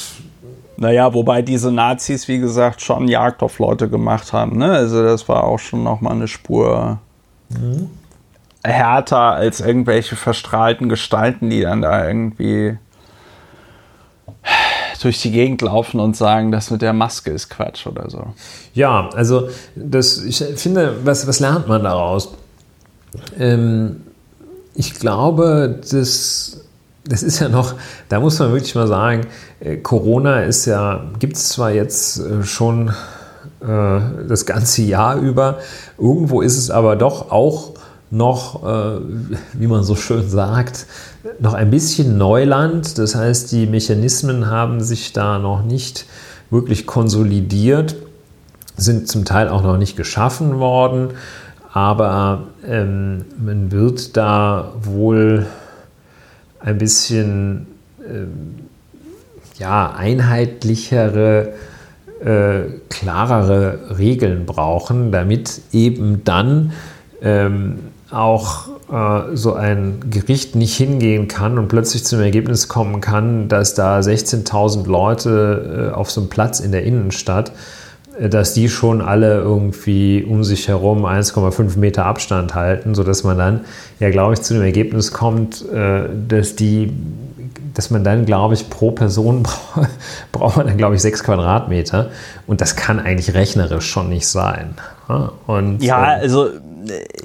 naja, 0.77 1.13
wobei 1.13 1.41
diese 1.41 1.69
Nazis, 1.69 2.29
wie 2.29 2.39
gesagt, 2.39 2.81
schon 2.81 3.09
Jagd 3.09 3.43
auf 3.43 3.59
Leute 3.59 3.89
gemacht 3.89 4.31
haben. 4.31 4.57
Ne? 4.57 4.71
Also 4.71 5.03
das 5.03 5.27
war 5.27 5.43
auch 5.43 5.59
schon 5.59 5.83
nochmal 5.83 6.13
eine 6.13 6.29
Spur 6.29 6.99
mhm. 7.49 7.89
härter 8.63 9.33
als 9.33 9.59
irgendwelche 9.59 10.15
verstrahlten 10.15 10.87
Gestalten, 10.87 11.49
die 11.49 11.59
dann 11.59 11.81
da 11.81 12.07
irgendwie 12.07 12.77
durch 15.01 15.21
die 15.21 15.31
Gegend 15.31 15.61
laufen 15.61 15.99
und 15.99 16.15
sagen, 16.15 16.53
das 16.53 16.71
mit 16.71 16.81
der 16.81 16.93
Maske 16.93 17.31
ist 17.31 17.49
Quatsch 17.49 17.87
oder 17.87 18.09
so. 18.09 18.27
Ja, 18.73 19.09
also 19.15 19.49
das, 19.75 20.23
ich 20.23 20.41
finde, 20.55 21.05
was, 21.05 21.27
was 21.27 21.41
lernt 21.41 21.67
man 21.67 21.83
daraus? 21.83 22.33
Ähm, 23.37 24.01
ich 24.75 24.93
glaube, 24.93 25.81
dass 25.91 26.61
das 27.07 27.23
ist 27.23 27.39
ja 27.39 27.49
noch, 27.49 27.75
da 28.09 28.19
muss 28.19 28.39
man 28.39 28.51
wirklich 28.51 28.75
mal 28.75 28.87
sagen, 28.87 29.27
äh, 29.59 29.77
Corona 29.77 30.41
ist 30.41 30.65
ja, 30.65 31.05
gibt 31.19 31.37
es 31.37 31.49
zwar 31.49 31.71
jetzt 31.71 32.19
äh, 32.19 32.43
schon 32.43 32.89
äh, 33.61 33.99
das 34.27 34.45
ganze 34.45 34.81
Jahr 34.81 35.17
über, 35.17 35.59
irgendwo 35.97 36.41
ist 36.41 36.57
es 36.57 36.71
aber 36.71 36.95
doch 36.95 37.31
auch 37.31 37.73
noch, 38.11 38.61
wie 39.53 39.67
man 39.67 39.83
so 39.83 39.95
schön 39.95 40.29
sagt, 40.29 40.85
noch 41.39 41.53
ein 41.55 41.71
bisschen 41.71 42.17
Neuland. 42.17 42.97
Das 42.99 43.15
heißt, 43.15 43.51
die 43.51 43.65
Mechanismen 43.65 44.49
haben 44.49 44.79
sich 44.79 45.11
da 45.11 45.39
noch 45.39 45.63
nicht 45.63 46.05
wirklich 46.49 46.85
konsolidiert, 46.85 47.95
sind 48.77 49.07
zum 49.09 49.25
Teil 49.25 49.49
auch 49.49 49.63
noch 49.63 49.77
nicht 49.77 49.97
geschaffen 49.97 50.59
worden, 50.59 51.09
aber 51.73 52.43
ähm, 52.65 53.25
man 53.43 53.71
wird 53.71 54.15
da 54.15 54.71
wohl 54.81 55.47
ein 56.65 56.79
bisschen 56.79 57.67
äh, 57.99 58.25
ja, 59.59 59.93
einheitlichere, 59.95 61.53
äh, 62.23 62.61
klarere 62.89 63.97
Regeln 63.97 64.45
brauchen, 64.45 65.11
damit 65.11 65.61
eben 65.71 66.23
dann 66.23 66.73
ähm, 67.21 67.77
auch 68.09 68.67
äh, 68.91 69.35
so 69.35 69.53
ein 69.53 70.09
Gericht 70.09 70.55
nicht 70.55 70.75
hingehen 70.75 71.27
kann 71.27 71.59
und 71.59 71.67
plötzlich 71.67 72.03
zum 72.03 72.19
Ergebnis 72.19 72.67
kommen 72.67 72.99
kann, 72.99 73.47
dass 73.47 73.75
da 73.75 73.99
16.000 73.99 74.87
Leute 74.87 75.91
äh, 75.91 75.95
auf 75.95 76.09
so 76.09 76.21
einem 76.21 76.29
Platz 76.29 76.59
in 76.59 76.71
der 76.71 76.83
Innenstadt 76.83 77.51
dass 78.19 78.53
die 78.53 78.69
schon 78.69 79.01
alle 79.01 79.39
irgendwie 79.39 80.23
um 80.23 80.43
sich 80.43 80.67
herum 80.67 81.05
1,5 81.05 81.77
Meter 81.77 82.05
Abstand 82.05 82.55
halten, 82.55 82.95
sodass 82.95 83.23
man 83.23 83.37
dann 83.37 83.61
ja, 83.99 84.09
glaube 84.09 84.33
ich, 84.33 84.41
zu 84.41 84.53
dem 84.53 84.63
Ergebnis 84.63 85.11
kommt, 85.11 85.67
äh, 85.69 86.03
dass 86.27 86.55
die 86.55 86.91
dass 87.75 87.89
man 87.89 88.05
dann, 88.05 88.25
glaube 88.25 88.53
ich, 88.53 88.69
pro 88.69 88.91
Person 88.91 89.43
braucht 90.31 90.57
man 90.57 90.67
dann, 90.67 90.77
glaube 90.77 90.95
ich, 90.95 91.01
sechs 91.01 91.23
Quadratmeter. 91.23 92.09
Und 92.47 92.61
das 92.61 92.75
kann 92.75 92.99
eigentlich 92.99 93.33
rechnerisch 93.35 93.85
schon 93.85 94.09
nicht 94.09 94.27
sein. 94.27 94.75
Und, 95.45 95.83
ja, 95.83 96.15
äh, 96.15 96.21
also. 96.21 96.49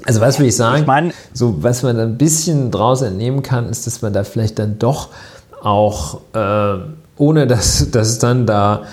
Also, 0.05 0.21
was 0.21 0.39
will 0.39 0.47
ich 0.47 0.55
sagen? 0.55 0.81
Ich 0.81 0.87
mein, 0.87 1.13
so, 1.33 1.61
was 1.63 1.83
man 1.83 1.99
ein 1.99 2.17
bisschen 2.17 2.71
draus 2.71 3.03
entnehmen 3.03 3.43
kann, 3.43 3.69
ist, 3.69 3.85
dass 3.85 4.01
man 4.01 4.11
da 4.11 4.23
vielleicht 4.23 4.57
dann 4.57 4.79
doch 4.79 5.09
auch, 5.61 6.21
äh, 6.33 6.77
ohne 7.17 7.45
dass, 7.45 7.91
dass 7.91 8.07
es 8.07 8.17
dann 8.17 8.47
da 8.47 8.81
äh, 8.81 8.87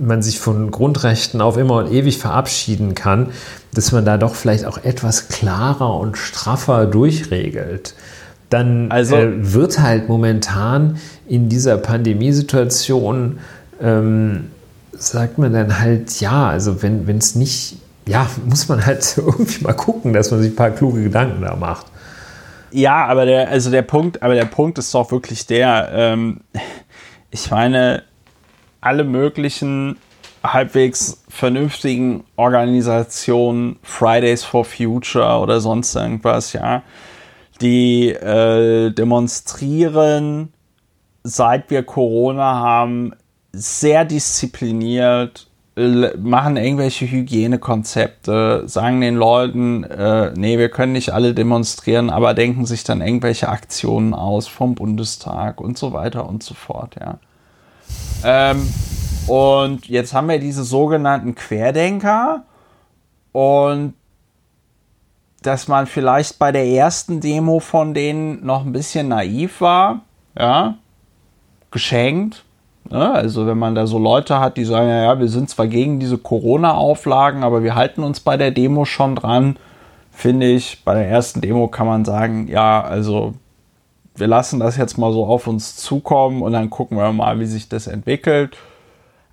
man 0.00 0.22
sich 0.22 0.38
von 0.38 0.70
Grundrechten 0.70 1.40
auf 1.40 1.56
immer 1.56 1.76
und 1.76 1.92
ewig 1.92 2.18
verabschieden 2.18 2.94
kann, 2.94 3.30
dass 3.74 3.92
man 3.92 4.04
da 4.04 4.18
doch 4.18 4.34
vielleicht 4.34 4.64
auch 4.64 4.82
etwas 4.84 5.28
klarer 5.28 5.98
und 5.98 6.16
straffer 6.16 6.86
durchregelt. 6.86 7.94
Dann 8.50 8.90
also, 8.90 9.16
äh, 9.16 9.54
wird 9.54 9.80
halt 9.80 10.08
momentan 10.08 10.98
in 11.26 11.48
dieser 11.48 11.78
Pandemiesituation, 11.78 13.38
ähm, 13.80 14.50
sagt 14.92 15.38
man 15.38 15.52
dann 15.52 15.80
halt, 15.80 16.20
ja, 16.20 16.48
also 16.48 16.82
wenn 16.82 17.16
es 17.16 17.34
nicht, 17.34 17.78
ja, 18.06 18.26
muss 18.46 18.68
man 18.68 18.84
halt 18.84 19.14
irgendwie 19.16 19.64
mal 19.64 19.72
gucken, 19.72 20.12
dass 20.12 20.30
man 20.30 20.42
sich 20.42 20.52
ein 20.52 20.56
paar 20.56 20.70
kluge 20.70 21.02
Gedanken 21.02 21.42
da 21.42 21.56
macht. 21.56 21.86
Ja, 22.72 23.06
aber 23.06 23.26
der, 23.26 23.48
also 23.48 23.70
der 23.70 23.82
Punkt, 23.82 24.22
aber 24.22 24.34
der 24.34 24.46
Punkt 24.46 24.78
ist 24.78 24.94
doch 24.94 25.10
wirklich 25.10 25.46
der, 25.46 25.90
ähm, 25.92 26.40
ich 27.30 27.50
meine, 27.50 28.02
alle 28.82 29.04
möglichen 29.04 29.96
halbwegs 30.44 31.22
vernünftigen 31.28 32.24
Organisationen, 32.36 33.78
Fridays 33.82 34.44
for 34.44 34.64
Future 34.64 35.38
oder 35.38 35.60
sonst 35.60 35.94
irgendwas, 35.94 36.52
ja, 36.52 36.82
die 37.60 38.08
äh, 38.08 38.90
demonstrieren, 38.90 40.52
seit 41.22 41.70
wir 41.70 41.84
Corona 41.84 42.56
haben, 42.56 43.12
sehr 43.52 44.04
diszipliniert, 44.04 45.46
machen 45.76 46.56
irgendwelche 46.56 47.06
Hygienekonzepte, 47.06 48.64
sagen 48.66 49.00
den 49.00 49.16
Leuten, 49.16 49.84
äh, 49.84 50.32
nee, 50.36 50.58
wir 50.58 50.68
können 50.68 50.92
nicht 50.92 51.14
alle 51.14 51.34
demonstrieren, 51.34 52.10
aber 52.10 52.34
denken 52.34 52.66
sich 52.66 52.84
dann 52.84 53.00
irgendwelche 53.00 53.48
Aktionen 53.48 54.12
aus 54.12 54.48
vom 54.48 54.74
Bundestag 54.74 55.60
und 55.60 55.78
so 55.78 55.92
weiter 55.92 56.28
und 56.28 56.42
so 56.42 56.54
fort, 56.54 56.96
ja. 57.00 57.18
Ähm, 58.24 58.68
und 59.26 59.86
jetzt 59.88 60.14
haben 60.14 60.28
wir 60.28 60.38
diese 60.38 60.64
sogenannten 60.64 61.34
Querdenker 61.34 62.44
und 63.32 63.94
dass 65.42 65.68
man 65.68 65.86
vielleicht 65.86 66.38
bei 66.38 66.52
der 66.52 66.66
ersten 66.66 67.20
Demo 67.20 67.58
von 67.58 67.94
denen 67.94 68.44
noch 68.44 68.64
ein 68.64 68.72
bisschen 68.72 69.08
naiv 69.08 69.60
war, 69.60 70.02
ja, 70.38 70.76
geschenkt. 71.70 72.44
Ne? 72.88 73.10
Also 73.12 73.46
wenn 73.46 73.58
man 73.58 73.74
da 73.74 73.86
so 73.86 73.98
Leute 73.98 74.38
hat, 74.38 74.56
die 74.56 74.64
sagen, 74.64 74.88
ja, 74.88 75.18
wir 75.18 75.28
sind 75.28 75.50
zwar 75.50 75.66
gegen 75.66 75.98
diese 75.98 76.18
Corona-Auflagen, 76.18 77.42
aber 77.42 77.62
wir 77.62 77.74
halten 77.74 78.02
uns 78.02 78.20
bei 78.20 78.36
der 78.36 78.50
Demo 78.50 78.84
schon 78.84 79.16
dran, 79.16 79.56
finde 80.10 80.46
ich, 80.46 80.84
bei 80.84 80.94
der 80.94 81.08
ersten 81.08 81.40
Demo 81.40 81.68
kann 81.68 81.86
man 81.86 82.04
sagen, 82.04 82.48
ja, 82.48 82.82
also 82.82 83.34
wir 84.14 84.26
lassen 84.26 84.60
das 84.60 84.76
jetzt 84.76 84.98
mal 84.98 85.12
so 85.12 85.26
auf 85.26 85.46
uns 85.46 85.76
zukommen 85.76 86.42
und 86.42 86.52
dann 86.52 86.70
gucken 86.70 86.98
wir 86.98 87.12
mal, 87.12 87.38
wie 87.40 87.46
sich 87.46 87.68
das 87.68 87.86
entwickelt. 87.86 88.56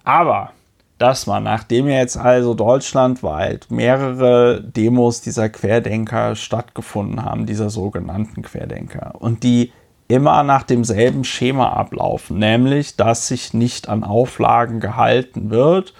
Aber 0.03 0.51
dass 0.99 1.27
man, 1.27 1.43
nachdem 1.43 1.87
jetzt 1.87 2.17
also 2.17 2.53
deutschlandweit 2.53 3.67
mehrere 3.69 4.61
Demos 4.61 5.21
dieser 5.21 5.49
Querdenker 5.49 6.35
stattgefunden 6.35 7.23
haben, 7.23 7.45
dieser 7.45 7.69
sogenannten 7.69 8.41
Querdenker, 8.41 9.13
und 9.19 9.43
die 9.43 9.71
immer 10.09 10.43
nach 10.43 10.63
demselben 10.63 11.23
Schema 11.23 11.71
ablaufen, 11.73 12.37
nämlich 12.39 12.97
dass 12.97 13.27
sich 13.27 13.53
nicht 13.53 13.87
an 13.87 14.03
Auflagen 14.03 14.79
gehalten 14.79 15.51
wird 15.51 15.93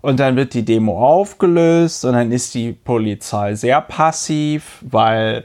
und 0.00 0.20
dann 0.20 0.36
wird 0.36 0.54
die 0.54 0.64
Demo 0.64 1.04
aufgelöst 1.04 2.04
und 2.04 2.14
dann 2.14 2.32
ist 2.32 2.54
die 2.54 2.72
Polizei 2.72 3.54
sehr 3.54 3.80
passiv, 3.80 4.82
weil 4.82 5.44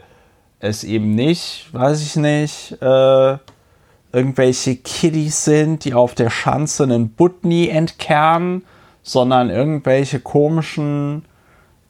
es 0.64 0.82
eben 0.82 1.14
nicht, 1.14 1.66
weiß 1.72 2.02
ich 2.02 2.16
nicht, 2.16 2.80
äh, 2.80 3.36
irgendwelche 4.12 4.76
Kiddies 4.76 5.44
sind, 5.44 5.84
die 5.84 5.94
auf 5.94 6.14
der 6.14 6.30
Schanze 6.30 6.84
einen 6.84 7.10
Butni 7.10 7.68
entkernen, 7.68 8.64
sondern 9.02 9.50
irgendwelche 9.50 10.20
komischen 10.20 11.24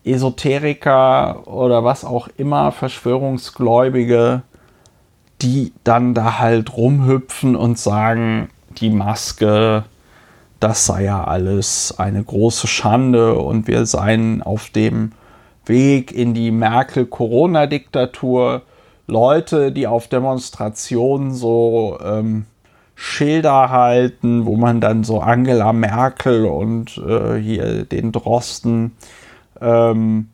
Esoteriker 0.05 1.47
oder 1.47 1.85
was 1.85 2.05
auch 2.05 2.29
immer, 2.37 2.73
Verschwörungsgläubige, 2.73 4.43
die 5.41 5.73
dann 5.85 6.15
da 6.15 6.39
halt 6.39 6.77
rumhüpfen 6.77 7.57
und 7.57 7.79
sagen, 7.79 8.49
die 8.79 8.91
Maske, 8.91 9.85
das 10.61 10.87
sei 10.87 11.05
ja 11.05 11.25
alles 11.25 11.95
eine 11.97 12.23
große 12.23 12.67
Schande 12.67 13.35
und 13.35 13.69
wir 13.69 13.87
seien 13.87 14.43
auf 14.43 14.71
dem 14.71 15.13
Weg 15.67 16.13
in 16.13 16.35
die 16.35 16.51
Merkel-Corona-Diktatur. 16.51 18.63
Leute, 19.07 19.71
die 19.71 19.87
auf 19.87 20.09
Demonstrationen 20.09 21.35
so 21.35 21.99
ähm, 22.03 22.47
Schilder 22.95 23.71
halten, 23.71 24.47
wo 24.47 24.57
man 24.57 24.81
dann 24.81 25.05
so 25.05 25.21
Angela 25.21 25.73
Merkel 25.73 26.47
und 26.47 26.99
äh, 26.99 27.37
hier 27.37 27.85
den 27.85 28.13
Drosten 28.13 28.93
ähm, 29.61 30.29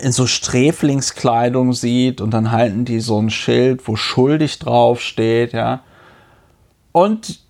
in 0.00 0.12
so 0.12 0.26
Sträflingskleidung 0.26 1.74
sieht 1.74 2.20
und 2.20 2.32
dann 2.32 2.50
halten 2.50 2.84
die 2.84 3.00
so 3.00 3.20
ein 3.20 3.30
Schild, 3.30 3.86
wo 3.86 3.96
schuldig 3.96 4.58
drauf 4.58 5.00
steht, 5.00 5.52
ja. 5.52 5.82
Und 6.92 7.40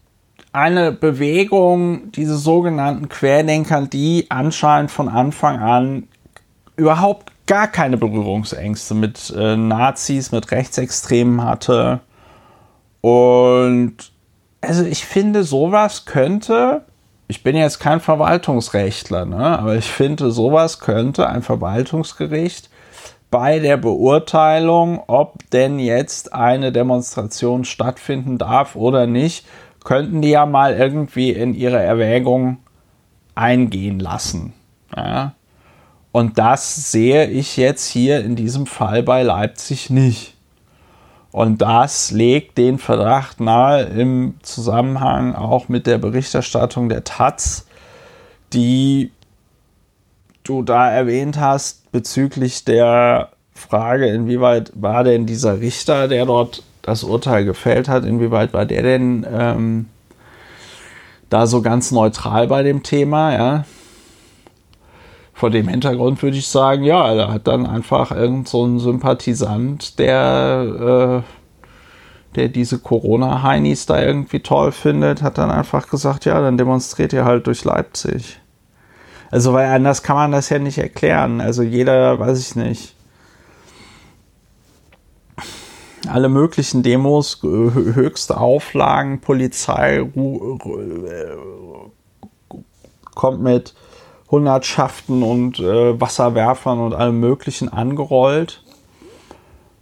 eine 0.53 0.93
Bewegung, 0.93 2.13
diese 2.13 2.37
sogenannten 2.37 3.09
Querdenker, 3.09 3.87
die 3.87 4.27
anscheinend 4.29 4.91
von 4.91 5.09
Anfang 5.09 5.59
an 5.59 6.09
überhaupt 6.77 7.33
gar 7.47 7.69
keine 7.69 7.97
Berührungsängste 7.97 8.95
mit 8.95 9.33
äh, 9.37 9.57
Nazis, 9.57 10.33
mit 10.33 10.51
Rechtsextremen 10.51 11.45
hatte. 11.45 12.01
Und 13.01 14.13
also 14.61 14.85
ich 14.85 15.05
finde, 15.05 15.43
sowas 15.45 16.05
könnte, 16.05 16.83
ich 17.29 17.43
bin 17.43 17.57
jetzt 17.57 17.81
kein 17.81 18.01
Verwaltungsrechtler, 18.01 19.25
ne, 19.27 19.59
aber 19.59 19.77
ich 19.77 19.91
finde, 19.91 20.31
sowas 20.31 20.79
könnte 20.79 21.29
ein 21.29 21.43
Verwaltungsgericht 21.43 22.71
bei 23.31 23.59
der 23.59 23.79
Beurteilung, 23.79 25.03
ob 25.07 25.51
denn 25.51 25.79
jetzt 25.79 26.33
eine 26.33 26.71
Demonstration 26.71 27.65
stattfinden 27.65 28.39
darf 28.39 28.77
oder 28.77 29.07
nicht, 29.07 29.47
könnten 29.85 30.23
die 30.23 30.31
ja 30.31 30.47
mal 30.47 30.75
irgendwie 30.75 31.31
in 31.31 31.55
ihre 31.55 31.83
Erwägung 31.83 32.59
eingehen 33.35 33.99
lassen. 33.99 34.53
Ja? 34.95 35.35
Und 36.13 36.39
das 36.39 36.93
sehe 36.93 37.27
ich 37.27 37.57
jetzt 37.57 37.89
hier 37.89 38.23
in 38.23 38.37
diesem 38.37 38.67
Fall 38.67 39.03
bei 39.03 39.23
Leipzig 39.23 39.89
nicht. 39.89 40.35
Und 41.33 41.63
das 41.63 42.11
legt 42.11 42.59
den 42.59 42.79
Verdacht 42.79 43.41
nahe 43.41 43.85
im 43.85 44.35
Zusammenhang 44.43 45.35
auch 45.35 45.71
mit 45.71 45.87
der 45.87 45.97
Berichterstattung 45.97 46.91
der 46.91 47.05
Taz, 47.05 47.67
die 48.53 49.11
du 50.45 50.63
da 50.63 50.91
erwähnt 50.91 51.41
hast 51.41 51.91
bezüglich 51.91 52.67
der 52.67 53.31
Frage, 53.55 54.09
inwieweit 54.09 54.73
war 54.75 55.05
denn 55.05 55.25
dieser 55.25 55.61
Richter, 55.61 56.09
der 56.09 56.27
dort 56.27 56.63
das 56.83 57.05
Urteil 57.05 57.45
gefällt 57.45 57.89
hat, 57.89 58.05
inwieweit 58.05 58.53
war 58.53 58.67
der 58.67 58.83
denn 58.83 59.27
ähm, 59.33 59.87
da 61.31 61.47
so 61.47 61.63
ganz 61.63 61.93
neutral 61.93 62.49
bei 62.49 62.63
dem 62.63 62.83
Thema, 62.83 63.33
ja? 63.33 63.65
Vor 65.43 65.51
dem 65.51 65.67
Hintergrund 65.67 66.23
würde 66.23 66.37
ich 66.37 66.47
sagen, 66.47 66.85
ja, 66.85 67.13
er 67.13 67.33
hat 67.33 67.49
dann 67.49 67.67
einfach 67.67 68.13
irgend 68.13 68.47
so 68.47 68.65
ein 68.65 68.79
Sympathisant, 68.79 69.99
der, 69.99 71.25
äh, 71.25 72.37
der 72.37 72.49
diese 72.49 72.79
Corona-Heinis 72.79 73.87
da 73.87 74.01
irgendwie 74.01 74.39
toll 74.39 74.71
findet, 74.71 75.21
hat 75.21 75.39
dann 75.39 75.51
einfach 75.51 75.89
gesagt, 75.89 76.27
ja, 76.27 76.41
dann 76.41 76.59
demonstriert 76.59 77.13
ihr 77.13 77.25
halt 77.25 77.49
durch 77.49 77.65
Leipzig. 77.65 78.39
Also, 79.33 79.53
weil 79.53 79.67
anders 79.67 80.05
kann 80.05 80.15
man 80.15 80.31
das 80.31 80.49
ja 80.49 80.61
nicht 80.61 80.79
erklären. 80.79 81.41
Also 81.41 81.65
jeder, 81.65 82.21
weiß 82.21 82.39
ich 82.39 82.55
nicht, 82.55 82.95
alle 86.07 86.29
möglichen 86.29 86.85
Demos, 86.85 87.43
höchste 87.43 88.37
Auflagen, 88.37 89.21
Polizei 89.21 90.09
kommt 93.17 93.43
mit 93.43 93.75
Hundertschaften 94.33 95.23
und 95.23 95.61
äh, 95.61 96.01
Wasserwerfern 96.01 96.81
und 96.81 96.95
allem 96.95 97.21
Möglichen 97.21 97.69
angerollt. 97.69 98.63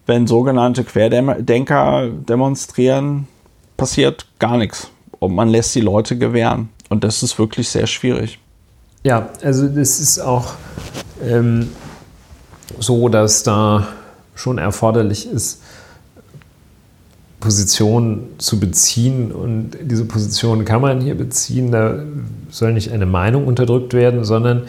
Wenn 0.07 0.27
sogenannte 0.27 0.85
Querdenker 0.85 2.09
demonstrieren, 2.11 3.29
passiert 3.77 4.27
gar 4.41 4.59
nichts. 4.59 4.91
Und 5.21 5.35
man 5.35 5.49
lässt 5.49 5.75
die 5.75 5.81
Leute 5.81 6.19
gewähren. 6.19 6.69
Und 6.89 7.05
das 7.05 7.23
ist 7.23 7.39
wirklich 7.39 7.69
sehr 7.69 7.87
schwierig. 7.87 8.41
Ja, 9.05 9.31
also 9.43 9.69
das 9.69 10.01
ist 10.01 10.19
auch 10.19 10.55
ähm, 11.23 11.71
so, 12.79 13.09
dass 13.09 13.45
da 13.45 13.87
schon 14.35 14.59
erforderlich 14.59 15.29
ist, 15.29 15.63
Position 17.41 18.29
zu 18.39 18.61
beziehen 18.61 19.33
und 19.33 19.71
diese 19.83 20.05
Position 20.05 20.65
kann 20.65 20.83
man 20.83 21.01
hier 21.01 21.17
beziehen. 21.17 21.73
Da 21.73 22.03
soll 22.51 22.75
nicht 22.75 22.93
eine 22.93 23.07
Meinung 23.07 23.47
unterdrückt 23.47 23.95
werden, 23.95 24.25
sondern 24.25 24.65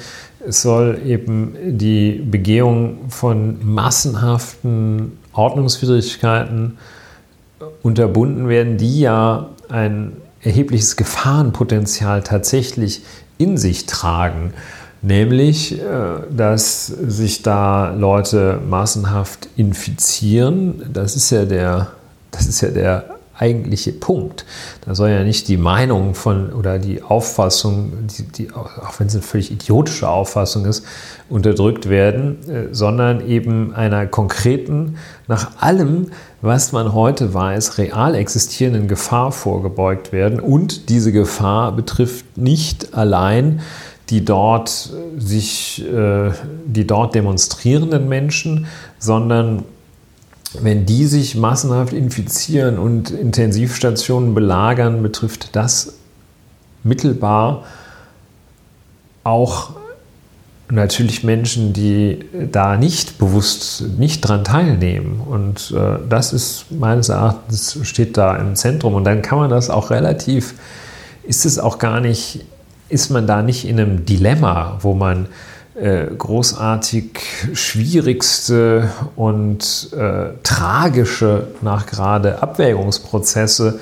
es 0.48 0.62
soll 0.62 1.00
eben 1.06 1.54
die 1.64 2.14
Begehung 2.14 3.10
von 3.10 3.58
massenhaften 3.64 5.18
Ordnungswidrigkeiten 5.34 6.78
unterbunden 7.84 8.48
werden, 8.48 8.78
die 8.78 9.02
ja 9.02 9.50
ein 9.70 10.14
erhebliches 10.42 10.96
Gefahrenpotenzial 10.96 12.24
tatsächlich 12.24 13.04
in 13.38 13.58
sich 13.58 13.86
tragen. 13.86 14.54
Nämlich, 15.04 15.80
äh, 15.80 15.86
dass 16.30 16.86
sich 16.86 17.42
da 17.42 17.94
Leute 17.94 18.60
massenhaft 18.70 19.50
infizieren. 19.58 20.84
Das 20.94 21.16
ist 21.16 21.32
ja 21.32 21.46
der 21.46 21.92
das 22.32 22.48
ist 22.48 22.62
ja 22.62 22.70
der 22.70 23.06
eigentliche 23.42 23.92
Punkt. 23.92 24.46
Da 24.86 24.94
soll 24.94 25.10
ja 25.10 25.24
nicht 25.24 25.48
die 25.48 25.58
Meinung 25.58 26.14
von 26.14 26.54
oder 26.54 26.78
die 26.78 27.02
Auffassung, 27.02 27.92
die, 28.08 28.24
die, 28.24 28.52
auch 28.52 29.00
wenn 29.00 29.08
es 29.08 29.16
eine 29.16 29.24
völlig 29.24 29.52
idiotische 29.52 30.08
Auffassung 30.08 30.66
ist, 30.66 30.86
unterdrückt 31.28 31.90
werden, 31.90 32.38
äh, 32.48 32.68
sondern 32.74 33.28
eben 33.28 33.74
einer 33.74 34.06
konkreten, 34.06 34.98
nach 35.28 35.60
allem, 35.60 36.12
was 36.42 36.72
man 36.72 36.94
heute 36.94 37.34
weiß, 37.34 37.80
real 37.80 38.14
existierenden 38.16 38.88
Gefahr 38.88 39.32
vorgebeugt 39.32 40.12
werden. 40.12 40.40
Und 40.40 40.90
diese 40.90 41.12
Gefahr 41.12 41.72
betrifft 41.72 42.38
nicht 42.38 42.94
allein 42.94 43.62
die 44.10 44.26
dort 44.26 44.92
sich, 45.18 45.86
äh, 45.88 46.32
die 46.66 46.86
dort 46.86 47.16
demonstrierenden 47.16 48.10
Menschen, 48.10 48.68
sondern 49.00 49.64
wenn 50.60 50.86
die 50.86 51.06
sich 51.06 51.36
massenhaft 51.36 51.94
infizieren 51.94 52.78
und 52.78 53.12
Intensivstationen 53.12 54.34
belagern, 54.34 55.02
betrifft 55.02 55.56
das 55.56 55.94
mittelbar 56.84 57.64
auch 59.24 59.72
natürlich 60.72 61.24
Menschen, 61.24 61.74
die 61.74 62.26
da 62.52 62.78
nicht 62.78 63.18
bewusst 63.18 63.84
nicht 63.98 64.22
dran 64.22 64.44
teilnehmen. 64.44 65.20
Und 65.20 65.74
äh, 65.76 66.00
das 66.08 66.34
ist 66.34 66.66
meines 66.72 67.10
Erachtens 67.10 67.78
steht 67.84 68.18
da 68.18 68.36
im 68.38 68.56
Zentrum. 68.56 68.96
Und 68.96 69.04
dann 69.04 69.22
kann 69.22 69.38
man 69.38 69.50
das 69.50 69.70
auch 69.70 69.90
relativ, 69.90 70.56
ist 71.24 71.46
es 71.46 71.60
auch 71.60 71.78
gar 71.78 72.00
nicht, 72.00 72.46
ist 72.90 73.10
man 73.10 73.28
da 73.28 73.42
nicht 73.42 73.68
in 73.68 73.80
einem 73.80 74.06
Dilemma, 74.06 74.78
wo 74.82 74.94
man 74.94 75.28
äh, 75.76 76.06
großartig 76.18 77.20
schwierigste 77.54 78.90
und 79.16 79.90
äh, 79.94 80.32
tragische 80.44 81.48
nach 81.62 81.86
gerade 81.86 82.42
Abwägungsprozesse 82.42 83.80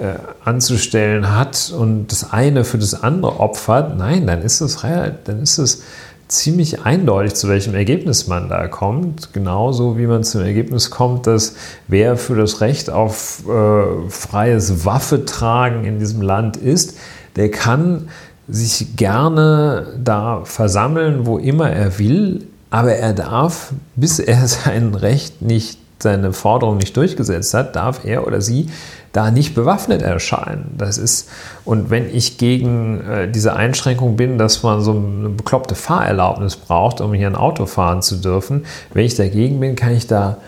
äh, 0.00 0.14
anzustellen 0.44 1.36
hat 1.36 1.72
und 1.76 2.08
das 2.08 2.32
eine 2.32 2.64
für 2.64 2.78
das 2.78 3.02
andere 3.02 3.38
opfert, 3.38 3.96
nein, 3.96 4.26
dann 4.26 4.42
ist 4.42 4.60
es, 4.60 4.78
dann 5.24 5.42
ist 5.42 5.58
es 5.58 5.82
ziemlich 6.30 6.82
eindeutig, 6.82 7.34
zu 7.34 7.48
welchem 7.48 7.74
Ergebnis 7.74 8.26
man 8.26 8.48
da 8.48 8.68
kommt. 8.68 9.32
Genauso 9.32 9.98
wie 9.98 10.06
man 10.06 10.24
zum 10.24 10.42
Ergebnis 10.42 10.90
kommt, 10.90 11.26
dass 11.26 11.54
wer 11.88 12.16
für 12.16 12.36
das 12.36 12.60
Recht 12.60 12.88
auf 12.88 13.42
äh, 13.48 14.08
freies 14.08 14.84
Waffetragen 14.84 15.84
in 15.84 15.98
diesem 15.98 16.22
Land 16.22 16.56
ist, 16.56 16.96
der 17.36 17.50
kann 17.50 18.08
sich 18.50 18.96
gerne 18.96 19.94
da 20.02 20.42
versammeln, 20.44 21.26
wo 21.26 21.38
immer 21.38 21.70
er 21.70 21.98
will, 21.98 22.46
aber 22.70 22.94
er 22.94 23.12
darf, 23.12 23.72
bis 23.96 24.18
er 24.18 24.46
sein 24.46 24.94
Recht 24.94 25.42
nicht, 25.42 25.78
seine 25.98 26.32
Forderung 26.32 26.78
nicht 26.78 26.96
durchgesetzt 26.96 27.52
hat, 27.54 27.76
darf 27.76 28.04
er 28.04 28.26
oder 28.26 28.40
sie 28.40 28.68
da 29.12 29.30
nicht 29.30 29.54
bewaffnet 29.54 30.02
erscheinen. 30.02 30.74
Das 30.78 30.96
ist, 30.96 31.28
und 31.64 31.90
wenn 31.90 32.14
ich 32.14 32.38
gegen 32.38 33.00
äh, 33.00 33.30
diese 33.30 33.54
Einschränkung 33.54 34.16
bin, 34.16 34.38
dass 34.38 34.62
man 34.62 34.80
so 34.80 34.92
eine 34.92 35.28
bekloppte 35.30 35.74
Fahrerlaubnis 35.74 36.56
braucht, 36.56 37.00
um 37.00 37.12
hier 37.12 37.26
ein 37.26 37.34
Auto 37.34 37.66
fahren 37.66 38.02
zu 38.02 38.16
dürfen, 38.16 38.64
wenn 38.94 39.04
ich 39.04 39.16
dagegen 39.16 39.60
bin, 39.60 39.74
kann 39.74 39.92
ich 39.92 40.06
da 40.06 40.38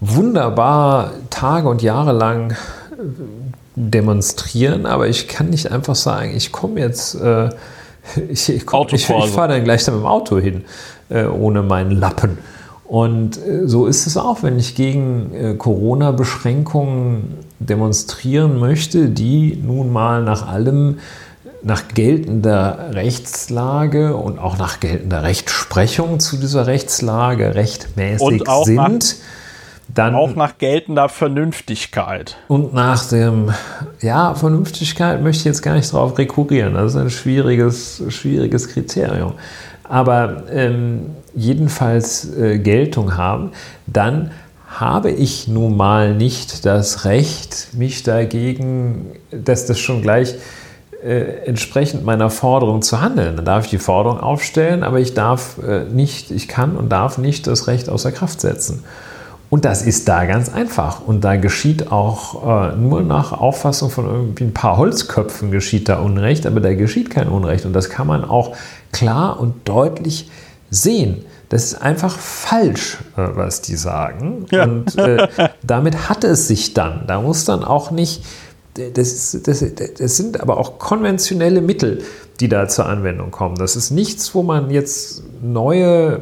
wunderbar 0.00 1.12
Tage 1.30 1.68
und 1.68 1.82
Jahre 1.82 2.12
lang 2.12 2.56
demonstrieren, 3.76 4.86
aber 4.86 5.08
ich 5.08 5.28
kann 5.28 5.50
nicht 5.50 5.70
einfach 5.70 5.94
sagen, 5.94 6.32
ich 6.36 6.52
komme 6.52 6.80
jetzt, 6.80 7.14
äh, 7.14 7.50
ich, 8.28 8.48
ich, 8.48 8.64
ich, 8.64 8.92
ich 8.92 9.06
fahre 9.06 9.48
dann 9.48 9.64
gleich 9.64 9.86
mit 9.86 9.96
dem 9.96 10.06
Auto 10.06 10.38
hin, 10.38 10.64
äh, 11.08 11.24
ohne 11.24 11.62
meinen 11.62 11.92
Lappen. 11.92 12.38
Und 12.84 13.36
äh, 13.36 13.68
so 13.68 13.86
ist 13.86 14.06
es 14.06 14.16
auch, 14.16 14.42
wenn 14.42 14.58
ich 14.58 14.74
gegen 14.74 15.32
äh, 15.32 15.54
Corona-Beschränkungen 15.54 17.38
demonstrieren 17.60 18.58
möchte, 18.58 19.08
die 19.08 19.62
nun 19.64 19.92
mal 19.92 20.24
nach 20.24 20.48
allem 20.48 20.98
nach 21.62 21.88
geltender 21.88 22.90
Rechtslage 22.92 24.16
und 24.16 24.38
auch 24.38 24.56
nach 24.58 24.80
geltender 24.80 25.22
Rechtsprechung 25.22 26.18
zu 26.18 26.36
dieser 26.38 26.66
Rechtslage 26.66 27.54
rechtmäßig 27.54 28.42
sind. 28.64 29.16
Dann 29.94 30.14
auch 30.14 30.34
nach 30.36 30.58
geltender 30.58 31.08
Vernünftigkeit. 31.08 32.36
Und 32.48 32.74
nach 32.74 33.08
dem, 33.08 33.52
ja, 34.00 34.34
Vernünftigkeit 34.34 35.22
möchte 35.22 35.40
ich 35.40 35.44
jetzt 35.46 35.62
gar 35.62 35.74
nicht 35.74 35.92
darauf 35.92 36.16
rekurrieren. 36.18 36.74
Das 36.74 36.94
ist 36.94 37.00
ein 37.00 37.10
schwieriges, 37.10 38.02
schwieriges 38.08 38.68
Kriterium. 38.68 39.34
Aber 39.84 40.44
ähm, 40.50 41.06
jedenfalls 41.34 42.36
äh, 42.36 42.58
Geltung 42.58 43.16
haben, 43.16 43.50
dann 43.86 44.30
habe 44.68 45.10
ich 45.10 45.48
nun 45.48 45.76
mal 45.76 46.14
nicht 46.14 46.64
das 46.64 47.04
Recht, 47.04 47.70
mich 47.72 48.04
dagegen, 48.04 49.12
dass 49.32 49.66
das 49.66 49.80
schon 49.80 50.00
gleich 50.00 50.36
äh, 51.02 51.46
entsprechend 51.46 52.04
meiner 52.04 52.30
Forderung 52.30 52.82
zu 52.82 53.00
handeln. 53.00 53.34
Dann 53.36 53.44
darf 53.44 53.64
ich 53.64 53.70
die 53.70 53.78
Forderung 53.78 54.20
aufstellen, 54.20 54.84
aber 54.84 55.00
ich 55.00 55.14
darf 55.14 55.58
äh, 55.58 55.84
nicht, 55.84 56.30
ich 56.30 56.46
kann 56.46 56.76
und 56.76 56.90
darf 56.90 57.18
nicht 57.18 57.46
das 57.46 57.66
Recht 57.66 57.88
außer 57.88 58.12
Kraft 58.12 58.40
setzen. 58.40 58.84
Und 59.50 59.64
das 59.64 59.82
ist 59.82 60.08
da 60.08 60.26
ganz 60.26 60.48
einfach. 60.48 61.04
Und 61.04 61.24
da 61.24 61.34
geschieht 61.34 61.90
auch 61.90 62.72
äh, 62.72 62.76
nur 62.76 63.02
nach 63.02 63.32
Auffassung 63.32 63.90
von 63.90 64.06
irgendwie 64.06 64.44
ein 64.44 64.54
paar 64.54 64.76
Holzköpfen 64.76 65.50
geschieht 65.50 65.88
da 65.88 65.98
Unrecht, 65.98 66.46
aber 66.46 66.60
da 66.60 66.72
geschieht 66.72 67.10
kein 67.10 67.28
Unrecht. 67.28 67.66
Und 67.66 67.72
das 67.72 67.90
kann 67.90 68.06
man 68.06 68.24
auch 68.24 68.56
klar 68.92 69.40
und 69.40 69.68
deutlich 69.68 70.30
sehen. 70.70 71.24
Das 71.48 71.64
ist 71.64 71.82
einfach 71.82 72.16
falsch, 72.16 72.98
äh, 73.16 73.26
was 73.34 73.60
die 73.60 73.74
sagen. 73.74 74.46
Ja. 74.52 74.62
Und 74.62 74.96
äh, 74.96 75.26
damit 75.64 76.08
hat 76.08 76.22
es 76.22 76.46
sich 76.46 76.72
dann. 76.72 77.08
Da 77.08 77.20
muss 77.20 77.44
dann 77.44 77.64
auch 77.64 77.90
nicht, 77.90 78.24
das, 78.74 79.34
ist, 79.34 79.48
das, 79.48 79.64
das 79.98 80.16
sind 80.16 80.40
aber 80.40 80.58
auch 80.58 80.78
konventionelle 80.78 81.60
Mittel, 81.60 82.02
die 82.38 82.48
da 82.48 82.68
zur 82.68 82.86
Anwendung 82.86 83.32
kommen. 83.32 83.56
Das 83.56 83.74
ist 83.74 83.90
nichts, 83.90 84.32
wo 84.32 84.44
man 84.44 84.70
jetzt 84.70 85.24
neue 85.42 86.20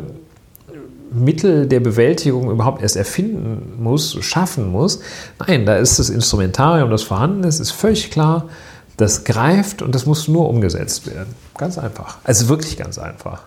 Mittel 1.11 1.67
der 1.67 1.81
Bewältigung 1.81 2.51
überhaupt 2.51 2.83
erst 2.83 2.97
erfinden 2.97 3.77
muss, 3.79 4.17
schaffen 4.25 4.71
muss. 4.71 5.01
Nein, 5.47 5.67
da 5.67 5.77
ist 5.77 5.99
das 5.99 6.11
Instrumentarium, 6.11 6.91
das 6.91 7.03
vorhanden 7.03 7.45
ist, 7.45 7.61
ist 7.61 7.71
völlig 7.71 8.11
klar. 8.11 8.49
Das 8.97 9.25
greift 9.25 9.81
und 9.81 9.95
das 9.95 10.07
muss 10.07 10.27
nur 10.29 10.49
umgesetzt 10.49 11.07
werden. 11.07 11.35
Ganz 11.57 11.79
einfach. 11.79 12.19
Also 12.25 12.49
wirklich 12.49 12.77
ganz 12.77 12.99
einfach. 12.99 13.43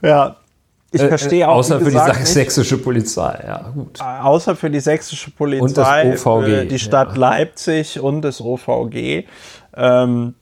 Ja, 0.00 0.36
ich 0.90 1.02
äh, 1.02 1.08
verstehe 1.08 1.48
auch. 1.48 1.56
Außer 1.56 1.80
für 1.80 1.90
die 1.90 2.26
sächsische 2.26 2.78
Polizei, 2.78 3.44
ja, 3.46 3.70
gut. 3.74 4.00
Außer 4.00 4.56
für 4.56 4.70
die 4.70 4.80
sächsische 4.80 5.30
Polizei, 5.30 5.64
und 5.64 5.76
das 5.76 6.24
OVG, 6.24 6.68
die 6.68 6.78
Stadt 6.78 7.10
ja. 7.12 7.18
Leipzig 7.18 8.00
und 8.00 8.22
das 8.22 8.40
OVG. 8.40 9.24
Ähm, 9.76 10.34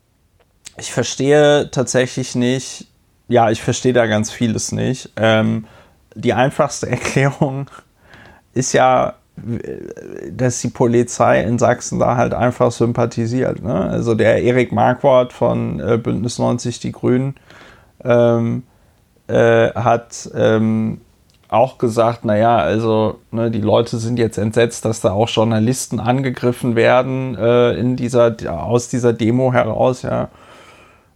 ich 0.79 0.93
verstehe 0.93 1.71
tatsächlich 1.71 2.35
nicht, 2.35 2.87
ja, 3.29 3.51
ich 3.51 3.63
verstehe 3.63 3.93
da 3.93 4.07
ganz 4.07 4.31
vieles 4.31 4.73
nicht. 4.73 5.11
Ähm, 5.17 5.67
die 6.17 6.33
einfachste 6.33 6.89
Erklärung 6.91 7.71
ist 8.55 8.73
ja, 8.73 9.15
dass 10.33 10.61
die 10.61 10.69
Polizei 10.69 11.43
in 11.43 11.59
Sachsen 11.59 11.99
da 11.99 12.17
halt 12.17 12.33
einfach 12.33 12.73
sympathisiert. 12.73 13.63
Ne? 13.63 13.75
Also 13.75 14.15
der 14.15 14.43
Erik 14.43 14.73
Marquardt 14.73 15.33
von 15.33 15.79
äh, 15.79 15.99
Bündnis 15.99 16.39
90 16.39 16.81
Die 16.81 16.93
Grünen 16.93 17.35
ähm, 18.03 18.63
äh, 19.29 19.73
hat 19.75 20.31
ähm, 20.35 21.03
auch 21.49 21.79
gesagt, 21.79 22.25
naja, 22.25 22.57
also 22.57 23.21
ne, 23.31 23.51
die 23.51 23.61
Leute 23.61 23.99
sind 23.99 24.19
jetzt 24.19 24.39
entsetzt, 24.39 24.85
dass 24.85 25.01
da 25.01 25.13
auch 25.13 25.29
Journalisten 25.29 26.01
angegriffen 26.01 26.75
werden 26.75 27.37
äh, 27.37 27.73
in 27.75 27.97
dieser, 27.97 28.35
aus 28.49 28.89
dieser 28.89 29.13
Demo 29.13 29.53
heraus, 29.53 30.03
ja. 30.03 30.29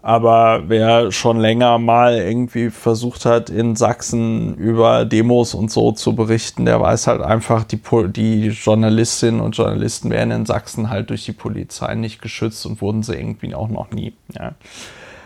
Aber 0.03 0.63
wer 0.69 1.13
schon 1.13 1.39
länger 1.39 1.79
mal 1.79 2.17
irgendwie 2.17 2.71
versucht 2.71 3.27
hat, 3.27 3.51
in 3.51 3.77
Sachsen 3.77 4.55
über 4.55 5.05
Demos 5.05 5.53
und 5.53 5.71
so 5.71 5.93
zu 5.93 6.15
berichten, 6.15 6.65
der 6.65 6.81
weiß 6.81 7.07
halt 7.07 7.21
einfach, 7.21 7.65
die, 7.65 7.81
die 8.09 8.49
Journalistinnen 8.49 9.41
und 9.41 9.57
Journalisten 9.57 10.09
werden 10.11 10.31
in 10.31 10.47
Sachsen 10.47 10.89
halt 10.89 11.11
durch 11.11 11.27
die 11.27 11.33
Polizei 11.33 11.95
nicht 11.95 12.23
geschützt 12.23 12.65
und 12.65 12.81
wurden 12.81 13.03
sie 13.03 13.15
irgendwie 13.15 13.55
auch 13.55 13.69
noch 13.69 13.91
nie. 13.91 14.15
Ja. 14.39 14.55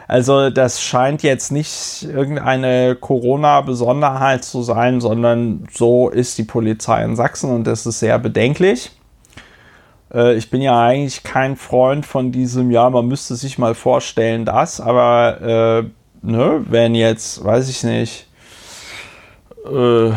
Also 0.08 0.50
das 0.50 0.82
scheint 0.82 1.22
jetzt 1.22 1.50
nicht 1.50 2.02
irgendeine 2.02 2.96
Corona-Besonderheit 2.96 4.44
zu 4.44 4.62
sein, 4.62 5.00
sondern 5.00 5.66
so 5.72 6.10
ist 6.10 6.36
die 6.36 6.42
Polizei 6.42 7.04
in 7.04 7.16
Sachsen 7.16 7.50
und 7.50 7.64
das 7.64 7.86
ist 7.86 8.00
sehr 8.00 8.18
bedenklich. 8.18 8.90
Äh, 10.14 10.36
ich 10.36 10.50
bin 10.50 10.62
ja 10.62 10.80
eigentlich 10.80 11.22
kein 11.22 11.56
Freund 11.56 12.06
von 12.06 12.32
diesem, 12.32 12.70
ja, 12.70 12.88
man 12.88 13.06
müsste 13.06 13.34
sich 13.34 13.58
mal 13.58 13.74
vorstellen, 13.74 14.44
das, 14.44 14.80
aber 14.80 15.40
äh, 15.82 16.26
ne, 16.26 16.64
wenn 16.68 16.94
jetzt, 16.94 17.44
weiß 17.44 17.68
ich 17.68 17.82
nicht, 17.84 18.26
äh, 19.66 20.10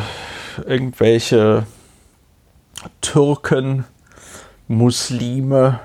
irgendwelche 0.65 1.65
Türken, 3.01 3.85
Muslime, 4.67 5.79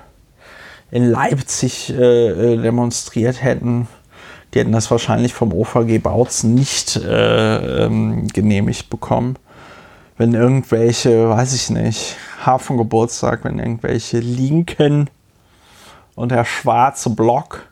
in 0.91 1.09
Leipzig 1.09 1.89
äh, 1.89 2.53
äh, 2.53 2.57
demonstriert 2.61 3.41
hätten, 3.41 3.87
die 4.53 4.59
hätten 4.59 4.71
das 4.71 4.91
wahrscheinlich 4.91 5.33
vom 5.33 5.51
OVG 5.51 5.97
Bautzen 5.97 6.53
nicht 6.53 6.97
äh, 6.97 7.85
ähm, 7.85 8.27
genehmigt 8.27 8.91
bekommen. 8.91 9.37
Wenn 10.17 10.33
irgendwelche, 10.33 11.29
weiß 11.29 11.53
ich 11.53 11.69
nicht, 11.69 12.17
Hafengeburtstag, 12.45 13.43
wenn 13.43 13.59
irgendwelche 13.59 14.19
Linken 14.19 15.09
und 16.15 16.31
der 16.31 16.45
schwarze 16.45 17.09
Block 17.09 17.67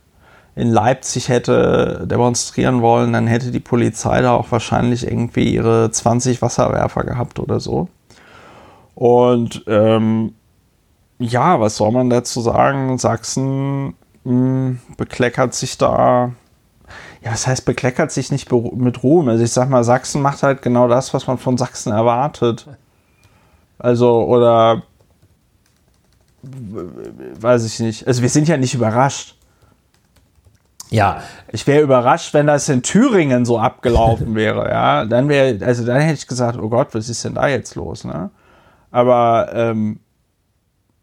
in 0.55 0.69
Leipzig 0.69 1.29
hätte 1.29 2.05
demonstrieren 2.05 2.81
wollen, 2.81 3.13
dann 3.13 3.27
hätte 3.27 3.51
die 3.51 3.59
Polizei 3.59 4.21
da 4.21 4.33
auch 4.33 4.51
wahrscheinlich 4.51 5.07
irgendwie 5.07 5.53
ihre 5.53 5.91
20 5.91 6.41
Wasserwerfer 6.41 7.03
gehabt 7.03 7.39
oder 7.39 7.59
so. 7.59 7.87
Und 8.95 9.63
ähm, 9.67 10.33
ja, 11.19 11.59
was 11.59 11.77
soll 11.77 11.91
man 11.91 12.09
dazu 12.09 12.41
sagen? 12.41 12.97
Sachsen 12.97 13.87
mh, 13.87 13.93
hm, 14.25 14.79
bekleckert 14.97 15.53
sich 15.53 15.77
da. 15.77 16.31
Ja, 17.23 17.31
was 17.31 17.45
heißt 17.45 17.65
bekleckert 17.65 18.11
sich 18.11 18.31
nicht 18.31 18.51
mit 18.51 19.03
Ruhm? 19.03 19.29
Also 19.29 19.43
ich 19.43 19.51
sag 19.51 19.69
mal, 19.69 19.83
Sachsen 19.83 20.21
macht 20.21 20.41
halt 20.41 20.61
genau 20.61 20.87
das, 20.87 21.13
was 21.13 21.27
man 21.27 21.37
von 21.37 21.57
Sachsen 21.57 21.91
erwartet. 21.91 22.67
Also, 23.77 24.23
oder 24.23 24.83
weiß 26.43 27.65
ich 27.65 27.79
nicht. 27.79 28.07
Also 28.07 28.21
wir 28.21 28.29
sind 28.29 28.47
ja 28.47 28.57
nicht 28.57 28.73
überrascht. 28.73 29.35
Ja. 30.89 31.21
Ich 31.51 31.65
wäre 31.67 31.81
überrascht, 31.81 32.33
wenn 32.33 32.47
das 32.47 32.67
in 32.69 32.81
Thüringen 32.81 33.45
so 33.45 33.59
abgelaufen 33.59 34.35
wäre, 34.35 34.69
ja. 34.69 35.05
Dann 35.05 35.29
wäre, 35.29 35.63
also 35.65 35.85
dann 35.85 36.01
hätte 36.01 36.15
ich 36.15 36.27
gesagt, 36.27 36.59
oh 36.59 36.69
Gott, 36.69 36.93
was 36.93 37.07
ist 37.07 37.23
denn 37.23 37.35
da 37.35 37.47
jetzt 37.47 37.75
los, 37.75 38.03
ne? 38.03 38.29
Aber 38.91 39.49
ähm, 39.53 39.99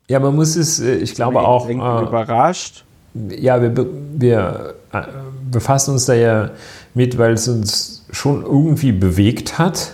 ja, 0.09 0.21
man 0.21 0.35
muss 0.35 0.57
es, 0.57 0.81
äh, 0.81 0.97
ich 0.97 1.15
glaube 1.15 1.41
auch. 1.41 1.69
Äh, 1.69 1.73
überrascht. 1.73 2.85
Ja, 3.15 3.61
wir, 3.61 3.75
wir 4.17 4.75
äh, 4.93 5.03
befassen 5.51 5.93
uns 5.93 6.07
da 6.07 6.15
ja 6.15 6.51
mit, 6.95 7.19
weil 7.19 7.33
es 7.33 7.49
uns 7.49 8.05
schon 8.11 8.43
irgendwie 8.43 8.93
bewegt 8.93 9.59
hat. 9.59 9.93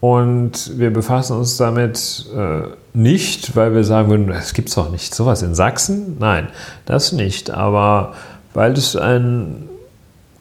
Und 0.00 0.78
wir 0.78 0.92
befassen 0.92 1.38
uns 1.38 1.56
damit 1.56 2.26
äh, 2.36 2.62
nicht, 2.92 3.56
weil 3.56 3.74
wir 3.74 3.84
sagen 3.84 4.10
würden, 4.10 4.30
es 4.30 4.52
gibt 4.52 4.76
doch 4.76 4.90
nicht 4.90 5.14
sowas 5.14 5.40
in 5.40 5.54
Sachsen. 5.54 6.16
Nein, 6.18 6.48
das 6.84 7.12
nicht. 7.12 7.50
Aber 7.50 8.14
weil 8.52 8.72
es 8.72 8.96
einen 8.96 9.68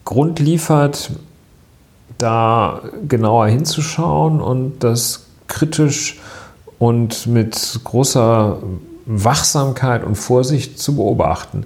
Grund 0.03 0.39
liefert, 0.39 1.11
da 2.17 2.81
genauer 3.07 3.47
hinzuschauen 3.47 4.41
und 4.41 4.83
das 4.83 5.27
kritisch 5.47 6.19
und 6.77 7.27
mit 7.27 7.79
großer 7.83 8.57
Wachsamkeit 9.05 10.03
und 10.03 10.15
Vorsicht 10.15 10.79
zu 10.79 10.95
beobachten. 10.95 11.65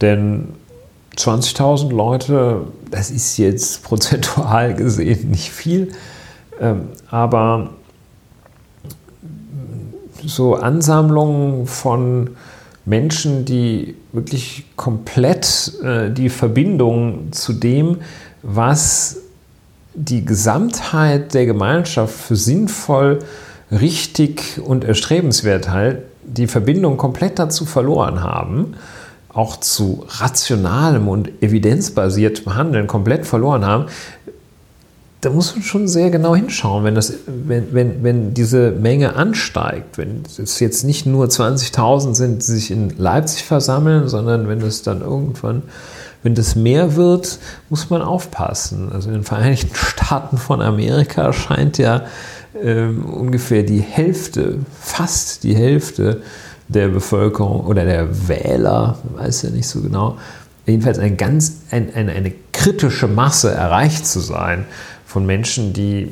Denn 0.00 0.48
20.000 1.16 1.92
Leute, 1.92 2.62
das 2.90 3.10
ist 3.10 3.36
jetzt 3.38 3.82
prozentual 3.84 4.74
gesehen 4.74 5.30
nicht 5.30 5.50
viel, 5.50 5.92
ähm, 6.60 6.88
aber 7.10 7.70
so 10.24 10.54
Ansammlungen 10.54 11.66
von 11.66 12.30
Menschen, 12.84 13.44
die 13.44 13.96
wirklich 14.12 14.64
komplett 14.76 15.72
äh, 15.82 16.10
die 16.10 16.28
Verbindung 16.28 17.32
zu 17.32 17.52
dem, 17.52 17.98
was 18.42 19.18
die 19.94 20.24
Gesamtheit 20.24 21.34
der 21.34 21.46
Gemeinschaft 21.46 22.14
für 22.14 22.36
sinnvoll 22.36 23.18
richtig 23.70 24.60
und 24.64 24.84
erstrebenswert 24.84 25.70
halt, 25.70 26.02
die 26.36 26.46
Verbindung 26.46 26.96
komplett 26.96 27.38
dazu 27.38 27.64
verloren 27.64 28.22
haben, 28.22 28.74
auch 29.28 29.56
zu 29.58 30.04
rationalem 30.08 31.08
und 31.08 31.42
evidenzbasiertem 31.42 32.54
Handeln 32.54 32.86
komplett 32.86 33.26
verloren 33.26 33.64
haben, 33.64 33.86
da 35.22 35.30
muss 35.30 35.54
man 35.54 35.62
schon 35.62 35.86
sehr 35.86 36.10
genau 36.10 36.34
hinschauen, 36.34 36.82
wenn, 36.82 36.96
das, 36.96 37.14
wenn, 37.26 37.72
wenn, 37.72 38.02
wenn 38.02 38.34
diese 38.34 38.72
Menge 38.72 39.14
ansteigt, 39.14 39.96
wenn 39.96 40.24
es 40.36 40.58
jetzt 40.58 40.82
nicht 40.82 41.06
nur 41.06 41.26
20.000 41.26 42.14
sind, 42.16 42.42
die 42.42 42.46
sich 42.46 42.72
in 42.72 42.90
Leipzig 42.98 43.44
versammeln, 43.44 44.08
sondern 44.08 44.48
wenn 44.48 44.60
es 44.62 44.82
dann 44.82 45.00
irgendwann, 45.00 45.62
wenn 46.24 46.34
das 46.34 46.56
mehr 46.56 46.96
wird, 46.96 47.38
muss 47.70 47.88
man 47.88 48.02
aufpassen. 48.02 48.90
Also 48.92 49.08
in 49.10 49.14
den 49.14 49.24
Vereinigten 49.24 49.70
Staaten 49.74 50.38
von 50.38 50.60
Amerika 50.60 51.32
scheint 51.32 51.78
ja 51.78 52.02
äh, 52.54 52.84
ungefähr 52.84 53.62
die 53.62 53.80
Hälfte, 53.80 54.58
fast 54.78 55.44
die 55.44 55.54
Hälfte 55.54 56.22
der 56.68 56.88
Bevölkerung 56.88 57.66
oder 57.66 57.84
der 57.84 58.28
Wähler, 58.28 58.98
weiß 59.16 59.42
ja 59.42 59.50
nicht 59.50 59.68
so 59.68 59.80
genau, 59.80 60.16
jedenfalls 60.66 60.98
eine 60.98 61.16
ganz 61.16 61.62
ein, 61.70 61.94
eine, 61.94 62.12
eine 62.12 62.32
kritische 62.52 63.08
Masse 63.08 63.50
erreicht 63.50 64.06
zu 64.06 64.20
sein 64.20 64.66
von 65.04 65.26
Menschen, 65.26 65.72
die 65.72 66.08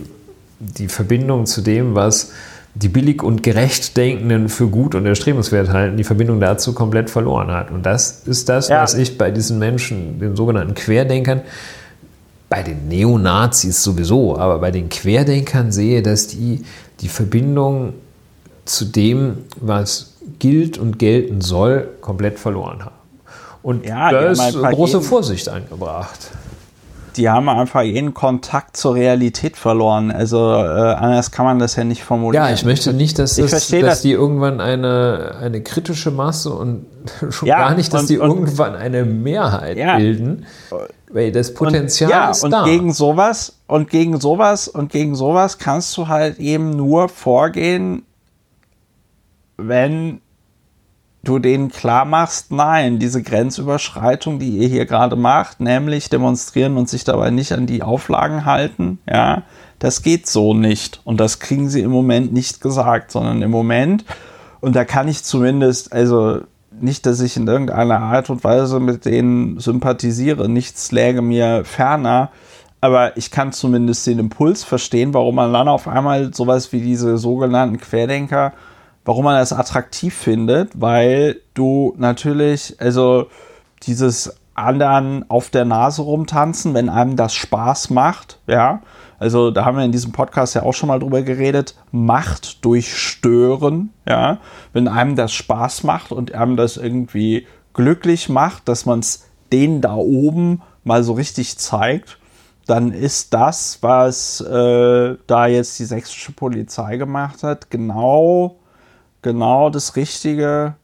die 0.58 0.88
Verbindung 0.88 1.46
zu 1.46 1.62
dem, 1.62 1.94
was 1.94 2.32
die 2.74 2.88
billig 2.88 3.22
und 3.22 3.42
gerecht 3.42 3.96
Denkenden 3.96 4.48
für 4.48 4.68
gut 4.68 4.94
und 4.94 5.04
erstrebenswert 5.04 5.70
halten, 5.70 5.96
die 5.96 6.04
Verbindung 6.04 6.38
dazu 6.38 6.72
komplett 6.72 7.10
verloren 7.10 7.50
hat. 7.50 7.70
Und 7.70 7.84
das 7.84 8.22
ist 8.26 8.48
das, 8.48 8.68
ja. 8.68 8.82
was 8.82 8.94
ich 8.94 9.18
bei 9.18 9.30
diesen 9.30 9.58
Menschen, 9.58 10.20
den 10.20 10.36
sogenannten 10.36 10.74
Querdenkern, 10.74 11.42
bei 12.51 12.62
den 12.62 12.89
Neonazis 12.89 13.82
sowieso, 13.82 14.36
aber 14.36 14.59
bei 14.59 14.70
den 14.70 14.90
Querdenkern 14.90 15.72
sehe, 15.72 16.02
dass 16.02 16.27
die 16.27 16.62
die 17.01 17.09
Verbindung 17.09 17.94
zu 18.66 18.85
dem, 18.85 19.39
was 19.56 20.16
gilt 20.39 20.77
und 20.77 20.98
gelten 20.98 21.40
soll, 21.40 21.89
komplett 22.02 22.39
verloren 22.39 22.85
haben. 22.85 22.97
Und 23.62 23.86
ja, 23.86 24.10
da 24.10 24.20
ist 24.31 24.55
große 24.55 25.01
Vorsicht 25.01 25.48
angebracht 25.48 26.31
die 27.16 27.28
haben 27.28 27.48
einfach 27.48 27.82
jeden 27.82 28.14
Kontakt 28.14 28.76
zur 28.76 28.94
Realität 28.94 29.56
verloren. 29.56 30.10
Also 30.10 30.38
äh, 30.38 30.94
anders 30.94 31.30
kann 31.30 31.44
man 31.44 31.58
das 31.58 31.76
ja 31.76 31.84
nicht 31.84 32.02
formulieren. 32.04 32.46
Ja, 32.46 32.52
ich 32.52 32.64
möchte 32.64 32.92
nicht, 32.92 33.18
dass, 33.18 33.36
das, 33.36 33.50
dass 33.50 33.68
das. 33.68 34.02
die 34.02 34.12
irgendwann 34.12 34.60
eine, 34.60 35.36
eine 35.40 35.62
kritische 35.62 36.10
Masse 36.10 36.50
und 36.50 36.86
schon 37.30 37.48
ja, 37.48 37.58
gar 37.58 37.74
nicht, 37.74 37.92
dass 37.92 38.02
und, 38.02 38.10
die 38.10 38.18
und, 38.18 38.30
irgendwann 38.30 38.74
eine 38.74 39.04
Mehrheit 39.04 39.76
ja. 39.76 39.96
bilden. 39.96 40.46
Weil 41.12 41.32
das 41.32 41.54
Potenzial 41.54 42.10
und, 42.10 42.16
ja, 42.16 42.30
ist 42.30 42.44
und 42.44 42.50
da. 42.52 42.64
Gegen 42.64 42.92
sowas, 42.92 43.58
und 43.66 43.90
gegen 43.90 44.20
sowas 44.20 44.68
und 44.68 44.92
gegen 44.92 45.14
sowas 45.14 45.58
kannst 45.58 45.96
du 45.96 46.08
halt 46.08 46.38
eben 46.38 46.70
nur 46.70 47.08
vorgehen, 47.08 48.04
wenn 49.56 50.20
du 51.22 51.38
denen 51.38 51.70
klar 51.70 52.05
machst, 52.05 52.51
nein, 52.51 52.98
diese 52.98 53.22
Grenzüberschreitung, 53.22 54.38
die 54.38 54.59
ihr 54.59 54.68
hier 54.68 54.86
gerade 54.86 55.16
macht, 55.16 55.60
nämlich 55.60 56.09
demonstrieren 56.09 56.76
und 56.76 56.88
sich 56.88 57.05
dabei 57.05 57.30
nicht 57.30 57.52
an 57.52 57.66
die 57.66 57.82
Auflagen 57.82 58.44
halten, 58.44 58.98
ja, 59.09 59.42
das 59.78 60.02
geht 60.02 60.26
so 60.26 60.55
nicht. 60.55 61.01
Und 61.05 61.20
das 61.20 61.38
kriegen 61.38 61.68
sie 61.68 61.80
im 61.80 61.90
Moment 61.90 62.32
nicht 62.32 62.60
gesagt, 62.60 63.10
sondern 63.10 63.42
im 63.42 63.51
Moment, 63.51 64.05
und 64.60 64.76
da 64.76 64.84
kann 64.84 65.09
ich 65.09 65.24
zumindest, 65.24 65.92
also 65.92 66.40
nicht, 66.80 67.05
dass 67.06 67.20
ich 67.20 67.36
in 67.36 67.47
irgendeiner 67.47 68.01
Art 68.01 68.30
und 68.30 68.44
Weise 68.44 68.80
mit 68.80 69.05
denen 69.05 69.59
sympathisiere, 69.59 70.48
nichts 70.48 70.92
läge 70.92 71.22
mir 71.22 71.64
ferner, 71.64 72.30
aber 72.80 73.16
ich 73.18 73.30
kann 73.30 73.52
zumindest 73.52 74.06
den 74.06 74.18
Impuls 74.18 74.64
verstehen, 74.64 75.12
warum 75.12 75.34
man 75.34 75.52
dann 75.52 75.68
auf 75.68 75.86
einmal 75.86 76.32
sowas 76.32 76.72
wie 76.72 76.80
diese 76.80 77.18
sogenannten 77.18 77.78
Querdenker 77.78 78.52
warum 79.05 79.24
man 79.24 79.36
das 79.36 79.52
attraktiv 79.52 80.14
findet, 80.14 80.81
weil 80.81 81.40
du 81.55 81.94
natürlich, 81.97 82.77
also 82.78 83.27
dieses 83.82 84.36
anderen 84.55 85.28
auf 85.31 85.51
der 85.51 85.64
Nase 85.64 86.02
rumtanzen, 86.02 86.74
wenn 86.74 86.89
einem 86.89 87.16
das 87.16 87.35
Spaß 87.35 87.90
macht, 87.90 88.39
ja. 88.47 88.82
Also 89.18 89.51
da 89.51 89.66
haben 89.66 89.77
wir 89.77 89.85
in 89.85 89.93
diesem 89.93 90.12
Podcast 90.12 90.55
ja 90.55 90.62
auch 90.62 90.72
schon 90.72 90.89
mal 90.89 90.98
drüber 90.98 91.22
geredet, 91.22 91.74
Macht 91.93 92.64
durch 92.64 92.97
Stören, 92.97 93.90
ja. 94.09 94.39
Wenn 94.72 94.89
einem 94.89 95.16
das 95.16 95.32
Spaß 95.32 95.85
macht 95.85 96.12
und 96.12 96.35
einem 96.35 96.56
das 96.56 96.77
irgendwie 96.77 97.47
glücklich 97.72 98.28
macht, 98.28 98.68
dass 98.68 98.86
man 98.86 99.01
es 99.01 99.27
denen 99.52 99.81
da 99.81 99.94
oben 99.94 100.62
mal 100.85 101.02
so 101.02 101.14
richtig 101.14 101.59
zeigt, 101.59 102.18
dann 102.66 102.93
ist 102.93 103.35
das, 103.35 103.78
was 103.81 104.40
äh, 104.40 105.16
da 105.27 105.47
jetzt 105.47 105.78
die 105.78 105.85
sächsische 105.85 106.32
Polizei 106.32 106.98
gemacht 106.98 107.43
hat, 107.43 107.70
genau 107.70 108.59
genau 109.22 109.70
das 109.70 109.97
Richtige, 109.97 110.74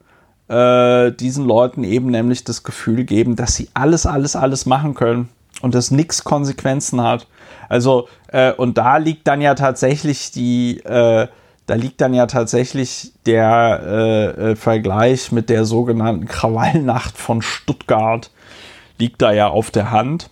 äh, 0.48 1.12
diesen 1.12 1.44
Leuten 1.44 1.84
eben 1.84 2.10
nämlich 2.10 2.44
das 2.44 2.62
Gefühl 2.62 3.04
geben, 3.04 3.36
dass 3.36 3.54
sie 3.54 3.68
alles, 3.74 4.06
alles, 4.06 4.36
alles 4.36 4.66
machen 4.66 4.94
können 4.94 5.28
und 5.62 5.74
das 5.74 5.90
nichts 5.90 6.24
Konsequenzen 6.24 7.00
hat. 7.00 7.26
Also, 7.68 8.08
äh, 8.28 8.52
und 8.52 8.78
da 8.78 8.98
liegt 8.98 9.26
dann 9.26 9.40
ja 9.40 9.54
tatsächlich 9.54 10.30
die, 10.30 10.78
äh, 10.84 11.26
da 11.66 11.74
liegt 11.74 12.00
dann 12.00 12.14
ja 12.14 12.26
tatsächlich 12.26 13.12
der 13.26 13.80
äh, 13.84 14.50
äh, 14.52 14.56
Vergleich 14.56 15.32
mit 15.32 15.50
der 15.50 15.64
sogenannten 15.64 16.26
Krawallnacht 16.26 17.18
von 17.18 17.42
Stuttgart, 17.42 18.30
liegt 18.98 19.20
da 19.20 19.32
ja 19.32 19.48
auf 19.48 19.70
der 19.70 19.90
Hand. 19.90 20.30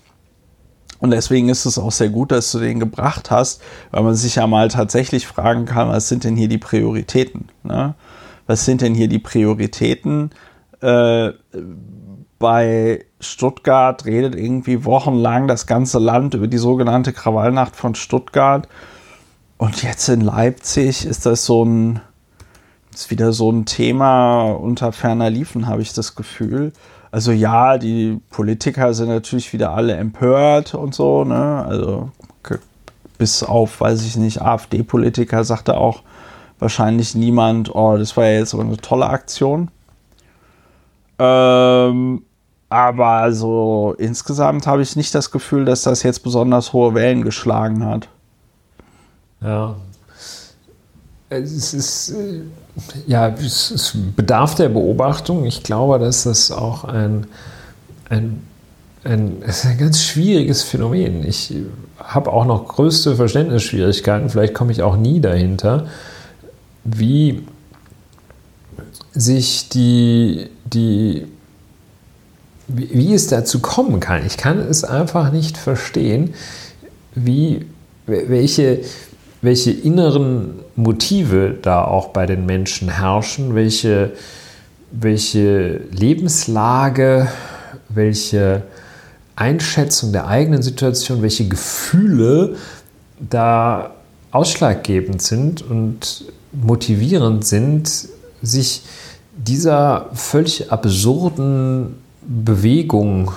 Und 1.05 1.11
deswegen 1.11 1.51
ist 1.51 1.67
es 1.67 1.79
auch 1.79 1.93
sehr 1.93 2.09
gut, 2.09 2.33
dass 2.33 2.51
du 2.51 2.61
den 2.61 2.81
gebracht 2.81 3.31
hast, 3.31 3.61
weil 3.91 4.03
man 4.03 4.15
sich 4.15 4.37
ja 4.37 4.47
mal 4.47 4.69
tatsächlich 4.69 5.27
fragen 5.27 5.67
kann, 5.67 5.91
was 5.91 6.09
sind 6.09 6.25
denn 6.25 6.35
hier 6.35 6.49
die 6.49 6.57
Prioritäten? 6.57 7.51
Ne? 7.63 7.95
Was 8.47 8.65
sind 8.65 8.81
denn 8.81 8.95
hier 8.95 9.09
die 9.09 9.19
Prioritäten? 9.19 10.31
Äh, 10.81 11.33
bei 12.39 13.05
Stuttgart 13.21 14.07
redet 14.07 14.35
irgendwie 14.35 14.87
wochenlang 14.87 15.47
das 15.47 15.67
ganze 15.67 15.99
Land 15.99 16.33
über 16.33 16.47
die 16.47 16.57
sogenannte 16.57 17.13
Krawallnacht 17.13 17.77
von 17.77 17.95
Stuttgart. 17.95 18.67
Und 19.59 19.83
jetzt 19.83 20.09
in 20.09 20.23
Leipzig 20.23 21.05
ist 21.05 21.27
das 21.27 21.45
so 21.45 21.67
ein, 21.67 22.01
ist 22.95 23.11
wieder 23.11 23.35
so 23.35 23.53
ein 23.53 23.67
Thema 23.67 24.53
unter 24.53 24.91
ferner 24.91 25.29
Liefen, 25.29 25.67
habe 25.67 25.83
ich 25.83 25.93
das 25.93 26.15
Gefühl. 26.15 26.73
Also 27.15 27.31
ja, 27.31 27.79
die 27.79 28.21
Politiker 28.29 28.93
sind 28.93 29.09
natürlich 29.09 29.53
wieder 29.53 29.71
alle 29.71 29.95
empört 29.95 30.75
und 30.75 30.97
so, 30.97 31.23
ne? 31.23 31.65
Also 31.65 32.11
bis 33.19 33.45
auf, 33.45 33.81
weiß 33.81 34.05
ich 34.05 34.17
nicht, 34.17 34.43
AfD-Politiker 34.43 35.45
sagte 35.45 35.77
auch 35.77 36.03
wahrscheinlich 36.59 37.15
niemand, 37.15 37.73
oh, 37.73 37.97
das 37.97 38.17
war 38.17 38.25
ja 38.25 38.41
jetzt 38.41 38.53
aber 38.53 38.65
eine 38.65 38.79
tolle 38.79 39.07
Aktion. 39.07 39.71
Ähm, 41.21 42.25
aber 42.69 43.33
so 43.33 43.95
insgesamt 43.97 44.67
habe 44.67 44.83
ich 44.83 44.97
nicht 44.97 45.15
das 45.15 45.31
Gefühl, 45.31 45.65
dass 45.65 45.83
das 45.83 46.03
jetzt 46.03 46.25
besonders 46.25 46.73
hohe 46.73 46.95
Wellen 46.95 47.23
geschlagen 47.23 47.87
hat. 47.87 48.09
Ja. 49.41 49.77
Es 51.29 51.75
ist 51.75 52.11
äh, 52.11 52.43
ja, 53.07 53.29
es, 53.29 53.71
es, 53.71 53.93
bedarf 54.17 54.55
der 54.55 54.69
Beobachtung. 54.69 55.45
Ich 55.45 55.63
glaube, 55.63 55.99
dass 55.99 56.25
das 56.25 56.51
auch 56.51 56.85
ein, 56.85 57.27
ein, 58.09 58.43
ein, 59.05 59.43
ein 59.45 59.79
ganz 59.79 60.03
schwieriges 60.03 60.63
Phänomen. 60.63 61.27
Ich 61.27 61.55
habe 61.99 62.33
auch 62.33 62.45
noch 62.45 62.69
größte 62.69 63.17
Verständnisschwierigkeiten, 63.17 64.31
vielleicht 64.31 64.55
komme 64.55 64.73
ich 64.73 64.83
auch 64.83 64.97
nie 64.97 65.21
dahinter, 65.21 65.87
wie 66.85 67.47
sich 69.13 69.69
die, 69.69 70.49
die 70.65 71.27
wie, 72.67 73.15
es 73.15 73.27
dazu 73.27 73.61
kommen 73.61 74.01
kann. 74.01 74.27
Ich 74.27 74.37
kann 74.37 74.59
es 74.59 74.85
einfach 74.85 75.33
nicht 75.33 75.57
verstehen, 75.57 76.35
wie, 77.15 77.67
welche, 78.07 78.81
welche 79.45 79.71
inneren 79.71 80.61
Motive 80.75 81.55
da 81.61 81.85
auch 81.85 82.09
bei 82.09 82.25
den 82.25 82.47
Menschen 82.47 82.89
herrschen, 82.89 83.55
welche, 83.55 84.13
welche 84.91 85.83
Lebenslage, 85.91 87.29
welche 87.91 88.63
Einschätzung 89.37 90.13
der 90.13 90.29
eigenen 90.29 90.63
Situation, 90.63 91.21
welche 91.21 91.47
Gefühle 91.47 92.57
da 93.19 93.91
ausschlaggebend 94.31 95.21
sind 95.21 95.61
und 95.61 96.25
motivierend 96.53 97.45
sind, 97.45 98.09
sich 98.41 98.83
dieser 99.37 100.07
völlig 100.15 100.73
absurden 100.73 101.97
Bewegung 102.23 103.33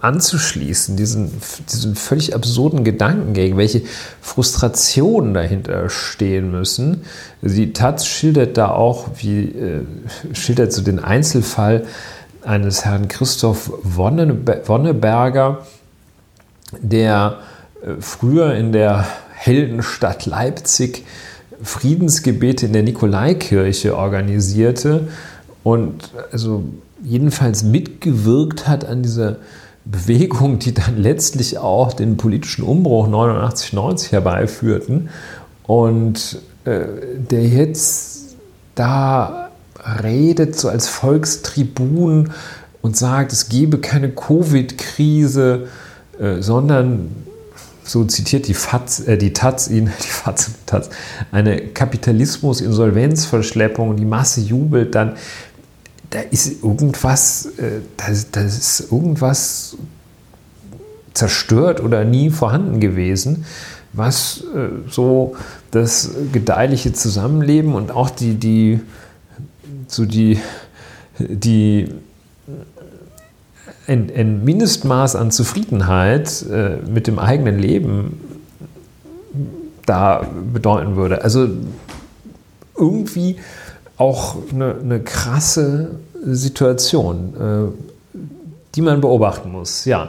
anzuschließen, 0.00 0.96
diesen, 0.96 1.30
diesen 1.70 1.94
völlig 1.94 2.34
absurden 2.34 2.82
Gedankengängen, 2.82 3.56
welche 3.56 3.82
Frustrationen 4.20 5.32
dahinter 5.32 5.88
stehen 5.88 6.50
müssen. 6.50 7.04
Die 7.42 7.72
Taz 7.72 8.06
schildert 8.06 8.56
da 8.56 8.70
auch, 8.70 9.08
wie 9.18 9.44
äh, 9.44 9.82
schildert 10.32 10.72
so 10.72 10.82
den 10.82 10.98
Einzelfall 10.98 11.86
eines 12.42 12.84
Herrn 12.84 13.08
Christoph 13.08 13.70
Wonneberger, 13.84 15.66
der 16.80 17.38
äh, 17.82 18.00
früher 18.00 18.54
in 18.54 18.72
der 18.72 19.06
Heldenstadt 19.34 20.26
Leipzig 20.26 21.04
Friedensgebete 21.62 22.66
in 22.66 22.72
der 22.72 22.82
Nikolaikirche 22.82 23.96
organisierte 23.96 25.08
und 25.64 26.10
also 26.30 26.64
jedenfalls 27.02 27.62
mitgewirkt 27.62 28.68
hat 28.68 28.84
an 28.84 29.02
dieser 29.02 29.36
Bewegung, 29.84 30.58
die 30.58 30.74
dann 30.74 30.98
letztlich 30.98 31.58
auch 31.58 31.92
den 31.92 32.16
politischen 32.16 32.64
Umbruch 32.64 33.08
89, 33.08 33.72
90 33.72 34.12
herbeiführten 34.12 35.08
und 35.64 36.38
äh, 36.64 36.80
der 37.30 37.46
jetzt 37.46 38.36
da 38.74 39.50
redet 40.02 40.58
so 40.58 40.68
als 40.68 40.88
Volkstribun 40.88 42.30
und 42.82 42.96
sagt, 42.96 43.32
es 43.32 43.48
gebe 43.48 43.78
keine 43.78 44.10
Covid-Krise, 44.10 45.68
äh, 46.20 46.40
sondern 46.40 47.10
so 47.82 48.04
zitiert 48.04 48.46
die, 48.48 48.54
FAZ, 48.54 49.06
äh, 49.06 49.16
die 49.16 49.32
Taz 49.32 49.68
ihn, 49.68 49.90
die 50.02 50.08
FAZ, 50.08 50.50
Taz, 50.66 50.90
eine 51.32 51.58
Kapitalismus-Insolvenzverschleppung, 51.58 53.96
die 53.96 54.04
Masse 54.04 54.42
jubelt 54.42 54.94
dann. 54.94 55.14
Da 56.10 56.20
ist 56.20 56.62
irgendwas, 56.62 57.46
äh, 57.58 57.80
das, 57.96 58.30
das 58.30 58.56
ist 58.56 58.92
irgendwas 58.92 59.76
zerstört 61.14 61.82
oder 61.82 62.04
nie 62.04 62.30
vorhanden 62.30 62.80
gewesen, 62.80 63.44
was 63.92 64.44
äh, 64.54 64.68
so 64.90 65.36
das 65.70 66.10
gedeihliche 66.32 66.92
Zusammenleben 66.92 67.74
und 67.74 67.90
auch 67.90 68.10
die, 68.10 68.34
die, 68.34 68.80
so 69.86 70.06
die, 70.06 70.38
die 71.18 71.88
ein, 73.86 74.10
ein 74.14 74.44
Mindestmaß 74.44 75.16
an 75.16 75.30
Zufriedenheit 75.30 76.44
äh, 76.50 76.76
mit 76.88 77.06
dem 77.06 77.18
eigenen 77.18 77.58
Leben 77.58 78.20
da 79.86 80.26
bedeuten 80.52 80.96
würde. 80.96 81.22
Also 81.22 81.48
irgendwie 82.76 83.36
auch 83.98 84.36
eine, 84.52 84.76
eine 84.82 85.00
krasse 85.00 85.90
Situation, 86.24 87.74
äh, 88.14 88.18
die 88.74 88.82
man 88.82 89.00
beobachten 89.00 89.52
muss. 89.52 89.84
Ja. 89.84 90.08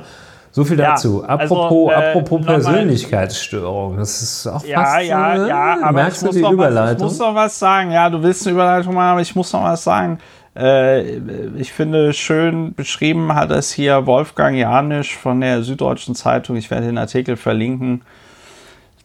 So 0.51 0.65
viel 0.65 0.77
dazu. 0.77 1.21
Ja, 1.21 1.29
apropos, 1.29 1.91
also, 1.91 2.01
äh, 2.01 2.09
apropos 2.09 2.45
Persönlichkeitsstörung, 2.45 3.97
das 3.97 4.21
ist 4.21 4.47
auch 4.47 4.63
ja, 4.65 4.83
fast 4.83 5.05
ja, 5.05 5.37
so, 5.37 5.47
ja, 5.47 5.77
aber 5.81 5.91
merkst 5.91 6.23
du 6.23 6.29
die 6.29 6.39
Überleitung? 6.39 7.05
Was, 7.05 7.13
ich 7.13 7.19
muss 7.19 7.27
noch 7.27 7.35
was 7.35 7.59
sagen. 7.59 7.91
Ja, 7.91 8.09
du 8.09 8.21
willst 8.23 8.45
eine 8.45 8.53
Überleitung 8.53 8.93
machen, 8.95 9.11
aber 9.11 9.21
ich 9.21 9.35
muss 9.35 9.53
noch 9.53 9.63
was 9.63 9.83
sagen. 9.83 10.19
Äh, 10.57 11.17
ich 11.57 11.71
finde, 11.71 12.13
schön 12.13 12.73
beschrieben 12.73 13.33
hat 13.35 13.51
es 13.51 13.71
hier 13.71 14.05
Wolfgang 14.07 14.57
Janisch 14.57 15.15
von 15.15 15.39
der 15.39 15.61
Süddeutschen 15.61 16.15
Zeitung. 16.15 16.55
Ich 16.55 16.71
werde 16.71 16.87
den 16.87 16.97
Artikel 16.97 17.37
verlinken. 17.37 18.01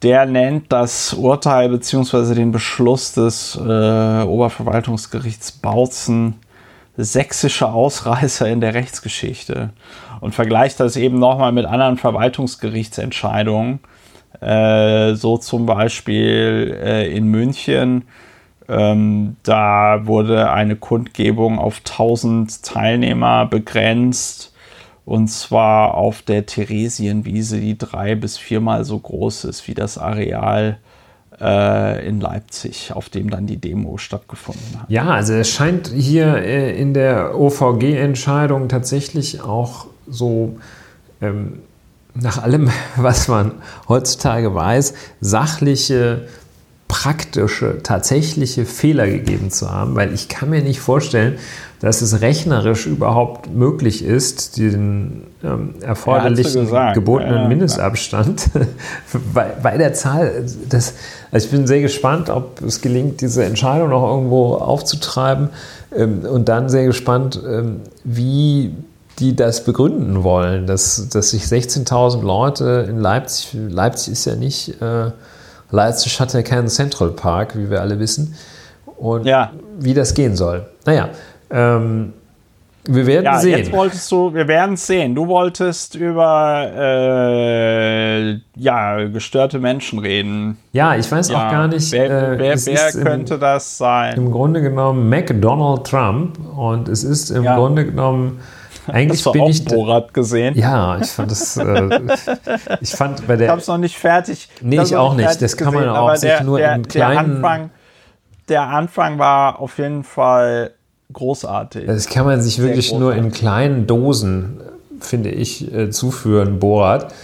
Der 0.04 0.26
nennt 0.26 0.70
das 0.70 1.14
Urteil 1.14 1.70
bzw. 1.70 2.34
den 2.34 2.52
Beschluss 2.52 3.14
des 3.14 3.56
äh, 3.56 4.22
Oberverwaltungsgerichts 4.22 5.52
Bautzen 5.52 6.36
sächsische 6.96 7.68
Ausreißer 7.68 8.46
in 8.48 8.60
der 8.60 8.74
Rechtsgeschichte 8.74 9.70
und 10.20 10.34
vergleicht 10.34 10.78
das 10.78 10.96
eben 10.96 11.18
nochmal 11.18 11.50
mit 11.52 11.66
anderen 11.66 11.96
Verwaltungsgerichtsentscheidungen. 11.96 13.80
Äh, 14.40 15.14
so 15.14 15.38
zum 15.38 15.66
Beispiel 15.66 16.78
äh, 16.80 17.16
in 17.16 17.26
München 17.28 18.04
ähm, 18.68 19.36
da 19.42 20.06
wurde 20.06 20.50
eine 20.50 20.76
Kundgebung 20.76 21.58
auf 21.58 21.78
1000 21.78 22.62
Teilnehmer 22.62 23.46
begrenzt. 23.46 24.53
Und 25.04 25.28
zwar 25.28 25.94
auf 25.94 26.22
der 26.22 26.46
Theresienwiese, 26.46 27.60
die 27.60 27.76
drei 27.76 28.14
bis 28.14 28.38
viermal 28.38 28.84
so 28.84 28.98
groß 28.98 29.44
ist 29.44 29.68
wie 29.68 29.74
das 29.74 29.98
Areal 29.98 30.78
äh, 31.40 32.06
in 32.08 32.20
Leipzig, 32.20 32.92
auf 32.94 33.10
dem 33.10 33.28
dann 33.28 33.46
die 33.46 33.58
Demo 33.58 33.98
stattgefunden 33.98 34.80
hat. 34.80 34.88
Ja, 34.88 35.10
also 35.10 35.34
es 35.34 35.50
scheint 35.50 35.88
hier 35.88 36.36
äh, 36.36 36.78
in 36.80 36.94
der 36.94 37.38
OVG-Entscheidung 37.38 38.68
tatsächlich 38.68 39.42
auch 39.42 39.86
so 40.08 40.56
ähm, 41.20 41.60
nach 42.14 42.42
allem, 42.42 42.70
was 42.96 43.28
man 43.28 43.52
heutzutage 43.88 44.54
weiß, 44.54 44.94
sachliche 45.20 46.28
praktische, 46.94 47.82
tatsächliche 47.82 48.64
Fehler 48.64 49.08
gegeben 49.08 49.50
zu 49.50 49.68
haben, 49.72 49.96
weil 49.96 50.14
ich 50.14 50.28
kann 50.28 50.50
mir 50.50 50.62
nicht 50.62 50.78
vorstellen, 50.78 51.38
dass 51.80 52.02
es 52.02 52.20
rechnerisch 52.20 52.86
überhaupt 52.86 53.52
möglich 53.52 54.04
ist, 54.04 54.58
den 54.58 55.24
ähm, 55.42 55.74
erforderlichen 55.80 56.68
gebotenen 56.94 57.42
ja, 57.42 57.48
Mindestabstand 57.48 58.48
bei, 59.34 59.46
bei, 59.60 59.76
der 59.76 59.92
Zahl. 59.92 60.46
Das, 60.68 60.94
also 61.32 61.46
ich 61.46 61.50
bin 61.50 61.66
sehr 61.66 61.80
gespannt, 61.80 62.30
ob 62.30 62.62
es 62.62 62.80
gelingt, 62.80 63.20
diese 63.20 63.44
Entscheidung 63.44 63.90
noch 63.90 64.08
irgendwo 64.08 64.54
aufzutreiben 64.54 65.48
ähm, 65.96 66.20
und 66.20 66.48
dann 66.48 66.68
sehr 66.68 66.84
gespannt, 66.84 67.40
ähm, 67.44 67.80
wie 68.04 68.72
die 69.18 69.34
das 69.34 69.64
begründen 69.64 70.22
wollen, 70.22 70.68
dass, 70.68 71.08
dass 71.08 71.30
sich 71.30 71.42
16.000 71.42 72.22
Leute 72.22 72.86
in 72.88 73.00
Leipzig, 73.00 73.56
Leipzig 73.68 74.12
ist 74.12 74.26
ja 74.26 74.36
nicht... 74.36 74.80
Äh, 74.80 75.10
Leipzig 75.74 76.18
hat 76.20 76.32
ja 76.32 76.42
keinen 76.42 76.68
Central 76.68 77.10
Park, 77.10 77.56
wie 77.56 77.68
wir 77.68 77.80
alle 77.80 77.98
wissen. 77.98 78.34
Und 78.96 79.26
ja. 79.26 79.52
wie 79.78 79.92
das 79.92 80.14
gehen 80.14 80.36
soll. 80.36 80.66
Naja, 80.86 81.08
ähm, 81.50 82.12
wir 82.86 83.06
werden 83.06 83.24
ja, 83.24 83.38
sehen. 83.38 83.58
Jetzt 83.58 83.72
wolltest 83.72 84.12
du, 84.12 84.34
wir 84.34 84.46
werden 84.46 84.74
es 84.74 84.86
sehen. 84.86 85.14
Du 85.14 85.26
wolltest 85.26 85.94
über 85.94 86.70
äh, 86.76 88.38
ja, 88.56 89.04
gestörte 89.08 89.58
Menschen 89.58 89.98
reden. 89.98 90.58
Ja, 90.72 90.94
ich 90.94 91.10
weiß 91.10 91.30
ja, 91.30 91.46
auch 91.46 91.50
gar 91.50 91.66
nicht. 91.66 91.90
Wer, 91.92 92.34
äh, 92.34 92.38
wer, 92.38 92.66
wer 92.66 92.92
könnte 93.02 93.34
im, 93.34 93.40
das 93.40 93.78
sein? 93.78 94.16
Im 94.16 94.30
Grunde 94.30 94.60
genommen 94.60 95.08
McDonald 95.08 95.84
Trump. 95.86 96.38
Und 96.56 96.88
es 96.88 97.04
ist 97.04 97.30
im 97.30 97.44
ja. 97.44 97.56
Grunde 97.56 97.86
genommen 97.86 98.40
eigentlich 98.88 99.24
bin 99.24 99.44
ich 99.46 99.64
Borat 99.64 100.12
gesehen. 100.14 100.56
Ja, 100.56 100.98
ich 100.98 101.08
fand 101.08 101.30
das. 101.30 101.56
Äh, 101.56 102.00
ich 102.80 102.90
fand 102.90 103.26
bei 103.26 103.36
der. 103.36 103.46
Ich 103.46 103.50
habe 103.50 103.60
es 103.60 103.66
noch 103.66 103.78
nicht 103.78 103.98
fertig. 103.98 104.48
Nee, 104.60 104.80
ich 104.80 104.96
auch 104.96 105.14
nicht. 105.14 105.40
Das 105.40 105.56
kann 105.56 105.74
man 105.74 105.88
auch 105.88 106.14
sich 106.16 106.30
der, 106.30 106.44
nur 106.44 106.58
der, 106.58 106.74
in 106.74 106.88
kleinen. 106.88 107.14
Der 107.14 107.18
Anfang, 107.18 107.70
der 108.48 108.62
Anfang 108.62 109.18
war 109.18 109.60
auf 109.60 109.78
jeden 109.78 110.04
Fall 110.04 110.72
großartig. 111.12 111.86
Das 111.86 112.08
kann 112.08 112.26
man 112.26 112.40
sich 112.40 112.60
wirklich 112.60 112.92
nur 112.92 113.14
in 113.14 113.30
kleinen 113.32 113.86
Dosen, 113.86 114.60
finde 115.00 115.30
ich, 115.30 115.72
äh, 115.72 115.90
zuführen, 115.90 116.58
Borat. 116.58 117.14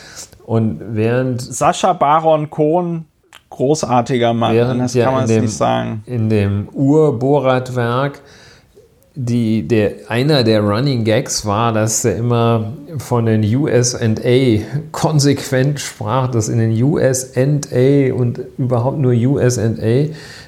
Und 0.44 0.80
während. 0.80 1.40
Sascha 1.40 1.92
Baron 1.92 2.50
Kohn 2.50 3.06
großartiger 3.50 4.32
Mann, 4.32 4.54
während 4.54 4.80
das 4.80 4.94
kann 4.94 5.12
man 5.12 5.28
ja 5.28 5.40
nicht 5.40 5.52
sagen. 5.52 6.02
In 6.06 6.28
dem 6.28 6.68
Ur-Borat-Werk 6.72 8.22
die, 9.14 9.66
der, 9.66 9.92
einer 10.08 10.44
der 10.44 10.60
Running 10.60 11.04
Gags 11.04 11.44
war, 11.44 11.72
dass 11.72 12.04
er 12.04 12.16
immer 12.16 12.72
von 12.98 13.26
den 13.26 13.42
USA 13.56 13.98
konsequent 14.92 15.80
sprach, 15.80 16.28
dass 16.30 16.48
in 16.48 16.58
den 16.58 16.80
USA 16.82 17.42
und 18.14 18.40
überhaupt 18.56 18.98
nur 18.98 19.12
USA 19.12 19.62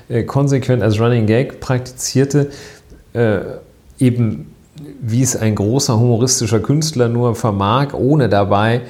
äh, 0.09 0.23
konsequent 0.25 0.83
als 0.83 1.01
Running 1.01 1.27
Gag 1.27 1.61
praktizierte, 1.61 2.51
äh, 3.15 3.41
eben 3.99 4.53
wie 5.01 5.23
es 5.23 5.37
ein 5.37 5.55
großer 5.55 5.99
humoristischer 5.99 6.61
Künstler 6.61 7.09
nur 7.09 7.35
vermag, 7.35 7.95
ohne 7.95 8.29
dabei 8.29 8.83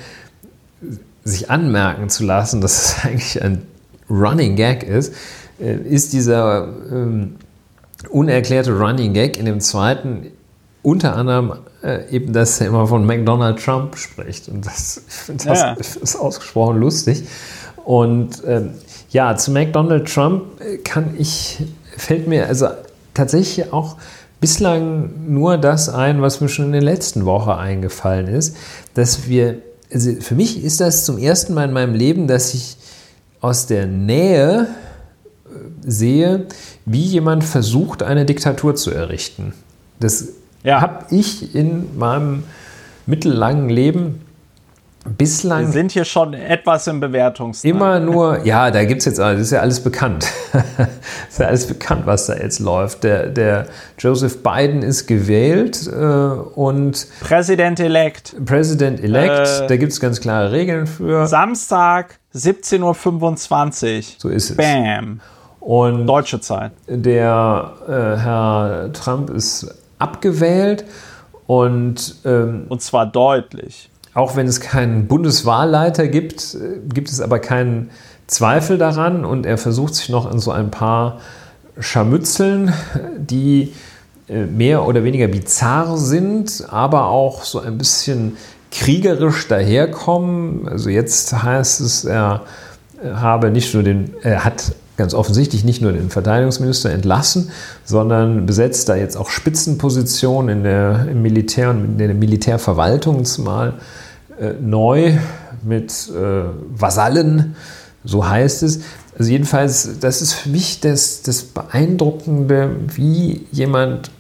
sich 1.25 1.51
anmerken 1.51 2.09
zu 2.09 2.25
lassen, 2.25 2.61
dass 2.61 2.99
es 2.99 3.05
eigentlich 3.05 3.43
ein 3.43 3.63
Running 4.11 4.57
Gag 4.57 4.83
ist, 4.83 5.15
äh, 5.59 5.77
ist 5.77 6.13
dieser 6.13 6.69
ähm, 6.91 7.37
unerklärte 8.11 8.73
Running 8.79 9.13
Gag 9.13 9.39
in 9.39 9.47
dem 9.47 9.61
zweiten 9.61 10.29
unter 10.83 11.17
anderem 11.17 11.55
äh, 11.83 12.09
eben, 12.11 12.33
dass 12.33 12.61
er 12.61 12.67
immer 12.67 12.87
von 12.87 13.07
McDonald 13.07 13.63
Trump 13.63 13.97
spricht. 13.97 14.49
Und 14.49 14.67
das, 14.67 15.03
das 15.29 15.45
ja. 15.45 15.73
ist 15.75 16.17
ausgesprochen 16.17 16.79
lustig. 16.79 17.25
Und 17.85 18.43
ähm, 18.47 18.71
ja, 19.11 19.37
zu 19.37 19.51
McDonald 19.53 20.13
Trump 20.13 20.61
äh, 20.61 20.79
kann 20.79 21.15
ich, 21.19 21.63
fällt 21.97 22.27
mir 22.27 22.47
also 22.47 22.69
tatsächlich 23.15 23.73
auch 23.73 23.97
bislang 24.41 25.11
nur 25.29 25.57
das 25.57 25.89
ein, 25.89 26.21
was 26.21 26.41
mir 26.41 26.49
schon 26.49 26.67
in 26.67 26.73
der 26.73 26.83
letzten 26.83 27.25
Woche 27.25 27.57
eingefallen 27.57 28.27
ist, 28.27 28.57
dass 28.95 29.29
wir, 29.29 29.59
also 29.93 30.13
für 30.21 30.35
mich 30.35 30.65
ist 30.65 30.81
das 30.81 31.05
zum 31.05 31.19
ersten 31.19 31.55
Mal 31.55 31.69
in 31.69 31.73
meinem 31.73 31.95
Leben, 31.95 32.27
dass 32.27 32.55
ich 32.55 32.77
aus 33.41 33.67
der 33.67 33.87
Nähe 33.87 34.67
sehe, 35.85 36.47
wie 36.87 37.05
jemand 37.05 37.45
versucht, 37.45 38.03
eine 38.03 38.25
Diktatur 38.25 38.75
zu 38.75 38.91
errichten. 38.91 39.53
Das 40.01 40.29
ja. 40.63 40.81
habe 40.81 41.07
ich 41.11 41.55
in 41.55 41.97
meinem 41.99 42.45
mittellangen 43.07 43.69
Leben 43.69 44.21
bislang. 45.05 45.67
Wir 45.67 45.73
sind 45.73 45.93
hier 45.93 46.05
schon 46.05 46.35
etwas 46.35 46.87
im 46.87 47.01
Bewertungs. 47.01 47.65
Immer 47.65 47.99
nur, 48.01 48.45
ja, 48.45 48.71
da 48.71 48.85
gibt 48.85 49.01
es 49.01 49.07
jetzt, 49.07 49.19
das 49.19 49.41
ist 49.41 49.51
ja 49.51 49.61
alles 49.61 49.81
bekannt. 49.81 50.27
ist 51.29 51.39
ja 51.39 51.47
alles 51.47 51.67
bekannt, 51.67 52.07
was 52.07 52.27
da 52.27 52.37
jetzt 52.37 52.61
läuft. 52.61 53.05
Der, 53.05 53.27
der 53.27 53.67
Joseph 53.99 54.43
Biden 54.43 54.83
ist 54.83 55.07
gewählt 55.07 55.89
äh, 55.89 55.97
und. 55.97 57.07
Präsident-elect. 57.21 58.37
Präsident-elect, 58.45 59.63
äh, 59.63 59.67
da 59.67 59.77
gibt 59.77 59.93
es 59.93 60.01
ganz 60.01 60.21
klare 60.21 60.53
Regeln 60.53 60.87
für. 60.87 61.27
Samstag, 61.27 62.19
17.25 62.35 63.97
Uhr. 63.97 64.03
So 64.19 64.29
ist 64.29 64.51
es. 64.51 64.57
Bam. 64.57 65.21
Und 65.63 66.09
Deutsche 66.09 66.41
Zeit. 66.41 66.73
Der 66.89 67.73
äh, 67.87 67.93
Herr 67.93 68.91
Trump 68.93 69.31
ist 69.31 69.73
abgewählt 70.01 70.85
und 71.47 72.17
ähm, 72.25 72.65
und 72.69 72.83
zwar 72.83 73.07
deutlich. 73.07 73.89
Auch 74.13 74.35
wenn 74.35 74.49
es 74.49 74.61
keinen 74.61 75.07
Bundeswahlleiter 75.07 76.09
gibt, 76.09 76.55
äh, 76.55 76.81
gibt 76.93 77.11
es 77.11 77.21
aber 77.21 77.39
keinen 77.39 77.91
Zweifel 78.27 78.77
daran 78.77 79.25
und 79.25 79.47
er 79.47 79.57
versucht 79.57 79.95
sich 79.95 80.09
noch 80.09 80.33
in 80.33 80.41
so 80.41 80.51
ein 80.51 80.73
paar 80.73 81.21
Scharmützeln, 81.79 82.75
die 83.17 83.73
äh, 84.29 84.47
mehr 84.47 84.85
oder 84.85 85.05
weniger 85.05 85.29
bizarr 85.29 85.97
sind, 85.97 86.65
aber 86.71 87.07
auch 87.07 87.45
so 87.45 87.61
ein 87.61 87.79
bisschen 87.79 88.37
kriegerisch 88.73 89.47
daherkommen. 89.47 90.67
Also 90.67 90.91
jetzt 90.91 91.41
heißt 91.41 91.83
es, 91.83 92.05
er 92.05 92.41
habe 93.15 93.53
nicht 93.53 93.73
nur 93.75 93.85
den, 93.85 94.13
er 94.23 94.45
hat 94.45 94.75
ganz 94.97 95.15
offensichtlich 95.15 95.65
nicht 95.65 95.81
nur 95.81 95.93
den 95.93 96.11
Verteidigungsminister 96.11 96.91
entlassen, 96.91 97.51
sondern 97.85 98.47
besetzt 98.47 98.89
da 98.89 98.97
jetzt 98.97 99.17
auch 99.17 99.31
Spitzenpositionen 99.31 100.59
in 100.59 100.65
der, 100.65 101.09
im 101.11 101.23
Militär 101.23 101.71
und 101.71 101.85
in 101.85 101.99
der 101.99 102.15
Militärverwaltung 102.15 103.25
zumal 103.25 103.75
äh, 104.39 104.53
neu 104.61 105.19
mit 105.63 106.11
äh, 106.11 106.45
Vasallen, 106.75 107.57
so 108.05 108.29
heißt 108.29 108.63
es. 108.63 108.81
Also 109.19 109.31
jedenfalls, 109.31 109.99
das 110.01 110.23
ist 110.23 110.33
für 110.33 110.49
mich 110.49 110.81
das, 110.81 111.23
das 111.23 111.43
Beeindruckende, 111.43 112.77
wie 112.95 113.47
jemand 113.51 114.11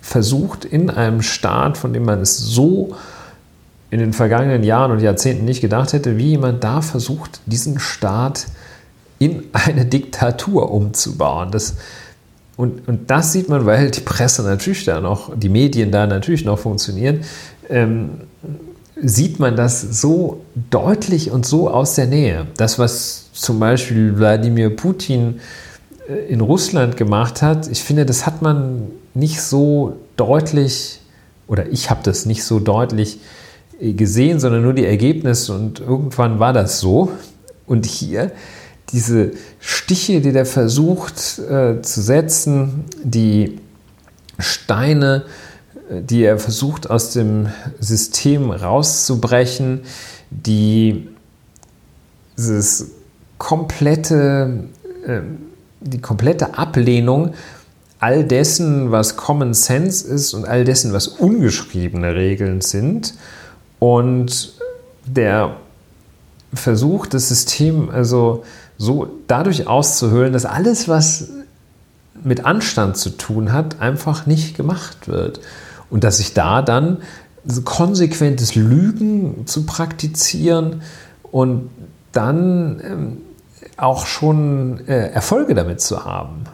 versucht 0.00 0.64
in 0.64 0.90
einem 0.90 1.22
Staat, 1.22 1.76
von 1.76 1.92
dem 1.92 2.04
man 2.04 2.20
es 2.20 2.38
so 2.38 2.94
in 3.90 3.98
den 3.98 4.12
vergangenen 4.12 4.62
Jahren 4.62 4.92
und 4.92 5.00
Jahrzehnten 5.00 5.44
nicht 5.44 5.60
gedacht 5.60 5.92
hätte, 5.92 6.16
wie 6.16 6.30
jemand 6.30 6.62
da 6.62 6.80
versucht, 6.80 7.40
diesen 7.46 7.78
Staat 7.78 8.46
in 9.18 9.44
eine 9.52 9.84
Diktatur 9.86 10.70
umzubauen. 10.70 11.50
Das, 11.50 11.76
und, 12.56 12.86
und 12.88 13.10
das 13.10 13.32
sieht 13.32 13.48
man, 13.48 13.66
weil 13.66 13.90
die 13.90 14.00
Presse 14.00 14.42
natürlich 14.42 14.84
da 14.84 15.00
noch, 15.00 15.36
die 15.36 15.48
Medien 15.48 15.90
da 15.90 16.06
natürlich 16.06 16.44
noch 16.44 16.58
funktionieren, 16.58 17.20
ähm, 17.68 18.10
sieht 19.00 19.38
man 19.38 19.56
das 19.56 19.82
so 20.00 20.40
deutlich 20.70 21.30
und 21.30 21.44
so 21.44 21.68
aus 21.70 21.94
der 21.94 22.06
Nähe. 22.06 22.46
Das, 22.56 22.78
was 22.78 23.30
zum 23.32 23.60
Beispiel 23.60 24.18
Wladimir 24.18 24.74
Putin 24.74 25.40
äh, 26.08 26.14
in 26.32 26.40
Russland 26.40 26.96
gemacht 26.96 27.42
hat, 27.42 27.68
ich 27.68 27.82
finde, 27.82 28.06
das 28.06 28.26
hat 28.26 28.40
man 28.42 28.90
nicht 29.14 29.42
so 29.42 29.96
deutlich, 30.16 31.00
oder 31.46 31.68
ich 31.68 31.90
habe 31.90 32.00
das 32.02 32.26
nicht 32.26 32.44
so 32.44 32.58
deutlich 32.58 33.18
äh, 33.80 33.92
gesehen, 33.92 34.40
sondern 34.40 34.62
nur 34.62 34.72
die 34.72 34.86
Ergebnisse 34.86 35.54
und 35.54 35.80
irgendwann 35.80 36.38
war 36.38 36.52
das 36.52 36.80
so. 36.80 37.10
Und 37.66 37.84
hier 37.84 38.30
diese 38.90 39.32
Stiche, 39.58 40.20
die 40.20 40.32
der 40.32 40.46
versucht 40.46 41.38
äh, 41.38 41.82
zu 41.82 42.02
setzen, 42.02 42.84
die 43.02 43.60
Steine, 44.38 45.24
äh, 45.90 46.02
die 46.02 46.22
er 46.22 46.38
versucht 46.38 46.88
aus 46.88 47.12
dem 47.12 47.48
System 47.80 48.50
rauszubrechen, 48.50 49.80
die 50.30 51.08
dieses 52.36 52.90
komplette, 53.38 54.64
äh, 55.06 55.20
die 55.80 56.00
komplette 56.00 56.56
Ablehnung 56.58 57.34
all 57.98 58.24
dessen, 58.24 58.90
was 58.90 59.16
Common 59.16 59.54
Sense 59.54 60.06
ist 60.06 60.34
und 60.34 60.46
all 60.46 60.64
dessen, 60.64 60.92
was 60.92 61.08
ungeschriebene 61.08 62.14
Regeln 62.14 62.60
sind. 62.60 63.14
Und 63.78 64.54
der 65.06 65.56
Versuch, 66.52 67.06
das 67.06 67.28
System 67.28 67.90
also 67.90 68.44
so 68.78 69.08
dadurch 69.26 69.66
auszuhöhlen, 69.66 70.32
dass 70.32 70.44
alles, 70.44 70.88
was 70.88 71.28
mit 72.22 72.44
Anstand 72.44 72.96
zu 72.96 73.10
tun 73.10 73.52
hat, 73.52 73.80
einfach 73.80 74.26
nicht 74.26 74.56
gemacht 74.56 75.08
wird. 75.08 75.40
Und 75.90 76.04
dass 76.04 76.18
sich 76.18 76.34
da 76.34 76.62
dann 76.62 76.98
konsequentes 77.64 78.54
Lügen 78.54 79.46
zu 79.46 79.64
praktizieren 79.66 80.82
und 81.22 81.70
dann 82.12 82.80
ähm, 82.82 83.16
auch 83.76 84.06
schon 84.06 84.80
äh, 84.88 85.10
Erfolge 85.10 85.54
damit 85.54 85.80
zu 85.80 86.04
haben. 86.04 86.44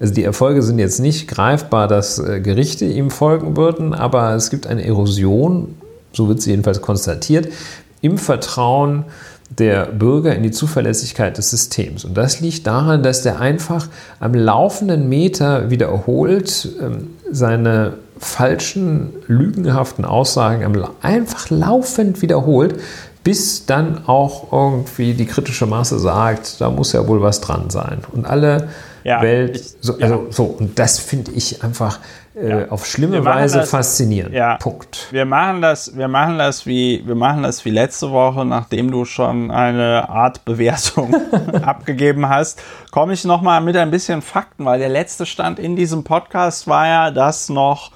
Also 0.00 0.14
die 0.14 0.24
Erfolge 0.24 0.62
sind 0.62 0.78
jetzt 0.78 0.98
nicht 0.98 1.28
greifbar, 1.28 1.86
dass 1.86 2.18
äh, 2.18 2.40
Gerichte 2.40 2.86
ihm 2.86 3.10
folgen 3.10 3.56
würden, 3.56 3.94
aber 3.94 4.34
es 4.34 4.50
gibt 4.50 4.66
eine 4.66 4.84
Erosion, 4.84 5.76
so 6.12 6.26
wird 6.28 6.40
sie 6.40 6.50
jedenfalls 6.50 6.80
konstatiert, 6.80 7.52
im 8.00 8.16
Vertrauen 8.16 9.04
der 9.50 9.86
Bürger 9.86 10.34
in 10.34 10.42
die 10.42 10.52
Zuverlässigkeit 10.52 11.36
des 11.36 11.50
Systems. 11.50 12.04
Und 12.04 12.14
das 12.14 12.40
liegt 12.40 12.66
daran, 12.66 13.02
dass 13.02 13.22
der 13.22 13.40
einfach 13.40 13.88
am 14.20 14.34
laufenden 14.34 15.08
Meter 15.08 15.70
wiederholt 15.70 16.68
ähm, 16.80 17.10
seine 17.30 17.94
falschen, 18.18 19.14
lügenhaften 19.26 20.04
Aussagen 20.04 20.84
einfach 21.02 21.50
laufend 21.50 22.22
wiederholt, 22.22 22.78
bis 23.24 23.66
dann 23.66 24.06
auch 24.06 24.52
irgendwie 24.52 25.14
die 25.14 25.26
kritische 25.26 25.66
Masse 25.66 25.98
sagt, 25.98 26.60
da 26.60 26.70
muss 26.70 26.92
ja 26.92 27.06
wohl 27.08 27.22
was 27.22 27.40
dran 27.40 27.70
sein. 27.70 28.02
Und 28.12 28.26
alle 28.26 28.68
ja, 29.04 29.22
Welt, 29.22 29.62
so, 29.80 29.94
also, 29.94 30.14
ja. 30.14 30.20
so, 30.30 30.44
und 30.44 30.78
das 30.78 30.98
finde 30.98 31.32
ich 31.32 31.62
einfach 31.64 31.98
ja. 32.42 32.68
auf 32.68 32.86
schlimme 32.86 33.24
Weise 33.24 33.58
das, 33.58 33.70
faszinierend. 33.70 34.34
Ja. 34.34 34.56
Punkt. 34.56 35.08
Wir 35.10 35.24
machen 35.24 35.62
das, 35.62 35.96
wir 35.96 36.08
machen 36.08 36.38
das 36.38 36.66
wie, 36.66 37.02
wir 37.06 37.14
machen 37.14 37.42
das 37.42 37.64
wie 37.64 37.70
letzte 37.70 38.10
Woche, 38.10 38.44
nachdem 38.44 38.90
du 38.90 39.04
schon 39.04 39.50
eine 39.50 40.08
Art 40.08 40.44
Bewertung 40.44 41.14
abgegeben 41.62 42.28
hast, 42.28 42.62
komme 42.90 43.12
ich 43.12 43.24
nochmal 43.24 43.60
mit 43.60 43.76
ein 43.76 43.90
bisschen 43.90 44.22
Fakten, 44.22 44.64
weil 44.64 44.78
der 44.78 44.88
letzte 44.88 45.26
Stand 45.26 45.58
in 45.58 45.76
diesem 45.76 46.04
Podcast 46.04 46.66
war 46.66 46.86
ja, 46.86 47.10
dass 47.10 47.48
noch 47.48 47.90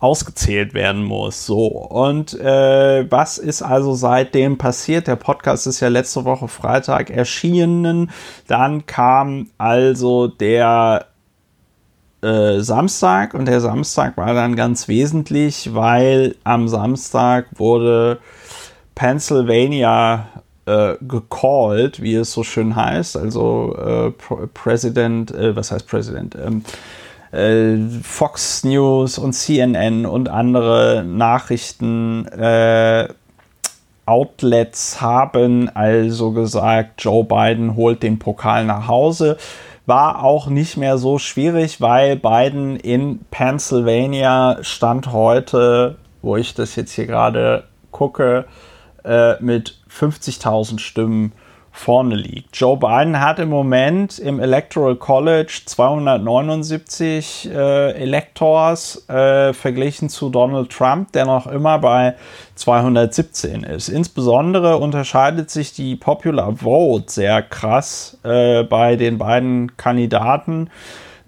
ausgezählt 0.00 0.74
werden 0.74 1.02
muss. 1.02 1.44
So, 1.46 1.66
und 1.66 2.38
äh, 2.38 3.10
was 3.10 3.38
ist 3.38 3.62
also 3.62 3.94
seitdem 3.94 4.58
passiert? 4.58 5.06
Der 5.06 5.16
Podcast 5.16 5.66
ist 5.66 5.80
ja 5.80 5.88
letzte 5.88 6.24
Woche 6.24 6.48
Freitag 6.48 7.10
erschienen. 7.10 8.10
Dann 8.46 8.86
kam 8.86 9.50
also 9.58 10.28
der 10.28 11.06
äh, 12.22 12.60
Samstag 12.60 13.34
und 13.34 13.46
der 13.46 13.60
Samstag 13.60 14.16
war 14.16 14.34
dann 14.34 14.56
ganz 14.56 14.88
wesentlich, 14.88 15.74
weil 15.74 16.34
am 16.44 16.68
Samstag 16.68 17.46
wurde 17.56 18.18
Pennsylvania 18.94 20.26
äh, 20.66 20.94
gecallt, 21.00 22.02
wie 22.02 22.14
es 22.14 22.32
so 22.32 22.42
schön 22.42 22.76
heißt. 22.76 23.16
Also 23.16 23.76
äh, 23.76 24.10
President, 24.52 25.30
äh, 25.30 25.54
was 25.54 25.70
heißt 25.70 25.86
President? 25.86 26.36
Ähm, 26.36 26.64
äh, 27.30 27.76
Fox 28.02 28.64
News 28.64 29.18
und 29.18 29.32
CNN 29.32 30.04
und 30.06 30.28
andere 30.28 31.04
Nachrichten 31.06 32.26
äh, 32.26 33.08
Outlets 34.06 35.02
haben 35.02 35.68
also 35.68 36.32
gesagt, 36.32 37.04
Joe 37.04 37.24
Biden 37.24 37.76
holt 37.76 38.02
den 38.02 38.18
Pokal 38.18 38.64
nach 38.64 38.88
Hause. 38.88 39.36
War 39.88 40.22
auch 40.22 40.48
nicht 40.48 40.76
mehr 40.76 40.98
so 40.98 41.18
schwierig, 41.18 41.80
weil 41.80 42.16
Biden 42.16 42.76
in 42.76 43.20
Pennsylvania 43.30 44.58
stand 44.60 45.14
heute, 45.14 45.96
wo 46.20 46.36
ich 46.36 46.52
das 46.52 46.76
jetzt 46.76 46.92
hier 46.92 47.06
gerade 47.06 47.64
gucke, 47.90 48.44
äh, 49.02 49.42
mit 49.42 49.78
50.000 49.90 50.78
Stimmen 50.78 51.32
vorne 51.78 52.16
liegt. 52.16 52.56
Joe 52.56 52.76
Biden 52.76 53.20
hat 53.20 53.38
im 53.38 53.48
Moment 53.48 54.18
im 54.18 54.40
Electoral 54.40 54.96
College 54.96 55.60
279 55.64 57.50
äh, 57.52 57.92
Electors 57.92 59.08
äh, 59.08 59.52
verglichen 59.52 60.08
zu 60.08 60.28
Donald 60.28 60.70
Trump, 60.70 61.12
der 61.12 61.24
noch 61.24 61.46
immer 61.46 61.78
bei 61.78 62.16
217 62.56 63.62
ist. 63.62 63.88
Insbesondere 63.88 64.78
unterscheidet 64.78 65.50
sich 65.50 65.72
die 65.72 65.94
Popular 65.94 66.56
Vote 66.56 67.04
sehr 67.08 67.42
krass 67.42 68.18
äh, 68.24 68.64
bei 68.64 68.96
den 68.96 69.18
beiden 69.18 69.76
Kandidaten. 69.76 70.70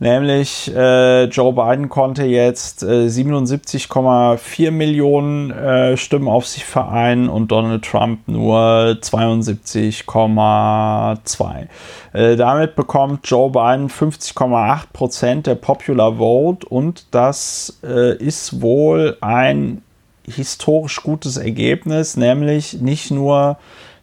Nämlich 0.03 0.75
äh, 0.75 1.25
Joe 1.25 1.53
Biden 1.53 1.91
konnte 1.91 2.25
jetzt 2.25 2.83
äh, 2.83 3.07
77,4 3.07 4.71
Millionen 4.71 5.51
äh, 5.51 5.99
Stimmen 5.99 6.27
auf 6.27 6.47
sich 6.47 6.65
vereinen 6.65 7.29
und 7.29 7.53
Donald 7.53 7.85
Trump 7.85 8.27
nur 8.27 8.97
72,2. 8.99 11.67
Äh, 12.15 12.37
damit 12.37 12.77
bekommt 12.77 13.29
Joe 13.29 13.51
Biden 13.51 13.91
50,8 13.91 14.85
Prozent 14.95 15.47
der 15.47 15.57
Popular 15.57 16.17
Vote 16.17 16.67
und 16.67 17.05
das 17.11 17.79
äh, 17.85 18.17
ist 18.17 18.63
wohl 18.63 19.19
ein 19.21 19.83
historisch 20.27 21.03
gutes 21.03 21.37
Ergebnis, 21.37 22.17
nämlich 22.17 22.81
nicht 22.81 23.11
nur 23.11 23.59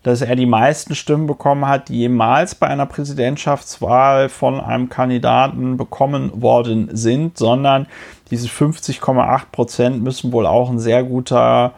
dass 0.08 0.22
er 0.22 0.36
die 0.36 0.46
meisten 0.46 0.96
Stimmen 0.96 1.28
bekommen 1.28 1.68
hat, 1.68 1.90
die 1.90 2.00
jemals 2.00 2.56
bei 2.56 2.68
einer 2.68 2.86
Präsidentschaftswahl 2.86 4.30
von 4.30 4.62
einem 4.62 4.88
Kandidaten 4.88 5.76
bekommen 5.76 6.32
worden 6.42 6.90
sind, 6.94 7.38
sondern 7.38 7.88
diese 8.32 8.48
50,8 8.48 9.42
Prozent 9.52 10.04
müssen 10.04 10.32
wohl 10.32 10.46
auch 10.46 10.70
ein 10.70 10.80
sehr 10.80 11.04
guter 11.04 11.74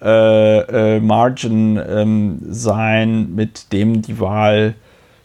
äh, 0.00 0.96
äh, 0.96 1.00
Margin 1.00 1.78
ähm, 1.86 2.38
sein, 2.48 3.34
mit 3.34 3.72
dem 3.74 4.00
die 4.00 4.20
Wahl 4.20 4.74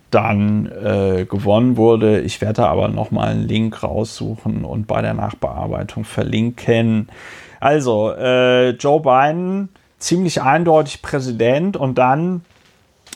dann 0.09 0.65
äh, 0.65 1.25
gewonnen 1.25 1.77
wurde. 1.77 2.19
Ich 2.19 2.41
werde 2.41 2.67
aber 2.67 2.89
nochmal 2.89 3.29
einen 3.29 3.47
Link 3.47 3.81
raussuchen 3.81 4.65
und 4.65 4.87
bei 4.87 5.01
der 5.01 5.13
Nachbearbeitung 5.13 6.03
verlinken. 6.03 7.07
Also, 7.61 8.11
äh, 8.11 8.71
Joe 8.71 8.99
Biden, 8.99 9.69
ziemlich 10.01 10.41
eindeutig 10.41 11.01
Präsident 11.01 11.77
und 11.77 11.97
dann, 11.97 12.43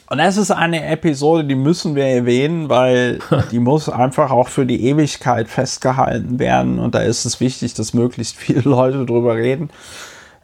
und 0.09 0.17
das 0.17 0.37
ist 0.37 0.51
eine 0.51 0.85
Episode, 0.85 1.43
die 1.43 1.55
müssen 1.55 1.95
wir 1.95 2.05
erwähnen, 2.05 2.69
weil 2.69 3.19
die 3.51 3.59
muss 3.59 3.89
einfach 3.89 4.31
auch 4.31 4.47
für 4.47 4.65
die 4.65 4.87
Ewigkeit 4.87 5.47
festgehalten 5.47 6.39
werden 6.39 6.79
und 6.79 6.95
da 6.95 6.99
ist 6.99 7.25
es 7.25 7.39
wichtig, 7.39 7.73
dass 7.73 7.93
möglichst 7.93 8.37
viele 8.37 8.61
Leute 8.61 9.05
drüber 9.05 9.35
reden. 9.35 9.69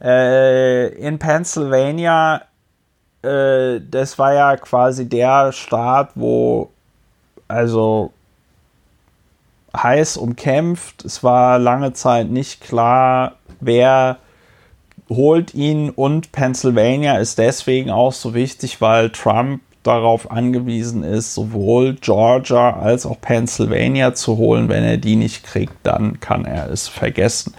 Äh, 0.00 0.88
in 0.94 1.18
Pennsylvania 1.18 2.42
äh, 3.22 3.80
das 3.80 4.18
war 4.18 4.34
ja 4.34 4.56
quasi 4.56 5.08
der 5.08 5.52
Staat, 5.52 6.10
wo 6.14 6.70
also 7.48 8.12
heiß 9.76 10.16
umkämpft. 10.16 11.04
Es 11.04 11.22
war 11.22 11.58
lange 11.58 11.92
Zeit 11.92 12.28
nicht 12.28 12.60
klar, 12.60 13.36
wer 13.60 14.18
holt 15.08 15.54
ihn 15.54 15.90
und 15.90 16.32
Pennsylvania 16.32 17.18
ist 17.18 17.38
deswegen 17.38 17.90
auch 17.90 18.12
so 18.12 18.34
wichtig, 18.34 18.80
weil 18.80 19.10
Trump 19.10 19.60
darauf 19.82 20.30
angewiesen 20.30 21.02
ist, 21.02 21.34
sowohl 21.34 21.94
Georgia 21.94 22.78
als 22.78 23.04
auch 23.04 23.20
Pennsylvania 23.20 24.14
zu 24.14 24.36
holen. 24.36 24.68
Wenn 24.68 24.84
er 24.84 24.96
die 24.96 25.16
nicht 25.16 25.44
kriegt, 25.44 25.74
dann 25.82 26.20
kann 26.20 26.44
er 26.44 26.70
es 26.70 26.88
vergessen. 26.88 27.54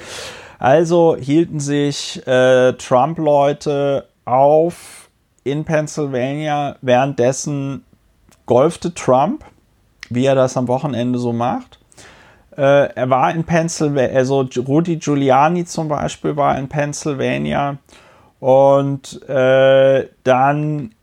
Also 0.60 1.18
hielten 1.20 1.60
sich 1.60 2.26
äh, 2.26 2.74
Trump-Leute 2.74 4.08
auf 4.24 5.10
in 5.44 5.66
Pennsylvania. 5.66 6.78
Währenddessen 6.82 7.84
golfte 8.46 8.94
Trump, 8.94 9.44
wie 10.10 10.26
er 10.26 10.36
das 10.36 10.56
am 10.56 10.70
Wochenende 10.70 11.20
so 11.20 11.34
macht. 11.34 11.80
Äh, 12.58 12.94
er 12.96 13.10
war 13.10 13.34
in 13.34 13.44
Pennsylvania, 13.44 14.16
also 14.16 14.48
Rudy 14.68 14.98
Giuliani 14.98 15.66
zum 15.66 15.88
Beispiel 15.88 16.36
war 16.36 16.58
in 16.58 16.70
Pennsylvania. 16.70 17.78
Und 18.40 19.28
äh, 19.30 20.10
dann 20.24 20.94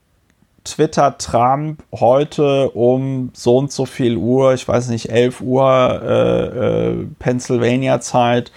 twittert 0.64 1.22
Trump 1.22 1.82
heute 1.92 2.70
um 2.70 3.30
so 3.32 3.56
und 3.56 3.72
so 3.72 3.86
viel 3.86 4.16
Uhr, 4.16 4.52
ich 4.54 4.68
weiß 4.68 4.88
nicht, 4.88 5.10
11 5.10 5.40
Uhr 5.40 6.02
äh, 6.02 6.90
äh, 6.90 7.06
Pennsylvania-Zeit, 7.18 8.52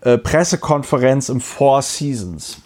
äh, 0.00 0.18
Pressekonferenz 0.18 1.28
im 1.28 1.40
Four 1.40 1.82
Seasons. 1.82 2.60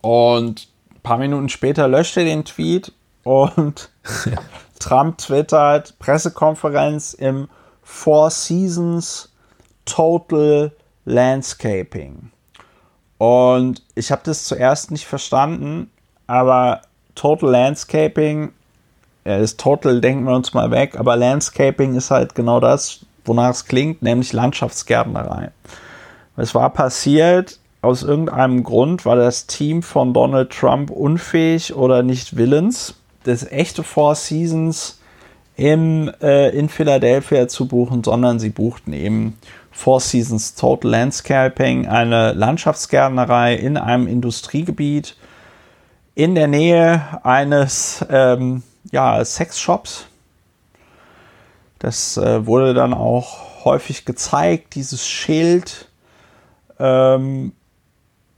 Und 0.00 0.68
paar 1.06 1.18
Minuten 1.18 1.48
später 1.48 1.86
löscht 1.86 2.16
er 2.16 2.24
den 2.24 2.44
Tweet 2.44 2.92
und 3.22 3.90
Trump 4.80 5.18
twittert 5.18 5.96
Pressekonferenz 6.00 7.14
im 7.14 7.48
Four 7.86 8.30
Seasons 8.30 9.28
Total 9.84 10.72
Landscaping. 11.04 12.32
Und 13.16 13.80
ich 13.94 14.10
habe 14.10 14.22
das 14.24 14.44
zuerst 14.44 14.90
nicht 14.90 15.06
verstanden, 15.06 15.90
aber 16.26 16.82
Total 17.14 17.48
Landscaping, 17.48 18.52
ja, 19.24 19.36
ist 19.36 19.60
Total, 19.60 20.00
denken 20.00 20.24
wir 20.24 20.34
uns 20.34 20.52
mal 20.52 20.72
weg, 20.72 20.98
aber 20.98 21.16
Landscaping 21.16 21.94
ist 21.94 22.10
halt 22.10 22.34
genau 22.34 22.58
das, 22.58 23.06
wonach 23.24 23.50
es 23.50 23.64
klingt, 23.64 24.02
nämlich 24.02 24.32
Landschaftsgärtnerei. 24.32 25.52
Es 26.36 26.56
war 26.56 26.70
passiert, 26.70 27.60
aus 27.82 28.02
irgendeinem 28.02 28.64
Grund 28.64 29.06
war 29.06 29.16
das 29.16 29.46
Team 29.46 29.82
von 29.82 30.12
Donald 30.12 30.50
Trump 30.50 30.90
unfähig 30.90 31.72
oder 31.74 32.02
nicht 32.02 32.36
willens, 32.36 32.94
das 33.22 33.50
echte 33.50 33.84
Four 33.84 34.16
Seasons 34.16 34.98
im, 35.56 36.10
äh, 36.20 36.50
in 36.50 36.68
Philadelphia 36.68 37.48
zu 37.48 37.66
buchen, 37.66 38.04
sondern 38.04 38.38
sie 38.38 38.50
buchten 38.50 38.92
eben 38.92 39.38
Four 39.70 40.00
Seasons 40.00 40.54
Total 40.54 40.90
Landscaping, 40.90 41.86
eine 41.86 42.32
Landschaftsgärtnerei 42.32 43.54
in 43.54 43.76
einem 43.76 44.06
Industriegebiet 44.06 45.16
in 46.14 46.34
der 46.34 46.46
Nähe 46.46 47.02
eines 47.24 48.04
ähm, 48.08 48.62
ja, 48.90 49.22
Sexshops. 49.24 50.06
Das 51.78 52.16
äh, 52.16 52.46
wurde 52.46 52.72
dann 52.72 52.94
auch 52.94 53.64
häufig 53.64 54.04
gezeigt, 54.04 54.74
dieses 54.74 55.06
Schild. 55.06 55.88
Ähm, 56.78 57.52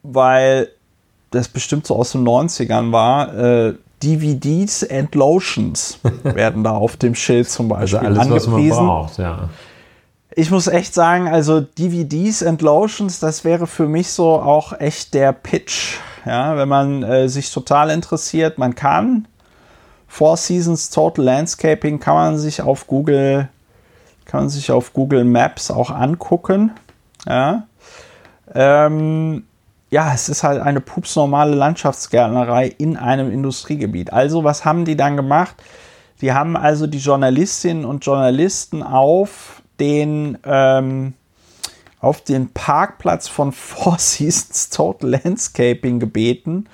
weil 0.03 0.71
das 1.31 1.49
bestimmt 1.49 1.87
so 1.87 1.97
aus 1.97 2.13
den 2.13 2.27
90ern 2.27 2.93
war, 2.93 3.35
äh, 3.37 3.75
DVDs 4.03 4.89
and 4.89 5.15
Lotions 5.15 5.99
werden 6.23 6.65
da 6.65 6.73
auf 6.73 6.97
dem 6.97 7.15
Schild 7.15 7.49
zum 7.49 7.69
Beispiel 7.69 7.99
also 7.99 8.21
alles, 8.21 8.47
angepriesen. 8.49 8.71
Was 8.71 8.77
man 8.77 8.87
braucht, 8.87 9.19
ja. 9.19 9.49
Ich 10.31 10.51
muss 10.51 10.69
echt 10.69 10.95
sagen, 10.95 11.27
also 11.27 11.61
DVDs 11.61 12.43
and 12.43 12.63
Lotions, 12.63 13.19
das 13.19 13.45
wäre 13.45 13.67
für 13.67 13.89
mich 13.89 14.09
so 14.11 14.31
auch 14.41 14.79
echt 14.79 15.15
der 15.15 15.33
Pitch. 15.33 15.97
Ja, 16.25 16.57
wenn 16.57 16.69
man 16.69 17.03
äh, 17.03 17.29
sich 17.29 17.51
total 17.53 17.91
interessiert, 17.91 18.59
man 18.59 18.75
kann 18.75 19.27
Four 20.07 20.37
Seasons 20.37 20.91
Total 20.91 21.25
Landscaping 21.25 22.01
kann 22.01 22.15
man 22.15 22.39
sich 22.39 22.63
auf 22.63 22.87
Google 22.87 23.49
kann 24.29 24.41
man 24.41 24.49
sich 24.49 24.71
auf 24.71 24.93
Google 24.93 25.25
Maps 25.25 25.71
auch 25.71 25.91
angucken. 25.91 26.73
Ja. 27.27 27.67
Ähm, 28.55 29.45
ja, 29.91 30.13
es 30.13 30.29
ist 30.29 30.43
halt 30.43 30.61
eine 30.61 30.81
pupsnormale 30.81 31.55
Landschaftsgärtnerei 31.55 32.67
in 32.67 32.97
einem 32.97 33.31
Industriegebiet. 33.31 34.13
Also, 34.13 34.45
was 34.45 34.65
haben 34.65 34.85
die 34.85 34.97
dann 34.97 35.17
gemacht? 35.17 35.57
Die 36.21 36.33
haben 36.33 36.57
also 36.57 36.87
die 36.87 36.99
Journalistinnen 36.99 37.85
und 37.85 38.05
Journalisten 38.05 38.83
auf 38.83 39.63
den, 39.81 40.37
ähm, 40.45 41.15
auf 42.01 42.21
den 42.21 42.53
Parkplatz 42.53 43.29
von 43.29 43.53
Four 43.53 43.97
Seasons 43.99 44.71
Total 44.71 45.11
Landscaping 45.11 46.01
gebeten, 46.01 46.69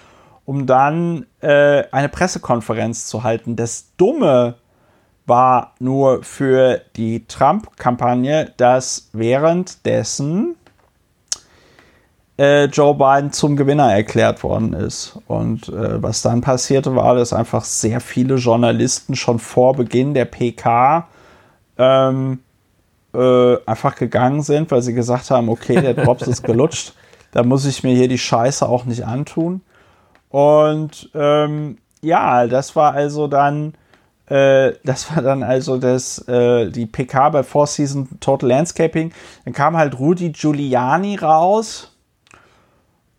um 0.45 0.67
dann 0.67 1.27
äh, 1.41 1.85
eine 1.93 2.09
Pressekonferenz 2.09 3.07
zu 3.07 3.23
halten. 3.23 3.55
Das 3.55 3.93
Dumme 3.97 4.57
war 5.27 5.75
nur 5.79 6.23
für 6.23 6.83
die 6.97 7.27
Trump-Kampagne, 7.27 8.53
dass 8.57 9.09
währenddessen 9.13 10.57
äh, 12.39 12.65
Joe 12.65 12.95
Biden 12.95 13.33
zum 13.33 13.57
Gewinner 13.57 13.93
erklärt 13.93 14.43
worden 14.43 14.73
ist. 14.73 15.19
Und 15.27 15.69
äh, 15.69 16.03
was 16.03 16.23
dann 16.23 16.41
passierte, 16.41 16.95
war, 16.97 17.15
dass 17.15 17.33
einfach 17.33 17.65
sehr 17.65 18.01
viele 18.01 18.37
Journalisten 18.37 19.15
schon 19.15 19.39
vor 19.39 19.75
Beginn 19.75 20.15
der 20.15 20.25
PK 20.25 21.09
ähm, 21.79 22.41
äh, 23.15 23.57
einfach 23.67 23.97
gegangen 23.97 24.43
sind, 24.43 24.71
weil 24.71 24.83
sie 24.83 24.95
gesagt 24.95 25.31
haben, 25.31 25.49
okay, 25.49 25.81
der 25.81 25.95
Drops 25.95 26.27
ist 26.27 26.43
gelutscht, 26.45 26.95
da 27.33 27.43
muss 27.43 27.65
ich 27.67 27.83
mir 27.83 27.95
hier 27.95 28.09
die 28.09 28.19
Scheiße 28.19 28.69
auch 28.69 28.85
nicht 28.85 29.07
antun. 29.07 29.61
Und 30.29 31.11
ähm, 31.15 31.79
ja, 32.01 32.47
das 32.47 32.75
war 32.75 32.93
also 32.93 33.29
dann 33.29 33.75
äh, 34.27 34.73
das 34.85 35.15
war 35.15 35.23
dann 35.23 35.43
also 35.43 35.77
das, 35.77 36.27
äh, 36.29 36.71
die 36.71 36.87
PK 36.87 37.29
bei 37.29 37.43
Four 37.43 37.67
Season 37.67 38.09
Total 38.21 38.49
Landscaping. 38.49 39.13
Dann 39.45 39.55
kam 39.55 39.77
halt 39.77 39.99
Rudy 39.99 40.31
Giuliani 40.31 41.17
raus 41.17 41.94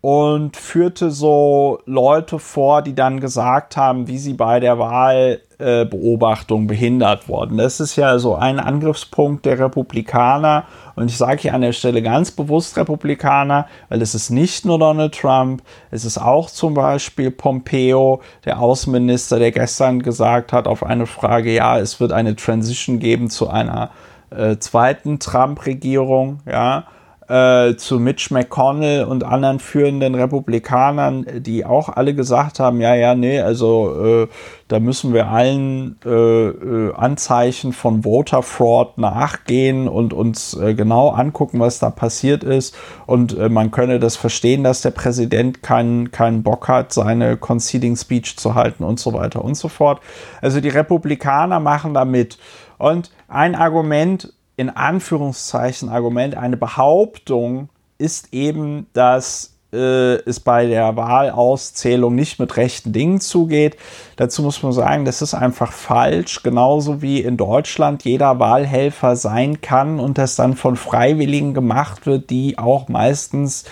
und 0.00 0.56
führte 0.56 1.10
so 1.10 1.80
Leute 1.86 2.38
vor, 2.38 2.82
die 2.82 2.94
dann 2.94 3.18
gesagt 3.18 3.76
haben, 3.76 4.06
wie 4.06 4.18
sie 4.18 4.34
bei 4.34 4.60
der 4.60 4.78
Wahlbeobachtung 4.78 6.64
äh, 6.64 6.66
behindert 6.66 7.28
wurden. 7.28 7.56
Das 7.56 7.80
ist 7.80 7.96
ja 7.96 8.18
so 8.18 8.36
ein 8.36 8.60
Angriffspunkt 8.60 9.46
der 9.46 9.58
Republikaner. 9.58 10.64
Und 10.94 11.10
ich 11.10 11.16
sage 11.16 11.42
hier 11.42 11.54
an 11.54 11.62
der 11.62 11.72
Stelle 11.72 12.02
ganz 12.02 12.30
bewusst 12.30 12.76
Republikaner, 12.76 13.66
weil 13.88 14.00
es 14.00 14.14
ist 14.14 14.30
nicht 14.30 14.64
nur 14.64 14.78
Donald 14.78 15.18
Trump, 15.18 15.62
es 15.90 16.04
ist 16.04 16.18
auch 16.18 16.50
zum 16.50 16.74
Beispiel 16.74 17.30
Pompeo, 17.30 18.20
der 18.44 18.60
Außenminister, 18.60 19.38
der 19.38 19.50
gestern 19.50 20.02
gesagt 20.02 20.52
hat 20.52 20.68
auf 20.68 20.84
eine 20.84 21.06
Frage, 21.06 21.52
ja, 21.52 21.78
es 21.78 21.98
wird 22.00 22.12
eine 22.12 22.36
Transition 22.36 22.98
geben 22.98 23.28
zu 23.28 23.48
einer 23.48 23.90
äh, 24.30 24.56
zweiten 24.58 25.18
Trump-Regierung, 25.18 26.40
ja 26.46 26.84
äh, 27.28 27.76
zu 27.76 27.98
Mitch 27.98 28.32
McConnell 28.32 29.04
und 29.04 29.24
anderen 29.24 29.58
führenden 29.58 30.14
Republikanern, 30.14 31.26
die 31.38 31.64
auch 31.64 31.88
alle 31.88 32.14
gesagt 32.14 32.60
haben, 32.60 32.80
ja, 32.80 32.94
ja, 32.94 33.14
nee, 33.14 33.40
also 33.40 34.22
äh, 34.24 34.28
da 34.68 34.80
müssen 34.80 35.12
wir 35.12 35.28
allen 35.28 35.96
äh, 36.04 36.10
äh 36.10 36.94
Anzeichen 36.94 37.72
von 37.72 38.02
Voter 38.02 38.42
Fraud 38.42 38.98
nachgehen 38.98 39.88
und 39.88 40.12
uns 40.12 40.54
äh, 40.54 40.74
genau 40.74 41.10
angucken, 41.10 41.60
was 41.60 41.78
da 41.78 41.90
passiert 41.90 42.42
ist. 42.42 42.76
Und 43.06 43.36
äh, 43.38 43.48
man 43.48 43.70
könne 43.70 44.00
das 44.00 44.16
verstehen, 44.16 44.64
dass 44.64 44.82
der 44.82 44.90
Präsident 44.90 45.62
keinen 45.62 46.10
keinen 46.10 46.42
Bock 46.42 46.68
hat, 46.68 46.92
seine 46.92 47.36
Conceding 47.36 47.96
Speech 47.96 48.36
zu 48.38 48.54
halten 48.54 48.82
und 48.82 48.98
so 48.98 49.12
weiter 49.12 49.44
und 49.44 49.56
so 49.56 49.68
fort. 49.68 50.00
Also 50.40 50.60
die 50.60 50.68
Republikaner 50.68 51.60
machen 51.60 51.94
damit. 51.94 52.38
Und 52.78 53.10
ein 53.28 53.54
Argument, 53.54 54.32
in 54.56 54.70
Anführungszeichen 54.70 55.88
Argument, 55.88 56.36
eine 56.36 56.56
Behauptung 56.56 57.68
ist 57.98 58.32
eben, 58.32 58.86
dass 58.92 59.56
äh, 59.72 60.16
es 60.24 60.40
bei 60.40 60.66
der 60.66 60.96
Wahlauszählung 60.96 62.14
nicht 62.14 62.38
mit 62.38 62.56
rechten 62.56 62.92
Dingen 62.92 63.20
zugeht. 63.20 63.76
Dazu 64.16 64.42
muss 64.42 64.62
man 64.62 64.72
sagen, 64.72 65.04
das 65.04 65.22
ist 65.22 65.34
einfach 65.34 65.72
falsch, 65.72 66.42
genauso 66.42 67.02
wie 67.02 67.20
in 67.20 67.36
Deutschland 67.36 68.04
jeder 68.04 68.38
Wahlhelfer 68.38 69.16
sein 69.16 69.60
kann 69.60 70.00
und 70.00 70.18
das 70.18 70.36
dann 70.36 70.56
von 70.56 70.76
Freiwilligen 70.76 71.52
gemacht 71.52 72.06
wird, 72.06 72.30
die 72.30 72.58
auch 72.58 72.88
meistens 72.88 73.64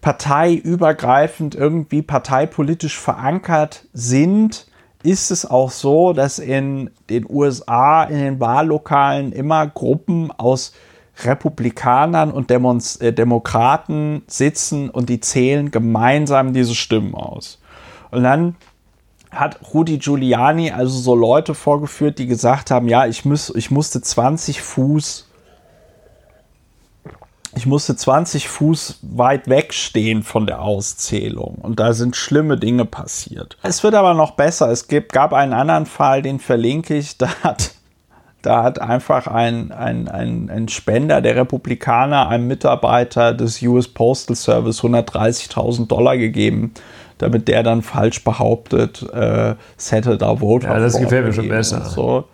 parteiübergreifend 0.00 1.54
irgendwie 1.54 2.02
parteipolitisch 2.02 2.98
verankert 2.98 3.84
sind 3.92 4.67
ist 5.02 5.30
es 5.30 5.46
auch 5.46 5.70
so, 5.70 6.12
dass 6.12 6.38
in 6.38 6.90
den 7.08 7.26
USA 7.28 8.04
in 8.04 8.18
den 8.18 8.40
Wahllokalen 8.40 9.32
immer 9.32 9.66
Gruppen 9.66 10.30
aus 10.32 10.72
Republikanern 11.24 12.30
und 12.30 12.50
Demos 12.50 12.96
äh, 12.96 13.12
Demokraten 13.12 14.22
sitzen 14.26 14.88
und 14.90 15.08
die 15.08 15.20
zählen 15.20 15.70
gemeinsam 15.70 16.52
diese 16.52 16.74
Stimmen 16.74 17.14
aus. 17.14 17.60
Und 18.10 18.22
dann 18.22 18.56
hat 19.30 19.58
Rudy 19.74 19.98
Giuliani 19.98 20.70
also 20.70 20.98
so 20.98 21.14
Leute 21.14 21.54
vorgeführt, 21.54 22.18
die 22.18 22.26
gesagt 22.26 22.70
haben, 22.70 22.88
ja, 22.88 23.06
ich, 23.06 23.24
muss, 23.24 23.52
ich 23.54 23.70
musste 23.70 24.00
20 24.00 24.62
Fuß 24.62 25.27
ich 27.56 27.66
musste 27.66 27.96
20 27.96 28.48
Fuß 28.48 29.00
weit 29.02 29.48
weg 29.48 29.72
stehen 29.72 30.22
von 30.22 30.46
der 30.46 30.62
Auszählung 30.62 31.56
und 31.56 31.80
da 31.80 31.92
sind 31.92 32.16
schlimme 32.16 32.56
Dinge 32.56 32.84
passiert. 32.84 33.56
Es 33.62 33.82
wird 33.82 33.94
aber 33.94 34.14
noch 34.14 34.32
besser. 34.32 34.70
Es 34.70 34.88
gibt, 34.88 35.12
gab 35.12 35.32
einen 35.32 35.52
anderen 35.52 35.86
Fall, 35.86 36.22
den 36.22 36.38
verlinke 36.38 36.96
ich. 36.96 37.16
Da 37.18 37.28
hat 37.42 37.72
da 38.42 38.62
hat 38.62 38.80
einfach 38.80 39.26
ein, 39.26 39.72
ein, 39.72 40.08
ein, 40.08 40.48
ein 40.48 40.68
Spender 40.68 41.20
der 41.20 41.34
Republikaner 41.34 42.28
einem 42.28 42.46
Mitarbeiter 42.46 43.34
des 43.34 43.60
US 43.62 43.88
Postal 43.88 44.36
Service 44.36 44.80
130.000 44.80 45.88
Dollar 45.88 46.16
gegeben, 46.16 46.72
damit 47.18 47.48
der 47.48 47.64
dann 47.64 47.82
falsch 47.82 48.22
behauptet, 48.22 49.04
äh, 49.12 49.56
es 49.76 49.90
hätte 49.90 50.16
da 50.16 50.36
Voter. 50.36 50.68
Ja, 50.68 50.78
das 50.78 50.98
gefällt 50.98 51.26
mir 51.26 51.32
schon 51.32 51.48
besser. 51.48 51.84
So. 51.84 52.24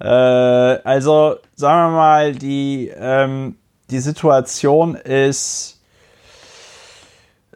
Äh, 0.00 0.08
also, 0.08 1.36
sagen 1.56 1.92
wir 1.92 1.96
mal, 1.96 2.32
die, 2.34 2.90
ähm, 2.98 3.56
die 3.90 4.00
Situation 4.00 4.94
ist 4.94 5.80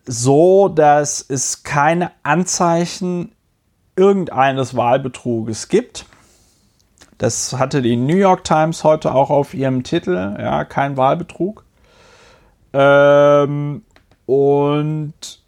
so, 0.07 0.69
dass 0.69 1.25
es 1.29 1.63
keine 1.63 2.13
Anzeichen 2.23 3.33
irgendeines 3.97 4.77
Wahlbetruges 4.77 5.69
gibt. 5.69 6.07
Das 7.19 7.59
hatte 7.59 7.83
die 7.83 7.97
New 7.97 8.17
York 8.17 8.45
Times 8.45 8.85
heute 8.85 9.15
auch 9.15 9.29
auf 9.29 9.53
ihrem 9.53 9.83
Titel, 9.83 10.37
ja, 10.39 10.65
kein 10.65 10.97
Wahlbetrug. 10.97 11.65
Ähm, 12.73 13.83
und 14.27 15.43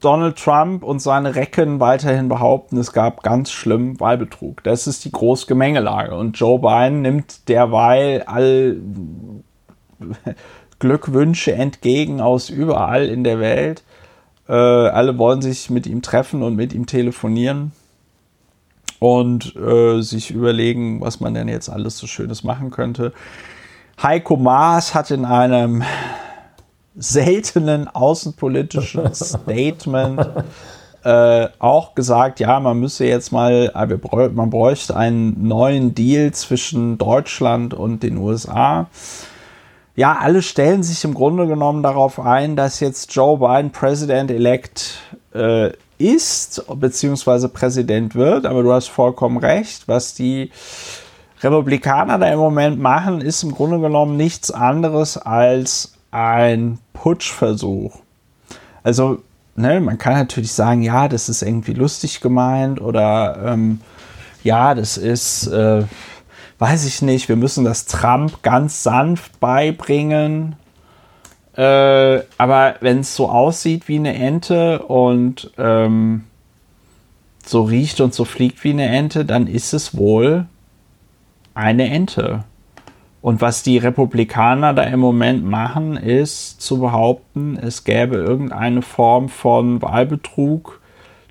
Donald 0.00 0.36
Trump 0.36 0.82
und 0.82 1.00
seine 1.00 1.34
Recken 1.34 1.78
weiterhin 1.78 2.28
behaupten, 2.28 2.78
es 2.78 2.92
gab 2.92 3.22
ganz 3.22 3.50
schlimm 3.50 4.00
Wahlbetrug. 4.00 4.64
Das 4.64 4.86
ist 4.86 5.04
die 5.04 5.12
große 5.12 5.46
Gemengelage. 5.46 6.14
Und 6.16 6.38
Joe 6.38 6.58
Biden 6.58 7.02
nimmt 7.02 7.48
derweil 7.48 8.22
all 8.22 8.76
Glückwünsche 10.78 11.52
entgegen 11.52 12.20
aus 12.20 12.50
überall 12.50 13.06
in 13.06 13.24
der 13.24 13.38
Welt. 13.38 13.82
Äh, 14.48 14.52
alle 14.52 15.18
wollen 15.18 15.42
sich 15.42 15.70
mit 15.70 15.86
ihm 15.86 16.02
treffen 16.02 16.42
und 16.42 16.56
mit 16.56 16.72
ihm 16.72 16.86
telefonieren 16.86 17.72
und 18.98 19.54
äh, 19.56 20.00
sich 20.02 20.30
überlegen, 20.30 21.00
was 21.00 21.20
man 21.20 21.34
denn 21.34 21.48
jetzt 21.48 21.68
alles 21.68 21.98
so 21.98 22.06
Schönes 22.06 22.44
machen 22.44 22.70
könnte. 22.70 23.12
Heiko 24.02 24.36
Maas 24.36 24.94
hat 24.94 25.10
in 25.10 25.24
einem 25.24 25.82
seltenen 26.96 27.88
außenpolitischen 27.88 29.14
Statement 29.14 30.26
äh, 31.02 31.48
auch 31.58 31.94
gesagt, 31.94 32.40
ja, 32.40 32.60
man 32.60 32.78
müsse 32.78 33.06
jetzt 33.06 33.32
mal, 33.32 33.72
äh, 33.74 34.28
man 34.28 34.50
bräuchte 34.50 34.96
einen 34.96 35.48
neuen 35.48 35.94
Deal 35.94 36.32
zwischen 36.32 36.98
Deutschland 36.98 37.74
und 37.74 38.02
den 38.02 38.18
USA. 38.18 38.88
Ja, 39.96 40.16
alle 40.18 40.42
stellen 40.42 40.82
sich 40.82 41.04
im 41.04 41.14
Grunde 41.14 41.46
genommen 41.46 41.82
darauf 41.82 42.20
ein, 42.20 42.56
dass 42.56 42.80
jetzt 42.80 43.14
Joe 43.14 43.38
Biden 43.38 43.72
President-elect 43.72 44.98
äh, 45.34 45.70
ist, 45.98 46.64
beziehungsweise 46.76 47.48
Präsident 47.48 48.14
wird, 48.14 48.46
aber 48.46 48.62
du 48.62 48.72
hast 48.72 48.88
vollkommen 48.88 49.36
recht, 49.36 49.88
was 49.88 50.14
die 50.14 50.50
Republikaner 51.42 52.18
da 52.18 52.32
im 52.32 52.38
Moment 52.38 52.80
machen, 52.80 53.20
ist 53.20 53.42
im 53.42 53.52
Grunde 53.52 53.80
genommen 53.80 54.16
nichts 54.16 54.50
anderes 54.50 55.16
als 55.16 55.94
ein 56.10 56.78
Putschversuch. 56.92 57.98
Also, 58.82 59.18
ne, 59.56 59.80
man 59.80 59.98
kann 59.98 60.14
natürlich 60.14 60.52
sagen, 60.52 60.82
ja, 60.82 61.08
das 61.08 61.28
ist 61.28 61.42
irgendwie 61.42 61.74
lustig 61.74 62.20
gemeint 62.20 62.80
oder 62.80 63.38
ähm, 63.44 63.80
ja, 64.42 64.74
das 64.74 64.96
ist, 64.96 65.46
äh, 65.48 65.84
weiß 66.60 66.84
ich 66.84 67.00
nicht, 67.00 67.28
wir 67.28 67.36
müssen 67.36 67.64
das 67.64 67.86
Trump 67.86 68.42
ganz 68.42 68.82
sanft 68.82 69.40
beibringen. 69.40 70.56
Äh, 71.56 72.20
aber 72.38 72.76
wenn 72.80 73.00
es 73.00 73.16
so 73.16 73.28
aussieht 73.28 73.88
wie 73.88 73.96
eine 73.96 74.14
Ente 74.14 74.80
und 74.80 75.50
ähm, 75.58 76.24
so 77.44 77.62
riecht 77.62 78.00
und 78.00 78.14
so 78.14 78.24
fliegt 78.24 78.62
wie 78.62 78.70
eine 78.70 78.88
Ente, 78.88 79.24
dann 79.24 79.46
ist 79.46 79.72
es 79.72 79.96
wohl 79.96 80.46
eine 81.54 81.90
Ente. 81.90 82.44
Und 83.22 83.40
was 83.40 83.62
die 83.62 83.78
Republikaner 83.78 84.74
da 84.74 84.82
im 84.82 85.00
Moment 85.00 85.44
machen, 85.44 85.96
ist 85.96 86.60
zu 86.60 86.78
behaupten, 86.78 87.58
es 87.60 87.84
gäbe 87.84 88.16
irgendeine 88.16 88.82
Form 88.82 89.28
von 89.28 89.80
Wahlbetrug, 89.82 90.80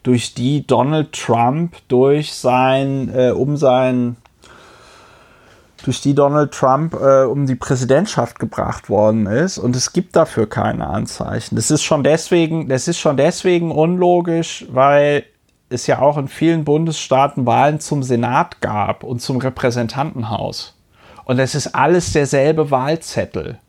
durch 0.01 0.34
die 0.34 0.65
Donald 0.65 1.11
Trump 1.14 1.76
durch 1.88 2.34
sein, 2.34 3.11
äh, 3.14 3.31
um 3.31 3.57
sein 3.57 4.15
durch 5.84 6.01
die 6.01 6.15
Donald 6.15 6.51
Trump 6.51 6.93
äh, 6.93 7.23
um 7.23 7.45
die 7.45 7.56
Präsidentschaft 7.56 8.39
gebracht 8.39 8.89
worden 8.89 9.26
ist 9.26 9.57
und 9.57 9.76
es 9.76 9.93
gibt 9.93 10.15
dafür 10.15 10.49
keine 10.49 10.88
Anzeichen. 10.88 11.56
Das 11.56 11.72
ist 11.72 11.84
schon 11.84 12.03
deswegen, 12.03 12.69
das 12.69 12.88
ist 12.88 12.99
schon 12.99 13.18
deswegen 13.18 13.72
unlogisch, 13.72 14.65
weil 14.69 15.23
es 15.69 15.88
ja 15.88 15.99
auch 15.99 16.18
in 16.18 16.27
vielen 16.27 16.65
Bundesstaaten 16.65 17.45
Wahlen 17.45 17.80
zum 17.80 18.03
Senat 18.03 18.61
gab 18.61 19.03
und 19.03 19.22
zum 19.22 19.38
Repräsentantenhaus. 19.38 20.76
Und 21.26 21.39
es 21.39 21.53
ist 21.53 21.76
alles 21.76 22.11
derselbe 22.11 22.72
Wahlzettel. 22.72 23.60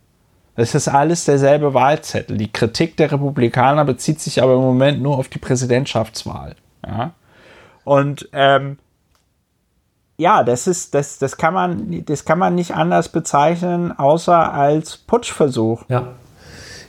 Es 0.57 0.75
ist 0.75 0.89
alles 0.89 1.25
derselbe 1.25 1.75
Wahlzettel. 1.75 2.37
Die 2.37 2.53
Kritik 2.53 2.97
der 2.97 3.13
Republikaner 3.13 3.85
bezieht 3.85 4.21
sich 4.21 4.43
aber 4.43 4.55
im 4.55 4.61
Moment 4.61 5.03
nur 5.03 5.19
auf 5.19 5.29
die 5.29 5.39
Präsidentschaftswahl. 5.39 6.57
Ja? 6.87 7.13
Und 7.85 8.29
ähm, 8.33 8.79
ja, 10.21 10.45
das 10.45 10.67
ist, 10.67 10.95
das, 10.95 11.19
das 11.19 11.39
kann 11.39 11.55
man, 11.55 12.05
das 12.05 12.27
kann 12.27 12.39
man 12.39 12.55
nicht 12.55 12.75
anders 12.75 13.09
bezeichnen, 13.09 13.91
außer 13.99 14.53
als 14.53 14.99
Putschversuch. 14.99 15.85
Ja. 15.89 16.09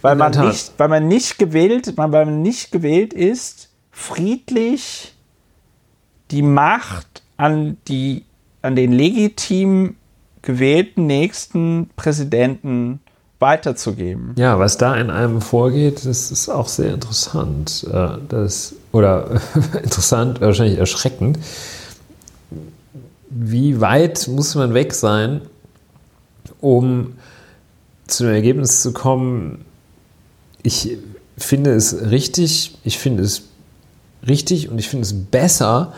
Weil 0.01 0.15
man 0.15 0.31
nicht, 0.31 0.73
weil 0.77 0.89
man 0.89 1.07
nicht 1.07 1.39
gewählt, 1.39 1.93
weil 1.95 2.09
man 2.09 2.41
nicht 2.41 2.71
gewählt 2.71 3.13
ist, 3.13 3.69
friedlich 3.91 5.15
die 6.31 6.41
Macht 6.41 7.23
an 7.37 7.77
die, 7.87 8.25
an 8.61 8.75
den 8.75 8.91
legitim 8.91 9.95
gewählten 10.41 11.05
nächsten 11.05 11.89
Präsidenten 11.95 12.99
weiterzugeben. 13.39 14.33
Ja, 14.37 14.59
was 14.59 14.77
da 14.77 14.95
in 14.95 15.09
einem 15.09 15.39
vorgeht, 15.39 16.05
das 16.05 16.31
ist 16.31 16.49
auch 16.49 16.67
sehr 16.67 16.93
interessant. 16.93 17.87
Äh, 17.91 18.17
das, 18.27 18.75
oder 18.91 19.39
interessant, 19.83 20.41
wahrscheinlich 20.41 20.79
erschreckend 20.79 21.37
wie 23.33 23.79
weit 23.79 24.27
muss 24.27 24.55
man 24.55 24.73
weg 24.73 24.93
sein, 24.93 25.41
um 26.59 27.13
zu 28.07 28.23
dem 28.25 28.33
Ergebnis 28.33 28.81
zu 28.81 28.91
kommen, 28.91 29.63
ich 30.63 30.97
finde 31.37 31.73
es 31.73 32.11
richtig, 32.11 32.77
ich 32.83 32.99
finde 32.99 33.23
es 33.23 33.43
richtig 34.27 34.69
und 34.69 34.77
ich 34.77 34.89
finde 34.89 35.05
es 35.05 35.13
besser, 35.13 35.93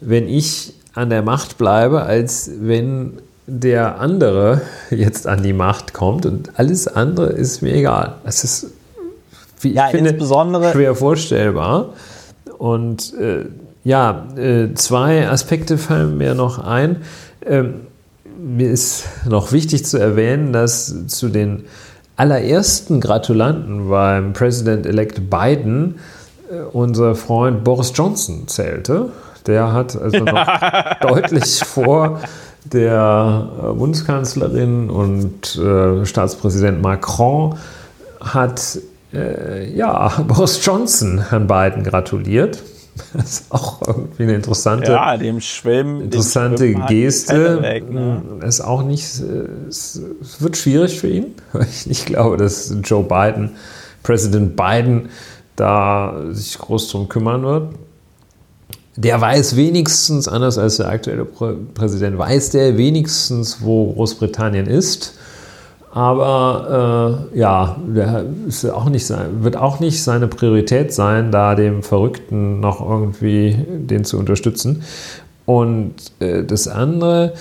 wenn 0.00 0.28
ich 0.28 0.72
an 0.94 1.10
der 1.10 1.22
Macht 1.22 1.58
bleibe, 1.58 2.02
als 2.02 2.50
wenn 2.60 3.18
der 3.46 4.00
andere 4.00 4.62
jetzt 4.90 5.26
an 5.26 5.42
die 5.42 5.52
Macht 5.52 5.94
kommt 5.94 6.26
und 6.26 6.58
alles 6.58 6.86
andere 6.86 7.26
ist 7.26 7.60
mir 7.60 7.74
egal. 7.74 8.14
Es 8.24 8.44
ist, 8.44 8.68
wie 9.60 9.70
ich 9.70 9.74
ja, 9.74 9.88
finde, 9.88 10.10
insbesondere 10.10 10.72
schwer 10.72 10.94
vorstellbar. 10.94 11.94
Und 12.58 13.14
äh, 13.14 13.46
ja, 13.88 14.26
äh, 14.36 14.74
zwei 14.74 15.26
Aspekte 15.30 15.78
fallen 15.78 16.18
mir 16.18 16.34
noch 16.34 16.58
ein. 16.58 16.96
Ähm, 17.44 17.86
mir 18.38 18.70
ist 18.70 19.04
noch 19.26 19.50
wichtig 19.52 19.86
zu 19.86 19.96
erwähnen, 19.96 20.52
dass 20.52 21.06
zu 21.06 21.30
den 21.30 21.64
allerersten 22.14 23.00
Gratulanten 23.00 23.88
beim 23.88 24.34
President-elect 24.34 25.30
Biden 25.30 26.00
äh, 26.50 26.60
unser 26.70 27.14
Freund 27.14 27.64
Boris 27.64 27.92
Johnson 27.94 28.46
zählte. 28.46 29.08
Der 29.46 29.72
hat 29.72 29.96
also 29.98 30.18
noch 30.18 30.46
deutlich 31.00 31.60
vor 31.64 32.20
der 32.66 33.48
äh, 33.58 33.72
Bundeskanzlerin 33.72 34.90
und 34.90 35.56
äh, 35.56 36.04
Staatspräsident 36.04 36.82
Macron 36.82 37.56
hat 38.20 38.80
äh, 39.14 39.74
ja, 39.74 40.08
Boris 40.28 40.60
Johnson 40.62 41.30
Herrn 41.30 41.46
Biden 41.46 41.84
gratuliert. 41.84 42.62
Das 43.12 43.40
ist 43.40 43.44
auch 43.50 43.80
irgendwie 43.86 44.24
eine 44.24 44.34
interessante, 44.34 44.92
ja, 44.92 45.16
dem 45.16 45.40
Schwimmen, 45.40 46.02
interessante 46.02 46.64
dem 46.64 46.74
Schwimmen 46.74 46.86
Geste. 46.86 47.62
Weg, 47.62 47.90
ne? 47.90 48.22
Ist 48.46 48.60
auch 48.60 48.82
nicht, 48.82 49.04
es 49.68 50.02
wird 50.38 50.56
schwierig 50.56 50.98
für 50.98 51.08
ihn, 51.08 51.34
weil 51.52 51.66
ich 51.70 51.86
nicht 51.86 52.06
glaube, 52.06 52.36
dass 52.36 52.74
Joe 52.82 53.02
Biden, 53.02 53.56
Präsident 54.02 54.56
Biden, 54.56 55.08
da 55.56 56.14
sich 56.30 56.56
groß 56.56 56.88
drum 56.90 57.08
kümmern 57.08 57.42
wird. 57.42 57.74
Der 58.96 59.20
weiß 59.20 59.56
wenigstens, 59.56 60.28
anders 60.28 60.58
als 60.58 60.76
der 60.76 60.88
aktuelle 60.88 61.24
Präsident, 61.24 62.18
weiß 62.18 62.50
der 62.50 62.76
wenigstens, 62.76 63.58
wo 63.60 63.92
Großbritannien 63.92 64.66
ist 64.66 65.17
aber 65.92 67.28
äh, 67.32 67.38
ja, 67.38 67.76
auch 68.72 68.88
nicht 68.88 69.06
sein, 69.06 69.42
wird 69.42 69.56
auch 69.56 69.80
nicht 69.80 70.02
seine 70.02 70.28
Priorität 70.28 70.92
sein, 70.92 71.30
da 71.30 71.54
dem 71.54 71.82
Verrückten 71.82 72.60
noch 72.60 72.80
irgendwie 72.80 73.56
den 73.68 74.04
zu 74.04 74.18
unterstützen. 74.18 74.82
Und 75.46 75.94
äh, 76.20 76.44
das 76.44 76.68
andere, 76.68 77.32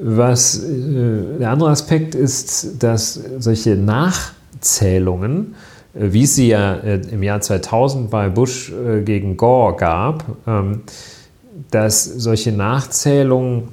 was 0.00 0.58
äh, 0.64 1.38
der 1.38 1.50
andere 1.50 1.70
Aspekt 1.70 2.14
ist, 2.14 2.82
dass 2.82 3.20
solche 3.38 3.76
Nachzählungen, 3.76 5.54
äh, 5.94 6.12
wie 6.12 6.22
es 6.22 6.34
sie 6.34 6.48
ja 6.48 6.74
äh, 6.76 7.02
im 7.10 7.22
Jahr 7.22 7.42
2000 7.42 8.10
bei 8.10 8.30
Bush 8.30 8.72
äh, 8.72 9.02
gegen 9.02 9.36
Gore 9.36 9.76
gab, 9.76 10.24
ähm, 10.46 10.80
dass 11.70 12.04
solche 12.04 12.52
Nachzählungen 12.52 13.68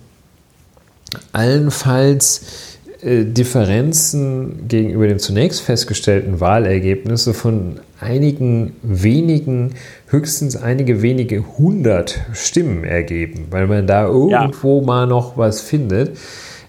allenfalls 1.31 2.68
Differenzen 3.01 4.67
gegenüber 4.67 5.07
dem 5.07 5.19
zunächst 5.19 5.61
festgestellten 5.61 6.41
Wahlergebnisse 6.41 7.33
von 7.33 7.79
einigen 7.99 8.75
wenigen, 8.81 9.75
höchstens 10.07 10.57
einige 10.57 11.01
wenige 11.01 11.45
hundert 11.57 12.19
Stimmen 12.33 12.83
ergeben, 12.83 13.47
weil 13.51 13.67
man 13.67 13.87
da 13.87 14.05
irgendwo 14.05 14.81
ja. 14.81 14.85
mal 14.85 15.07
noch 15.07 15.37
was 15.37 15.61
findet, 15.61 16.17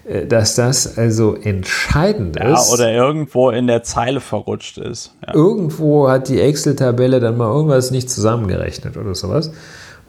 äh, 0.05 0.25
dass 0.25 0.55
das 0.55 0.97
also 0.97 1.35
entscheidend 1.35 2.37
ja, 2.37 2.53
ist. 2.53 2.71
Oder 2.71 2.93
irgendwo 2.93 3.49
in 3.49 3.67
der 3.67 3.83
Zeile 3.83 4.21
verrutscht 4.21 4.77
ist. 4.77 5.13
Ja. 5.27 5.33
Irgendwo 5.33 6.07
hat 6.07 6.29
die 6.29 6.39
Excel-Tabelle 6.39 7.19
dann 7.19 7.35
mal 7.35 7.53
irgendwas 7.53 7.91
nicht 7.91 8.09
zusammengerechnet 8.09 8.95
oder 8.95 9.15
sowas. 9.15 9.51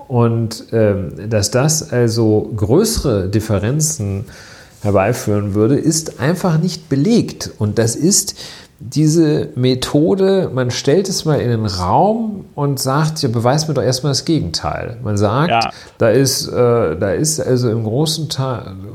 Und 0.06 0.66
ähm, 0.72 1.28
dass 1.28 1.50
das 1.50 1.92
also 1.92 2.52
größere 2.54 3.28
Differenzen 3.28 4.20
äh, 4.20 4.51
herbeiführen 4.82 5.54
würde, 5.54 5.76
ist 5.76 6.20
einfach 6.20 6.58
nicht 6.58 6.88
belegt. 6.88 7.50
Und 7.58 7.78
das 7.78 7.96
ist 7.96 8.34
diese 8.80 9.50
Methode, 9.54 10.50
man 10.52 10.72
stellt 10.72 11.08
es 11.08 11.24
mal 11.24 11.40
in 11.40 11.50
den 11.50 11.66
Raum 11.66 12.46
und 12.56 12.80
sagt, 12.80 13.22
ja, 13.22 13.28
beweis 13.28 13.68
mir 13.68 13.74
doch 13.74 13.82
erstmal 13.82 14.10
das 14.10 14.24
Gegenteil. 14.24 14.96
Man 15.04 15.16
sagt, 15.16 15.50
ja. 15.50 15.70
da, 15.98 16.08
ist, 16.08 16.48
äh, 16.48 16.96
da 16.96 17.12
ist 17.12 17.38
also 17.38 17.70
im 17.70 17.84
großen, 17.84 18.28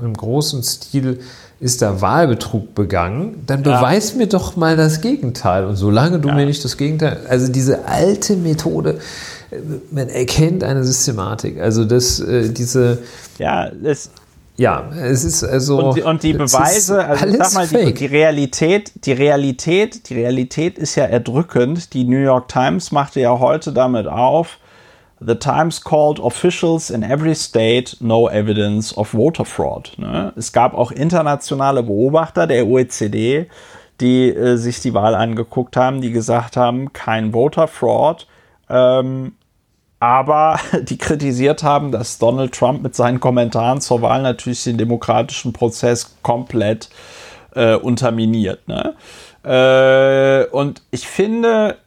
im 0.03 0.13
großen 0.13 0.61
Stil 0.61 1.19
ist 1.59 1.81
da 1.81 2.01
Wahlbetrug 2.01 2.75
begangen, 2.75 3.43
dann 3.47 3.63
beweis 3.63 4.11
ja. 4.11 4.17
mir 4.17 4.27
doch 4.27 4.57
mal 4.57 4.75
das 4.75 5.01
Gegenteil. 5.01 5.65
Und 5.65 5.77
solange 5.77 6.19
du 6.19 6.27
ja. 6.27 6.35
mir 6.35 6.45
nicht 6.45 6.63
das 6.63 6.75
Gegenteil, 6.77 7.21
also 7.29 7.51
diese 7.51 7.85
alte 7.85 8.35
Methode, 8.35 8.99
man 9.91 10.09
erkennt 10.09 10.63
eine 10.63 10.83
Systematik. 10.83 11.59
Also 11.59 11.85
das, 11.85 12.19
äh, 12.19 12.49
diese. 12.49 12.99
Ja, 13.39 13.71
das, 13.71 14.09
ja, 14.57 14.89
es 14.89 15.23
ist 15.23 15.43
also. 15.43 15.77
Und 15.77 15.97
die, 15.97 16.01
und 16.01 16.23
die 16.23 16.33
Beweise, 16.33 17.05
also 17.05 17.31
sag 17.37 17.53
mal, 17.53 17.67
die, 17.67 17.93
die, 17.93 18.05
Realität, 18.07 19.05
die 19.05 19.11
Realität, 19.11 20.09
die 20.09 20.15
Realität 20.15 20.79
ist 20.79 20.95
ja 20.95 21.05
erdrückend. 21.05 21.93
Die 21.93 22.03
New 22.03 22.17
York 22.17 22.47
Times 22.47 22.91
machte 22.91 23.19
ja 23.19 23.37
heute 23.39 23.71
damit 23.71 24.07
auf. 24.07 24.57
The 25.19 25.35
Times 25.35 25.83
called 25.83 26.19
officials 26.19 26.89
in 26.89 27.03
every 27.03 27.35
state 27.35 27.97
no 27.99 28.29
evidence 28.29 28.95
of 28.95 29.13
voter 29.13 29.45
fraud. 29.45 29.93
Ne? 29.97 30.33
Es 30.35 30.51
gab 30.51 30.73
auch 30.73 30.91
internationale 30.91 31.81
Beobachter 31.81 32.45
der 32.45 32.67
OECD, 32.67 33.47
die 33.99 34.29
äh, 34.29 34.57
sich 34.57 34.79
die 34.79 34.93
Wahl 34.93 35.15
angeguckt 35.15 35.75
haben, 35.75 36.01
die 36.01 36.11
gesagt 36.11 36.55
haben, 36.55 36.93
kein 36.93 37.31
Voter 37.31 37.67
fraud. 37.67 38.27
Ähm, 38.69 39.33
aber 39.99 40.59
die 40.81 40.97
kritisiert 40.97 41.63
haben, 41.63 41.91
dass 41.91 42.17
Donald 42.17 42.53
Trump 42.53 42.83
mit 42.83 42.95
seinen 42.95 43.19
Kommentaren 43.19 43.81
zur 43.81 44.01
Wahl 44.01 44.21
natürlich 44.21 44.63
den 44.63 44.77
demokratischen 44.77 45.53
Prozess 45.53 46.15
komplett 46.21 46.89
äh, 47.55 47.75
unterminiert. 47.75 48.67
Ne? 48.67 48.95
Äh, 49.43 50.49
und 50.51 50.81
ich 50.91 51.07
finde, 51.07 51.77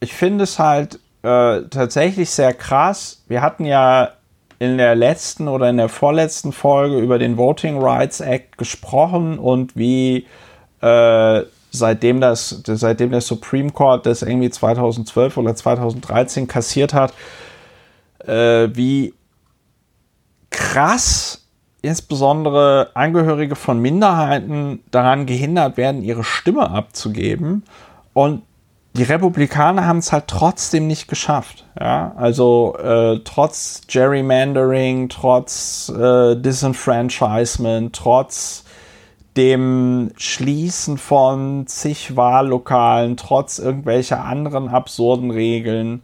ich 0.00 0.12
finde 0.12 0.44
es 0.44 0.58
halt 0.58 1.00
äh, 1.22 1.62
tatsächlich 1.70 2.30
sehr 2.30 2.52
krass. 2.54 3.22
Wir 3.28 3.42
hatten 3.42 3.64
ja 3.64 4.10
in 4.58 4.76
der 4.76 4.94
letzten 4.94 5.48
oder 5.48 5.70
in 5.70 5.76
der 5.76 5.88
vorletzten 5.88 6.52
Folge 6.52 6.98
über 6.98 7.18
den 7.18 7.36
Voting 7.36 7.80
Rights 7.80 8.20
Act 8.20 8.58
gesprochen 8.58 9.38
und 9.38 9.76
wie 9.76 10.26
äh, 10.80 11.42
seitdem, 11.70 12.20
das, 12.20 12.62
seitdem 12.64 13.10
der 13.10 13.20
Supreme 13.20 13.70
Court 13.70 14.06
das 14.06 14.22
irgendwie 14.22 14.50
2012 14.50 15.36
oder 15.36 15.54
2013 15.54 16.46
kassiert 16.46 16.94
hat, 16.94 17.12
äh, 18.26 18.68
wie 18.72 19.14
krass 20.50 21.44
insbesondere 21.82 22.90
Angehörige 22.94 23.54
von 23.54 23.80
Minderheiten 23.80 24.80
daran 24.90 25.26
gehindert 25.26 25.76
werden, 25.76 26.02
ihre 26.02 26.24
Stimme 26.24 26.70
abzugeben. 26.70 27.62
Und 28.12 28.42
die 28.94 29.04
Republikaner 29.04 29.86
haben 29.86 29.98
es 29.98 30.10
halt 30.10 30.26
trotzdem 30.26 30.88
nicht 30.88 31.06
geschafft. 31.06 31.64
Ja? 31.78 32.12
Also 32.16 32.76
äh, 32.82 33.20
trotz 33.24 33.82
Gerrymandering, 33.86 35.08
trotz 35.08 35.88
äh, 35.88 36.34
Disenfranchisement, 36.34 37.94
trotz 37.94 38.64
dem 39.38 40.10
Schließen 40.16 40.98
von 40.98 41.66
zig 41.66 42.16
Wahllokalen, 42.16 43.16
trotz 43.16 43.58
irgendwelcher 43.58 44.24
anderen 44.24 44.68
absurden 44.68 45.30
Regeln, 45.30 46.02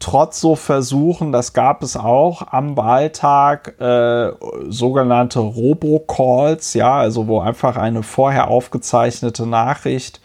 trotz 0.00 0.40
so 0.40 0.56
Versuchen, 0.56 1.30
das 1.30 1.52
gab 1.52 1.82
es 1.82 1.96
auch 1.96 2.48
am 2.50 2.76
Wahltag, 2.76 3.80
äh, 3.80 4.32
sogenannte 4.68 5.40
Robocalls, 5.40 6.74
ja, 6.74 6.94
also 6.94 7.28
wo 7.28 7.40
einfach 7.40 7.76
eine 7.76 8.02
vorher 8.02 8.48
aufgezeichnete 8.48 9.46
Nachricht 9.46 10.20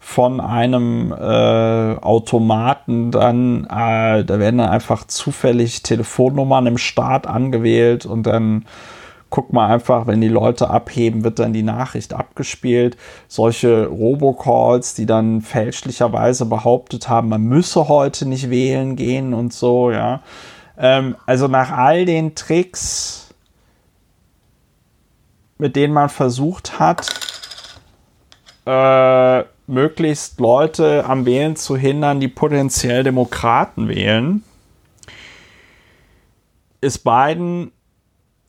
von 0.00 0.40
einem 0.40 1.12
äh, 1.12 1.96
Automaten 2.00 3.12
dann, 3.12 3.64
äh, 3.66 4.24
da 4.24 4.38
werden 4.40 4.58
dann 4.58 4.68
einfach 4.68 5.06
zufällig 5.06 5.82
Telefonnummern 5.82 6.66
im 6.66 6.78
Staat 6.78 7.28
angewählt 7.28 8.04
und 8.04 8.24
dann 8.24 8.64
guck 9.32 9.52
mal 9.52 9.72
einfach, 9.72 10.06
wenn 10.06 10.20
die 10.20 10.28
Leute 10.28 10.68
abheben, 10.68 11.24
wird 11.24 11.38
dann 11.38 11.54
die 11.54 11.62
Nachricht 11.62 12.12
abgespielt. 12.12 12.98
Solche 13.28 13.86
Robocalls, 13.86 14.94
die 14.94 15.06
dann 15.06 15.40
fälschlicherweise 15.40 16.44
behauptet 16.44 17.08
haben, 17.08 17.30
man 17.30 17.42
müsse 17.42 17.88
heute 17.88 18.28
nicht 18.28 18.50
wählen 18.50 18.94
gehen 18.94 19.32
und 19.32 19.52
so, 19.54 19.90
ja. 19.90 20.20
Ähm, 20.78 21.16
also 21.24 21.48
nach 21.48 21.72
all 21.72 22.04
den 22.04 22.34
Tricks, 22.34 23.34
mit 25.56 25.76
denen 25.76 25.94
man 25.94 26.10
versucht 26.10 26.78
hat, 26.78 27.08
äh, 28.66 29.44
möglichst 29.66 30.40
Leute 30.40 31.06
am 31.06 31.24
Wählen 31.24 31.56
zu 31.56 31.74
hindern, 31.76 32.20
die 32.20 32.28
potenziell 32.28 33.02
Demokraten 33.02 33.88
wählen, 33.88 34.44
ist 36.82 36.98
Biden 36.98 37.72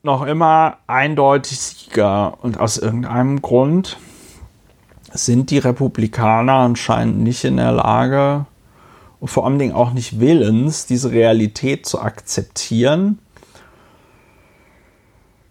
noch 0.04 0.22
immer 0.26 0.78
eindeutig 0.86 1.58
Sieger. 1.58 2.38
Und 2.42 2.58
aus 2.60 2.78
irgendeinem 2.78 3.42
Grund 3.42 3.98
sind 5.12 5.50
die 5.50 5.58
Republikaner 5.58 6.54
anscheinend 6.54 7.20
nicht 7.20 7.44
in 7.44 7.56
der 7.56 7.72
Lage 7.72 8.46
und 9.20 9.28
vor 9.28 9.46
allen 9.46 9.58
Dingen 9.58 9.74
auch 9.74 9.92
nicht 9.92 10.20
willens, 10.20 10.86
diese 10.86 11.10
Realität 11.12 11.86
zu 11.86 12.00
akzeptieren. 12.00 13.18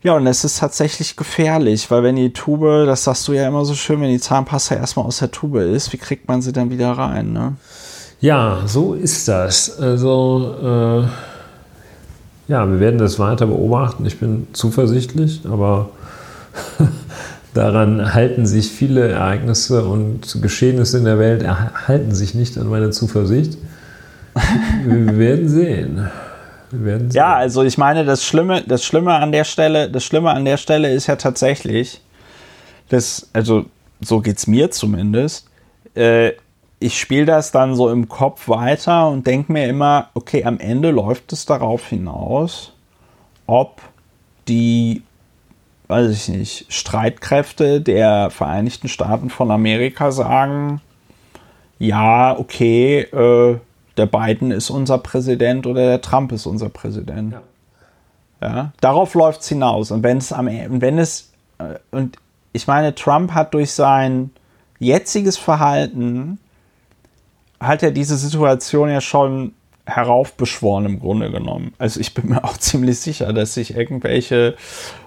Ja, 0.04 0.16
und 0.16 0.28
es 0.28 0.44
ist 0.44 0.60
tatsächlich 0.60 1.16
gefährlich, 1.16 1.90
weil 1.90 2.04
wenn 2.04 2.18
die 2.18 2.34
Tube, 2.34 2.86
das 2.86 3.06
sagst 3.06 3.26
du 3.28 3.34
ja 3.34 3.48
immer 3.48 3.64
so 3.64 3.74
schön, 3.74 4.02
wenn 4.02 4.10
die 4.10 4.20
Zahnpasta 4.20 4.76
erstmal 4.76 5.06
aus 5.06 5.20
der 5.20 5.32
Tube 5.32 5.56
ist, 5.56 5.94
wie 5.94 5.98
kriegt 5.98 6.28
man 6.28 6.42
sie 6.42 6.52
dann 6.52 6.70
wieder 6.70 6.92
rein? 6.92 7.32
Ne? 7.32 7.56
Ja, 8.20 8.64
so 8.66 8.94
ist 8.94 9.30
das. 9.30 9.80
Also, 9.80 11.08
äh 11.08 11.33
ja, 12.48 12.70
wir 12.70 12.80
werden 12.80 13.00
das 13.00 13.20
weiter 13.20 13.48
beobachten. 13.48 14.06
Ich 14.06 14.20
bin 14.20 14.48
zuversichtlich, 14.54 15.42
aber 15.50 15.90
daran 17.54 18.14
halten 18.14 18.46
sich 18.46 18.70
viele 18.70 19.10
Ereignisse 19.10 19.86
und 19.86 20.42
Geschehnisse 20.42 20.98
in 20.98 21.06
der 21.06 21.20
Welt 21.20 21.46
halten 21.88 22.14
sich 22.14 22.36
nicht 22.36 22.58
an 22.58 22.68
meine 22.68 22.90
Zuversicht. 22.90 23.58
wir 24.86 25.18
werden 25.18 25.48
sehen. 25.48 26.10
Wir 26.72 26.86
werden 26.86 27.12
sehen. 27.12 27.18
Ja, 27.18 27.36
also 27.36 27.64
ich 27.64 27.78
meine, 27.78 28.04
das 28.04 28.26
Schlimme, 28.26 28.64
das 28.68 28.84
Schlimme 28.84 29.14
an 29.14 29.32
der 29.32 29.46
Stelle, 29.46 29.90
das 29.90 30.04
Schlimme 30.04 30.32
an 30.32 30.44
der 30.44 30.58
Stelle 30.58 30.92
ist 30.92 31.08
ja 31.08 31.16
tatsächlich, 31.16 32.02
dass, 32.90 33.30
also 33.32 33.66
so 34.02 34.20
geht 34.20 34.38
es 34.38 34.48
mir 34.48 34.70
zumindest, 34.72 35.48
äh, 35.96 36.34
ich 36.84 37.00
spiele 37.00 37.26
das 37.26 37.52
dann 37.52 37.76
so 37.76 37.90
im 37.90 38.10
Kopf 38.10 38.50
weiter 38.50 39.08
und 39.08 39.26
denke 39.26 39.54
mir 39.54 39.70
immer, 39.70 40.10
okay, 40.16 40.44
am 40.44 40.60
Ende 40.60 40.92
läuft 40.92 41.32
es 41.32 41.46
darauf 41.46 41.88
hinaus, 41.88 42.74
ob 43.48 43.82
die, 44.50 45.02
weiß 45.88 46.12
ich 46.12 46.28
nicht, 46.28 46.66
Streitkräfte 46.68 47.80
der 47.80 48.30
Vereinigten 48.32 48.90
Staaten 48.90 49.30
von 49.30 49.50
Amerika 49.50 50.12
sagen, 50.12 50.82
ja, 51.80 52.38
okay, 52.38 53.00
äh, 53.00 53.58
der 53.96 54.06
Biden 54.06 54.52
ist 54.52 54.70
unser 54.70 54.98
Präsident 54.98 55.66
oder 55.66 55.86
der 55.86 56.02
Trump 56.02 56.34
ist 56.34 56.46
unser 56.46 56.68
Präsident. 56.68 57.36
Ja. 58.42 58.48
ja 58.48 58.74
darauf 58.82 59.14
läuft 59.14 59.40
es 59.42 59.48
hinaus. 59.48 59.90
Und 59.92 60.04
wenn 60.04 60.18
es 60.18 60.34
am 60.34 60.50
e, 60.50 60.68
wenn 60.70 61.00
es, 61.00 61.32
und 61.92 62.18
ich 62.52 62.68
meine, 62.68 62.94
Trump 62.94 63.32
hat 63.32 63.54
durch 63.54 63.72
sein 63.72 64.32
jetziges 64.80 65.38
Verhalten 65.38 66.40
hat 67.68 67.84
er 67.84 67.92
diese 67.92 68.18
Situation 68.18 68.90
ja 68.90 69.02
schon 69.02 69.54
heraufbeschworen 69.86 70.86
im 70.86 71.00
Grunde 71.00 71.30
genommen. 71.30 71.74
Also 71.78 72.00
ich 72.00 72.14
bin 72.14 72.30
mir 72.30 72.42
auch 72.46 72.58
ziemlich 72.58 73.00
sicher, 73.00 73.34
dass 73.34 73.56
sich 73.56 73.76
irgendwelche 73.76 74.56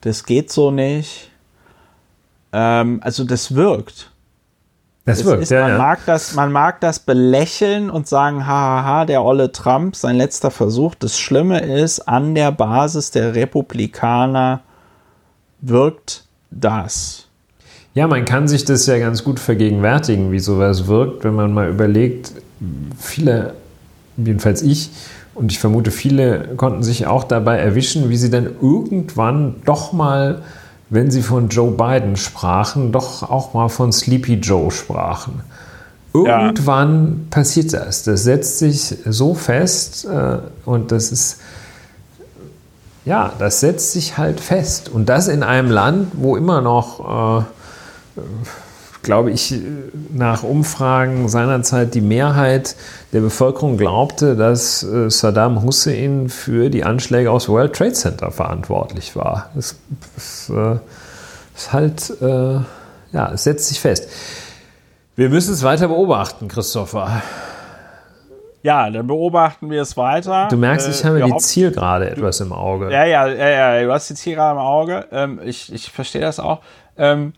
das 0.02 0.26
geht 0.26 0.52
so 0.52 0.72
nicht. 0.72 1.30
Ähm, 2.52 3.00
also 3.04 3.24
das 3.24 3.54
wirkt. 3.56 4.12
Das 5.06 5.26
wirkt, 5.26 5.44
ist, 5.44 5.52
ja, 5.52 5.62
man, 5.62 5.72
ja. 5.72 5.78
Mag 5.78 6.00
das, 6.06 6.36
man 6.36 6.52
mag 6.52 6.82
das 6.82 7.00
belächeln 7.00 7.90
und 7.90 8.08
sagen, 8.08 8.46
hahaha, 8.46 9.06
der 9.06 9.24
olle 9.24 9.52
Trump, 9.52 9.96
sein 9.96 10.16
letzter 10.16 10.52
Versuch. 10.52 10.96
Das 10.96 11.18
Schlimme 11.18 11.60
ist, 11.60 12.02
an 12.02 12.36
der 12.36 12.52
Basis 12.52 13.12
der 13.12 13.34
Republikaner 13.36 14.62
wirkt 15.62 16.26
das. 16.52 17.28
Ja, 17.96 18.08
man 18.08 18.24
kann 18.24 18.48
sich 18.48 18.66
das 18.66 18.86
ja 18.86 19.00
ganz 19.00 19.24
gut 19.24 19.40
vergegenwärtigen, 19.40 20.32
wie 20.32 20.40
sowas 20.40 20.88
wirkt, 20.88 21.24
wenn 21.24 21.34
man 21.34 21.54
mal 21.54 21.70
überlegt, 21.70 22.34
viele 22.98 23.56
jedenfalls 24.26 24.62
ich, 24.62 24.92
und 25.36 25.52
ich 25.52 25.60
vermute, 25.60 25.92
viele 25.92 26.56
konnten 26.58 26.84
sich 26.84 27.08
auch 27.08 27.24
dabei 27.24 27.58
erwischen, 27.60 28.10
wie 28.10 28.18
sie 28.18 28.30
dann 28.30 28.50
irgendwann 28.62 29.56
doch 29.64 29.94
mal, 29.94 30.42
wenn 30.90 31.12
sie 31.12 31.22
von 31.22 31.48
Joe 31.48 31.72
Biden 31.72 32.18
sprachen, 32.18 32.92
doch 32.92 33.24
auch 33.24 33.54
mal 33.54 33.70
von 33.70 33.94
Sleepy 33.94 34.34
Joe 34.34 34.70
sprachen. 34.70 35.42
Irgendwann 36.14 37.08
ja. 37.08 37.14
passiert 37.30 37.72
das. 37.72 38.04
Das 38.04 38.24
setzt 38.24 38.60
sich 38.60 38.98
so 39.06 39.34
fest 39.34 40.06
äh, 40.06 40.40
und 40.66 40.92
das 40.92 41.12
ist, 41.12 41.38
ja, 43.06 43.32
das 43.40 43.60
setzt 43.60 43.94
sich 43.94 44.18
halt 44.18 44.40
fest. 44.40 44.90
Und 44.90 45.08
das 45.08 45.28
in 45.28 45.44
einem 45.44 45.72
Land, 45.72 46.12
wo 46.16 46.36
immer 46.36 46.62
noch 46.62 47.46
äh, 48.18 48.22
glaube 49.02 49.32
ich, 49.32 49.56
nach 50.14 50.44
Umfragen 50.44 51.30
seinerzeit 51.30 51.94
die 51.94 52.02
Mehrheit 52.02 52.76
der 53.14 53.22
Bevölkerung 53.22 53.78
glaubte, 53.78 54.36
dass 54.36 54.84
äh, 54.84 55.10
Saddam 55.10 55.64
Hussein 55.64 56.30
für 56.30 56.70
die 56.70 56.84
Anschläge 56.84 57.32
aufs 57.32 57.50
World 57.50 57.76
Trade 57.76 57.94
Center 57.94 58.32
verantwortlich 58.32 59.16
war. 59.16 59.50
Das, 59.56 59.78
das 60.16 60.52
äh, 60.54 60.78
ist 61.56 61.74
halt, 61.74 62.22
äh, 62.22 62.60
ja, 63.12 63.32
es 63.34 63.44
setzt 63.44 63.70
sich 63.70 63.80
fest. 63.80 64.10
Wir 65.16 65.30
müssen 65.30 65.54
es 65.54 65.64
weiter 65.64 65.88
beobachten, 65.88 66.48
Christopher. 66.48 67.22
Ja, 68.62 68.90
dann 68.90 69.08
beobachten 69.08 69.70
wir 69.70 69.82
es 69.82 69.96
weiter. 69.96 70.50
Du 70.50 70.58
merkst, 70.58 70.90
ich 70.90 71.06
habe 71.06 71.22
die 71.22 71.38
Zielgerade 71.38 72.10
etwas 72.10 72.42
im 72.42 72.52
Auge. 72.52 72.92
Ja, 72.92 73.06
ja, 73.06 73.28
ja, 73.28 73.50
ja, 73.50 73.84
du 73.84 73.92
hast 73.92 74.10
die 74.10 74.16
Zielgerade 74.16 74.60
im 74.60 74.66
Auge. 74.66 75.06
Ähm, 75.12 75.40
ich, 75.44 75.74
ich 75.74 75.90
verstehe 75.90 76.22
das 76.22 76.40
auch. 76.40 76.60
Ähm, 76.98 77.34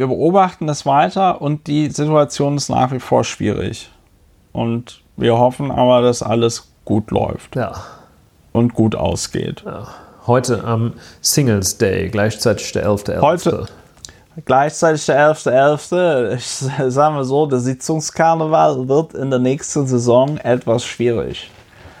wir 0.00 0.06
beobachten 0.06 0.66
es 0.70 0.86
weiter 0.86 1.42
und 1.42 1.66
die 1.66 1.90
Situation 1.90 2.56
ist 2.56 2.70
nach 2.70 2.90
wie 2.90 3.00
vor 3.00 3.22
schwierig. 3.22 3.90
Und 4.50 5.02
wir 5.18 5.36
hoffen 5.36 5.70
aber, 5.70 6.00
dass 6.00 6.22
alles 6.22 6.72
gut 6.86 7.10
läuft. 7.10 7.54
Ja. 7.54 7.74
Und 8.52 8.72
gut 8.72 8.96
ausgeht. 8.96 9.62
Ja. 9.66 9.88
Heute 10.26 10.64
am 10.64 10.94
Singles 11.20 11.76
Day, 11.76 12.08
gleichzeitig 12.08 12.72
der 12.72 12.88
11.11. 12.88 13.18
.11. 13.18 13.20
Heute 13.20 13.66
gleichzeitig 14.46 15.04
der 15.04 15.34
11.11. 15.34 16.32
.11. 16.32 16.34
Ich 16.34 16.46
sage 16.94 17.14
mal 17.14 17.24
so, 17.24 17.44
der 17.44 17.58
Sitzungskarneval 17.58 18.88
wird 18.88 19.12
in 19.12 19.28
der 19.28 19.38
nächsten 19.38 19.86
Saison 19.86 20.38
etwas 20.38 20.82
schwierig. 20.82 21.50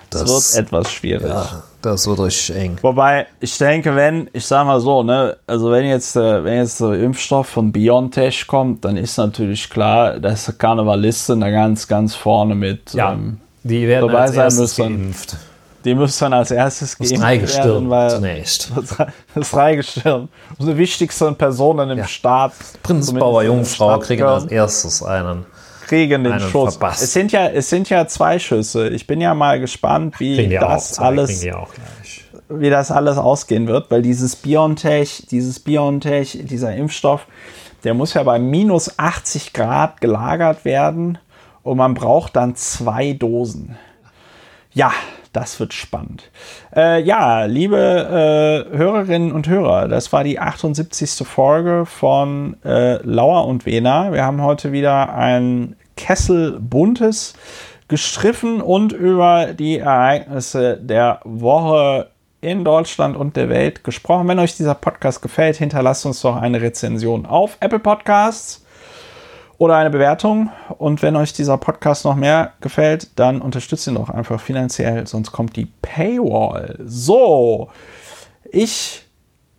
Das, 0.08 0.24
das 0.24 0.56
wird 0.56 0.66
etwas 0.68 0.90
schwierig. 0.90 1.28
Ja, 1.28 1.64
das 1.82 2.06
wird 2.06 2.20
richtig 2.20 2.56
eng. 2.56 2.76
Wobei, 2.82 3.26
ich 3.40 3.56
denke, 3.58 3.94
wenn, 3.96 4.28
ich 4.32 4.46
sage 4.46 4.66
mal 4.66 4.80
so, 4.80 5.02
ne, 5.02 5.36
also 5.46 5.70
wenn 5.70 5.86
jetzt, 5.86 6.16
äh, 6.16 6.44
wenn 6.44 6.58
jetzt 6.58 6.80
der 6.80 6.94
Impfstoff 6.94 7.46
von 7.46 7.72
BioNTech 7.72 8.46
kommt, 8.46 8.84
dann 8.84 8.96
ist 8.96 9.16
natürlich 9.16 9.70
klar, 9.70 10.18
dass 10.18 10.52
Karnevalisten 10.58 11.40
da 11.40 11.50
ganz, 11.50 11.88
ganz 11.88 12.14
vorne 12.14 12.54
mit 12.54 12.92
ja, 12.92 13.12
ähm, 13.12 13.40
die 13.62 13.86
werden 13.86 14.08
dabei 14.08 14.22
als 14.22 14.34
sein 14.34 14.62
müssen. 14.62 14.82
Geimpft. 14.82 15.36
Die 15.84 15.94
müssen 15.94 16.24
dann 16.24 16.34
als 16.34 16.50
erstes 16.50 16.96
das 16.98 17.08
geimpft 17.08 17.56
werden, 17.56 17.88
weil 17.88 18.10
zunächst. 18.10 18.70
Das 19.34 19.50
Dreigestirn. 19.50 20.28
Unsere 20.58 20.76
wichtigsten 20.76 21.36
Personen 21.36 21.90
im 21.90 21.98
ja. 21.98 22.06
Staat. 22.06 22.52
Prinz 22.82 23.12
Bauer 23.12 23.42
Jungfrau 23.42 23.98
kriegen 23.98 24.24
als 24.24 24.44
erstes 24.46 25.02
einen 25.02 25.46
kriegen 25.90 26.22
den 26.22 26.38
Schuss. 26.38 26.76
Verpasst. 26.76 27.02
Es 27.02 27.12
sind, 27.12 27.32
ja, 27.32 27.48
es 27.48 27.68
sind 27.68 27.90
ja 27.90 28.06
zwei 28.06 28.38
Schüsse. 28.38 28.88
Ich 28.90 29.06
bin 29.06 29.20
ja 29.20 29.34
mal 29.34 29.58
gespannt, 29.58 30.20
wie 30.20 30.48
das 30.48 30.98
auch, 30.98 31.04
alles 31.04 31.44
wie 32.48 32.70
das 32.70 32.90
alles 32.90 33.16
ausgehen 33.16 33.66
wird, 33.66 33.90
weil 33.90 34.02
dieses 34.02 34.36
BioNTech, 34.36 35.26
dieses 35.30 35.60
BioNTech, 35.60 36.38
dieser 36.42 36.74
Impfstoff, 36.74 37.26
der 37.84 37.94
muss 37.94 38.14
ja 38.14 38.22
bei 38.22 38.38
minus 38.38 38.98
80 38.98 39.52
Grad 39.52 40.00
gelagert 40.00 40.64
werden 40.64 41.18
und 41.62 41.76
man 41.76 41.94
braucht 41.94 42.36
dann 42.36 42.56
zwei 42.56 43.12
Dosen. 43.12 43.76
Ja, 44.72 44.92
das 45.32 45.58
wird 45.60 45.74
spannend. 45.74 46.30
Äh, 46.74 47.02
ja, 47.02 47.44
liebe 47.44 48.66
äh, 48.72 48.76
Hörerinnen 48.76 49.32
und 49.32 49.48
Hörer, 49.48 49.86
das 49.86 50.12
war 50.12 50.24
die 50.24 50.40
78. 50.40 51.26
Folge 51.26 51.86
von 51.86 52.56
äh, 52.64 52.96
Lauer 53.04 53.46
und 53.46 53.64
Wena. 53.64 54.12
Wir 54.12 54.24
haben 54.24 54.42
heute 54.42 54.72
wieder 54.72 55.14
ein 55.14 55.76
Kessel 56.00 56.58
Buntes 56.58 57.34
gestriffen 57.88 58.62
und 58.62 58.92
über 58.92 59.52
die 59.52 59.78
Ereignisse 59.78 60.78
der 60.80 61.20
Woche 61.24 62.08
in 62.40 62.64
Deutschland 62.64 63.16
und 63.16 63.36
der 63.36 63.50
Welt 63.50 63.84
gesprochen. 63.84 64.26
Wenn 64.28 64.38
euch 64.38 64.56
dieser 64.56 64.74
Podcast 64.74 65.20
gefällt, 65.20 65.56
hinterlasst 65.56 66.06
uns 66.06 66.22
doch 66.22 66.36
eine 66.36 66.62
Rezension 66.62 67.26
auf 67.26 67.58
Apple 67.60 67.80
Podcasts 67.80 68.64
oder 69.58 69.76
eine 69.76 69.90
Bewertung. 69.90 70.50
Und 70.78 71.02
wenn 71.02 71.16
euch 71.16 71.34
dieser 71.34 71.58
Podcast 71.58 72.06
noch 72.06 72.16
mehr 72.16 72.54
gefällt, 72.62 73.18
dann 73.18 73.42
unterstützt 73.42 73.86
ihn 73.86 73.96
doch 73.96 74.08
einfach 74.08 74.40
finanziell, 74.40 75.06
sonst 75.06 75.32
kommt 75.32 75.54
die 75.56 75.68
Paywall. 75.82 76.78
So, 76.82 77.68
ich 78.50 79.02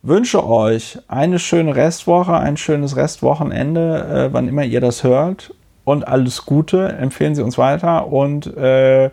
wünsche 0.02 0.44
euch 0.44 0.98
eine 1.06 1.38
schöne 1.38 1.76
Restwoche, 1.76 2.34
ein 2.34 2.56
schönes 2.56 2.96
Restwochenende, 2.96 4.28
äh, 4.30 4.32
wann 4.32 4.48
immer 4.48 4.64
ihr 4.64 4.80
das 4.80 5.04
hört 5.04 5.54
und 5.84 6.06
alles 6.06 6.44
Gute. 6.46 6.88
Empfehlen 6.88 7.34
Sie 7.34 7.42
uns 7.42 7.58
weiter 7.58 8.06
und 8.06 8.46
äh, 8.56 9.10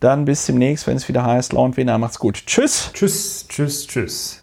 dann 0.00 0.24
bis 0.24 0.46
demnächst, 0.46 0.86
wenn 0.86 0.96
es 0.96 1.08
wieder 1.08 1.24
heißt, 1.24 1.52
Laut 1.52 1.76
Wiener 1.76 1.98
macht's 1.98 2.18
gut. 2.18 2.46
Tschüss. 2.46 2.90
Tschüss, 2.92 3.46
tschüss, 3.48 3.86
tschüss. 3.86 4.36